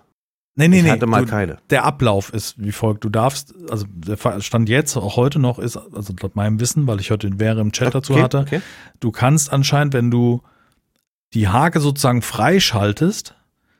Nee, 0.59 0.67
nee, 0.67 0.77
ich 0.79 0.83
nee. 0.83 0.89
hatte 0.89 1.05
mal 1.05 1.23
du, 1.23 1.29
keine. 1.29 1.57
der 1.69 1.85
Ablauf 1.85 2.33
ist 2.33 2.55
wie 2.57 2.71
folgt. 2.71 3.03
Du 3.03 3.09
darfst, 3.09 3.53
also 3.69 3.85
der 3.89 4.41
Stand 4.41 4.67
jetzt, 4.69 4.97
auch 4.97 5.15
heute 5.15 5.37
noch 5.39 5.59
ist, 5.59 5.77
also 5.77 6.13
laut 6.19 6.35
meinem 6.35 6.59
Wissen, 6.59 6.87
weil 6.87 6.99
ich 6.99 7.11
heute 7.11 7.39
wäre 7.39 7.61
im 7.61 7.71
Chat 7.71 7.93
dazu 7.93 8.13
Okay, 8.13 8.21
hatte, 8.23 8.39
Okay. 8.39 8.61
du 8.99 9.11
kannst 9.11 9.53
anscheinend, 9.53 9.93
wenn 9.93 10.09
du 10.11 10.41
die 11.33 11.47
Hake 11.47 11.79
sozusagen 11.79 12.21
freischaltest, 12.21 13.35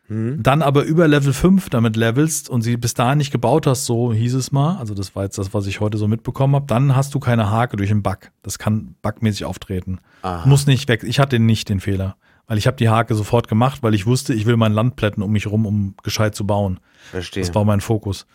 Hm. 0.09 0.41
dann 0.41 0.61
aber 0.61 0.84
über 0.86 1.05
Level 1.09 1.34
5 1.34 1.69
damit 1.69 1.97
levelst 1.97 2.49
und 2.49 2.61
sie 2.61 2.78
bis 2.78 2.93
dahin 2.93 3.17
nicht 3.17 3.32
gebaut 3.32 3.67
hast, 3.67 3.86
so 3.86 4.13
hieß 4.13 4.36
es 4.36 4.53
mal, 4.53 4.78
also 4.78 4.93
das 4.93 5.15
war 5.17 5.23
jetzt 5.23 5.38
das, 5.38 5.53
was 5.53 5.67
ich 5.67 5.82
heute 5.82 5.97
so 5.97 6.07
mitbekommen 6.07 6.55
habe, 6.55 6.65
dann 6.65 6.95
hast 6.95 7.13
du 7.13 7.19
keine 7.19 7.51
Hake 7.51 7.75
durch 7.75 7.91
einen 7.91 8.03
Bug. 8.03 8.32
Das 8.41 8.57
kann 8.57 8.95
bugmäßig 9.01 9.43
auftreten. 9.43 9.99
Aha. 10.21 10.47
Muss 10.47 10.65
nicht 10.65 10.88
weg. 10.88 11.03
Ich 11.03 11.19
hatte 11.19 11.39
nicht 11.39 11.67
den 11.67 11.82
Fehler. 11.82 12.15
Weil 12.48 12.58
ich 12.58 12.66
habe 12.68 12.78
die 12.78 12.89
Hake 12.89 13.14
sofort 13.14 13.48
gemacht, 13.48 13.84
weil 13.84 13.93
ich 13.93 14.06
wusste, 14.06 14.34
ich 14.34 14.45
will 14.45 14.56
mein 14.58 14.72
Land 14.74 14.95
plätten 14.95 15.22
um 15.22 15.32
mich 15.32 15.48
rum, 15.48 15.66
um 15.66 15.95
gescheit 16.02 16.34
zu 16.34 16.48
bauen. 16.48 16.80
Verstehe. 17.12 17.43
Das 17.43 17.54
war 17.54 17.66
mein 17.66 17.82
Fokus. 17.82 18.26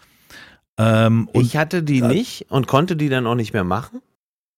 Ähm, 0.79 1.29
ich 1.33 1.57
hatte 1.57 1.83
die 1.83 2.01
da- 2.01 2.09
nicht 2.09 2.47
und 2.51 2.67
konnte 2.67 2.97
die 2.97 3.09
dann 3.09 3.27
auch 3.27 3.35
nicht 3.35 3.53
mehr 3.53 3.65
machen 3.65 4.01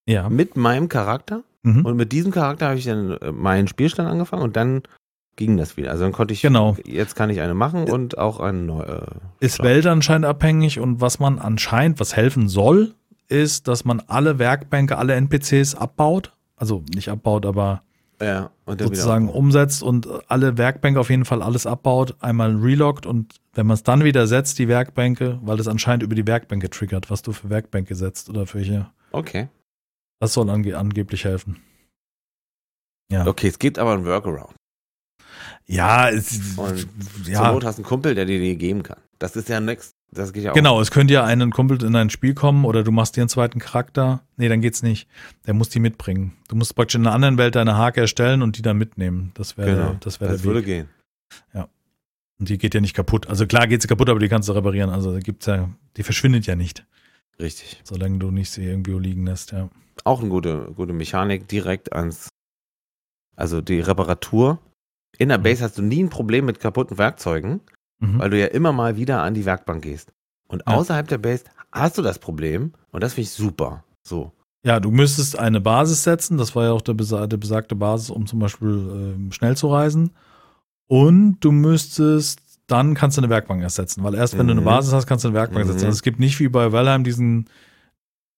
ja. 0.07 0.29
mit 0.29 0.57
meinem 0.57 0.89
Charakter. 0.89 1.43
Mhm. 1.63 1.87
Und 1.87 1.97
mit 1.97 2.13
diesem 2.13 2.31
Charakter 2.33 2.67
habe 2.69 2.79
ich 2.79 2.85
dann 2.85 3.13
äh, 3.13 3.33
meinen 3.33 3.69
Spielstand 3.69 4.09
angefangen 4.09 4.43
und 4.43 4.57
dann 4.57 4.83
ging 5.37 5.57
das 5.57 5.77
wieder. 5.77 5.91
Also 5.91 6.05
dann 6.05 6.13
konnte 6.13 6.35
ich, 6.35 6.43
Genau. 6.43 6.77
jetzt 6.85 7.17
kann 7.17 7.31
ich 7.31 7.41
eine 7.41 7.55
machen 7.55 7.89
und 7.91 8.19
auch 8.19 8.39
eine 8.41 8.59
neue. 8.59 9.07
Äh, 9.41 9.45
ist. 9.45 9.63
Welt 9.63 9.87
anscheinend 9.87 10.27
abhängig 10.27 10.79
und 10.79 11.01
was 11.01 11.19
man 11.19 11.39
anscheinend, 11.39 11.99
was 12.01 12.15
helfen 12.15 12.49
soll, 12.49 12.95
ist, 13.29 13.67
dass 13.69 13.85
man 13.85 14.01
alle 14.07 14.39
Werkbänke, 14.39 14.99
alle 14.99 15.15
NPCs 15.15 15.75
abbaut. 15.75 16.33
Also 16.57 16.85
nicht 16.95 17.09
abbaut, 17.09 17.47
aber 17.47 17.83
ja, 18.25 18.51
und 18.65 18.81
sozusagen 18.81 19.29
umsetzt 19.29 19.83
und 19.83 20.09
alle 20.29 20.57
Werkbänke 20.59 20.99
auf 20.99 21.11
jeden 21.11 21.25
Fall 21.25 21.43
alles 21.43 21.67
abbaut, 21.67 22.17
einmal 22.21 22.57
reloggt 22.57 23.07
und 23.07 23.37
wenn 23.55 23.67
man 23.67 23.75
es 23.75 23.83
dann 23.83 24.03
wieder 24.05 24.27
setzt, 24.27 24.59
die 24.59 24.69
Werkbänke, 24.69 25.39
weil 25.43 25.57
das 25.57 25.69
anscheinend 25.69 26.03
über 26.03 26.15
die 26.15 26.27
Werkbänke 26.27 26.71
triggert, 26.71 27.11
was 27.11 27.23
du 27.23 27.33
für 27.33 27.51
Werkbänke 27.51 27.95
setzt 27.95 28.29
oder 28.31 28.47
für 28.47 28.59
welche, 28.59 28.91
Okay. 29.13 29.49
das 30.21 30.33
soll 30.33 30.51
ange 30.51 30.77
angeblich 30.77 31.25
helfen. 31.25 31.63
Ja. 33.13 33.27
Okay, 33.27 33.49
es 33.49 33.59
gibt 33.59 33.79
aber 33.79 33.93
einen 33.93 34.05
Workaround. 34.07 34.55
Ja, 35.67 36.11
es, 36.11 36.59
Und 36.59 36.87
Zur 37.25 37.33
ja 37.33 37.53
Not 37.53 37.65
hast 37.65 37.79
du 37.79 37.83
einen 37.83 37.89
Kumpel, 37.89 38.15
der 38.15 38.25
dir 38.25 38.39
die 38.39 38.57
geben 38.57 38.83
kann. 38.83 38.99
Das 39.19 39.37
ist 39.37 39.49
ja 39.49 39.61
nix. 39.61 39.94
Das 40.11 40.33
geht 40.33 40.45
ja 40.45 40.53
auch. 40.53 40.55
genau, 40.55 40.81
es 40.81 40.91
könnte 40.93 41.13
ja 41.15 41.25
ein 41.25 41.51
Kumpel 41.51 41.83
in 41.83 41.97
ein 41.97 42.09
Spiel 42.09 42.35
kommen 42.35 42.65
oder 42.65 42.85
du 42.85 42.93
machst 42.93 43.17
dir 43.17 43.23
einen 43.23 43.29
zweiten 43.29 43.59
Charakter. 43.59 44.23
Nee, 44.37 44.49
dann 44.49 44.61
geht's 44.61 44.83
nicht. 44.83 45.09
Der 45.47 45.55
muss 45.55 45.71
die 45.71 45.81
mitbringen. 45.81 46.35
Du 46.49 46.55
musst 46.57 46.75
praktisch 46.77 46.95
in 46.95 47.07
einer 47.07 47.15
anderen 47.15 47.37
Welt 47.37 47.57
deine 47.57 47.77
Hake 47.77 48.01
erstellen 48.01 48.41
und 48.43 48.57
die 48.57 48.63
dann 48.63 48.77
mitnehmen. 48.79 49.33
Das 49.35 49.57
wäre 49.59 49.71
Genau. 49.75 49.97
das 50.01 50.21
wäre 50.21 50.31
Das 50.33 50.43
der 50.43 50.47
würde 50.47 50.61
Weg. 50.61 50.67
gehen. 50.67 50.89
Und 52.39 52.49
die 52.49 52.59
geht 52.59 52.75
ja 52.75 52.81
nicht 52.81 52.95
kaputt. 52.95 53.29
Also 53.29 53.47
klar 53.47 53.67
geht 53.67 53.81
sie 53.83 53.89
kaputt, 53.89 54.09
aber 54.11 54.19
die 54.19 54.29
kannst 54.29 54.49
du 54.49 54.53
reparieren. 54.53 54.91
Also 54.91 55.13
da 55.13 55.21
gibt's 55.21 55.47
ja, 55.47 55.71
die 55.97 56.03
verschwindet 56.03 56.47
ja 56.47 56.57
nicht, 56.57 56.85
Richtig. 57.41 57.81
solange 57.85 58.19
du 58.19 58.31
nicht 58.33 58.51
sie 58.51 58.65
irgendwo 58.65 58.99
liegen 58.99 59.25
lässt, 59.27 59.53
ja. 59.53 59.69
Auch 60.05 60.21
eine 60.21 60.29
gute, 60.29 60.73
gute 60.75 60.93
Mechanik 60.93 61.47
direkt 61.49 61.93
ans. 61.93 62.29
Also 63.37 63.61
die 63.61 63.81
Reparatur. 63.81 64.59
In 65.17 65.29
der 65.29 65.39
Mhm. 65.39 65.43
Base 65.45 65.63
hast 65.65 65.79
du 65.79 65.83
nie 65.83 66.03
ein 66.03 66.11
Problem 66.11 66.45
mit 66.45 66.59
kaputten 66.61 66.99
Werkzeugen. 66.99 67.61
Mhm. 68.13 68.19
weil 68.19 68.31
du 68.31 68.39
ja 68.41 68.47
immer 68.47 68.73
mal 68.73 68.97
wieder 68.97 69.23
an 69.23 69.35
die 69.35 69.45
Werkbank 69.45 69.83
gehst. 69.83 70.13
Und 70.49 70.63
Ja. 70.67 70.75
außerhalb 70.75 71.09
der 71.09 71.19
Base 71.19 71.45
hast 71.73 71.99
du 71.99 72.03
das 72.03 72.19
Problem 72.19 72.73
und 72.93 73.03
das 73.03 73.15
finde 73.15 73.27
ich 73.29 73.31
super. 73.33 73.85
So. 74.03 74.33
Ja, 74.65 74.81
du 74.81 74.91
müsstest 74.91 75.39
eine 75.39 75.61
Basis 75.61 76.05
setzen. 76.05 76.39
Das 76.39 76.55
war 76.57 76.65
ja 76.65 76.73
auch 76.73 76.81
der, 76.83 76.95
besa 76.95 77.27
der 77.27 77.37
besagte 77.37 77.75
Basis, 77.75 78.11
um 78.11 78.27
zum 78.27 78.39
Beispiel 78.39 78.69
ähm, 79.17 79.33
schnell 79.33 79.57
zu 79.57 79.69
reisen. 79.69 80.11
Und 80.87 81.39
du 81.41 81.51
müsstest, 81.53 82.41
dann 82.67 82.95
kannst 82.95 83.17
du 83.17 83.21
eine 83.21 83.29
Werkbank 83.31 83.63
ersetzen, 83.63 84.03
weil 84.05 84.15
erst 84.15 84.39
wenn 84.39 84.47
du 84.47 84.53
eine 84.53 84.61
Mhm. 84.63 84.67
Basis 84.67 84.93
hast, 84.95 85.07
kannst 85.07 85.25
du 85.25 85.29
eine 85.29 85.37
Werkbank 85.37 85.67
Mhm. 85.67 85.73
setzen. 85.73 85.87
Also 85.87 85.97
es 85.97 86.03
gibt 86.03 86.19
nicht 86.19 86.41
wie 86.41 86.49
bei 86.49 86.73
Valheim 86.73 87.05
diesen, 87.05 87.49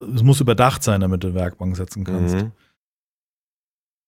es 0.01 0.23
muss 0.23 0.41
überdacht 0.41 0.83
sein, 0.83 1.01
damit 1.01 1.23
du 1.23 1.29
eine 1.29 1.37
Werkbank 1.37 1.77
setzen 1.77 2.05
kannst. 2.05 2.35
Mhm. 2.37 2.53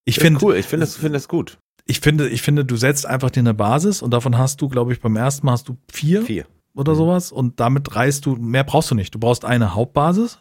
Ich 0.05 0.19
finde, 0.19 0.45
cool, 0.45 0.57
ich 0.57 0.67
finde 0.67 0.87
das, 0.87 0.97
finde 0.97 1.15
das 1.19 1.29
gut. 1.29 1.59
Ich 1.91 2.01
finde, 2.01 2.29
ich 2.29 2.43
finde, 2.43 2.65
du 2.65 2.77
setzt 2.77 3.07
einfach 3.07 3.31
dir 3.31 3.41
eine 3.41 3.55
Basis 3.55 4.03
und 4.03 4.13
davon 4.13 4.37
hast 4.39 4.61
du, 4.61 4.69
glaube 4.69 4.93
ich, 4.93 5.01
beim 5.01 5.17
ersten 5.17 5.47
Mal 5.47 5.53
hast 5.53 5.69
du 5.69 5.77
vier, 5.91 6.23
Vier. 6.23 6.47
oder 6.75 6.93
Mhm. 6.93 6.97
sowas 6.99 7.33
und 7.33 7.59
damit 7.61 7.97
reist 7.97 8.27
du, 8.27 8.37
mehr 8.37 8.63
brauchst 8.63 8.91
du 8.91 8.95
nicht. 8.95 9.15
Du 9.15 9.19
brauchst 9.19 9.45
eine 9.45 9.75
Hauptbasis 9.75 10.39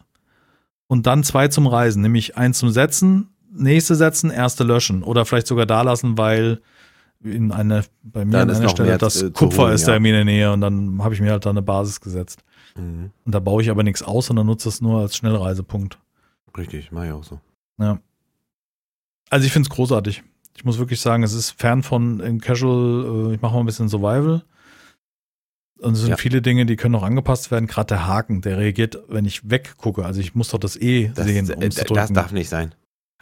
und 0.86 1.06
dann 1.06 1.24
zwei 1.24 1.48
zum 1.48 1.66
Reisen, 1.66 2.02
nämlich 2.02 2.36
eins 2.36 2.58
zum 2.58 2.68
Setzen, 2.70 3.30
nächste 3.50 3.94
setzen, 3.94 4.30
erste 4.30 4.62
löschen 4.62 5.02
oder 5.02 5.24
vielleicht 5.24 5.46
sogar 5.46 5.64
da 5.66 5.80
lassen, 5.82 6.18
weil 6.18 6.60
in 7.24 7.50
einer, 7.50 7.82
bei 8.02 8.24
mir 8.26 8.32
Dann 8.32 8.50
an 8.50 8.56
einer 8.56 8.68
Stelle 8.68 8.98
das 8.98 9.14
zu 9.14 9.30
Kupfer 9.32 9.64
holen, 9.64 9.72
ist 9.74 9.82
ja. 9.88 9.88
da 9.88 9.96
in 9.96 10.04
der 10.04 10.24
Nähe 10.26 10.52
und 10.52 10.60
dann 10.60 11.02
habe 11.02 11.14
ich 11.14 11.20
mir 11.20 11.30
halt 11.32 11.46
da 11.46 11.50
eine 11.50 11.62
Basis 11.62 12.00
gesetzt. 12.00 12.44
Mhm. 12.76 13.10
Und 13.24 13.34
da 13.34 13.40
baue 13.40 13.62
ich 13.62 13.70
aber 13.70 13.82
nichts 13.82 14.02
aus, 14.02 14.26
sondern 14.26 14.46
nutze 14.46 14.68
es 14.68 14.80
nur 14.82 15.00
als 15.00 15.16
Schnellreisepunkt. 15.16 15.98
Richtig, 16.56 16.92
mach 16.92 17.04
ich 17.04 17.12
auch 17.12 17.24
so. 17.24 17.40
Ja. 17.78 17.98
Also 19.30 19.46
ich 19.46 19.52
finde 19.52 19.68
es 19.68 19.74
großartig. 19.74 20.22
Ich 20.58 20.64
muss 20.64 20.78
wirklich 20.78 21.00
sagen, 21.00 21.22
es 21.22 21.34
ist 21.34 21.52
fern 21.52 21.84
von 21.84 22.18
in 22.18 22.40
Casual, 22.40 23.30
äh, 23.30 23.34
ich 23.36 23.40
mache 23.40 23.54
mal 23.54 23.60
ein 23.60 23.66
bisschen 23.66 23.88
Survival. 23.88 24.42
Und 25.78 25.92
es 25.92 26.00
sind 26.00 26.10
Ja. 26.10 26.16
viele 26.16 26.42
Dinge, 26.42 26.66
die 26.66 26.74
können 26.74 26.90
noch 26.92 27.04
angepasst 27.04 27.52
werden. 27.52 27.68
Gerade 27.68 27.86
der 27.94 28.08
Haken, 28.08 28.40
der 28.40 28.58
reagiert, 28.58 28.98
wenn 29.08 29.24
ich 29.24 29.48
weggucke. 29.48 30.04
Also 30.04 30.20
ich 30.20 30.34
muss 30.34 30.48
doch 30.48 30.58
das 30.58 30.74
E 30.74 31.12
Das, 31.14 31.26
sehen, 31.28 31.48
äh, 31.48 31.54
um 31.54 31.70
zu 31.70 31.84
das 31.94 32.12
darf 32.12 32.32
nicht 32.32 32.48
sein. 32.48 32.74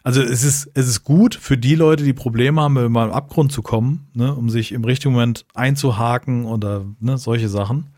Also 0.03 0.23
es 0.23 0.43
ist, 0.43 0.71
es 0.73 0.87
ist 0.87 1.03
gut 1.03 1.35
für 1.35 1.59
die 1.59 1.75
Leute, 1.75 2.03
die 2.03 2.13
Probleme 2.13 2.59
haben, 2.59 2.73
mal 2.91 3.05
im 3.07 3.13
Abgrund 3.13 3.51
zu 3.51 3.61
kommen, 3.61 4.07
ne, 4.15 4.33
um 4.33 4.49
sich 4.49 4.71
im 4.71 4.83
richtigen 4.83 5.13
Moment 5.13 5.45
einzuhaken 5.53 6.45
oder 6.45 6.85
ne, 6.99 7.19
solche 7.19 7.49
Sachen. 7.49 7.91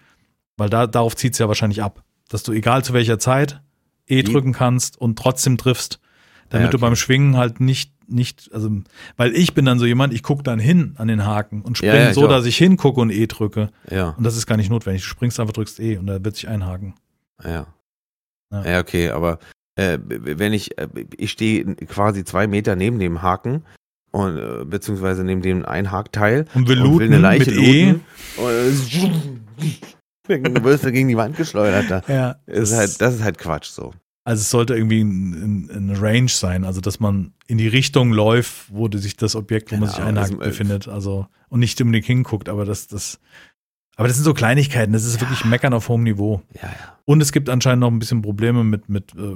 Weil 0.58 0.70
da, 0.70 0.86
darauf 0.86 1.16
zieht 1.16 1.32
es 1.34 1.40
ja 1.40 1.48
wahrscheinlich 1.48 1.82
ab. 1.82 2.04
Dass 2.28 2.44
du 2.44 2.52
egal 2.52 2.84
zu 2.84 2.92
welcher 2.92 3.20
Zeit 3.20 3.62
E 4.08 4.18
Wie? 4.18 4.24
drücken 4.24 4.52
kannst 4.52 5.00
und 5.00 5.18
trotzdem 5.18 5.58
triffst. 5.58 6.02
Damit 6.50 6.66
Ja, 6.66 6.72
du 6.72 6.78
okay. 6.78 6.82
beim 6.88 6.96
Schwingen 6.98 7.38
halt 7.38 7.62
nicht, 7.62 7.94
nicht, 8.10 8.50
also, 8.54 8.70
weil 9.18 9.36
ich 9.36 9.54
bin 9.54 9.66
dann 9.66 9.80
so 9.80 9.86
jemand, 9.86 10.14
ich 10.14 10.24
gucke 10.24 10.44
dann 10.44 10.60
hin 10.60 10.96
an 10.98 11.08
den 11.08 11.26
Haken 11.26 11.62
und 11.62 11.78
springe 11.78 11.94
Ja, 11.96 12.02
ja, 12.08 12.14
so, 12.14 12.28
dass 12.28 12.46
ich 12.46 12.58
hingucke 12.58 13.00
und 13.00 13.12
E 13.12 13.28
drücke. 13.28 13.70
Ja, 13.90 14.10
Und 14.18 14.24
das 14.24 14.36
ist 14.36 14.48
gar 14.48 14.58
nicht 14.58 14.70
notwendig. 14.70 15.04
Du 15.04 15.10
springst 15.10 15.40
einfach, 15.40 15.54
drückst 15.54 15.80
E 15.80 15.98
und 15.98 16.08
da 16.08 16.24
wird 16.24 16.36
sich 16.36 16.48
einhaken. 16.48 16.96
ja. 17.44 17.68
Ja. 18.52 18.66
Ja, 18.66 18.80
okay, 18.80 19.12
aber 19.12 19.38
äh, 19.76 20.00
wenn 20.08 20.54
ich, 20.54 20.76
äh, 20.80 20.88
ich 21.18 21.30
stehe 21.30 21.64
quasi 21.76 22.24
zwei 22.26 22.48
Meter 22.48 22.76
neben 22.76 22.98
dem 22.98 23.22
Haken 23.22 23.64
und 24.12 24.38
äh, 24.40 24.66
beziehungsweise 24.66 25.24
neben 25.24 25.44
dem 25.44 25.64
Einhakteil 25.66 26.46
Und 26.56 26.68
wir 26.68 26.78
und 26.78 26.84
will 26.84 26.90
looten 26.94 27.04
eine 27.14 27.20
Leiche 27.20 27.52
mit 27.52 27.60
E. 27.60 27.86
looten 27.92 28.02
und 28.38 28.90
du 30.56 30.60
wirst 30.64 30.84
du 30.84 30.92
gegen 30.92 31.08
die 31.10 31.18
Wand 31.18 31.38
geschleudert 31.38 31.90
da. 31.90 32.02
Ja, 32.12 32.36
Ist 32.48 32.76
halt, 32.76 33.00
das 33.02 33.16
ist 33.16 33.24
halt 33.24 33.38
Quatsch 33.38 33.68
so. 33.70 33.94
Also 34.30 34.42
es 34.42 34.52
sollte 34.52 34.76
irgendwie 34.76 35.02
ein, 35.02 35.70
ein, 35.72 35.90
ein 35.90 35.96
Range 35.96 36.30
sein, 36.30 36.64
also 36.64 36.82
dass 36.82 37.00
man 37.00 37.34
in 37.48 37.58
die 37.58 37.68
Richtung 37.68 38.14
läuft, 38.14 38.72
wo 38.72 38.88
sich 38.88 39.18
das 39.18 39.36
Objekt, 39.36 39.72
wo 39.72 39.78
man 39.78 39.86
Genau, 39.86 39.92
sich 39.92 40.04
einhakt, 40.04 40.30
also, 40.30 40.44
äh, 40.44 40.46
befindet. 40.46 40.88
Also 40.88 41.26
und 41.50 41.62
nicht 41.62 41.82
unbedingt 41.82 42.06
hinguckt, 42.06 42.48
aber 42.48 42.64
das, 42.64 42.86
das 42.86 43.20
Aber 43.96 44.08
das 44.08 44.18
sind 44.18 44.26
so 44.26 44.36
Kleinigkeiten, 44.36 44.94
das 44.94 45.04
ist 45.04 45.16
ja. 45.16 45.22
wirklich 45.22 45.46
Meckern 45.46 45.74
auf 45.74 45.90
hohem 45.90 46.04
Niveau. 46.04 46.44
Ja, 46.54 46.62
ja. 46.68 46.98
Und 47.06 47.22
es 47.22 47.32
gibt 47.32 47.50
anscheinend 47.50 47.80
noch 47.80 47.90
ein 47.90 47.98
bisschen 47.98 48.22
Probleme 48.22 48.64
mit, 48.64 48.88
mit 48.88 49.16
äh, 49.16 49.36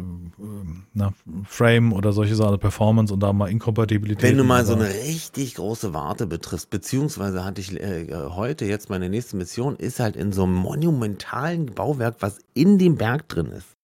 na, 0.94 1.12
Frame 1.44 1.92
oder 1.92 2.14
solche 2.14 2.36
Sachen, 2.36 2.60
Performance 2.60 3.12
und 3.12 3.20
da 3.20 3.34
mal 3.34 3.50
Inkompatibilität. 3.50 4.30
Wenn 4.30 4.38
du 4.38 4.44
mal 4.44 4.64
so 4.64 4.76
eine 4.76 4.88
richtig 4.88 5.56
große 5.56 5.96
Warte 5.96 6.28
betriffst, 6.28 6.70
beziehungsweise 6.70 7.44
hatte 7.44 7.62
ich 7.62 7.74
äh, 7.82 8.14
heute 8.14 8.66
jetzt 8.66 8.92
meine 8.92 9.10
nächste 9.10 9.38
Mission, 9.38 9.76
ist 9.76 10.00
halt 10.00 10.16
in 10.16 10.32
so 10.32 10.44
einem 10.44 10.54
monumentalen 10.54 11.66
Bauwerk, 11.66 12.18
was 12.20 12.38
in 12.54 12.78
dem 12.78 12.98
Berg 12.98 13.28
drin 13.28 13.48
ist. 13.48 13.76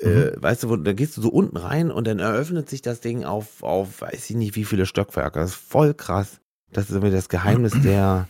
Äh, 0.00 0.08
mhm. 0.08 0.16
Äh, 0.16 0.42
weißt 0.42 0.62
du, 0.62 0.68
wo, 0.68 0.76
da 0.76 0.92
gehst 0.92 1.16
du 1.16 1.22
so 1.22 1.30
unten 1.30 1.56
rein 1.56 1.90
und 1.90 2.06
dann 2.06 2.18
eröffnet 2.18 2.68
sich 2.68 2.82
das 2.82 3.00
Ding 3.00 3.24
auf, 3.24 3.62
auf 3.62 4.00
weiß 4.00 4.30
ich 4.30 4.36
nicht 4.36 4.56
wie 4.56 4.64
viele 4.64 4.86
Stockwerke. 4.86 5.38
Das 5.38 5.50
ist 5.50 5.56
voll 5.56 5.94
krass. 5.94 6.40
Das 6.72 6.84
ist 6.84 6.90
irgendwie 6.90 7.14
das 7.14 7.28
Geheimnis 7.28 7.72
der 7.82 8.28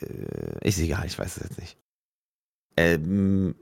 äh, 0.00 0.68
ist 0.68 0.78
egal, 0.78 1.06
ich 1.06 1.18
weiß 1.18 1.36
es 1.36 1.42
jetzt 1.42 1.58
nicht. 1.58 1.76
Ähm, 2.76 3.54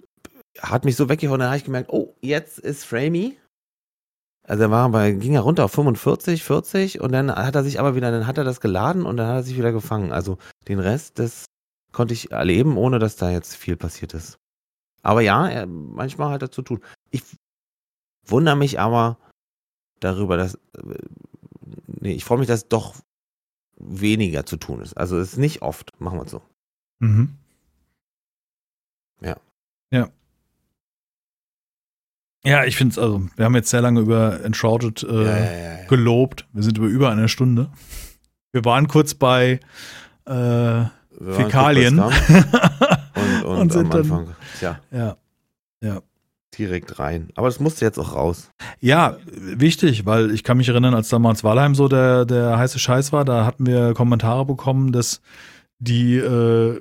hat 0.60 0.84
mich 0.84 0.96
so 0.96 1.08
weggehauen, 1.08 1.40
dann 1.40 1.48
habe 1.48 1.58
ich 1.58 1.64
gemerkt, 1.64 1.90
oh, 1.90 2.14
jetzt 2.20 2.58
ist 2.58 2.84
Framey. 2.84 3.36
Also 4.42 4.64
er 4.64 4.70
war 4.70 4.88
bei, 4.90 5.12
ging 5.12 5.34
er 5.34 5.40
runter 5.40 5.64
auf 5.64 5.72
45, 5.72 6.44
40 6.44 7.00
und 7.00 7.10
dann 7.12 7.34
hat 7.34 7.56
er 7.56 7.64
sich 7.64 7.80
aber 7.80 7.96
wieder, 7.96 8.12
dann 8.12 8.26
hat 8.26 8.38
er 8.38 8.44
das 8.44 8.60
geladen 8.60 9.04
und 9.04 9.16
dann 9.16 9.26
hat 9.26 9.36
er 9.36 9.42
sich 9.42 9.56
wieder 9.56 9.72
gefangen. 9.72 10.12
Also 10.12 10.38
den 10.68 10.78
Rest, 10.78 11.18
das 11.18 11.46
konnte 11.92 12.14
ich 12.14 12.30
erleben, 12.30 12.76
ohne 12.76 12.98
dass 12.98 13.16
da 13.16 13.30
jetzt 13.30 13.56
viel 13.56 13.76
passiert 13.76 14.14
ist. 14.14 14.38
Aber 15.06 15.20
ja, 15.20 15.48
er, 15.48 15.66
manchmal 15.66 16.32
hat 16.32 16.42
er 16.42 16.50
zu 16.50 16.62
tun. 16.62 16.80
Ich 17.10 17.22
wundere 18.24 18.56
mich 18.56 18.80
aber 18.80 19.18
darüber, 20.00 20.36
dass, 20.36 20.54
äh, 20.54 20.98
nee, 21.86 22.14
ich 22.14 22.24
freue 22.24 22.38
mich, 22.38 22.48
dass 22.48 22.66
doch 22.66 22.96
weniger 23.76 24.44
zu 24.46 24.56
tun 24.56 24.80
ist. 24.80 24.94
Also 24.94 25.16
es 25.16 25.34
ist 25.34 25.38
nicht 25.38 25.62
oft, 25.62 25.92
machen 26.00 26.18
wir 26.18 26.24
es 26.24 26.32
so. 26.32 26.42
Mhm. 26.98 27.36
Ja. 29.20 29.36
Ja. 29.92 30.08
Ja, 32.44 32.64
ich 32.64 32.76
finde 32.76 32.90
es, 32.90 32.98
also, 32.98 33.28
wir 33.36 33.44
haben 33.44 33.54
jetzt 33.54 33.70
sehr 33.70 33.82
lange 33.82 34.00
über 34.00 34.42
Enshrouded 34.42 35.04
äh, 35.04 35.24
ja, 35.24 35.38
ja, 35.38 35.52
ja, 35.52 35.86
gelobt. 35.86 36.48
Wir 36.52 36.64
sind 36.64 36.78
über 36.78 36.88
über 36.88 37.12
eine 37.12 37.28
Stunde. 37.28 37.70
Wir 38.50 38.64
waren 38.64 38.88
kurz 38.88 39.14
bei 39.14 39.60
äh, 40.24 40.84
Fäkalien. 41.20 42.02
und, 43.26 43.44
und, 43.44 43.58
und 43.58 43.72
sind 43.72 43.94
am 43.94 44.00
Anfang. 44.00 44.24
Dann, 44.26 44.36
Tja. 44.58 44.80
Ja. 44.90 45.16
Ja 45.82 46.02
direkt 46.58 46.98
rein. 46.98 47.28
Aber 47.34 47.48
das 47.48 47.60
musste 47.60 47.84
jetzt 47.84 47.98
auch 47.98 48.14
raus. 48.14 48.50
Ja, 48.80 49.16
wichtig, 49.30 50.06
weil 50.06 50.30
ich 50.30 50.44
kann 50.44 50.56
mich 50.56 50.68
erinnern, 50.68 50.94
als 50.94 51.08
damals 51.08 51.44
Walheim 51.44 51.74
so 51.74 51.88
der, 51.88 52.24
der 52.24 52.58
heiße 52.58 52.78
Scheiß 52.78 53.12
war, 53.12 53.24
da 53.24 53.44
hatten 53.44 53.66
wir 53.66 53.94
Kommentare 53.94 54.44
bekommen, 54.44 54.92
dass 54.92 55.20
die, 55.78 56.16
äh, 56.16 56.80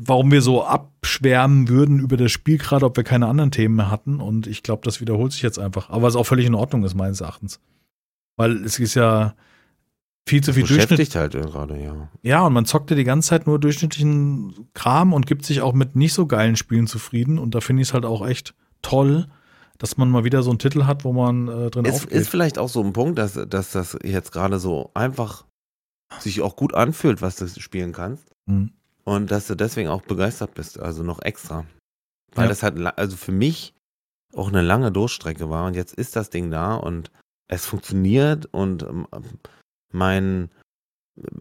warum 0.00 0.30
wir 0.30 0.42
so 0.42 0.64
abschwärmen 0.64 1.68
würden 1.68 2.00
über 2.00 2.16
das 2.16 2.32
Spiel, 2.32 2.58
gerade 2.58 2.86
ob 2.86 2.96
wir 2.96 3.04
keine 3.04 3.26
anderen 3.26 3.50
Themen 3.50 3.76
mehr 3.76 3.90
hatten. 3.90 4.20
Und 4.20 4.46
ich 4.46 4.62
glaube, 4.62 4.82
das 4.84 5.00
wiederholt 5.00 5.32
sich 5.32 5.42
jetzt 5.42 5.58
einfach. 5.58 5.90
Aber 5.90 6.02
was 6.02 6.16
auch 6.16 6.24
völlig 6.24 6.46
in 6.46 6.54
Ordnung 6.54 6.84
ist, 6.84 6.94
meines 6.94 7.20
Erachtens. 7.20 7.60
Weil 8.36 8.64
es 8.64 8.78
ist 8.78 8.94
ja 8.94 9.34
viel 10.28 10.42
zu 10.42 10.52
viel 10.52 10.64
Durchschnitt. 10.64 11.14
halt 11.14 11.32
gerade, 11.32 11.82
ja. 11.82 12.08
Ja, 12.22 12.46
und 12.46 12.52
man 12.52 12.64
zockte 12.66 12.94
die 12.94 13.04
ganze 13.04 13.30
Zeit 13.30 13.46
nur 13.46 13.58
durchschnittlichen 13.58 14.68
Kram 14.74 15.12
und 15.12 15.26
gibt 15.26 15.44
sich 15.44 15.60
auch 15.60 15.72
mit 15.72 15.96
nicht 15.96 16.12
so 16.12 16.26
geilen 16.26 16.56
Spielen 16.56 16.86
zufrieden. 16.86 17.38
Und 17.38 17.54
da 17.54 17.60
finde 17.60 17.82
ich 17.82 17.88
es 17.88 17.94
halt 17.94 18.04
auch 18.04 18.26
echt 18.26 18.54
toll, 18.82 19.26
dass 19.78 19.96
man 19.96 20.10
mal 20.10 20.24
wieder 20.24 20.42
so 20.42 20.50
einen 20.50 20.58
Titel 20.58 20.84
hat, 20.84 21.04
wo 21.04 21.12
man 21.12 21.48
äh, 21.48 21.70
drin 21.70 21.84
ist, 21.84 21.94
aufgeht. 21.94 22.12
Ist 22.12 22.28
vielleicht 22.28 22.58
auch 22.58 22.68
so 22.68 22.82
ein 22.82 22.92
Punkt, 22.92 23.18
dass, 23.18 23.38
dass 23.48 23.72
das 23.72 23.98
jetzt 24.04 24.32
gerade 24.32 24.58
so 24.58 24.90
einfach 24.94 25.44
sich 26.18 26.42
auch 26.42 26.56
gut 26.56 26.74
anfühlt, 26.74 27.22
was 27.22 27.36
du 27.36 27.48
spielen 27.48 27.92
kannst. 27.92 28.28
Mhm. 28.46 28.72
Und 29.04 29.30
dass 29.30 29.46
du 29.46 29.54
deswegen 29.54 29.88
auch 29.88 30.02
begeistert 30.02 30.54
bist, 30.54 30.78
also 30.78 31.02
noch 31.02 31.22
extra. 31.22 31.64
Weil 32.34 32.44
ja. 32.44 32.48
das 32.48 32.62
halt, 32.62 32.78
also 32.98 33.16
für 33.16 33.32
mich 33.32 33.74
auch 34.34 34.48
eine 34.48 34.60
lange 34.60 34.92
Durchstrecke 34.92 35.48
war 35.48 35.66
und 35.66 35.74
jetzt 35.74 35.94
ist 35.94 36.16
das 36.16 36.28
Ding 36.28 36.50
da 36.50 36.74
und 36.74 37.10
es 37.48 37.64
funktioniert 37.64 38.46
und 38.46 38.82
ähm, 38.82 39.06
mein, 39.92 40.50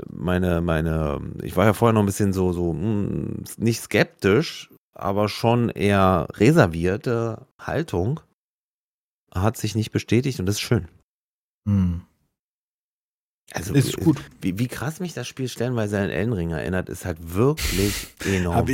meine, 0.10 0.62
meine, 0.62 1.22
ich 1.44 1.56
war 1.56 1.66
ja 1.66 1.74
vorher 1.74 1.94
noch 1.94 2.02
ein 2.02 2.08
bisschen 2.08 2.34
so, 2.34 2.54
so, 2.54 2.74
mh, 2.74 2.82
hm, 2.82 3.44
nicht 3.58 3.82
skeptisch, 3.82 4.70
aber 4.94 5.30
schon 5.30 5.70
eher 5.70 6.28
reservierte 6.34 7.46
Haltung 7.60 8.20
hat 9.34 9.58
sich 9.58 9.76
nicht 9.76 9.92
bestätigt 9.92 10.40
und 10.40 10.46
das 10.46 10.56
ist 10.56 10.62
schön. 10.62 10.88
Hm. 11.68 12.02
Also 13.54 13.74
ist 13.74 13.98
gut. 13.98 14.22
Wie, 14.42 14.60
wie, 14.60 14.68
krass 14.68 15.00
mich 15.00 15.14
das 15.14 15.28
Spiel 15.28 15.48
stellenweise 15.48 16.00
an 16.00 16.10
Elden 16.10 16.34
Ring 16.34 16.52
erinnert, 16.52 16.90
ist 16.90 17.06
halt 17.06 17.34
wirklich 17.34 18.08
enorm. 18.26 18.68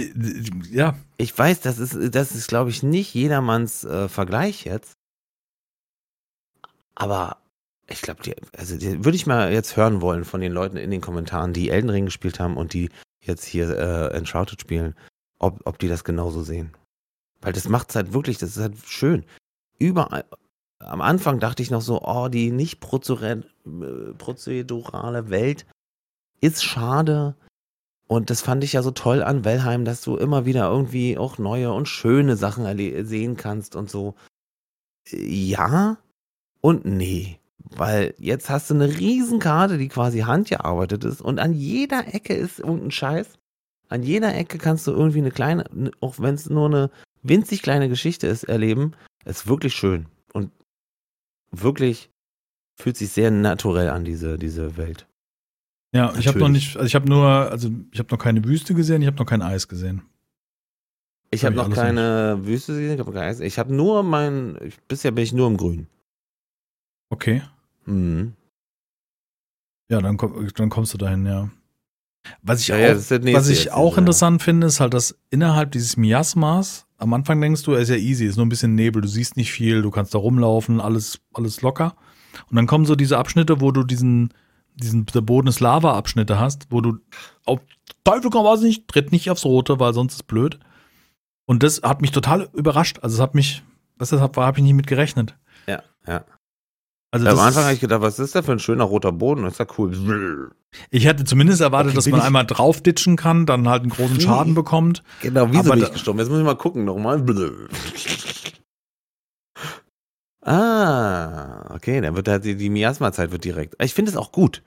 ja. 0.71 0.97
Ich 1.17 1.37
weiß, 1.37 1.61
das 1.61 1.77
ist, 1.77 2.15
das 2.15 2.33
ist, 2.33 2.47
glaube 2.47 2.71
ich, 2.71 2.81
nicht 2.81 3.13
jedermanns 3.13 3.83
äh, 3.83 4.09
Vergleich 4.09 4.65
jetzt. 4.65 4.93
Aber 6.95 7.37
ich 7.89 8.01
glaube, 8.01 8.21
also 8.57 8.77
die 8.77 9.03
würde 9.03 9.15
ich 9.15 9.27
mal 9.27 9.51
jetzt 9.51 9.75
hören 9.75 10.01
wollen 10.01 10.23
von 10.25 10.41
den 10.41 10.53
Leuten 10.53 10.77
in 10.77 10.91
den 10.91 11.01
Kommentaren, 11.01 11.53
die 11.53 11.69
Elden 11.69 11.89
Ring 11.89 12.05
gespielt 12.05 12.39
haben 12.39 12.57
und 12.57 12.73
die 12.73 12.89
jetzt 13.21 13.45
hier 13.45 13.69
äh, 13.77 14.15
Enshrouded 14.15 14.61
spielen, 14.61 14.95
ob, 15.39 15.61
ob 15.65 15.79
die 15.79 15.89
das 15.89 16.03
genauso 16.03 16.43
sehen. 16.43 16.71
Weil 17.41 17.53
das 17.53 17.67
macht 17.67 17.89
es 17.89 17.95
halt 17.95 18.13
wirklich, 18.13 18.37
das 18.37 18.51
ist 18.51 18.61
halt 18.61 18.77
schön. 18.85 19.25
Überall, 19.79 20.25
am 20.79 21.01
Anfang 21.01 21.39
dachte 21.39 21.61
ich 21.61 21.71
noch 21.71 21.81
so, 21.81 22.01
oh, 22.01 22.29
die 22.29 22.51
nicht 22.51 22.79
prozedurale 22.79 25.29
Welt 25.29 25.65
ist 26.39 26.63
schade. 26.63 27.35
Und 28.07 28.29
das 28.29 28.41
fand 28.41 28.63
ich 28.63 28.73
ja 28.73 28.83
so 28.83 28.91
toll 28.91 29.23
an 29.23 29.45
Wellheim, 29.45 29.85
dass 29.85 30.01
du 30.01 30.17
immer 30.17 30.45
wieder 30.45 30.69
irgendwie 30.69 31.17
auch 31.17 31.37
neue 31.37 31.71
und 31.73 31.87
schöne 31.87 32.35
Sachen 32.37 32.65
sehen 33.05 33.37
kannst 33.37 33.75
und 33.75 33.89
so. 33.89 34.15
Ja 35.11 35.97
und 36.61 36.85
nee. 36.85 37.39
Weil 37.69 38.13
jetzt 38.17 38.49
hast 38.49 38.69
du 38.69 38.75
eine 38.75 38.87
Riesenkarte, 38.87 39.77
die 39.77 39.87
quasi 39.87 40.19
handgearbeitet 40.19 41.03
ist 41.05 41.21
und 41.21 41.39
an 41.39 41.53
jeder 41.53 42.13
Ecke 42.13 42.33
ist 42.33 42.59
irgendein 42.59 42.91
Scheiß. 42.91 43.39
An 43.89 44.03
jeder 44.03 44.35
Ecke 44.35 44.57
kannst 44.57 44.87
du 44.87 44.91
irgendwie 44.91 45.19
eine 45.19 45.31
kleine, 45.31 45.65
auch 45.99 46.19
wenn 46.19 46.35
es 46.35 46.49
nur 46.49 46.67
eine 46.67 46.89
winzig 47.21 47.61
kleine 47.61 47.89
Geschichte 47.89 48.27
ist, 48.27 48.43
erleben. 48.43 48.93
Ist 49.25 49.47
wirklich 49.47 49.73
schön 49.73 50.07
und 50.33 50.51
wirklich 51.51 52.09
fühlt 52.75 52.97
sich 52.97 53.09
sehr 53.09 53.31
naturell 53.31 53.89
an, 53.89 54.03
diese, 54.03 54.37
diese 54.37 54.77
Welt. 54.77 55.07
Ja, 55.93 56.05
Natürlich. 56.05 56.19
ich 56.21 56.27
habe 56.27 56.39
noch 56.39 56.49
nicht, 56.49 56.75
also 56.75 56.87
ich 56.87 56.95
habe 56.95 57.07
nur, 57.07 57.27
also 57.27 57.69
ich 57.91 57.99
habe 57.99 58.09
noch 58.11 58.17
keine 58.17 58.43
Wüste 58.43 58.73
gesehen, 58.73 59.01
ich 59.01 59.07
habe 59.07 59.17
noch 59.17 59.27
kein 59.27 59.43
Eis 59.43 59.67
gesehen. 59.67 60.01
Ich 61.29 61.45
habe 61.45 61.59
hab 61.59 61.69
noch 61.69 61.75
keine 61.75 62.35
nicht. 62.35 62.47
Wüste 62.47 62.73
gesehen, 62.73 62.93
ich 62.93 62.99
habe 62.99 63.11
kein 63.11 63.23
Eis. 63.23 63.39
Ich 63.39 63.59
habe 63.59 63.73
nur 63.73 64.03
mein, 64.03 64.57
bisher 64.87 65.11
bin 65.11 65.23
ich 65.23 65.33
nur 65.33 65.47
im 65.47 65.57
Grün. 65.57 65.87
Okay. 67.13 67.43
Mhm. 67.85 68.33
Ja, 69.87 70.01
dann, 70.01 70.17
komm, 70.17 70.47
dann 70.55 70.69
kommst 70.69 70.95
du 70.95 70.97
dahin, 70.97 71.27
ja. 71.27 71.47
Was 72.41 72.61
ich 72.61 72.69
ja, 72.69 72.75
auch, 72.75 72.79
ja, 72.79 73.33
was 73.33 73.49
ich 73.49 73.71
auch 73.71 73.99
interessant 73.99 74.41
ja. 74.41 74.45
finde, 74.45 74.65
ist 74.65 74.79
halt, 74.79 74.95
dass 74.95 75.15
innerhalb 75.29 75.71
dieses 75.71 75.95
Miasmas, 75.95 76.87
am 76.97 77.13
Anfang 77.13 77.39
denkst 77.39 77.61
du, 77.61 77.73
er 77.73 77.81
ist 77.81 77.89
ja 77.89 77.97
easy, 77.97 78.25
ist 78.25 78.37
nur 78.37 78.47
ein 78.47 78.49
bisschen 78.49 78.73
Nebel, 78.73 79.03
du 79.03 79.07
siehst 79.07 79.37
nicht 79.37 79.51
viel, 79.51 79.83
du 79.83 79.91
kannst 79.91 80.15
da 80.15 80.17
rumlaufen, 80.17 80.81
alles, 80.81 81.19
alles 81.33 81.61
locker. 81.61 81.95
Und 82.49 82.55
dann 82.55 82.65
kommen 82.65 82.87
so 82.87 82.95
diese 82.95 83.19
Abschnitte, 83.19 83.61
wo 83.61 83.71
du 83.71 83.83
diesen, 83.83 84.33
diesen, 84.73 85.05
der 85.05 85.21
Boden 85.21 85.47
ist 85.47 85.59
Lava-Abschnitte 85.59 86.39
hast, 86.39 86.65
wo 86.71 86.81
du 86.81 86.97
auf 87.45 87.59
Teufel 88.03 88.31
komm 88.31 88.45
was 88.45 88.61
nicht, 88.61 88.87
tritt 88.87 89.11
nicht 89.11 89.29
aufs 89.29 89.45
Rote, 89.45 89.79
weil 89.79 89.93
sonst 89.93 90.15
ist 90.15 90.23
blöd. 90.23 90.57
Und 91.45 91.61
das 91.61 91.83
hat 91.83 92.01
mich 92.01 92.11
total 92.11 92.49
überrascht. 92.53 92.97
Also 93.03 93.17
es 93.17 93.21
hat 93.21 93.35
mich, 93.35 93.61
was 93.97 94.09
das 94.09 94.19
habe 94.19 94.43
hab 94.43 94.57
ich 94.57 94.63
nicht 94.63 94.73
mit 94.73 94.87
gerechnet. 94.87 95.37
Ja, 95.67 95.83
ja. 96.07 96.25
Also 97.13 97.27
Am 97.27 97.37
Anfang 97.37 97.65
habe 97.65 97.75
ich 97.75 97.79
gedacht, 97.79 98.01
was 98.01 98.17
ist 98.17 98.33
da 98.33 98.41
für 98.41 98.53
ein 98.53 98.59
schöner 98.59 98.85
roter 98.85 99.11
Boden? 99.11 99.43
Das 99.43 99.53
ist 99.53 99.59
ja 99.59 99.67
cool. 99.77 100.49
Ich 100.89 101.05
hätte 101.05 101.25
zumindest 101.25 101.61
erwartet, 101.61 101.91
okay, 101.91 101.95
dass 101.97 102.07
man 102.07 102.21
einmal 102.21 102.47
draufditschen 102.47 103.17
kann, 103.17 103.45
dann 103.45 103.69
halt 103.69 103.83
einen 103.83 103.91
großen 103.91 104.19
Schaden 104.19 104.55
bekommt. 104.55 105.03
Genau, 105.21 105.45
wieso 105.51 105.69
bin 105.69 105.83
ich 105.83 105.91
gestorben? 105.91 106.17
Jetzt 106.17 106.29
muss 106.29 106.39
ich 106.39 106.45
mal 106.45 106.57
gucken 106.57 106.85
nochmal. 106.85 107.23
Ah, 110.45 111.73
okay, 111.73 112.01
dann 112.01 112.17
wird 112.17 112.27
halt 112.27 112.43
die, 112.43 112.57
die 112.57 112.69
Miasma-Zeit 112.69 113.31
wird 113.31 113.45
direkt. 113.45 113.81
Ich 113.81 113.93
finde 113.93 114.11
es 114.11 114.17
auch 114.17 114.33
gut. 114.33 114.61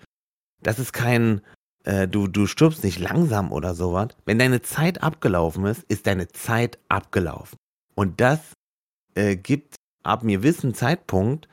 Das 0.63 0.79
ist 0.79 0.95
kein, 0.95 1.43
äh, 1.85 2.09
du, 2.09 2.29
du 2.29 2.47
stirbst 2.47 2.83
nicht 2.83 2.99
langsam 2.99 3.53
oder 3.53 3.75
sowas. 3.75 4.09
Wenn 4.25 4.39
deine 4.39 4.63
Zeit 4.63 5.03
abgelaufen 5.03 5.67
ist, 5.67 5.83
ist 5.89 6.07
deine 6.07 6.29
Zeit 6.29 6.79
abgelaufen. 6.89 7.59
Und 7.95 8.23
das 8.23 8.41
äh, 9.15 9.37
gibt 9.37 9.75
ab 10.03 10.23
mir 10.23 10.39
gewissen 10.39 10.73
Zeitpunkt 10.73 11.47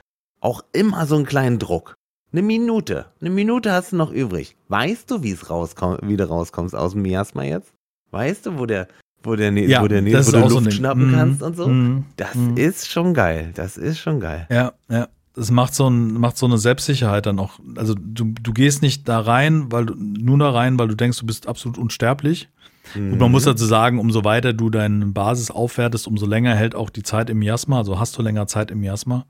auch 0.43 0.63
immer 0.73 1.05
so 1.05 1.15
einen 1.15 1.25
kleinen 1.25 1.57
Druck. 1.57 1.95
Eine 2.31 2.41
Minute. 2.41 3.05
Eine 3.21 3.29
Minute 3.29 3.71
hast 3.71 3.91
du 3.91 3.95
noch 3.95 4.11
übrig. 4.11 4.55
Weißt 4.67 5.09
du, 5.09 5.23
wie 5.23 5.31
es 5.31 5.49
rauskommt, 5.49 5.99
wie 6.03 6.17
du 6.17 6.27
rauskommst 6.27 6.75
aus 6.75 6.93
dem 6.93 7.03
Miasma 7.03 7.43
jetzt? 7.43 7.73
Weißt 8.11 8.45
du, 8.45 8.57
wo 8.57 8.65
der, 8.65 8.87
wo 9.21 9.35
der, 9.35 9.51
ja, 9.53 9.81
wo 9.81 9.87
der, 9.87 10.03
wo 10.03 10.31
du 10.31 10.39
Luft 10.39 10.49
so 10.49 10.71
schnappen 10.71 11.11
mm, 11.11 11.13
kannst 11.13 11.43
und 11.43 11.55
so? 11.55 11.67
Mm, 11.67 12.05
das 12.17 12.35
mm. 12.35 12.57
ist 12.57 12.89
schon 12.89 13.13
geil. 13.13 13.51
Das 13.55 13.77
ist 13.77 13.99
schon 13.99 14.19
geil. 14.19 14.47
Ja, 14.49 14.73
ja. 14.89 15.07
es 15.37 15.51
macht 15.51 15.75
so, 15.75 15.87
ein, 15.87 16.13
macht 16.13 16.37
so 16.37 16.47
eine 16.47 16.57
Selbstsicherheit 16.57 17.25
dann 17.25 17.39
auch. 17.39 17.59
Also 17.75 17.95
du, 17.95 18.33
du 18.41 18.51
gehst 18.51 18.81
nicht 18.81 19.07
da 19.07 19.19
rein, 19.19 19.71
weil 19.71 19.85
du 19.85 19.93
nur 19.95 20.39
da 20.39 20.49
rein, 20.49 20.77
weil 20.77 20.87
du 20.87 20.95
denkst, 20.95 21.19
du 21.19 21.25
bist 21.25 21.47
absolut 21.47 21.77
unsterblich. 21.77 22.49
Mhm. 22.95 23.13
Und 23.13 23.19
man 23.19 23.31
muss 23.31 23.43
dazu 23.43 23.65
sagen, 23.65 23.99
umso 23.99 24.25
weiter 24.25 24.53
du 24.53 24.69
deine 24.69 25.05
Basis 25.05 25.51
aufwertest, 25.51 26.07
umso 26.07 26.25
länger 26.25 26.55
hält 26.55 26.75
auch 26.75 26.89
die 26.89 27.03
Zeit 27.03 27.29
im 27.29 27.39
Miasma, 27.39 27.77
also 27.77 27.99
hast 27.99 28.17
du 28.17 28.21
länger 28.23 28.47
Zeit 28.47 28.71
im 28.71 28.81
Miasma. 28.81 29.25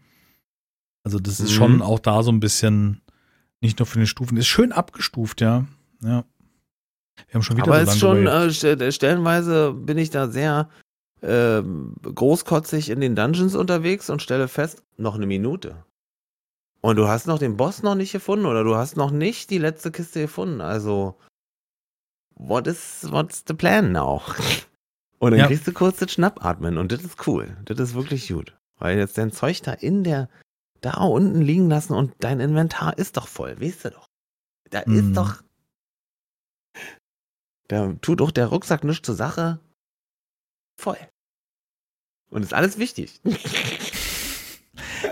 Also 1.03 1.19
das 1.19 1.39
ist 1.39 1.51
mhm. 1.51 1.55
schon 1.55 1.81
auch 1.81 1.99
da 1.99 2.23
so 2.23 2.31
ein 2.31 2.39
bisschen, 2.39 3.01
nicht 3.61 3.79
nur 3.79 3.85
für 3.85 3.99
den 3.99 4.07
Stufen, 4.07 4.37
ist 4.37 4.47
schön 4.47 4.71
abgestuft, 4.71 5.41
ja. 5.41 5.65
Ja. 6.01 6.23
Wir 7.27 7.35
haben 7.35 7.43
schon 7.43 7.57
wieder 7.57 7.67
Aber 7.67 7.85
so 7.85 7.91
ist 7.91 7.99
schon, 7.99 8.27
äh, 8.27 8.91
stellenweise 8.91 9.73
bin 9.73 9.97
ich 9.97 10.09
da 10.09 10.27
sehr 10.27 10.69
äh, 11.21 11.61
großkotzig 12.03 12.89
in 12.89 13.01
den 13.01 13.15
Dungeons 13.15 13.55
unterwegs 13.55 14.09
und 14.09 14.21
stelle 14.21 14.47
fest, 14.47 14.83
noch 14.97 15.15
eine 15.15 15.27
Minute. 15.27 15.83
Und 16.81 16.97
du 16.97 17.07
hast 17.07 17.27
noch 17.27 17.39
den 17.39 17.55
Boss 17.55 17.81
noch 17.81 17.95
nicht 17.95 18.11
gefunden 18.11 18.45
oder 18.45 18.63
du 18.63 18.75
hast 18.75 18.97
noch 18.97 19.11
nicht 19.11 19.49
die 19.49 19.57
letzte 19.57 19.91
Kiste 19.91 20.21
gefunden. 20.21 20.59
Also, 20.59 21.15
what 22.35 22.67
is, 22.67 23.07
what's 23.09 23.43
the 23.47 23.53
plan 23.53 23.91
now? 23.91 24.21
Und 25.19 25.31
dann 25.31 25.39
ja. 25.39 25.47
kriegst 25.47 25.65
du 25.65 25.71
kurz 25.71 25.99
das 25.99 26.11
Schnappatmen 26.11 26.77
und 26.77 26.91
das 26.91 27.01
ist 27.01 27.25
cool. 27.27 27.55
Das 27.63 27.79
ist 27.79 27.93
wirklich 27.93 28.27
gut. 28.27 28.57
Weil 28.77 28.97
jetzt 28.97 29.17
dein 29.17 29.31
Zeug 29.31 29.61
da 29.61 29.71
in 29.71 30.03
der, 30.03 30.27
da 30.83 30.95
unten 31.03 31.41
liegen 31.41 31.69
lassen 31.69 31.93
und 31.93 32.13
dein 32.19 32.39
Inventar 32.39 32.97
ist 32.97 33.17
doch 33.17 33.27
voll, 33.27 33.59
weißt 33.59 33.85
du 33.85 33.89
doch. 33.91 34.09
Da 34.69 34.83
mm. 34.85 34.95
ist 34.95 35.05
mhm. 35.05 35.13
doch, 35.13 35.43
da 37.67 37.93
tut 38.01 38.19
doch 38.19 38.31
der 38.31 38.47
Rucksack 38.47 38.83
nichts 38.83 39.05
zur 39.05 39.15
Sache. 39.15 39.59
Voll. 40.79 40.97
Und 42.29 42.43
ist 42.43 42.53
alles 42.53 42.77
wichtig. 42.77 43.21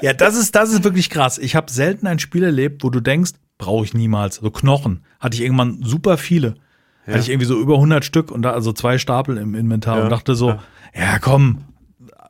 Ja, 0.02 0.14
das 0.14 0.35
ist, 0.35 0.56
das 0.56 0.72
ist 0.72 0.84
wirklich 0.84 1.10
krass. 1.10 1.38
Ich 1.38 1.56
habe 1.56 1.72
selten 1.72 2.07
ein 2.07 2.18
Spiel 2.18 2.43
erlebt, 2.43 2.84
wo 2.84 2.89
du 2.89 3.02
denkst, 3.02 3.34
brauche 3.57 3.85
ich 3.85 3.93
niemals. 3.93 4.38
So 4.38 4.49
Knochen 4.49 5.06
hatte 5.19 5.35
ich 5.35 5.41
irgendwann 5.41 5.84
super 5.84 6.18
viele. 6.18 6.56
Ja. 7.06 7.14
Hatte 7.14 7.19
ich 7.19 7.30
irgendwie 7.30 7.45
so 7.45 7.60
über 7.60 7.76
100 7.76 8.03
Stück 8.03 8.31
und 8.31 8.41
da 8.41 8.52
also 8.52 8.73
zwei 8.73 8.98
Stapel 8.98 9.38
im 9.38 9.53
Inventar 9.53 9.98
ja. 9.98 10.03
und 10.03 10.10
dachte 10.10 10.34
so, 10.34 10.49
ja. 10.49 10.64
ja. 10.95 11.19
komm, 11.19 11.65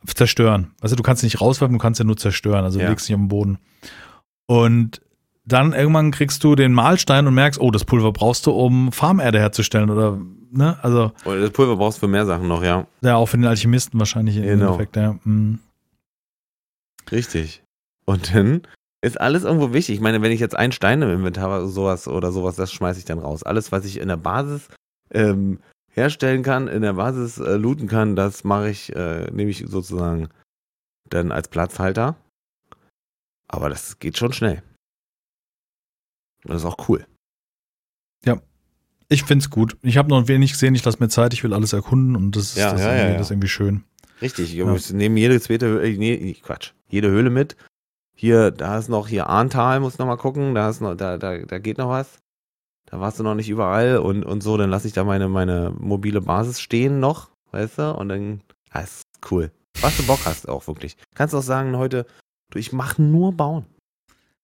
zerstören. 0.06 0.72
Weißt 0.80 0.92
du, 0.92 0.96
du 0.96 1.02
kannst 1.02 1.22
nicht 1.22 1.40
rauswerfen, 1.40 1.78
du 1.78 1.82
kannst 1.82 1.98
ja 1.98 2.04
nur 2.04 2.16
zerstören. 2.16 2.64
Also 2.64 2.78
du 2.78 2.86
legst 2.86 3.08
nicht 3.08 3.14
auf 3.14 3.20
den 3.20 3.28
Boden. 3.28 3.58
Und 4.46 5.00
dann 5.44 5.72
irgendwann 5.72 6.10
kriegst 6.10 6.44
du 6.44 6.54
den 6.54 6.72
Mahlstein 6.72 7.26
und 7.26 7.34
merkst, 7.34 7.60
oh, 7.60 7.70
das 7.70 7.84
Pulver 7.84 8.12
brauchst 8.12 8.46
du, 8.46 8.52
um 8.52 8.92
Farmerde 8.92 9.38
herzustellen 9.38 9.90
oder, 9.90 10.20
ne, 10.50 10.78
also. 10.82 11.12
Oder 11.24 11.40
das 11.40 11.50
Pulver 11.50 11.76
brauchst 11.76 11.98
du 11.98 12.06
für 12.06 12.08
mehr 12.08 12.26
Sachen 12.26 12.48
noch, 12.48 12.62
ja. 12.62 12.86
Ja, 13.00 13.16
auch 13.16 13.26
für 13.26 13.38
den 13.38 13.46
Alchemisten 13.46 13.98
wahrscheinlich 13.98 14.36
im 14.36 14.44
genau. 14.44 14.66
Endeffekt, 14.66 14.96
ja. 14.96 15.18
Mhm. 15.24 15.58
Richtig. 17.10 17.62
Und 18.04 18.34
dann 18.34 18.62
ist 19.00 19.20
alles 19.20 19.42
irgendwo 19.42 19.72
wichtig. 19.72 19.96
Ich 19.96 20.00
meine, 20.00 20.22
wenn 20.22 20.32
ich 20.32 20.40
jetzt 20.40 20.56
einen 20.56 20.72
Stein 20.72 21.02
im 21.02 21.10
Inventar 21.10 21.50
habe, 21.50 21.66
sowas 21.66 22.06
oder 22.06 22.30
sowas, 22.30 22.54
das 22.56 22.72
schmeiße 22.72 23.00
ich 23.00 23.04
dann 23.04 23.18
raus. 23.18 23.42
Alles, 23.42 23.72
was 23.72 23.84
ich 23.84 23.98
in 23.98 24.08
der 24.08 24.16
Basis 24.16 24.68
ähm, 25.10 25.58
herstellen 25.92 26.42
kann, 26.42 26.68
in 26.68 26.82
der 26.82 26.94
Basis 26.94 27.38
äh, 27.38 27.56
looten 27.56 27.86
kann, 27.86 28.16
das 28.16 28.44
mache 28.44 28.70
ich, 28.70 28.94
äh, 28.94 29.30
nehme 29.30 29.50
ich 29.50 29.64
sozusagen 29.66 30.28
dann 31.08 31.32
als 31.32 31.48
Platzhalter. 31.48 32.16
Aber 33.46 33.68
das 33.68 33.98
geht 33.98 34.16
schon 34.16 34.32
schnell. 34.32 34.62
Das 36.44 36.62
ist 36.62 36.64
auch 36.64 36.88
cool. 36.88 37.06
Ja. 38.24 38.40
Ich 39.08 39.24
finde 39.24 39.42
es 39.42 39.50
gut. 39.50 39.76
Ich 39.82 39.98
habe 39.98 40.08
noch 40.08 40.26
wenig 40.26 40.52
gesehen, 40.52 40.74
ich 40.74 40.84
lasse 40.84 40.98
mir 40.98 41.08
Zeit, 41.08 41.34
ich 41.34 41.44
will 41.44 41.52
alles 41.52 41.74
erkunden 41.74 42.16
und 42.16 42.34
das, 42.34 42.54
ja, 42.54 42.72
das, 42.72 42.80
ja, 42.80 42.94
irgendwie, 42.94 43.12
ja, 43.12 43.18
das 43.18 43.26
ist 43.26 43.30
irgendwie 43.30 43.48
schön. 43.48 43.84
Richtig, 44.22 44.54
ja. 44.54 44.66
wir 44.66 44.96
nehmen 44.96 45.16
jede 45.16 45.40
zweite, 45.40 45.82
äh, 45.82 45.96
nee, 45.96 46.34
Quatsch, 46.42 46.72
jede 46.88 47.10
Höhle 47.10 47.28
mit. 47.28 47.56
Hier, 48.14 48.50
da 48.50 48.78
ist 48.78 48.88
noch 48.88 49.08
hier 49.08 49.26
Arntal, 49.26 49.80
muss 49.80 49.98
noch 49.98 50.06
mal 50.06 50.16
gucken, 50.16 50.54
da 50.54 50.70
ist 50.70 50.80
noch, 50.80 50.94
da, 50.94 51.18
da, 51.18 51.38
da 51.38 51.58
geht 51.58 51.78
noch 51.78 51.88
was. 51.88 52.18
Da 52.86 53.00
warst 53.00 53.18
du 53.18 53.22
noch 53.22 53.34
nicht 53.34 53.48
überall 53.48 53.98
und, 53.98 54.24
und 54.24 54.42
so, 54.42 54.56
dann 54.56 54.70
lasse 54.70 54.86
ich 54.86 54.92
da 54.92 55.04
meine, 55.04 55.28
meine 55.28 55.72
mobile 55.78 56.20
Basis 56.20 56.60
stehen 56.60 57.00
noch, 57.00 57.30
weißt 57.52 57.78
du, 57.78 57.94
und 57.96 58.08
dann, 58.08 58.42
das 58.72 58.98
ist 58.98 59.30
cool. 59.30 59.50
Was 59.80 59.96
du 59.96 60.06
Bock 60.06 60.20
hast 60.26 60.48
auch 60.48 60.66
wirklich. 60.66 60.96
Kannst 61.14 61.34
auch 61.34 61.42
sagen 61.42 61.76
heute, 61.76 62.06
du, 62.50 62.58
ich 62.58 62.72
mache 62.72 63.00
nur 63.00 63.32
bauen. 63.32 63.66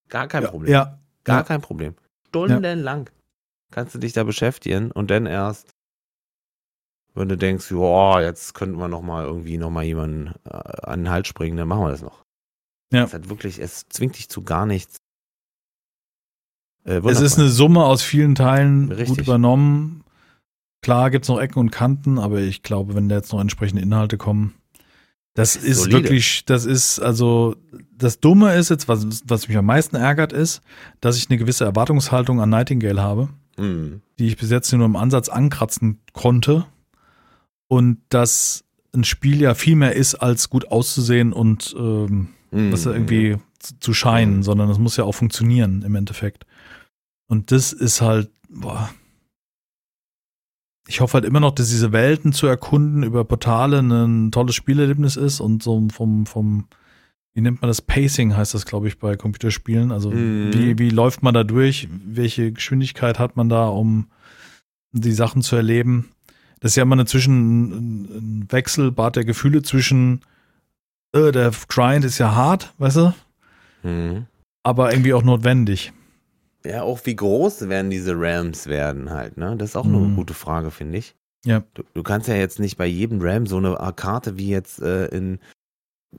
Gar 0.09 0.29
kein 0.29 0.45
ja, 0.45 0.51
Problem. 0.51 0.73
Ja, 0.73 0.99
Gar 1.25 1.39
ja. 1.39 1.43
kein 1.43 1.61
Problem. 1.61 1.95
Stundenlang 2.29 3.11
kannst 3.71 3.95
du 3.95 3.99
dich 3.99 4.13
da 4.13 4.25
beschäftigen 4.25 4.91
und 4.91 5.11
dann 5.11 5.27
erst, 5.27 5.71
wenn 7.15 7.29
du 7.29 7.37
denkst, 7.37 7.71
ja, 7.71 8.21
jetzt 8.21 8.55
könnten 8.55 8.79
wir 8.79 8.89
noch 8.89 9.03
mal 9.03 9.25
irgendwie 9.27 9.59
noch 9.59 9.71
mal 9.71 9.85
jemanden 9.85 10.35
äh, 10.45 10.57
an 10.83 11.01
den 11.01 11.11
Hals 11.11 11.29
springen, 11.29 11.57
dann 11.57 11.69
machen 11.69 11.83
wir 11.83 11.91
das 11.91 12.03
noch. 12.03 12.25
Ja. 12.93 13.05
Es 13.05 13.13
hat 13.13 13.29
wirklich, 13.29 13.59
es 13.59 13.89
zwingt 13.89 14.17
dich 14.17 14.29
zu 14.31 14.43
gar 14.43 14.65
nichts. 14.65 14.97
Äh, 16.89 17.03
es 17.09 17.21
ist 17.21 17.39
eine 17.39 17.49
Summe 17.49 17.85
aus 17.85 18.03
vielen 18.03 18.35
Teilen 18.35 18.91
Richtig. 18.91 19.09
gut 19.09 19.19
übernommen. 19.19 20.03
Klar 20.81 21.11
gibt 21.11 21.25
es 21.25 21.29
noch 21.29 21.41
Ecken 21.41 21.59
und 21.59 21.71
Kanten, 21.71 22.19
aber 22.19 22.41
ich 22.41 22.63
glaube, 22.63 22.95
wenn 22.95 23.09
da 23.09 23.17
jetzt 23.17 23.33
noch 23.33 23.41
entsprechende 23.41 23.83
Inhalte 23.83 24.17
kommen, 24.17 24.55
das 25.35 25.55
ist 25.55 25.83
Solide. 25.83 26.03
wirklich, 26.03 26.45
das 26.47 26.65
ist 26.65 26.99
also, 26.99 27.55
das 27.97 28.19
Dumme 28.19 28.55
ist 28.55 28.71
jetzt, 28.71 28.89
was, 28.89 29.07
was 29.25 29.47
mich 29.47 29.57
am 29.57 29.67
meisten 29.67 29.95
ärgert, 29.95 30.33
ist, 30.33 30.63
dass 31.01 31.17
ich 31.17 31.29
eine 31.31 31.39
gewisse 31.39 31.65
Erwartungshaltung 31.65 32.41
an 32.41 32.51
Nightingale 32.51 33.01
habe, 33.01 33.29
mhm. 33.57 34.01
die 34.19 34.27
ich 34.27 34.37
bis 34.37 34.51
jetzt 34.51 34.73
nur 34.73 34.85
im 34.85 34.97
Ansatz 34.97 35.29
ankratzen 35.29 36.01
konnte. 36.13 36.67
Und 37.69 37.99
dass 38.09 38.65
ein 38.93 39.05
Spiel 39.05 39.41
ja 39.41 39.55
viel 39.55 39.77
mehr 39.77 39.95
ist, 39.95 40.17
als 40.17 40.49
gut 40.49 40.73
auszusehen 40.73 41.33
und 41.33 41.75
ähm, 41.79 42.31
mhm. 42.51 42.73
was 42.73 42.87
irgendwie 42.87 43.37
zu, 43.59 43.79
zu 43.79 43.95
scheinen, 43.95 44.39
mhm. 44.39 44.43
sondern 44.43 44.71
es 44.71 44.79
muss 44.79 44.97
ja 44.97 45.05
auch 45.05 45.15
funktionieren 45.15 45.83
im 45.83 45.95
Endeffekt. 45.95 46.47
Und 47.29 47.53
das 47.53 47.73
ist 47.73 48.01
halt, 48.01 48.31
boah, 48.49 48.91
ich 50.89 51.03
hoffe 51.03 51.15
halt 51.15 51.27
immer 51.27 51.41
noch, 51.41 51.55
dass 51.55 51.69
diese 51.69 51.93
Welten 51.93 52.33
zu 52.33 52.47
erkunden 52.47 53.03
über 53.03 53.23
Portale 53.25 53.81
ein 53.81 54.33
tolles 54.33 54.55
Spielerlebnis 54.55 55.17
ist 55.17 55.39
und 55.39 55.63
so 55.63 55.87
vom, 55.93 56.25
vom, 56.25 56.67
wie 57.35 57.43
nennt 57.43 57.61
man 57.61 57.69
das? 57.69 57.83
Pacing 57.83 58.35
heißt 58.35 58.55
das, 58.55 58.65
glaube 58.65 58.89
ich, 58.89 58.99
bei 58.99 59.15
Computerspielen. 59.15 59.93
Also 59.93 60.11
mhm. 60.11 60.53
wie, 60.55 60.79
wie 60.79 60.89
läuft 60.89 61.23
man 61.23 61.35
da 61.35 61.45
durch? 61.45 61.89
Welche 61.91 62.53
Geschwindigkeit 62.53 63.19
hat 63.19 63.37
man 63.37 63.51
da, 63.51 63.69
um 63.69 64.09
die 64.93 65.13
Sachen 65.13 65.43
zu 65.43 65.57
erleben? 65.57 66.09
Das 66.61 66.73
ist 66.73 66.77
ja 66.77 66.85
immer 66.85 66.97
eine 66.97 67.05
Zwischen, 67.05 68.07
ein 68.07 68.47
Wechselbad 68.49 69.17
der 69.17 69.27
Gefühle 69.27 69.61
zwischen, 69.61 70.23
äh, 71.13 71.33
der 71.33 71.53
Grind 71.69 72.07
ist 72.07 72.17
ja 72.17 72.35
hart, 72.35 72.73
weißt 72.79 72.97
du? 72.97 73.15
Mhm. 73.83 74.27
Aber 74.63 74.91
irgendwie 74.91 75.13
auch 75.13 75.23
notwendig. 75.23 75.93
Ja, 76.69 76.83
auch 76.83 77.01
wie 77.05 77.17
groß 77.17 77.71
werden 77.71 77.91
diese 77.91 78.13
Rams 78.15 78.67
werden 78.67 79.09
halt, 79.11 79.39
ne? 79.39 79.57
Das 79.57 79.71
ist 79.71 79.77
auch 79.77 79.85
mhm. 79.85 79.97
eine 79.97 80.15
gute 80.15 80.35
Frage, 80.35 80.71
finde 80.71 80.99
ich. 80.99 81.15
Ja. 81.47 81.63
Du, 81.73 81.83
du, 81.95 82.03
kannst 82.03 82.29
ja 82.29 82.35
jetzt 82.35 82.59
nicht 82.59 82.77
bei 82.77 82.85
jedem 82.85 83.21
Ram 83.23 83.47
so 83.47 83.57
eine 83.57 83.75
Karte 83.97 84.37
wie 84.37 84.51
jetzt 84.51 84.83
äh, 84.83 85.07
in, 85.07 85.39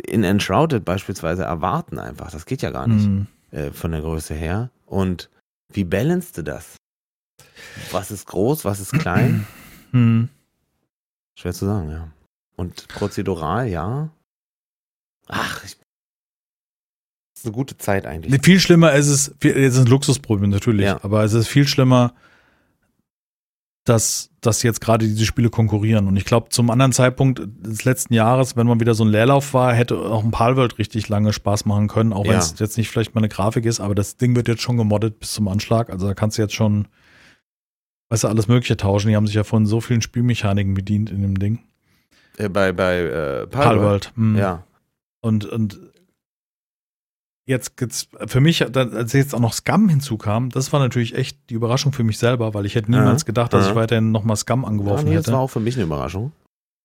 in 0.08 0.24
Enshrouded 0.24 0.84
beispielsweise 0.86 1.44
erwarten 1.44 2.00
einfach. 2.00 2.32
Das 2.32 2.48
geht 2.48 2.64
ja 2.64 2.72
gar 2.72 2.88
nicht 2.88 3.08
mhm. 3.08 3.28
äh, 3.52 3.72
von 3.72 3.92
der 3.92 4.02
Größe 4.02 4.34
her. 4.34 4.72
Und 4.88 5.30
wie 5.72 5.84
balanced 5.84 6.38
du 6.40 6.44
das? 6.44 6.78
Was 7.92 8.10
ist 8.10 8.26
groß, 8.26 8.66
was 8.66 8.80
ist 8.80 8.94
klein? 8.94 9.46
Mhm. 9.92 10.30
Schwer 11.36 11.52
zu 11.52 11.66
sagen, 11.66 11.90
ja. 11.90 12.12
Und 12.56 12.88
prozedural, 12.90 13.68
ja. 13.68 14.12
Ach, 15.28 15.64
ich 15.66 15.79
ist 17.40 17.46
eine 17.46 17.54
gute 17.54 17.78
Zeit 17.78 18.06
eigentlich. 18.06 18.42
Viel 18.44 18.60
schlimmer 18.60 18.94
ist 18.94 19.08
es, 19.08 19.34
es 19.42 19.76
ist 19.76 19.80
ein 19.80 19.88
Luxusproblem 19.88 20.50
natürlich, 20.50 20.86
ja. 20.86 21.00
aber 21.04 21.24
es 21.24 21.34
ist 21.34 21.48
viel 21.48 21.68
schlimmer, 21.68 22.14
dass, 23.86 24.30
dass 24.42 24.62
jetzt 24.62 24.82
gerade 24.82 25.08
diese 25.08 25.26
Spiele 25.26 25.50
konkurrieren. 25.50 26.08
Und 26.08 26.18
ich 26.18 26.26
glaube, 26.26 26.50
zum 26.50 26.70
anderen 26.70 26.92
Zeitpunkt 26.92 27.42
des 27.66 27.86
letzten 27.86 28.14
Jahres, 28.14 28.56
wenn 28.56 28.68
man 28.68 28.80
wieder 28.80 28.94
so 28.94 29.04
ein 29.04 29.10
Leerlauf 29.10 29.54
war, 29.54 29.74
hätte 29.74 29.98
auch 29.98 30.24
ein 30.24 30.32
Palworld 30.32 30.78
richtig 30.78 31.10
lange 31.10 31.34
Spaß 31.34 31.66
machen 31.66 31.88
können, 31.88 32.14
auch 32.14 32.28
wenn 32.28 32.38
es 32.38 32.60
jetzt 32.60 32.78
nicht 32.78 32.90
vielleicht 32.90 33.16
mal 33.16 33.22
eine 33.22 33.30
Grafik 33.30 33.66
ist, 33.66 33.80
aber 33.80 33.96
das 33.96 34.18
Ding 34.18 34.36
wird 34.36 34.48
jetzt 34.48 34.62
schon 34.62 34.78
gemoddet 34.78 35.20
bis 35.20 35.34
zum 35.34 35.48
Anschlag. 35.48 35.90
Also 35.90 36.08
da 36.08 36.14
kannst 36.14 36.38
du 36.38 36.42
jetzt 36.42 36.54
schon, 36.54 36.88
weißt 38.10 38.26
du, 38.26 38.28
alles 38.28 38.48
Mögliche 38.48 38.78
tauschen. 38.78 39.08
Die 39.08 39.16
haben 39.16 39.28
sich 39.28 39.36
ja 39.36 39.44
von 39.44 39.66
so 39.66 39.82
vielen 39.82 40.02
Spielmechaniken 40.02 40.74
bedient 40.74 41.10
in 41.10 41.22
dem 41.22 41.40
Ding. 41.40 41.60
Äh, 42.38 42.50
bei 42.50 42.72
bei 42.74 43.00
äh, 43.00 43.48
Palworld. 43.48 43.52
Palworld. 43.52 44.12
Mhm. 44.16 44.38
Ja. 44.38 44.64
Und, 45.22 45.46
und 45.46 45.80
Jetzt 47.50 47.78
gibt's 47.78 48.08
für 48.28 48.42
mich, 48.42 48.64
als 48.64 49.14
jetzt 49.14 49.34
auch 49.34 49.40
noch 49.40 49.54
Scum 49.54 49.90
hinzukam, 49.90 50.52
das 50.52 50.72
war 50.72 50.80
natürlich 50.80 51.16
echt 51.16 51.50
die 51.50 51.56
Überraschung 51.56 51.94
für 51.94 52.04
mich 52.04 52.20
selber, 52.20 52.54
weil 52.54 52.68
ich 52.68 52.76
hätte 52.76 52.92
niemals 52.92 53.26
gedacht, 53.26 53.54
dass 53.54 53.70
ich 53.70 53.74
weiterhin 53.74 54.12
nochmal 54.12 54.36
Scum 54.36 54.66
angeworfen 54.66 55.08
ja, 55.08 55.14
nee, 55.14 55.18
hätte. 55.18 55.26
Das 55.26 55.34
war 55.34 55.40
auch 55.40 55.50
für 55.50 55.60
mich 55.60 55.74
eine 55.74 55.86
Überraschung. 55.86 56.32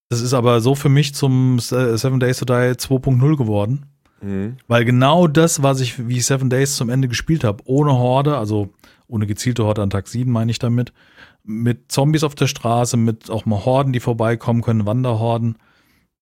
Das 0.08 0.22
ist 0.22 0.32
aber 0.32 0.62
so 0.62 0.74
für 0.74 0.88
mich 0.88 1.14
zum 1.14 1.60
Seven 1.60 2.18
Days 2.18 2.38
to 2.38 2.46
Die 2.46 2.52
2.0 2.52 3.36
geworden. 3.36 3.84
Mhm. 4.22 4.56
Weil 4.66 4.86
genau 4.86 5.26
das, 5.26 5.62
was 5.62 5.80
ich 5.80 6.08
wie 6.08 6.22
Seven 6.22 6.48
Days 6.48 6.76
zum 6.76 6.88
Ende 6.88 7.08
gespielt 7.08 7.44
habe, 7.44 7.62
ohne 7.66 7.92
Horde, 7.92 8.38
also 8.38 8.70
ohne 9.06 9.26
gezielte 9.26 9.64
Horde 9.64 9.82
an 9.82 9.90
Tag 9.90 10.08
7 10.08 10.32
meine 10.32 10.50
ich 10.50 10.60
damit, 10.60 10.94
mit 11.42 11.92
Zombies 11.92 12.24
auf 12.24 12.36
der 12.36 12.46
Straße, 12.46 12.96
mit 12.96 13.28
auch 13.28 13.44
mal 13.44 13.66
Horden, 13.66 13.92
die 13.92 14.00
vorbeikommen 14.00 14.62
können, 14.62 14.86
Wanderhorden 14.86 15.58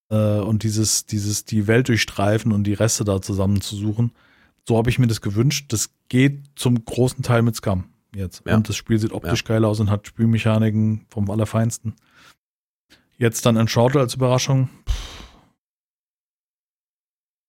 äh, 0.09 0.39
und 0.39 0.63
dieses, 0.63 1.05
dieses, 1.05 1.45
die 1.45 1.67
Welt 1.67 1.87
durchstreifen 1.87 2.51
und 2.51 2.65
die 2.65 2.73
Reste 2.73 3.05
da 3.05 3.21
zusammenzusuchen 3.21 4.11
so 4.67 4.77
habe 4.77 4.89
ich 4.89 4.99
mir 4.99 5.07
das 5.07 5.21
gewünscht. 5.21 5.71
Das 5.73 5.89
geht 6.09 6.43
zum 6.55 6.83
großen 6.85 7.23
Teil 7.23 7.41
mit 7.41 7.55
Scum 7.55 7.85
jetzt. 8.15 8.43
Ja. 8.45 8.55
Und 8.55 8.69
das 8.69 8.75
Spiel 8.75 8.99
sieht 8.99 9.11
optisch 9.11 9.43
geil 9.43 9.65
aus 9.65 9.79
und 9.79 9.89
hat 9.89 10.07
Spielmechaniken 10.07 11.05
vom 11.09 11.29
Allerfeinsten. 11.29 11.95
Jetzt 13.17 13.45
dann 13.45 13.55
Enshrouded 13.57 13.97
als 13.97 14.15
Überraschung. 14.15 14.69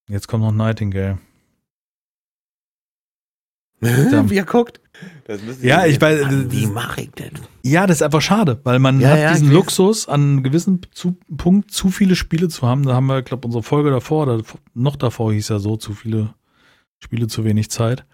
Jetzt 0.08 0.28
kommt 0.28 0.42
noch 0.44 0.52
Nightingale. 0.52 1.18
Wie 3.80 4.36
er 4.36 4.44
guckt. 4.44 4.80
Ja, 5.60 5.84
ich 5.84 5.98
weiß- 5.98 6.22
Mann, 6.22 6.52
Wie 6.52 6.66
mache 6.66 7.02
ich 7.02 7.10
denn? 7.12 7.32
Ja, 7.62 7.86
das 7.86 7.98
ist 7.98 8.02
einfach 8.02 8.22
schade, 8.22 8.60
weil 8.64 8.78
man 8.78 9.00
Ja, 9.00 9.10
hat 9.10 9.18
ja, 9.18 9.32
diesen. 9.32 9.50
Luxus, 9.50 10.08
an 10.08 10.20
einem 10.22 10.42
gewissen 10.42 10.80
zu, 10.92 11.16
Punkt 11.36 11.70
zu 11.70 11.90
viele 11.90 12.16
Spiele 12.16 12.48
zu 12.48 12.66
haben. 12.66 12.84
Da 12.84 12.94
haben 12.94 13.06
wir, 13.06 13.22
glaube 13.22 13.46
unsere 13.46 13.62
Folge 13.62 13.90
davor 13.90 14.22
oder 14.26 14.42
noch 14.72 14.96
davor 14.96 15.32
hieß 15.32 15.48
ja 15.48 15.58
so, 15.58 15.76
zu 15.76 15.92
viele 15.92 16.34
Spiele, 17.02 17.26
zu 17.26 17.44
wenig 17.44 17.70
Zeit. 17.70 18.06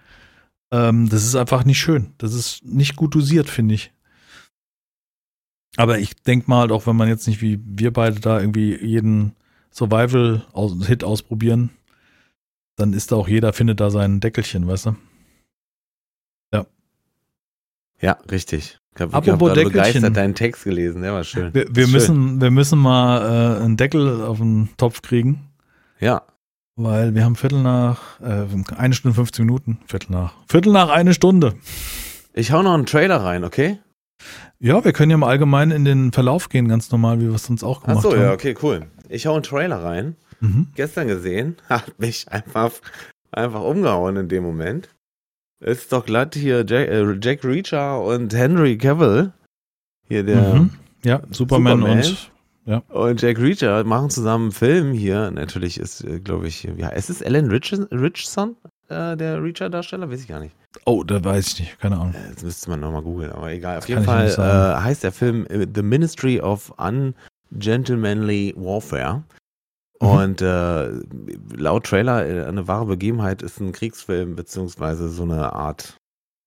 Ähm, 0.72 1.08
das 1.08 1.24
ist 1.24 1.36
einfach 1.36 1.64
nicht 1.64 1.78
schön. 1.78 2.14
Das 2.18 2.34
ist 2.34 2.64
nicht 2.64 2.96
gut 2.96 3.14
dosiert, 3.14 3.48
finde 3.48 3.74
ich. 3.74 3.92
Aber 5.76 5.98
ich 5.98 6.14
denke 6.16 6.50
mal, 6.50 6.70
auch 6.72 6.86
wenn 6.86 6.96
man 6.96 7.08
jetzt 7.08 7.26
nicht 7.26 7.40
wie 7.40 7.60
wir 7.64 7.92
beide 7.92 8.20
da 8.20 8.40
irgendwie 8.40 8.76
jeden 8.84 9.36
Survival-Hit 9.72 11.04
ausprobieren, 11.04 11.70
dann 12.76 12.92
ist 12.92 13.12
da 13.12 13.16
auch 13.16 13.28
jeder, 13.28 13.52
findet 13.52 13.80
da 13.80 13.90
sein 13.90 14.20
Deckelchen, 14.20 14.66
weißt 14.66 14.86
du? 14.86 14.96
Ja, 18.00 18.18
richtig. 18.30 18.78
Ich 18.94 19.00
habe 19.00 19.12
hab 19.12 19.28
Apropos 19.28 19.48
gerade 19.48 19.64
begeistert 19.64 20.16
deinen 20.16 20.34
Text 20.34 20.64
gelesen. 20.64 21.02
Der 21.02 21.12
war 21.12 21.24
schön. 21.24 21.54
Wir, 21.54 21.66
wir, 21.74 21.84
Schön. 21.84 21.92
müssen, 21.92 22.40
wir 22.40 22.50
müssen 22.50 22.78
mal 22.78 23.58
äh, 23.58 23.64
einen 23.64 23.76
Deckel 23.76 24.22
auf 24.22 24.38
den 24.38 24.70
Topf 24.76 25.02
kriegen, 25.02 25.50
Ja, 26.00 26.22
weil 26.82 27.14
wir 27.14 27.24
haben 27.24 27.36
Viertel 27.36 27.62
nach, 27.62 28.20
äh, 28.20 28.46
eine 28.76 28.94
Stunde 28.94 29.14
15 29.14 29.44
Minuten, 29.44 29.78
Viertel 29.86 30.12
nach, 30.12 30.34
Viertel 30.48 30.72
nach 30.72 30.88
eine 30.88 31.14
Stunde. 31.14 31.54
ich 32.32 32.52
hau 32.52 32.62
noch 32.62 32.74
einen 32.74 32.86
Trailer 32.86 33.22
rein, 33.22 33.44
okay? 33.44 33.78
Ja, 34.58 34.84
wir 34.84 34.92
können 34.92 35.10
ja 35.10 35.14
im 35.14 35.22
Allgemeinen 35.22 35.70
in 35.70 35.84
den 35.84 36.12
Verlauf 36.12 36.48
gehen, 36.48 36.68
ganz 36.68 36.90
normal, 36.90 37.20
wie 37.20 37.28
wir 37.28 37.34
es 37.34 37.44
sonst 37.44 37.62
auch 37.62 37.82
gemacht 37.82 37.98
Achso, 37.98 38.12
haben. 38.12 38.22
ja, 38.22 38.32
okay, 38.32 38.54
cool. 38.62 38.86
Ich 39.08 39.26
hau 39.26 39.34
einen 39.34 39.42
Trailer 39.42 39.82
rein. 39.82 40.16
Mhm. 40.40 40.68
Gestern 40.74 41.08
gesehen, 41.08 41.56
hat 41.68 41.98
mich 41.98 42.28
einfach, 42.30 42.72
einfach 43.32 43.62
umgehauen 43.62 44.16
in 44.16 44.28
dem 44.28 44.42
Moment. 44.42 44.88
Ist 45.62 45.92
doch 45.92 46.06
glatt 46.06 46.34
hier 46.34 46.64
Jack, 46.66 46.88
äh, 46.88 47.18
Jack 47.20 47.44
Reacher 47.44 48.02
und 48.02 48.34
Henry 48.34 48.78
Cavill. 48.78 49.32
Hier 50.08 50.24
der. 50.24 50.54
Mhm. 50.54 50.70
Ja, 51.04 51.22
Superman, 51.30 51.78
Superman. 51.78 51.98
und 51.98 52.30
Und 52.88 53.20
Jack 53.22 53.38
Reacher 53.38 53.82
machen 53.84 54.10
zusammen 54.10 54.44
einen 54.44 54.52
Film 54.52 54.92
hier. 54.92 55.30
Natürlich 55.30 55.78
ist, 55.80 56.04
äh, 56.04 56.20
glaube 56.20 56.46
ich, 56.48 56.64
ja, 56.76 56.88
ist 56.90 57.10
es 57.10 57.22
Alan 57.22 57.48
Rich 57.50 57.74
Richson, 57.90 58.56
äh, 58.88 59.16
der 59.16 59.42
Reacher-Darsteller? 59.42 60.10
Weiß 60.10 60.20
ich 60.20 60.28
gar 60.28 60.40
nicht. 60.40 60.54
oh, 60.84 61.02
da 61.02 61.24
weiß 61.24 61.48
ich 61.48 61.60
nicht, 61.60 61.80
keine 61.80 61.96
Ahnung. 61.96 62.14
Äh, 62.14 62.28
Jetzt 62.30 62.44
müsste 62.44 62.70
man 62.70 62.80
nochmal 62.80 63.02
googeln, 63.02 63.32
aber 63.32 63.50
egal. 63.50 63.78
Auf 63.78 63.84
Das 63.86 63.88
jeden 63.88 64.04
Fall 64.04 64.28
äh, 64.28 64.82
heißt 64.82 65.02
der 65.02 65.12
Film 65.12 65.46
äh, 65.46 65.66
The 65.74 65.82
Ministry 65.82 66.40
of 66.40 66.72
Ungentlemanly 66.78 68.54
Warfare. 68.56 69.24
Mhm. 70.00 70.08
Und 70.08 70.42
äh, 70.42 70.90
laut 71.56 71.84
Trailer, 71.86 72.46
eine 72.46 72.68
wahre 72.68 72.86
Begebenheit 72.86 73.42
ist 73.42 73.58
ein 73.60 73.72
Kriegsfilm, 73.72 74.36
beziehungsweise 74.36 75.08
so 75.08 75.24
eine 75.24 75.52
Art. 75.52 75.96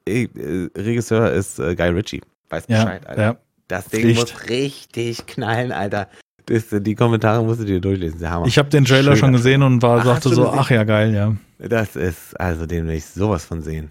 Regisseur 0.07 1.31
ist 1.31 1.59
äh, 1.59 1.75
Guy 1.75 1.89
Ritchie. 1.89 2.21
Weiß 2.49 2.65
Ja, 2.67 2.83
Bescheid, 2.83 3.07
Alter. 3.07 3.21
ja, 3.21 3.37
Das 3.73 3.87
Ding 3.87 4.01
Pflicht. 4.01 4.19
muss 4.21 4.49
richtig 4.49 5.25
knallen, 5.25 5.71
Alter. 5.71 6.07
Das, 6.45 6.65
die 6.71 6.93
Kommentare 6.93 7.43
musst 7.43 7.61
du 7.61 7.65
dir 7.65 7.79
durchlesen. 7.79 8.19
Der 8.19 8.29
Hammer. 8.29 8.45
ich 8.45 8.57
habe 8.59 8.69
den 8.69 8.85
Trailer 8.85 9.03
Schöner 9.03 9.15
schon 9.15 9.31
gesehen 9.33 9.63
und 9.63 9.81
war, 9.81 10.01
Ach, 10.01 10.05
sagte 10.05 10.29
so, 10.29 10.43
gesehen? 10.43 10.59
ach 10.59 10.69
ja, 10.69 10.83
geil, 10.83 11.13
ja. 11.13 11.35
das 11.57 11.95
ist, 11.95 12.39
also 12.39 12.65
den 12.67 12.85
will 12.87 12.95
ich 12.95 13.05
sowas 13.05 13.45
von 13.45 13.61
sehen. 13.63 13.89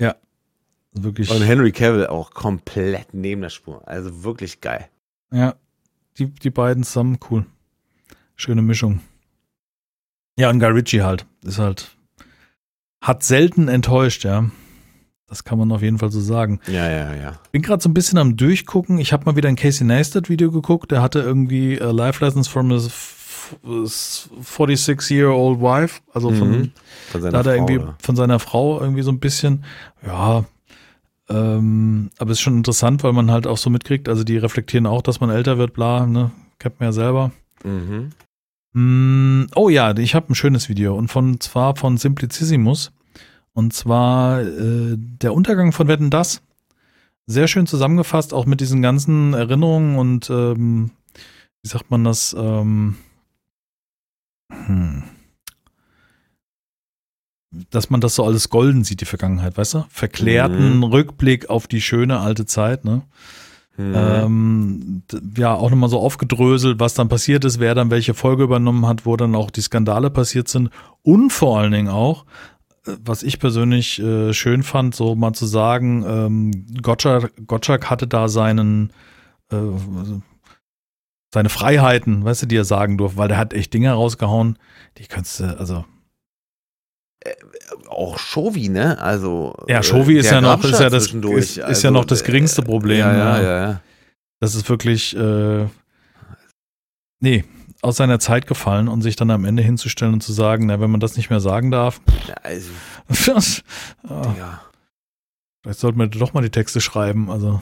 Wirklich, 0.92 1.30
Und 1.30 1.40
Henry 1.42 1.72
Cavill 1.72 2.06
auch 2.06 2.30
komplett 2.32 3.12
neben 3.14 3.40
der 3.42 3.48
Spur. 3.48 3.82
Also 3.88 4.22
wirklich 4.22 4.60
geil. 4.60 4.88
ja, 5.32 5.54
die, 6.18 6.26
die 6.26 6.50
beiden 6.50 6.84
zusammen, 6.84 7.18
cool. 7.30 7.46
Schöne 8.36 8.62
Mischung. 8.62 9.00
Ja, 10.38 10.50
und 10.50 10.60
Guy 10.60 10.68
Ritchie 10.70 11.02
halt, 11.02 11.26
ist 11.42 11.58
halt, 11.58 11.96
hat 13.00 13.22
selten 13.24 13.66
enttäuscht, 13.68 14.22
ja. 14.24 14.50
Das 15.32 15.44
kann 15.44 15.58
man 15.58 15.72
auf 15.72 15.80
jeden 15.80 15.96
Fall 15.98 16.10
so 16.12 16.20
sagen. 16.20 16.60
Ja, 16.66 16.90
ja, 16.90 17.14
ja. 17.14 17.32
bin 17.52 17.62
gerade 17.62 17.82
so 17.82 17.88
ein 17.88 17.94
bisschen 17.94 18.18
am 18.18 18.36
Durchgucken. 18.36 18.98
Ich 18.98 19.14
habe 19.14 19.24
mal 19.24 19.34
wieder 19.34 19.48
ein 19.48 19.56
Casey 19.56 19.86
Neistat 19.86 20.28
Video 20.28 20.50
geguckt. 20.50 20.90
Der 20.90 21.00
hatte 21.00 21.20
irgendwie 21.20 21.78
äh, 21.78 21.90
Life 21.90 22.22
Lessons 22.22 22.48
from 22.48 22.70
f- 22.70 23.56
46-year-old 23.62 25.60
wife. 25.60 26.00
Also 26.12 26.32
von, 26.32 26.50
Mhm. 26.50 26.70
Von 27.10 27.20
da 27.22 27.30
seiner 27.30 27.38
hat 27.38 27.46
er 27.46 27.52
Frau, 27.54 27.58
irgendwie 27.62 27.78
oder? 27.78 27.94
von 27.98 28.16
seiner 28.16 28.38
Frau 28.38 28.80
irgendwie 28.80 29.00
so 29.02 29.10
ein 29.10 29.20
bisschen, 29.20 29.64
ja, 30.06 30.44
ähm, 31.30 32.10
aber 32.18 32.30
es 32.32 32.38
ist 32.38 32.42
schon 32.42 32.56
interessant, 32.58 33.02
weil 33.02 33.12
man 33.14 33.30
halt 33.30 33.46
auch 33.46 33.56
so 33.58 33.70
mitkriegt, 33.70 34.08
also 34.10 34.24
die 34.24 34.36
reflektieren 34.36 34.86
auch, 34.86 35.00
dass 35.02 35.20
man 35.20 35.30
älter 35.30 35.56
wird, 35.56 35.72
bla, 35.72 36.06
ne, 36.06 36.30
kennt 36.58 36.78
man 36.78 36.88
ja 36.88 36.92
selber. 36.92 37.30
Mhm. 37.64 38.10
Mm, 38.74 39.46
oh 39.54 39.68
ja, 39.68 39.96
ich 39.96 40.14
habe 40.14 40.30
ein 40.30 40.34
schönes 40.34 40.68
Video 40.68 40.94
und 40.96 41.08
von 41.08 41.40
zwar 41.40 41.76
von 41.76 41.96
Simplicissimus 41.96 42.92
und 43.54 43.72
zwar 43.72 44.42
äh, 44.42 44.96
der 44.96 45.34
Untergang 45.34 45.72
von 45.72 45.88
Wetten 45.88 46.10
das. 46.10 46.42
Sehr 47.26 47.48
schön 47.48 47.66
zusammengefasst, 47.66 48.34
auch 48.34 48.46
mit 48.46 48.60
diesen 48.60 48.82
ganzen 48.82 49.32
Erinnerungen 49.34 49.96
und 49.96 50.28
ähm, 50.30 50.90
wie 51.62 51.68
sagt 51.68 51.90
man 51.90 52.04
das? 52.04 52.34
Ähm, 52.38 52.96
hm, 54.50 55.04
dass 57.70 57.90
man 57.90 58.00
das 58.00 58.14
so 58.14 58.24
alles 58.24 58.48
golden 58.48 58.82
sieht, 58.84 59.00
die 59.00 59.06
Vergangenheit, 59.06 59.56
weißt 59.56 59.74
du? 59.74 59.84
Verklärten 59.88 60.78
Mhm. 60.78 60.84
Rückblick 60.84 61.50
auf 61.50 61.66
die 61.66 61.80
schöne 61.80 62.18
alte 62.18 62.46
Zeit, 62.46 62.84
ne? 62.84 63.02
Mhm. 63.76 63.92
Ähm, 63.94 65.02
ja, 65.36 65.54
auch 65.54 65.70
nochmal 65.70 65.88
so 65.88 65.98
aufgedröselt, 65.98 66.78
was 66.78 66.94
dann 66.94 67.08
passiert 67.08 67.44
ist, 67.44 67.58
wer 67.58 67.74
dann 67.74 67.90
welche 67.90 68.12
Folge 68.12 68.42
übernommen 68.42 68.86
hat, 68.86 69.06
wo 69.06 69.16
dann 69.16 69.34
auch 69.34 69.50
die 69.50 69.62
Skandale 69.62 70.10
passiert 70.10 70.48
sind 70.48 70.70
und 71.02 71.30
vor 71.30 71.58
allen 71.58 71.72
Dingen 71.72 71.88
auch, 71.88 72.26
was 72.84 73.22
ich 73.22 73.38
persönlich 73.38 74.00
äh, 74.00 74.32
schön 74.32 74.62
fand, 74.62 74.94
so 74.94 75.14
mal 75.14 75.32
zu 75.32 75.46
sagen, 75.46 76.04
ähm, 76.06 76.66
Gottschalk, 76.82 77.32
Gottschalk 77.46 77.88
hatte 77.90 78.06
da 78.06 78.28
seinen 78.28 78.92
äh, 79.50 79.56
seine 81.34 81.48
Freiheiten, 81.48 82.24
weißt 82.24 82.42
du, 82.42 82.46
die 82.46 82.56
er 82.56 82.64
sagen 82.64 82.98
durfte, 82.98 83.16
weil 83.18 83.28
der 83.28 83.38
hat 83.38 83.54
echt 83.54 83.72
Dinge 83.72 83.92
rausgehauen, 83.92 84.58
die 84.98 85.04
kannst 85.06 85.40
du, 85.40 85.44
also 85.58 85.84
auch 87.88 88.18
Shovi, 88.18 88.68
ne? 88.68 88.98
Also 89.00 89.54
Ja, 89.68 89.78
äh, 89.78 89.82
Shovi 89.82 90.16
ist 90.18 90.30
ja 90.30 90.40
noch- 90.40 90.62
ist 90.64 90.80
ja 90.80 90.90
das- 90.90 91.12
ist- 91.12 91.56
ist 91.58 91.82
ja 91.82 91.90
noch 91.90 92.04
das 92.04 92.22
äh, 92.22 92.24
geringste 92.26 92.62
Problem, 92.62 92.98
Ja, 92.98 93.12
ja, 93.12 93.18
ja. 93.36 93.42
ja. 93.42 93.70
ja. 93.70 93.80
das 94.40 94.54
ist 94.56 94.68
wirklich, 94.68 95.16
äh, 95.16 95.66
nee, 97.20 97.44
aus 97.82 97.96
seiner 97.96 98.20
Zeit 98.20 98.46
gefallen 98.46 98.88
und 98.88 99.02
sich 99.02 99.16
dann 99.16 99.30
am 99.30 99.44
Ende 99.44 99.62
hinzustellen 99.62 100.14
und 100.14 100.22
zu 100.22 100.32
sagen, 100.32 100.66
na, 100.66 100.80
wenn 100.80 100.90
man 100.90 101.00
das 101.00 101.16
nicht 101.16 101.30
mehr 101.30 101.40
sagen 101.40 101.70
darf, 101.70 102.00
Also, 102.42 102.70
das, 103.08 103.62
ja. 104.08 104.62
vielleicht 105.62 105.80
sollten 105.80 105.98
wir 105.98 106.06
doch 106.06 106.32
mal 106.32 106.42
die 106.42 106.50
Texte 106.50 106.80
schreiben, 106.80 107.30
also. 107.30 107.60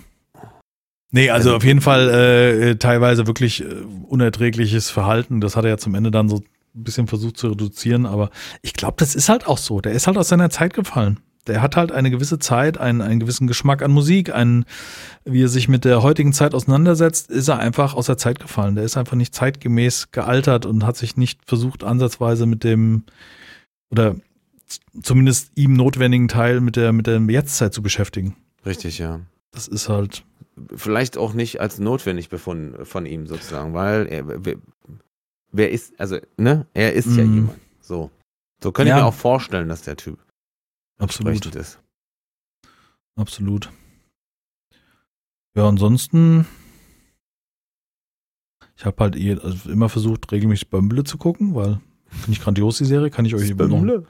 Nee, 1.11 1.31
also 1.31 1.57
auf 1.57 1.65
jeden 1.65 1.81
Fall 1.81 2.09
äh, 2.09 2.77
teilweise 2.77 3.27
wirklich 3.27 3.63
äh, 3.63 3.83
unerträgliches 4.07 4.91
Verhalten. 4.91 5.41
Das 5.41 5.57
hat 5.57 5.65
er 5.65 5.71
ja 5.71 5.77
zum 5.77 5.97
Ende 5.97 6.13
dann 6.13 6.29
so 6.29 6.37
ein 6.37 6.85
bisschen 6.85 7.09
versucht 7.09 7.37
zu 7.37 7.49
reduzieren, 7.49 8.07
aber 8.07 8.31
ich 8.63 8.75
glaube, 8.75 8.95
das 8.99 9.17
ist 9.17 9.29
halt 9.29 9.47
auch 9.49 9.59
so. 9.59 9.81
Der 9.81 9.93
ist 9.93 10.07
halt 10.07 10.17
aus 10.17 10.29
seiner 10.29 10.51
Zeit 10.51 10.75
gefallen. 10.75 11.19
Der 11.47 11.63
hat 11.63 11.75
halt 11.77 11.91
eine 11.91 12.11
gewisse 12.11 12.39
Zeit, 12.39 12.79
einen, 12.79 13.01
einen 13.01 13.19
gewissen 13.21 13.47
Geschmack 13.47 13.83
an 13.83 13.91
Musik, 13.91 14.33
einen, 14.35 14.67
wie 15.25 15.43
er 15.43 15.49
sich 15.49 15.69
mit 15.69 15.85
der 15.85 16.03
heutigen 16.03 16.33
Zeit 16.33 16.55
auseinandersetzt, 16.55 17.31
ist 17.31 17.49
er 17.49 17.59
einfach 17.59 17.95
aus 17.95 18.07
der 18.07 18.19
Zeit 18.19 18.41
gefallen. 18.41 18.75
Der 18.75 18.85
ist 18.85 18.97
einfach 18.97 19.17
nicht 19.17 19.35
zeitgemäß 19.35 20.11
gealtert 20.13 20.67
und 20.67 20.85
hat 20.85 20.97
sich 20.97 21.17
nicht 21.17 21.41
versucht, 21.47 21.83
ansatzweise 21.83 22.45
mit 22.47 22.63
dem 22.63 23.05
oder 23.91 24.17
zumindest 25.03 25.51
ihm 25.57 25.73
notwendigen 25.75 26.29
Teil 26.29 26.61
mit 26.61 26.77
der, 26.77 26.93
mit 26.93 27.07
der 27.07 27.19
Jetztzeit 27.21 27.73
zu 27.75 27.83
beschäftigen. 27.83 28.37
Richtig, 28.67 28.99
ja. 28.99 29.21
Das 29.53 29.67
ist 29.67 29.89
halt, 29.89 30.25
Vielleicht 30.77 31.17
auch 31.17 31.33
nicht 31.33 31.59
als 31.63 31.79
notwendig 31.79 32.29
befunden 32.29 32.85
von 32.85 33.07
ihm 33.07 33.27
sozusagen, 33.27 33.73
weil 33.73 34.07
er, 34.09 34.45
wer, 34.45 34.57
wer 35.53 35.71
ist, 35.71 35.99
also, 35.99 36.19
ne? 36.37 36.67
Er 36.75 36.93
ist 36.93 37.07
ja 37.17 37.25
Mhm. 37.25 37.35
jemand. 37.35 37.59
So. 37.81 38.11
So 38.63 38.71
könnte 38.71 38.91
Ja. 38.91 38.97
ich 38.99 39.03
mir 39.03 39.09
auch 39.09 39.15
vorstellen, 39.15 39.71
dass 39.71 39.81
der 39.83 39.97
Typ 39.97 40.19
absolut. 41.01 41.55
ist. 41.55 41.81
Absolut. 43.17 43.71
Ja, 45.57 45.69
ansonsten, 45.69 46.47
ich 48.77 48.85
habe 48.85 48.97
halt 49.03 49.17
eh, 49.17 49.33
also 49.43 49.71
immer 49.71 49.89
versucht, 49.89 50.31
regelmäßig 50.33 50.71
Bömble 50.71 51.05
zu 51.05 51.19
gucken, 51.19 51.55
weil 51.55 51.81
finde 52.11 52.33
ich 52.33 52.41
grandios, 52.41 52.79
die 52.79 52.85
Serie. 52.85 53.11
Kann 53.11 53.25
ich 53.25 53.35
euch 53.35 53.51
noch, 53.55 54.05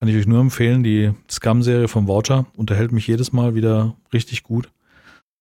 kann 0.00 0.08
ich 0.08 0.16
euch 0.16 0.26
nur 0.26 0.40
empfehlen. 0.40 0.82
Die 0.82 1.12
Scum-Serie 1.30 1.88
vom 1.88 2.06
Voucher 2.08 2.46
unterhält 2.54 2.92
mich 2.92 3.06
jedes 3.06 3.32
Mal 3.32 3.54
wieder 3.54 3.96
richtig 4.12 4.42
gut. 4.42 4.70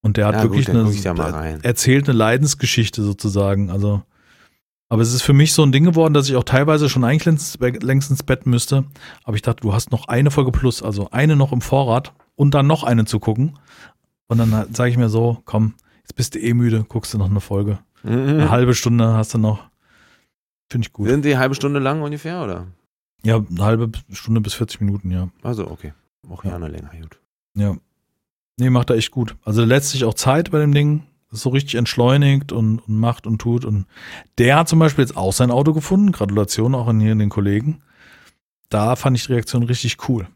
Und 0.02 0.18
der 0.18 0.28
hat 0.28 0.36
Ja, 0.36 0.44
wirklich 0.44 0.68
gut, 0.68 0.76
eine, 0.76 0.84
er- 1.34 1.64
erzählt 1.66 2.08
eine 2.08 2.18
Leidensgeschichte 2.18 3.02
sozusagen. 3.02 3.70
Also 3.72 4.04
Aber 4.88 5.02
es 5.02 5.14
ist 5.14 5.24
für 5.24 5.34
mich 5.34 5.54
so 5.54 5.64
ein 5.64 5.72
Ding 5.72 5.84
geworden, 5.84 6.14
dass 6.14 6.30
ich 6.30 6.36
auch 6.36 6.44
teilweise 6.44 6.90
schon 6.90 7.04
eigentlich 7.04 7.26
längst, 7.26 7.60
längst 7.84 8.12
ins 8.12 8.24
Bett 8.24 8.46
müsste. 8.46 8.86
Aber 9.24 9.36
ich 9.36 9.42
dachte, 9.42 9.62
du 9.62 9.74
hast 9.74 9.92
noch 9.92 10.08
eine 10.08 10.30
Folge 10.32 10.52
plus, 10.52 10.84
also 10.84 11.10
eine 11.12 11.36
noch 11.36 11.52
im 11.52 11.62
Vorrat 11.62 12.14
und 12.36 12.54
dann 12.54 12.68
noch 12.68 12.84
eine 12.84 13.06
zu 13.06 13.20
gucken. 13.20 13.58
Und 14.28 14.38
dann 14.38 14.74
sage 14.74 14.92
ich 14.92 14.98
mir 14.98 15.10
so, 15.10 15.42
komm, 15.46 15.74
jetzt 16.00 16.16
bist 16.16 16.36
du 16.36 16.40
eh 16.40 16.54
müde, 16.54 16.86
guckst 16.88 17.14
du 17.14 17.18
noch 17.18 17.30
eine 17.30 17.42
Folge. 17.42 17.80
Eine 18.04 18.52
halbe 18.52 18.76
Stunde 18.76 19.14
hast 19.14 19.34
du 19.34 19.40
noch. 19.40 19.64
Finde 20.70 20.86
ich 20.88 20.94
gut. 20.94 21.08
Sind 21.10 21.26
die 21.26 21.32
eine 21.32 21.40
halbe 21.40 21.56
Stunde 21.56 21.80
lang 21.80 22.04
ungefähr, 22.04 22.44
oder? 22.44 22.68
Ja, 23.24 23.38
eine 23.38 23.64
halbe 23.66 23.90
Stunde 24.12 24.42
bis 24.42 24.54
40 24.54 24.82
Minuten, 24.82 25.10
ja. 25.10 25.30
Also, 25.42 25.68
okay. 25.70 25.94
Auch 26.30 26.44
Ja. 26.44 26.52
gerne 26.52 26.68
länger, 26.68 26.92
gut. 27.02 27.20
Ja. 27.56 27.76
Nee, 28.58 28.70
macht 28.70 28.92
er 28.92 28.96
echt 28.98 29.10
gut. 29.12 29.36
Also 29.44 29.64
lässt 29.66 29.90
sich 29.90 30.06
auch 30.06 30.14
Zeit 30.14 30.52
bei 30.52 30.60
dem 30.60 30.74
Ding. 30.74 31.04
So 31.32 31.50
richtig 31.50 31.76
entschleunigt 31.76 32.52
und, 32.52 32.80
und 32.80 33.00
macht 33.00 33.28
und 33.28 33.40
tut. 33.40 33.66
Und 33.66 33.86
der 34.38 34.58
hat 34.58 34.70
zum 34.70 34.80
Beispiel 34.80 35.04
jetzt 35.04 35.18
auch 35.18 35.34
sein 35.34 35.52
Auto 35.52 35.74
gefunden. 35.74 36.12
Gratulation 36.12 36.76
auch 36.76 36.88
an 36.88 37.00
hier 37.00 37.16
den 37.16 37.30
Kollegen. 37.30 37.82
Da 38.70 38.96
fand 38.96 39.18
ich 39.18 39.26
die 39.26 39.34
Reaktion 39.34 39.64
richtig 39.64 39.98
cool. 40.08 40.28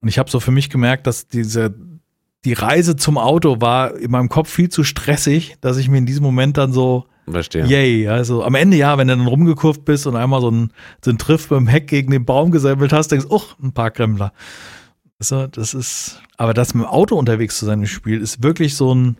Und 0.00 0.08
ich 0.08 0.18
habe 0.18 0.30
so 0.30 0.40
für 0.40 0.50
mich 0.50 0.68
gemerkt, 0.68 1.06
dass 1.06 1.28
diese, 1.28 1.74
die 2.44 2.52
Reise 2.52 2.96
zum 2.96 3.18
Auto 3.18 3.60
war 3.60 3.96
in 3.96 4.10
meinem 4.10 4.28
Kopf 4.28 4.50
viel 4.50 4.68
zu 4.68 4.84
stressig, 4.84 5.56
dass 5.60 5.76
ich 5.76 5.88
mir 5.88 5.98
in 5.98 6.06
diesem 6.06 6.24
Moment 6.24 6.58
dann 6.58 6.72
so, 6.72 7.06
Verstehe. 7.30 7.64
yay, 7.66 8.08
also 8.08 8.42
am 8.42 8.56
Ende 8.56 8.76
ja, 8.76 8.98
wenn 8.98 9.06
du 9.06 9.16
dann 9.16 9.26
rumgekurvt 9.26 9.84
bist 9.84 10.08
und 10.08 10.16
einmal 10.16 10.40
so 10.40 10.50
ein, 10.50 10.72
so 11.04 11.10
ein 11.12 11.18
Triff 11.18 11.48
beim 11.48 11.68
Heck 11.68 11.86
gegen 11.86 12.10
den 12.10 12.24
Baum 12.24 12.50
gesammelt 12.50 12.92
hast, 12.92 13.08
denkst, 13.08 13.26
oh, 13.28 13.42
ein 13.62 13.72
paar 13.72 13.92
Kremler. 13.92 14.32
So, 15.20 15.46
das 15.46 15.72
ist, 15.72 16.20
aber 16.36 16.52
das 16.52 16.74
mit 16.74 16.84
dem 16.84 16.88
Auto 16.88 17.16
unterwegs 17.16 17.58
zu 17.58 17.64
sein 17.64 17.78
im 17.78 17.86
Spiel 17.86 18.20
ist 18.20 18.42
wirklich 18.42 18.74
so 18.74 18.92
ein, 18.92 19.18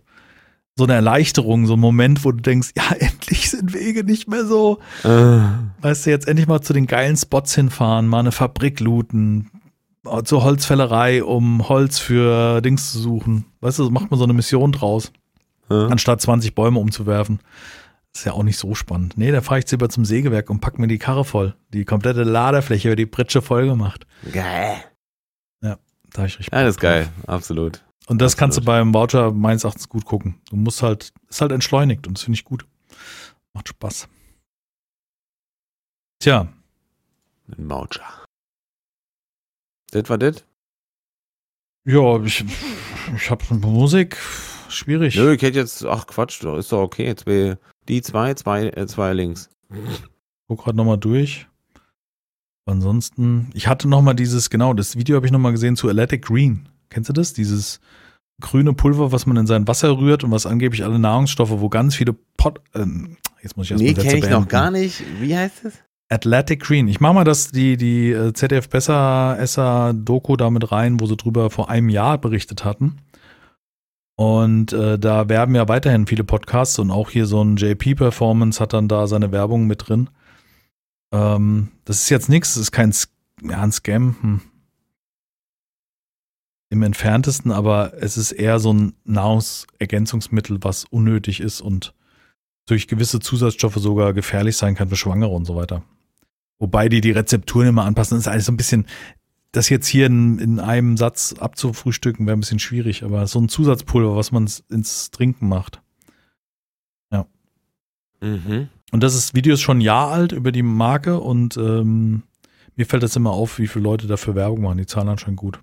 so 0.76 0.84
eine 0.84 0.94
Erleichterung, 0.94 1.66
so 1.66 1.74
ein 1.74 1.80
Moment, 1.80 2.24
wo 2.24 2.32
du 2.32 2.40
denkst, 2.40 2.70
ja, 2.76 2.92
endlich 2.98 3.50
sind 3.50 3.74
Wege 3.74 4.04
nicht 4.04 4.28
mehr 4.28 4.44
so. 4.44 4.78
Äh, 5.04 5.40
Weißt 5.80 6.06
du, 6.06 6.10
jetzt 6.10 6.28
endlich 6.28 6.46
mal 6.48 6.60
zu 6.60 6.72
den 6.72 6.86
geilen 6.86 7.16
Spots 7.16 7.54
hinfahren, 7.54 8.08
mal 8.08 8.20
eine 8.20 8.32
Fabrik 8.32 8.80
looten, 8.80 9.50
zur 10.24 10.42
Holzfällerei, 10.42 11.22
um 11.22 11.68
Holz 11.68 11.98
für 11.98 12.60
Dings 12.60 12.92
zu 12.92 12.98
suchen. 12.98 13.44
Weißt 13.60 13.78
du, 13.78 13.88
macht 13.90 14.10
man 14.10 14.18
so 14.18 14.24
eine 14.24 14.32
Mission 14.32 14.72
draus, 14.72 15.12
äh. 15.70 15.74
anstatt 15.74 16.20
20 16.20 16.56
Bäume 16.56 16.80
umzuwerfen. 16.80 17.38
ist 18.12 18.24
ja 18.24 18.32
auch 18.32 18.42
nicht 18.42 18.58
so 18.58 18.74
spannend. 18.74 19.14
Nee, 19.16 19.30
da 19.30 19.42
fahre 19.42 19.60
ich 19.60 19.64
jetzt 19.64 19.70
lieber 19.70 19.88
zum 19.88 20.04
Sägewerk 20.04 20.50
und 20.50 20.60
pack 20.60 20.78
mir 20.78 20.88
die 20.88 20.98
Karre 20.98 21.24
voll. 21.24 21.54
Die 21.72 21.84
komplette 21.84 22.24
Laderfläche 22.24 22.88
über 22.88 22.96
die 22.96 23.06
Pritsche 23.06 23.42
voll 23.42 23.66
gemacht. 23.66 24.06
Geil. 24.32 24.82
Da 26.14 26.22
hab 26.22 26.28
ich 26.28 26.38
richtig 26.38 26.52
Ja, 26.52 26.62
das 26.62 26.76
ist 26.76 26.80
geil. 26.80 27.08
Absolut. 27.26 27.82
Und 28.08 28.20
das 28.20 28.32
Absolut. 28.32 28.38
kannst 28.38 28.58
du 28.58 28.64
beim 28.64 28.92
Voucher 28.94 29.32
meines 29.32 29.64
Erachtens 29.64 29.88
gut 29.88 30.04
gucken. 30.04 30.40
Du 30.50 30.56
musst 30.56 30.82
halt, 30.82 31.12
ist 31.28 31.40
halt 31.40 31.52
entschleunigt 31.52 32.06
und 32.06 32.18
das 32.18 32.24
finde 32.24 32.36
ich 32.36 32.44
gut. 32.44 32.66
Macht 33.54 33.68
Spaß. 33.68 34.08
Tja, 36.20 36.48
Ein 37.56 37.66
Maucher. 37.66 38.04
Das 39.90 40.08
war 40.08 40.18
das? 40.18 40.44
ja, 41.84 42.22
ich, 42.22 42.44
ich 43.16 43.30
habe 43.30 43.54
Musik, 43.54 44.16
schwierig. 44.68 45.16
Nö, 45.16 45.34
ich 45.34 45.42
hätte 45.42 45.58
jetzt, 45.58 45.84
ach 45.84 46.06
Quatsch, 46.06 46.42
doch, 46.42 46.56
ist 46.56 46.72
doch 46.72 46.82
okay. 46.82 47.14
Zwei, 47.16 47.58
die 47.88 48.02
zwei, 48.02 48.34
zwei, 48.34 48.68
äh, 48.68 48.86
zwei 48.86 49.12
links. 49.12 49.50
Guck 50.48 50.64
gerade 50.64 50.76
nochmal 50.76 50.98
durch. 50.98 51.46
Ansonsten, 52.64 53.50
ich 53.54 53.66
hatte 53.66 53.88
nochmal 53.88 54.14
dieses, 54.14 54.48
genau, 54.48 54.72
das 54.74 54.96
Video 54.96 55.16
habe 55.16 55.26
ich 55.26 55.32
nochmal 55.32 55.52
gesehen 55.52 55.76
zu 55.76 55.88
Athletic 55.88 56.24
Green. 56.24 56.68
Kennst 56.92 57.08
du 57.08 57.12
das? 57.12 57.32
Dieses 57.32 57.80
grüne 58.40 58.72
Pulver, 58.72 59.12
was 59.12 59.26
man 59.26 59.36
in 59.36 59.46
sein 59.46 59.66
Wasser 59.66 59.96
rührt 59.96 60.24
und 60.24 60.30
was 60.30 60.46
angeblich 60.46 60.84
alle 60.84 60.98
Nährungsstoffe, 60.98 61.50
wo 61.50 61.68
ganz 61.68 61.94
viele 61.94 62.14
Pot, 62.36 62.60
ähm, 62.74 63.16
jetzt 63.42 63.56
muss 63.56 63.66
ich 63.66 63.72
erst 63.72 63.82
Nee, 63.82 63.94
kenne 63.94 64.18
ich 64.18 64.28
noch 64.28 64.48
gar 64.48 64.70
nicht. 64.70 65.02
Wie 65.20 65.36
heißt 65.36 65.64
es? 65.64 65.74
Athletic 66.08 66.60
Green. 66.60 66.88
Ich 66.88 67.00
mache 67.00 67.14
mal 67.14 67.24
das, 67.24 67.52
die, 67.52 67.76
die 67.78 68.10
äh, 68.10 68.34
ZDF 68.34 68.68
Besser 68.68 69.36
Esser 69.38 69.94
Doku 69.94 70.36
da 70.36 70.50
mit 70.50 70.70
rein, 70.70 71.00
wo 71.00 71.06
sie 71.06 71.16
drüber 71.16 71.48
vor 71.48 71.70
einem 71.70 71.88
Jahr 71.88 72.18
berichtet 72.18 72.64
hatten. 72.64 72.98
Und 74.16 74.74
äh, 74.74 74.98
da 74.98 75.30
werben 75.30 75.54
ja 75.54 75.68
weiterhin 75.68 76.06
viele 76.06 76.22
Podcasts 76.22 76.78
und 76.78 76.90
auch 76.90 77.08
hier 77.10 77.24
so 77.24 77.42
ein 77.42 77.56
JP 77.56 77.94
Performance 77.94 78.60
hat 78.60 78.74
dann 78.74 78.88
da 78.88 79.06
seine 79.06 79.32
Werbung 79.32 79.66
mit 79.66 79.88
drin. 79.88 80.10
Ähm, 81.12 81.68
das 81.86 82.02
ist 82.02 82.10
jetzt 82.10 82.28
nichts, 82.28 82.54
das 82.54 82.64
ist 82.64 82.72
kein 82.72 82.92
ja, 83.42 83.62
ein 83.62 83.72
Scam. 83.72 84.16
Hm. 84.20 84.40
Im 86.72 86.82
entferntesten, 86.82 87.52
aber 87.52 87.92
es 88.00 88.16
ist 88.16 88.32
eher 88.32 88.58
so 88.58 88.72
ein 88.72 88.94
Nahrungsergänzungsmittel, 89.04 90.56
was 90.62 90.86
unnötig 90.86 91.40
ist 91.40 91.60
und 91.60 91.92
durch 92.64 92.88
gewisse 92.88 93.20
Zusatzstoffe 93.20 93.76
sogar 93.76 94.14
gefährlich 94.14 94.56
sein 94.56 94.74
kann 94.74 94.88
für 94.88 94.96
Schwangere 94.96 95.32
und 95.32 95.44
so 95.44 95.54
weiter. 95.54 95.82
Wobei 96.58 96.88
die 96.88 97.02
die 97.02 97.10
Rezepturen 97.10 97.68
immer 97.68 97.84
anpassen. 97.84 98.16
Das 98.16 98.26
ist 98.26 98.32
eigentlich 98.32 98.44
so 98.46 98.52
ein 98.52 98.56
bisschen, 98.56 98.86
das 99.50 99.68
jetzt 99.68 99.86
hier 99.86 100.06
in, 100.06 100.38
in 100.38 100.60
einem 100.60 100.96
Satz 100.96 101.34
abzufrühstücken, 101.38 102.24
wäre 102.24 102.38
ein 102.38 102.40
bisschen 102.40 102.58
schwierig, 102.58 103.04
aber 103.04 103.26
so 103.26 103.38
ein 103.38 103.50
Zusatzpulver, 103.50 104.16
was 104.16 104.32
man 104.32 104.48
ins 104.70 105.10
Trinken 105.10 105.48
macht. 105.48 105.82
Mhm. 108.22 108.68
Und 108.92 109.02
das 109.02 109.14
ist, 109.14 109.34
Video 109.34 109.52
ist 109.52 109.60
schon 109.60 109.78
ein 109.78 109.82
Jahr 109.82 110.10
alt 110.10 110.32
über 110.32 110.52
die 110.52 110.62
Marke 110.62 111.20
und 111.20 111.56
ähm, 111.58 112.22
mir 112.76 112.86
fällt 112.86 113.02
das 113.02 113.16
immer 113.16 113.32
auf, 113.32 113.58
wie 113.58 113.66
viele 113.66 113.82
Leute 113.82 114.06
dafür 114.06 114.34
Werbung 114.34 114.62
machen. 114.62 114.78
Die 114.78 114.86
zahlen 114.86 115.08
anscheinend 115.08 115.38
gut. 115.38 115.60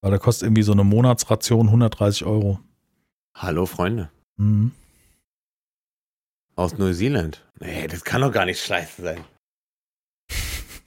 Weil 0.00 0.10
da 0.10 0.18
kostet 0.18 0.46
irgendwie 0.46 0.62
so 0.62 0.72
eine 0.72 0.84
Monatsration 0.84 1.66
130 1.66 2.24
Euro. 2.24 2.60
Hallo, 3.34 3.66
Freunde. 3.66 4.10
Mhm. 4.36 4.72
Aus 6.54 6.78
Neuseeland. 6.78 7.44
Nee, 7.60 7.86
das 7.86 8.04
kann 8.04 8.22
doch 8.22 8.32
gar 8.32 8.46
nicht 8.46 8.62
scheiße 8.62 9.02
sein. 9.02 9.24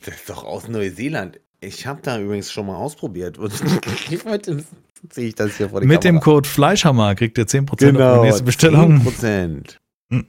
Das 0.06 0.16
ist 0.16 0.30
doch 0.30 0.46
aus 0.46 0.70
Neuseeland. 0.70 1.42
Ich 1.60 1.86
habe 1.86 2.02
da 2.02 2.18
übrigens 2.18 2.54
schon 2.54 2.68
mal 2.68 2.78
ausprobiert. 2.78 3.38
Und 3.38 3.52
wollte, 4.26 4.64
sehe 5.12 5.28
ich 5.28 5.36
das 5.36 5.58
hier 5.58 5.70
vor 5.70 5.82
die 5.82 5.88
Mit 5.88 6.06
dem 6.06 6.16
Kamera. 6.16 6.24
Code 6.24 6.50
Fleischhammer 6.50 7.16
kriegt 7.16 7.38
ihr 7.38 7.46
10% 7.46 7.70
auf 7.70 7.78
genau, 7.78 8.22
die 8.22 8.28
nächste 8.28 8.44
Bestellung. 8.44 9.06
10%. 9.06 9.76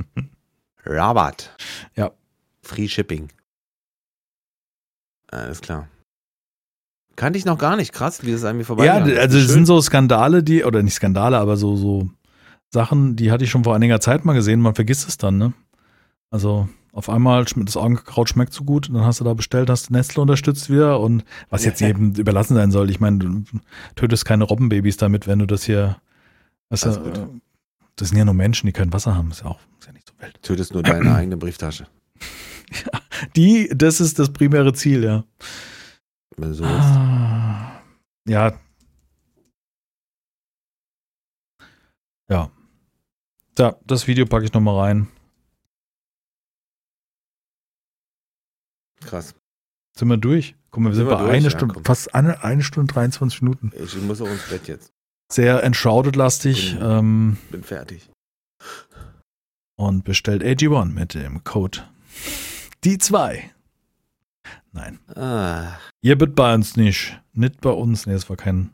Rabatt. 0.84 1.56
Ja. 1.94 2.10
Free 2.62 2.88
Shipping. 2.88 3.30
Alles 5.28 5.60
klar. 5.60 5.88
Kannte 7.20 7.38
ich 7.38 7.44
noch 7.44 7.58
gar 7.58 7.76
nicht. 7.76 7.92
Krass, 7.92 8.24
wie 8.24 8.30
es 8.30 8.44
an 8.44 8.56
mir 8.56 8.64
vorbei 8.64 8.86
Ja, 8.86 8.94
also 8.94 9.36
es 9.36 9.48
sind 9.48 9.66
so 9.66 9.78
Skandale, 9.82 10.42
die, 10.42 10.64
oder 10.64 10.82
nicht 10.82 10.94
Skandale, 10.94 11.36
aber 11.36 11.58
so, 11.58 11.76
so 11.76 12.08
Sachen, 12.70 13.14
die 13.14 13.30
hatte 13.30 13.44
ich 13.44 13.50
schon 13.50 13.62
vor 13.62 13.74
einiger 13.74 14.00
Zeit 14.00 14.24
mal 14.24 14.32
gesehen, 14.32 14.58
man 14.58 14.74
vergisst 14.74 15.06
es 15.06 15.18
dann, 15.18 15.36
ne? 15.36 15.52
Also 16.30 16.66
auf 16.92 17.10
einmal 17.10 17.44
das 17.44 17.76
Augenkraut 17.76 18.30
schmeckt 18.30 18.54
so 18.54 18.64
gut, 18.64 18.88
und 18.88 18.94
dann 18.94 19.04
hast 19.04 19.20
du 19.20 19.24
da 19.24 19.34
bestellt, 19.34 19.68
hast 19.68 19.90
Nestle 19.90 20.22
unterstützt 20.22 20.70
wieder 20.70 20.98
und 20.98 21.22
was 21.50 21.66
jetzt 21.66 21.82
jedem 21.82 22.12
überlassen 22.16 22.54
sein 22.54 22.70
soll. 22.70 22.88
Ich 22.88 23.00
meine, 23.00 23.18
du 23.18 23.42
tötest 23.96 24.24
keine 24.24 24.44
Robbenbabys 24.44 24.96
damit, 24.96 25.26
wenn 25.26 25.40
du 25.40 25.46
das 25.46 25.62
hier, 25.64 25.98
weißt 26.70 26.84
gut. 26.84 27.18
äh, 27.18 27.26
das 27.96 28.08
sind 28.08 28.16
ja 28.16 28.24
nur 28.24 28.32
Menschen, 28.32 28.66
die 28.66 28.72
kein 28.72 28.94
Wasser 28.94 29.14
haben, 29.14 29.30
ist 29.30 29.42
ja 29.42 29.48
auch, 29.48 29.60
ist 29.78 29.88
ja 29.88 29.92
nicht 29.92 30.08
so 30.08 30.14
wild. 30.24 30.42
Tötest 30.42 30.72
nur 30.72 30.82
deine 30.82 31.14
eigene 31.16 31.36
Brieftasche. 31.36 31.86
Die, 33.36 33.68
das 33.74 34.00
ist 34.00 34.18
das 34.18 34.32
primäre 34.32 34.72
Ziel, 34.72 35.04
ja. 35.04 35.24
Wenn 36.36 36.54
so. 36.54 36.64
Ah, 36.64 37.82
ja. 38.26 38.58
Ja. 42.30 42.50
Da, 43.56 43.76
das 43.84 44.06
Video 44.06 44.24
packe 44.26 44.44
ich 44.44 44.52
nochmal 44.52 44.78
rein. 44.78 45.08
Krass. 49.04 49.34
Sind 49.96 50.08
wir 50.08 50.16
durch? 50.16 50.54
Guck 50.70 50.82
mal, 50.82 50.90
wir 50.90 50.94
sind, 50.94 51.06
Sind 51.06 51.10
wir 51.12 51.16
bei 51.16 51.22
durch? 51.24 51.34
eine 51.34 51.44
Ja, 51.44 51.50
Stunde, 51.50 51.74
komm. 51.74 51.84
fast 51.84 52.14
eine, 52.14 52.44
eine 52.44 52.62
Stunde 52.62 52.92
23 52.92 53.42
Minuten. 53.42 53.72
Ich 53.76 53.96
muss 53.96 54.20
auch 54.20 54.28
ins 54.28 54.48
Bett 54.48 54.68
jetzt. 54.68 54.92
Sehr 55.32 55.62
entschaudet-lastig. 55.62 56.74
Mhm. 56.76 56.80
Ähm, 56.82 57.38
Bin 57.50 57.62
fertig. 57.64 58.08
und 59.76 60.04
bestellt 60.04 60.42
AG1 60.42 60.86
mit 60.92 61.14
dem 61.14 61.42
Code 61.44 61.80
die 62.84 62.98
2. 62.98 63.50
Nein. 64.72 64.98
Ah, 65.16 65.72
Ihr 66.02 66.16
bitte 66.16 66.32
bei 66.32 66.54
uns 66.54 66.76
nicht. 66.76 67.18
Nicht 67.32 67.60
bei 67.60 67.70
uns. 67.70 68.06
Nee, 68.06 68.12
das 68.12 68.28
war 68.28 68.36
kein. 68.36 68.70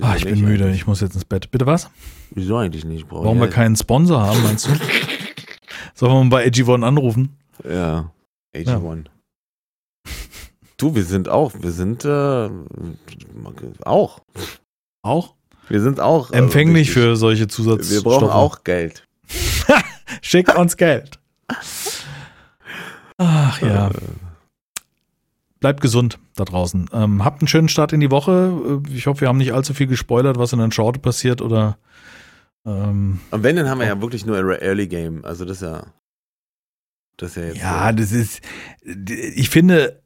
Ah, 0.00 0.16
ich 0.16 0.24
bin 0.24 0.34
nicht 0.34 0.42
müde. 0.42 0.70
Ich 0.72 0.86
muss 0.86 1.00
jetzt 1.00 1.14
ins 1.14 1.24
Bett. 1.24 1.50
Bitte 1.50 1.66
was? 1.66 1.90
Wieso 2.30 2.56
eigentlich 2.56 2.84
nicht? 2.84 3.08
Brauch 3.08 3.24
Warum 3.24 3.38
wir 3.38 3.48
ich 3.48 3.54
keinen 3.54 3.76
Sponsor 3.76 4.20
haben, 4.22 4.42
meinst 4.42 4.66
du? 4.66 4.70
Sollen 5.94 6.12
wir 6.12 6.24
mal 6.24 6.30
bei 6.30 6.46
AG1 6.46 6.84
anrufen? 6.84 7.36
Ja. 7.64 8.10
AG1. 8.54 9.06
Du, 10.76 10.94
wir 10.96 11.04
sind 11.04 11.28
auch, 11.28 11.52
wir 11.60 11.70
sind 11.70 12.04
äh, 12.04 12.50
auch. 13.84 14.20
Auch? 15.02 15.34
Wir 15.68 15.80
sind 15.80 16.00
auch. 16.00 16.32
äh, 16.32 16.38
Empfänglich 16.38 16.88
wichtig. 16.88 17.02
für 17.04 17.16
solche 17.16 17.46
Zusatzstoffe. 17.46 17.90
Wir 17.92 18.02
brauchen 18.02 18.28
auch 18.28 18.64
Geld. 18.64 19.06
Schickt 20.22 20.56
uns 20.56 20.76
Geld. 20.76 21.20
Ach 23.24 23.60
ja. 23.62 23.88
Äh, 23.88 23.92
Bleibt 25.60 25.80
gesund 25.80 26.18
da 26.34 26.44
draußen. 26.44 26.90
Ähm, 26.92 27.24
habt 27.24 27.40
einen 27.40 27.46
schönen 27.48 27.68
Start 27.68 27.92
in 27.92 28.00
die 28.00 28.10
Woche. 28.10 28.80
Äh, 28.86 28.94
Ich 28.96 29.06
hoffe, 29.06 29.20
wir 29.22 29.28
haben 29.28 29.38
nicht 29.38 29.52
allzu 29.54 29.74
viel 29.74 29.86
gespoilert, 29.86 30.36
was 30.38 30.52
in 30.52 30.58
den 30.58 30.72
Short 30.72 31.02
passiert 31.02 31.40
oder 31.40 31.78
Ähm, 32.66 33.20
Und 33.30 33.42
wenn, 33.42 33.56
dann 33.56 33.68
haben 33.68 33.78
wir 33.80 33.86
ja 33.86 34.00
wirklich 34.00 34.24
nur 34.26 34.36
Early 34.38 34.86
Game. 34.88 35.24
Also 35.24 35.44
das 35.44 35.58
ist 35.58 35.62
ja. 35.68 35.86
Das 37.16 37.30
ist 37.30 37.36
ja 37.36 37.42
jetzt. 37.44 37.58
ja, 37.58 37.90
so. 37.90 37.96
das 37.96 38.12
ist, 38.12 38.40
ich 39.36 39.50
finde, 39.50 40.00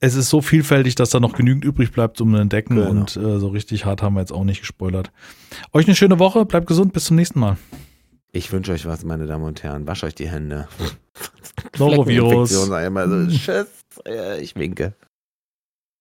es 0.00 0.14
ist 0.14 0.28
so 0.28 0.40
vielfältig, 0.42 0.94
dass 0.94 1.10
da 1.10 1.20
noch 1.20 1.34
genügend 1.34 1.64
übrig 1.64 1.90
bleibt 1.92 2.20
um 2.20 2.32
zu 2.34 2.40
entdecken 2.40 2.76
Genau. 2.76 2.90
und 2.90 3.16
äh, 3.16 3.38
so 3.38 3.48
richtig 3.48 3.84
hart 3.84 4.02
haben 4.02 4.14
wir 4.14 4.20
jetzt 4.20 4.32
auch 4.32 4.44
nicht 4.44 4.60
gespoilert. 4.60 5.10
Euch 5.72 5.86
eine 5.86 5.96
schöne 5.96 6.18
Woche, 6.18 6.44
bleibt 6.44 6.66
gesund, 6.66 6.92
bis 6.92 7.04
zum 7.06 7.16
nächsten 7.16 7.40
Mal. 7.40 7.56
Ich 8.32 8.52
wünsche 8.52 8.72
euch 8.72 8.84
was, 8.86 9.04
meine 9.04 9.26
Damen 9.26 9.44
und 9.44 9.62
Herren. 9.62 9.86
Wasch 9.86 10.04
euch 10.04 10.14
die 10.14 10.28
Hände. 10.28 10.68
Norovirus. 11.78 12.50
So. 12.50 12.66
Tschüss. 13.28 13.66
Ich 14.40 14.54
winke. 14.56 14.94